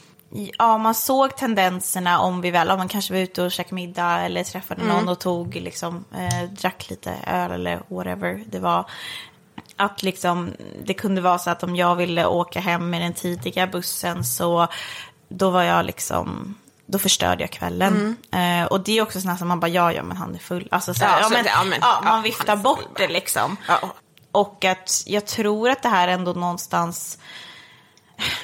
Ja, 0.59 0.77
man 0.77 0.95
såg 0.95 1.35
tendenserna 1.37 2.19
om 2.19 2.41
vi 2.41 2.51
väl, 2.51 2.71
om 2.71 2.77
man 2.77 2.87
kanske 2.87 3.13
var 3.13 3.19
ute 3.19 3.43
och 3.43 3.51
käkade 3.51 3.75
middag 3.75 4.19
eller 4.19 4.43
träffade 4.43 4.83
någon 4.83 5.09
och 5.09 5.19
tog 5.19 5.55
liksom, 5.55 6.05
eh, 6.15 6.49
drack 6.49 6.89
lite 6.89 7.13
öl 7.27 7.51
eller 7.51 7.81
whatever 7.87 8.43
det 8.47 8.59
var. 8.59 8.85
Att 9.75 10.03
liksom, 10.03 10.51
det 10.85 10.93
kunde 10.93 11.21
vara 11.21 11.37
så 11.39 11.49
att 11.49 11.63
om 11.63 11.75
jag 11.75 11.95
ville 11.95 12.25
åka 12.25 12.59
hem 12.59 12.89
med 12.89 13.01
den 13.01 13.13
tidiga 13.13 13.67
bussen 13.67 14.23
så 14.23 14.67
då 15.29 15.49
var 15.49 15.63
jag 15.63 15.85
liksom, 15.85 16.55
då 16.85 16.99
förstörde 16.99 17.43
jag 17.43 17.51
kvällen. 17.51 18.17
Eh, 18.31 18.65
och 18.67 18.81
det 18.81 18.97
är 18.97 19.01
också 19.01 19.21
sådana 19.21 19.37
som 19.37 19.47
man 19.47 19.59
bara, 19.59 19.67
ja, 19.67 19.93
ja, 19.93 20.03
men 20.03 20.17
han 20.17 20.35
är 20.35 20.39
full. 20.39 20.67
Alltså, 20.71 20.93
så 20.93 21.05
här, 21.05 21.11
Ja, 21.21 21.21
ja, 21.21 21.29
men, 21.29 21.45
ja, 21.45 21.63
men- 21.63 21.79
ja, 21.81 22.01
man 22.05 22.21
viftar 22.21 22.55
bort 22.55 22.97
det 22.97 23.07
liksom. 23.07 23.57
Och 24.31 24.65
att 24.65 25.03
jag 25.05 25.25
tror 25.25 25.69
att 25.69 25.83
det 25.83 25.89
här 25.89 26.07
ändå 26.07 26.33
någonstans 26.33 27.17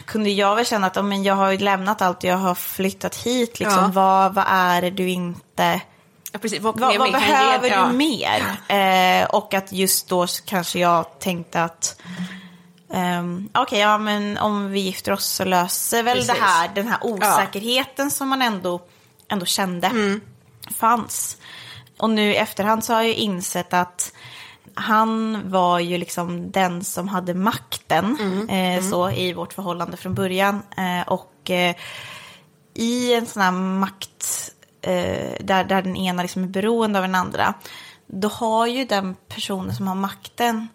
kunde 0.05 0.29
jag 0.29 0.55
väl 0.55 0.65
känna 0.65 0.87
att 0.87 0.95
ja, 0.95 1.01
men 1.01 1.23
jag 1.23 1.35
har 1.35 1.51
ju 1.51 1.57
lämnat 1.57 2.01
allt 2.01 2.17
och 2.17 2.23
jag 2.29 2.37
har 2.37 2.55
flyttat 2.55 3.15
hit. 3.15 3.59
Liksom. 3.59 3.91
Vad, 3.91 4.33
vad 4.33 4.45
är 4.47 4.81
det 4.81 4.89
du 4.89 5.09
inte... 5.09 5.81
Precis. 6.41 6.59
Vad, 6.61 6.79
Vad, 6.79 6.97
vad 6.97 7.07
ge- 7.07 7.11
behöver 7.13 7.69
ja. 7.69 7.85
du 7.91 7.93
mer? 7.97 8.43
Eh, 8.67 9.25
och 9.25 9.53
att 9.53 9.71
just 9.71 10.09
då 10.09 10.27
kanske 10.45 10.79
jag 10.79 11.19
tänkte 11.19 11.63
att 11.63 12.01
ehm, 12.93 13.49
okej, 13.53 13.79
ja 13.79 13.97
men 13.97 14.37
om 14.37 14.69
vi 14.71 14.79
gifter 14.79 15.11
oss 15.11 15.25
så 15.25 15.43
löser 15.45 16.03
väl 16.03 16.17
Precis. 16.17 16.33
det 16.33 16.41
här, 16.41 16.69
den 16.75 16.87
här 16.87 16.99
osäkerheten 17.01 18.11
som 18.11 18.29
man 18.29 18.41
ändå, 18.41 18.81
ändå 19.27 19.45
kände 19.45 19.87
Mm. 19.87 20.21
fanns. 20.75 21.37
Och 21.97 22.09
nu 22.09 22.31
i 22.31 22.35
efterhand 22.35 22.83
så 22.83 22.93
har 22.93 23.01
jag 23.01 23.07
ju 23.07 23.15
insett 23.15 23.73
att 23.73 24.13
han 24.73 25.41
var 25.49 25.79
ju 25.79 25.97
liksom 25.97 26.51
den 26.51 26.83
som 26.83 27.07
hade 27.07 27.33
makten 27.33 28.17
Mm. 28.19 28.49
Eh, 28.49 28.89
så 28.89 29.09
i 29.11 29.33
vårt 29.33 29.53
förhållande 29.53 29.97
från 29.97 30.13
början. 30.15 30.61
Eh, 30.77 31.07
och 31.07 31.49
eh, 31.49 31.75
i 32.73 33.13
en 33.13 33.25
sån 33.25 33.41
här 33.41 33.51
makt 33.51 34.51
eh, 34.81 35.33
där, 35.39 35.63
där 35.63 35.81
den 35.81 35.95
ena 35.95 36.21
liksom 36.21 36.43
är 36.43 36.47
beroende 36.47 36.99
av 36.99 37.03
den 37.03 37.15
andra, 37.15 37.53
då 38.07 38.27
har 38.27 38.67
ju 38.67 38.85
den 38.85 39.15
personen 39.27 39.75
som 39.75 39.87
har 39.87 39.95
makten, 39.95 40.67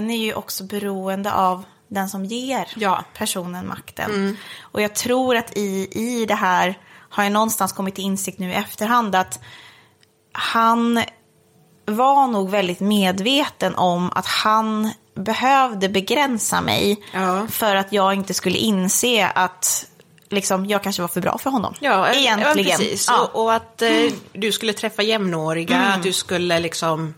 den 0.00 0.10
är 0.10 0.16
ju 0.24 0.34
också 0.34 0.64
beroende 0.64 1.32
av 1.32 1.64
den 1.88 2.08
som 2.08 2.24
ger 2.24 2.68
Ja. 2.76 3.04
personen 3.18 3.68
makten. 3.68 4.36
Och 4.60 4.82
jag 4.82 4.94
tror 4.94 5.36
att 5.36 5.56
i, 5.56 5.88
i 5.92 6.26
det 6.26 6.34
här 6.34 6.78
har 7.10 7.22
jag 7.24 7.32
någonstans 7.32 7.72
kommit 7.72 7.94
till 7.94 8.04
insikt 8.04 8.38
nu 8.38 8.50
i 8.50 8.54
efterhand 8.54 9.14
att 9.14 9.40
han 10.32 11.02
var 11.86 12.26
nog 12.26 12.50
väldigt 12.50 12.80
medveten 12.80 13.74
om 13.74 14.10
att 14.14 14.26
han 14.26 14.90
behövde 15.14 15.88
begränsa 15.88 16.60
mig 16.60 17.02
Ja. 17.14 17.46
för 17.50 17.76
att 17.76 17.92
jag 17.92 18.14
inte 18.14 18.34
skulle 18.34 18.58
inse 18.58 19.26
att 19.34 19.86
liksom, 20.28 20.66
jag 20.66 20.82
kanske 20.82 21.02
var 21.02 21.08
för 21.08 21.20
bra 21.20 21.38
för 21.38 21.50
honom. 21.50 21.74
Ja, 21.80 22.12
Egentligen. 22.12 22.80
Ja. 23.08 23.20
Och, 23.32 23.42
och 23.42 23.54
att 23.54 23.82
eh, 23.82 23.90
du 24.32 24.52
skulle 24.52 24.72
träffa 24.72 25.02
jämnåriga, 25.02 25.80
att 25.80 26.02
du 26.02 26.12
skulle 26.12 26.58
liksom... 26.60 27.14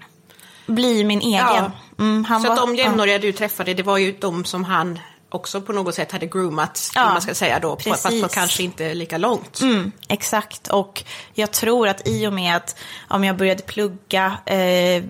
Bli 0.66 1.04
min 1.04 1.20
egen. 1.20 1.38
Ja. 1.40 1.70
Mm, 2.00 2.24
så 2.24 2.48
var, 2.48 2.50
att 2.50 2.56
de 2.56 2.74
ja. 2.74 2.84
jämnåriga 2.84 3.18
du 3.18 3.32
träffade, 3.32 3.74
det 3.74 3.82
var 3.82 3.98
ju 3.98 4.12
de 4.20 4.44
som 4.44 4.64
han 4.64 4.98
också 5.30 5.60
på 5.60 5.72
något 5.72 5.94
sätt 5.94 6.12
hade 6.12 6.26
groomat, 6.26 6.90
Ja, 6.94 7.00
ja, 7.00 7.12
man 7.12 7.22
ska 7.22 7.34
säga 7.34 7.58
då, 7.58 7.76
på, 7.76 7.90
fast 7.90 8.22
på 8.22 8.28
kanske 8.28 8.62
inte 8.62 8.94
lika 8.94 9.18
långt. 9.18 9.60
Mm, 9.60 9.92
exakt, 10.08 10.68
och 10.68 11.04
jag 11.34 11.50
tror 11.50 11.88
att 11.88 12.08
i 12.08 12.26
och 12.26 12.32
med 12.32 12.56
att 12.56 12.76
om 13.08 13.24
jag 13.24 13.36
började 13.36 13.62
plugga, 13.62 14.38
eh, 14.46 15.04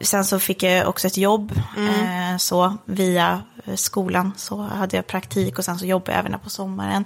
sen 0.00 0.24
så 0.24 0.38
fick 0.38 0.62
jag 0.62 0.88
också 0.88 1.06
ett 1.06 1.16
jobb 1.16 1.52
eh, 1.76 2.36
så 2.38 2.76
via 2.84 3.42
skolan, 3.74 4.32
så 4.36 4.56
hade 4.56 4.96
jag 4.96 5.06
praktik 5.06 5.58
och 5.58 5.64
sen 5.64 5.78
så 5.78 5.86
jobbade 5.86 6.12
jag 6.12 6.26
även 6.26 6.40
på 6.40 6.50
sommaren. 6.50 7.04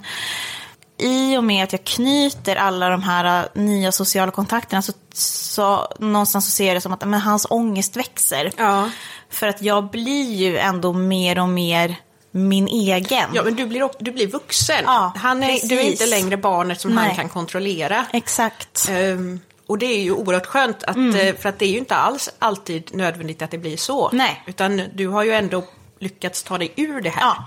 I 0.98 1.36
och 1.36 1.44
med 1.44 1.64
att 1.64 1.72
jag 1.72 1.84
knyter 1.84 2.56
alla 2.56 2.88
de 2.88 3.02
här 3.02 3.42
eh, 3.54 3.62
nya 3.62 3.92
sociala 3.92 4.32
kontakterna 4.32 4.82
så, 4.82 4.92
så 5.12 5.92
någonstans 5.98 6.44
så 6.44 6.50
ser 6.50 6.66
jag 6.66 6.76
det 6.76 6.80
som 6.80 6.92
att 6.92 7.08
men, 7.08 7.20
hans 7.20 7.46
ångest 7.50 7.96
växer. 7.96 8.52
Ja. 8.56 8.90
För 9.30 9.48
att 9.48 9.62
jag 9.62 9.90
blir 9.90 10.32
ju 10.34 10.58
ändå 10.58 10.92
mer 10.92 11.38
och 11.38 11.48
mer 11.48 11.96
min 12.30 12.68
egen. 12.68 13.30
Ja, 13.34 13.42
men 13.42 13.54
du 13.54 13.66
blir, 13.66 13.90
du 13.98 14.12
blir 14.12 14.26
vuxen. 14.26 14.82
Ja, 14.86 15.12
han 15.16 15.42
är, 15.42 15.68
du 15.68 15.78
är 15.78 15.82
inte 15.82 16.06
längre 16.06 16.36
barnet 16.36 16.80
som 16.80 16.96
han 16.96 17.06
Nej. 17.06 17.16
kan 17.16 17.28
kontrollera. 17.28 18.06
Exakt. 18.12 18.88
Ehm, 18.90 19.40
och 19.66 19.78
det 19.78 19.86
är 19.86 20.00
ju 20.00 20.12
oerhört 20.12 20.46
skönt, 20.46 20.82
att, 20.84 20.96
eh, 20.96 21.34
för 21.40 21.46
att 21.48 21.58
det 21.58 21.64
är 21.64 21.70
ju 21.70 21.78
inte 21.78 21.94
alls 21.96 22.30
alltid 22.38 22.94
nödvändigt 22.94 23.42
att 23.42 23.50
det 23.50 23.58
blir 23.58 23.76
så. 23.76 24.10
Nej. 24.12 24.42
Utan 24.46 24.82
du 24.94 25.08
har 25.08 25.24
ju 25.24 25.32
ändå 25.32 25.64
lyckats 25.98 26.42
ta 26.42 26.58
dig 26.58 26.72
ur 26.76 27.00
det 27.00 27.10
här. 27.10 27.20
Ja, 27.22 27.44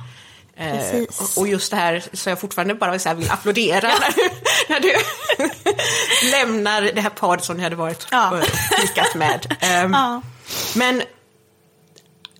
Eh, 0.57 0.77
precis. 0.77 1.37
och, 1.37 1.41
och 1.41 1.47
just 1.47 1.71
det 1.71 1.77
här 1.77 2.03
så 2.13 2.29
jag 2.29 2.39
fortfarande 2.39 2.75
bara 2.75 2.99
så 2.99 3.13
vill 3.13 3.31
applådera 3.31 3.87
när 3.87 4.11
du, 4.15 4.29
när 4.69 4.79
du 4.79 4.93
lämnar 6.31 6.81
det 6.81 7.01
här 7.01 7.09
paret 7.09 7.43
som 7.43 7.57
ni 7.57 7.63
hade 7.63 7.75
varit 7.75 8.07
Ja. 8.11 8.41
med. 9.15 9.55
Ehm, 9.59 9.93
Ja. 9.93 10.21
Men 10.75 11.01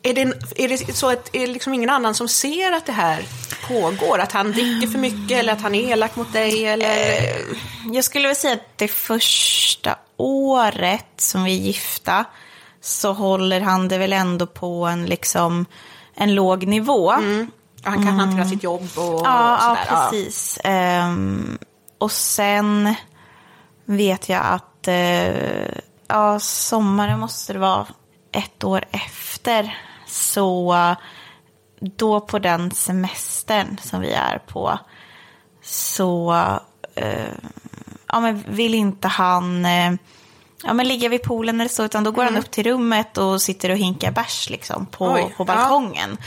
är 0.04 0.14
det, 0.14 0.22
är 0.56 0.68
det 0.68 0.96
så 0.96 1.10
att 1.10 1.36
är 1.36 1.40
det 1.40 1.54
liksom 1.54 1.74
ingen 1.74 1.90
annan 1.90 2.16
som 2.16 2.28
ser 2.28 2.72
att 2.72 2.86
det 2.86 2.92
här 2.92 3.26
pågår? 3.68 4.20
Att 4.20 4.32
han 4.32 4.52
dricker 4.52 4.88
för 4.88 5.00
mycket 5.00 5.32
eller 5.40 5.54
att 5.54 5.62
han 5.62 5.76
är 5.76 5.92
elak 5.92 6.16
mot 6.16 6.34
dig? 6.34 6.66
Eller? 6.66 7.22
Jag 7.94 8.04
skulle 8.04 8.28
väl 8.28 8.36
säga 8.36 8.54
att 8.54 8.78
det 8.78 8.88
första 8.88 9.96
året 10.18 11.06
som 11.18 11.44
vi 11.44 11.52
är 11.58 11.62
gifta 11.62 12.26
så 12.82 13.14
håller 13.14 13.62
han 13.62 13.88
det 13.88 13.98
väl 13.98 14.14
ändå 14.14 14.46
på 14.46 14.86
en, 14.86 15.06
liksom, 15.06 15.66
en 16.16 16.36
låg 16.36 16.68
nivå. 16.68 17.12
han 17.84 18.06
kan 18.06 18.08
hantera 18.20 18.46
sitt 18.46 18.64
jobb 18.64 18.90
och, 18.96 19.04
Ja, 19.04 19.72
och 19.72 19.78
ja 19.80 19.86
sådär. 19.86 20.10
precis. 20.10 20.60
Ehm, 20.64 21.58
och 21.98 22.12
sen 22.12 22.96
vet 23.86 24.30
jag 24.30 24.42
att 24.46 24.88
eh, 24.88 25.68
ja, 26.08 26.40
sommaren 26.40 27.20
måste 27.20 27.54
det 27.54 27.60
vara 27.60 27.88
ett 28.32 28.64
år 28.64 28.86
efter. 28.92 29.78
Så 30.12 30.76
då 31.80 32.20
på 32.22 32.40
den 32.40 32.72
semestern 32.72 33.78
som 33.82 34.02
vi 34.02 34.12
är 34.12 34.38
på 34.38 34.80
så 35.64 36.34
eh, 36.96 37.34
ja, 38.08 38.20
men 38.20 38.44
vill 38.48 38.74
inte 38.74 39.08
han 39.08 39.66
eh, 39.66 39.94
ja, 40.64 40.74
men 40.74 40.88
ligga 40.88 41.10
vid 41.10 41.24
poolen 41.24 41.62
eller 41.62 41.70
så, 41.70 41.84
utan 41.84 42.04
då 42.04 42.12
går 42.12 42.24
han 42.24 42.38
upp 42.38 42.52
till 42.52 42.64
rummet 42.64 43.18
och 43.18 43.42
sitter 43.42 43.70
och 43.70 43.78
hinkar 43.78 44.12
bärs 44.12 44.50
liksom, 44.50 44.86
på, 44.86 45.06
Mm. 45.06 45.26
Oj, 45.26 45.34
på 45.38 45.46
balkongen. 45.46 46.18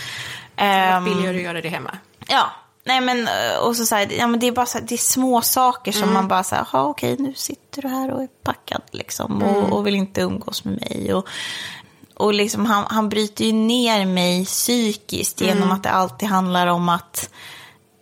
Ja. 0.57 0.63
Ehm, 0.65 1.05
Billigare 1.05 1.37
att 1.37 1.43
göra 1.43 1.61
det 1.61 1.69
hemma. 1.69 1.99
Ja, 2.29 2.51
nej 2.85 3.01
men 3.01 3.21
eh, 3.29 3.59
och 3.67 3.77
så, 3.77 3.87
så 3.87 3.95
här, 3.95 4.09
ja, 4.19 4.27
men 4.27 4.41
det 4.41 4.47
är 4.47 4.53
bara 4.53 4.67
så 4.67 4.79
här, 4.79 4.87
det 4.89 4.95
är 4.95 4.99
små 4.99 5.43
saker 5.43 5.93
som 5.93 6.13
man 6.13 6.29
bara 6.29 6.45
så 6.45 6.55
här, 6.55 6.67
"Jaha, 6.73 6.85
okej 6.85 7.17
nu 7.19 7.35
sitter 7.35 7.83
du 7.83 7.89
här 7.89 8.11
och 8.11 8.23
är 8.23 8.29
packad 8.45 8.83
liksom 8.91 9.43
och, 9.43 9.73
och 9.73 9.87
vill 9.87 9.95
inte 9.95 10.21
umgås 10.21 10.65
med 10.65 10.75
mig. 10.81 11.15
Och, 11.15 11.29
och 12.15 12.35
liksom 12.35 12.67
han, 12.67 12.85
han 12.89 13.09
bryter 13.09 13.45
ju 13.45 13.53
ner 13.53 14.07
mig 14.07 14.45
psykiskt 14.45 15.41
genom 15.41 15.73
att 15.73 15.83
det 15.83 15.91
alltid 15.91 16.29
handlar 16.29 16.67
om 16.67 16.89
att, 16.89 17.31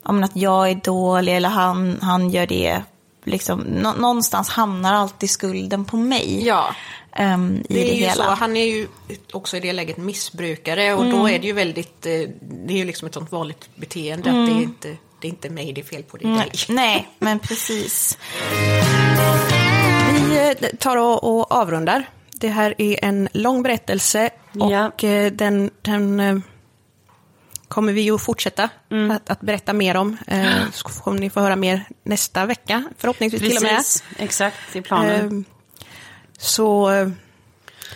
om 0.03 0.25
att 0.25 0.37
jag 0.37 0.71
är 0.71 0.75
dålig 0.75 1.37
eller 1.37 1.49
han, 1.49 1.99
han 2.03 2.31
gör 2.31 2.47
det. 2.47 2.83
Liksom, 3.25 3.61
nå, 3.61 3.93
någonstans 3.93 4.49
hamnar 4.49 4.95
alltid 4.95 5.31
skulden 5.31 5.85
på 5.85 5.97
mig. 5.97 6.47
Ja. 6.47 6.75
I 7.17 7.23
Det 7.23 7.65
det, 7.69 7.91
är 7.91 7.95
ju 7.95 8.01
hela. 8.01 8.15
så, 8.15 8.31
han 8.31 8.57
är 8.57 8.65
ju 8.65 8.89
också 9.33 9.57
i 9.57 9.61
det 9.61 9.73
läget 9.73 9.97
missbrukare 9.97 10.95
och 10.95 11.05
då 11.05 11.29
är 11.29 11.39
det 11.39 11.47
ju 11.47 11.53
väldigt, 11.53 12.07
eh, 12.07 12.13
det 12.41 12.75
är 12.75 12.79
ju 12.79 12.85
liksom 12.85 13.09
ett 13.09 13.15
sånt 13.15 13.33
vanligt 13.33 13.69
beteende 13.75 14.31
att 14.31 14.47
det 14.47 14.53
är 14.53 14.63
inte, 14.63 14.97
det 15.21 15.29
är 15.29 15.31
inte 15.31 15.51
mig 15.51 15.73
det 15.73 15.81
är 15.81 15.85
fel 15.85 16.03
på, 16.03 16.17
det 16.17 16.25
är 16.29 16.37
dig. 16.37 16.51
Nej, 16.69 17.09
men 17.19 17.39
precis. 17.39 18.19
Vi 20.11 20.55
eh, 20.61 20.69
tar 20.79 20.97
och, 20.97 21.25
och 21.25 21.53
avrundar. 21.53 22.09
Det 22.43 22.49
här 22.49 22.75
är 22.79 23.05
en 23.05 23.29
lång 23.33 23.63
berättelse 23.63 24.31
och 24.61 24.73
Ja. 24.73 24.93
eh, 25.03 25.33
den, 25.33 25.71
den 25.83 26.21
eh, 26.21 26.39
kommer 27.69 27.93
vi 27.93 28.01
ju 28.01 28.19
fortsätta 28.19 28.69
att, 29.11 29.31
att 29.31 29.41
berätta 29.41 29.73
mer 29.73 29.97
om. 29.97 30.17
Eh, 30.27 30.71
Så 30.73 30.89
kommer 30.89 31.21
ni 31.21 31.31
få 31.31 31.41
höra 31.41 31.57
mer 31.57 31.85
nästa 32.03 32.47
vecka, 32.47 32.85
förhoppningsvis 32.99 33.41
till 33.43 33.57
och 33.57 33.63
med. 33.63 33.77
Precis, 33.77 34.05
exakt, 34.19 34.57
det 34.73 34.79
är 34.79 34.83
planen. 34.83 35.45
Eh, 35.49 35.85
Så 36.39 36.91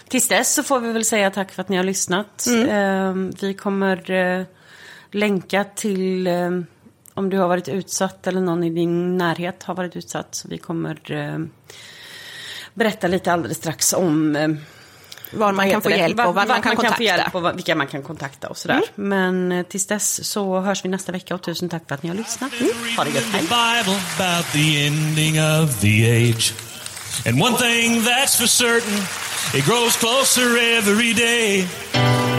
Tills 0.09 0.28
dess 0.28 0.55
så 0.55 0.62
får 0.62 0.81
vi 0.81 0.93
väl 0.93 1.05
säga 1.05 1.31
tack 1.31 1.52
för 1.52 1.62
att 1.62 1.68
ni 1.68 1.77
har 1.77 1.85
lyssnat. 1.85 2.47
Eh, 2.68 3.12
vi 3.40 3.55
kommer 3.55 4.47
länka 5.10 5.64
till 5.64 6.28
om 7.14 7.31
du 7.31 7.39
har 7.39 7.48
varit 7.48 7.68
utsatt 7.68 8.27
eller 8.27 8.40
någon 8.40 8.64
i 8.64 8.70
din 8.70 9.16
närhet 9.18 9.62
har 9.62 9.74
varit 9.74 9.97
utsatt. 9.97 10.35
Så 10.35 10.48
vi 10.48 10.59
kommer 10.59 10.94
berätta 12.77 13.07
lite 13.07 13.32
alldeles 13.32 13.57
strax 13.57 13.93
om 13.93 14.36
eh, 14.36 14.48
var 15.32 15.53
man 15.53 15.70
kan 15.70 15.82
få 15.82 15.89
det? 15.89 15.97
hjälp 15.97 16.19
och 16.27 16.35
vad 16.35 16.48
man 16.48 16.62
kan 16.62 16.70
få 16.73 16.77
kontakta. 16.82 17.03
hjälp 17.03 17.35
och 17.35 17.43
vad- 17.43 17.55
vilka 17.55 17.74
man 17.74 17.86
kan 17.86 18.03
kontakta 18.03 18.48
och 18.48 18.57
sådär. 18.57 18.82
Men 18.94 19.53
eh, 19.53 19.62
tills 19.66 19.86
dess 19.86 20.28
så 20.31 20.61
hörs 20.61 20.85
vi 20.85 20.89
nästa 20.89 21.12
vecka 21.12 21.35
och 21.35 21.43
tusen 21.43 21.69
tack 21.69 21.82
för 21.89 21.94
att 21.94 22.03
ni 22.03 22.09
har 22.09 22.16
lyssnat. 22.16 22.53
Ha 22.97 23.05
det 23.05 23.11
gött, 23.11 23.24
hej. 23.32 23.40
Bible 23.43 24.01
about 24.19 24.53
the 24.53 24.86
ending 24.86 25.40
of 25.62 25.81
the 25.81 26.11
age. 26.31 26.53
And 27.27 27.43
one 27.43 27.57
thing 27.57 28.03
that's 28.03 28.36
for 28.39 28.47
certain, 28.47 28.98
it 29.55 29.65
grows 29.66 29.97
closer 29.97 30.77
every 30.78 31.12
day. 31.15 31.66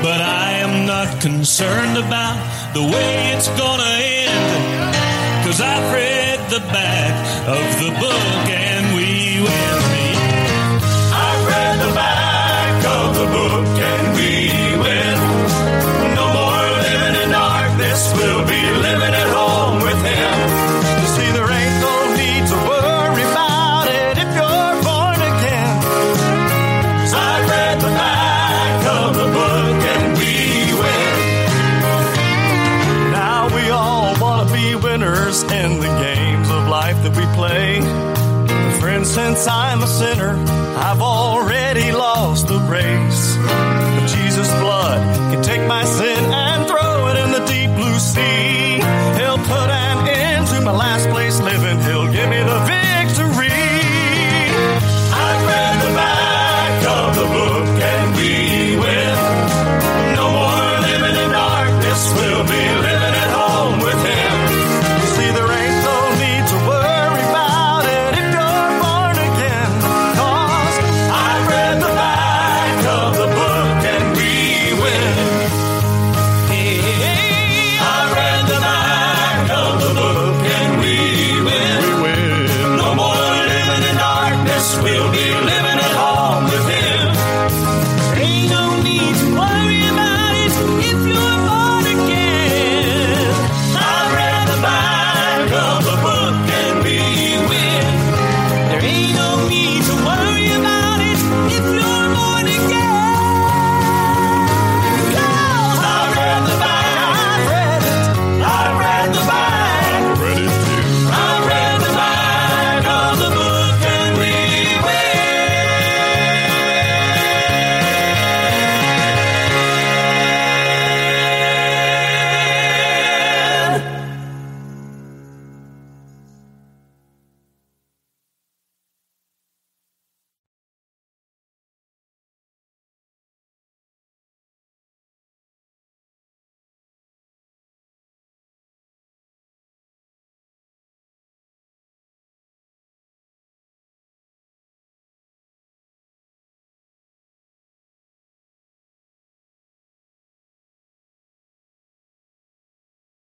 But 0.02 0.20
I 0.22 0.62
am 0.64 0.86
not 0.86 1.22
concerned 1.22 1.98
about 1.98 2.38
the 2.74 2.80
way 2.80 3.34
it's 3.38 3.50
gonna 3.60 3.98
end. 4.00 4.66
Cause 5.46 5.62
I've 5.64 5.94
read 5.94 6.40
the 6.50 6.60
back 6.60 7.16
of 7.48 7.80
the 7.80 7.92
book 8.00 8.50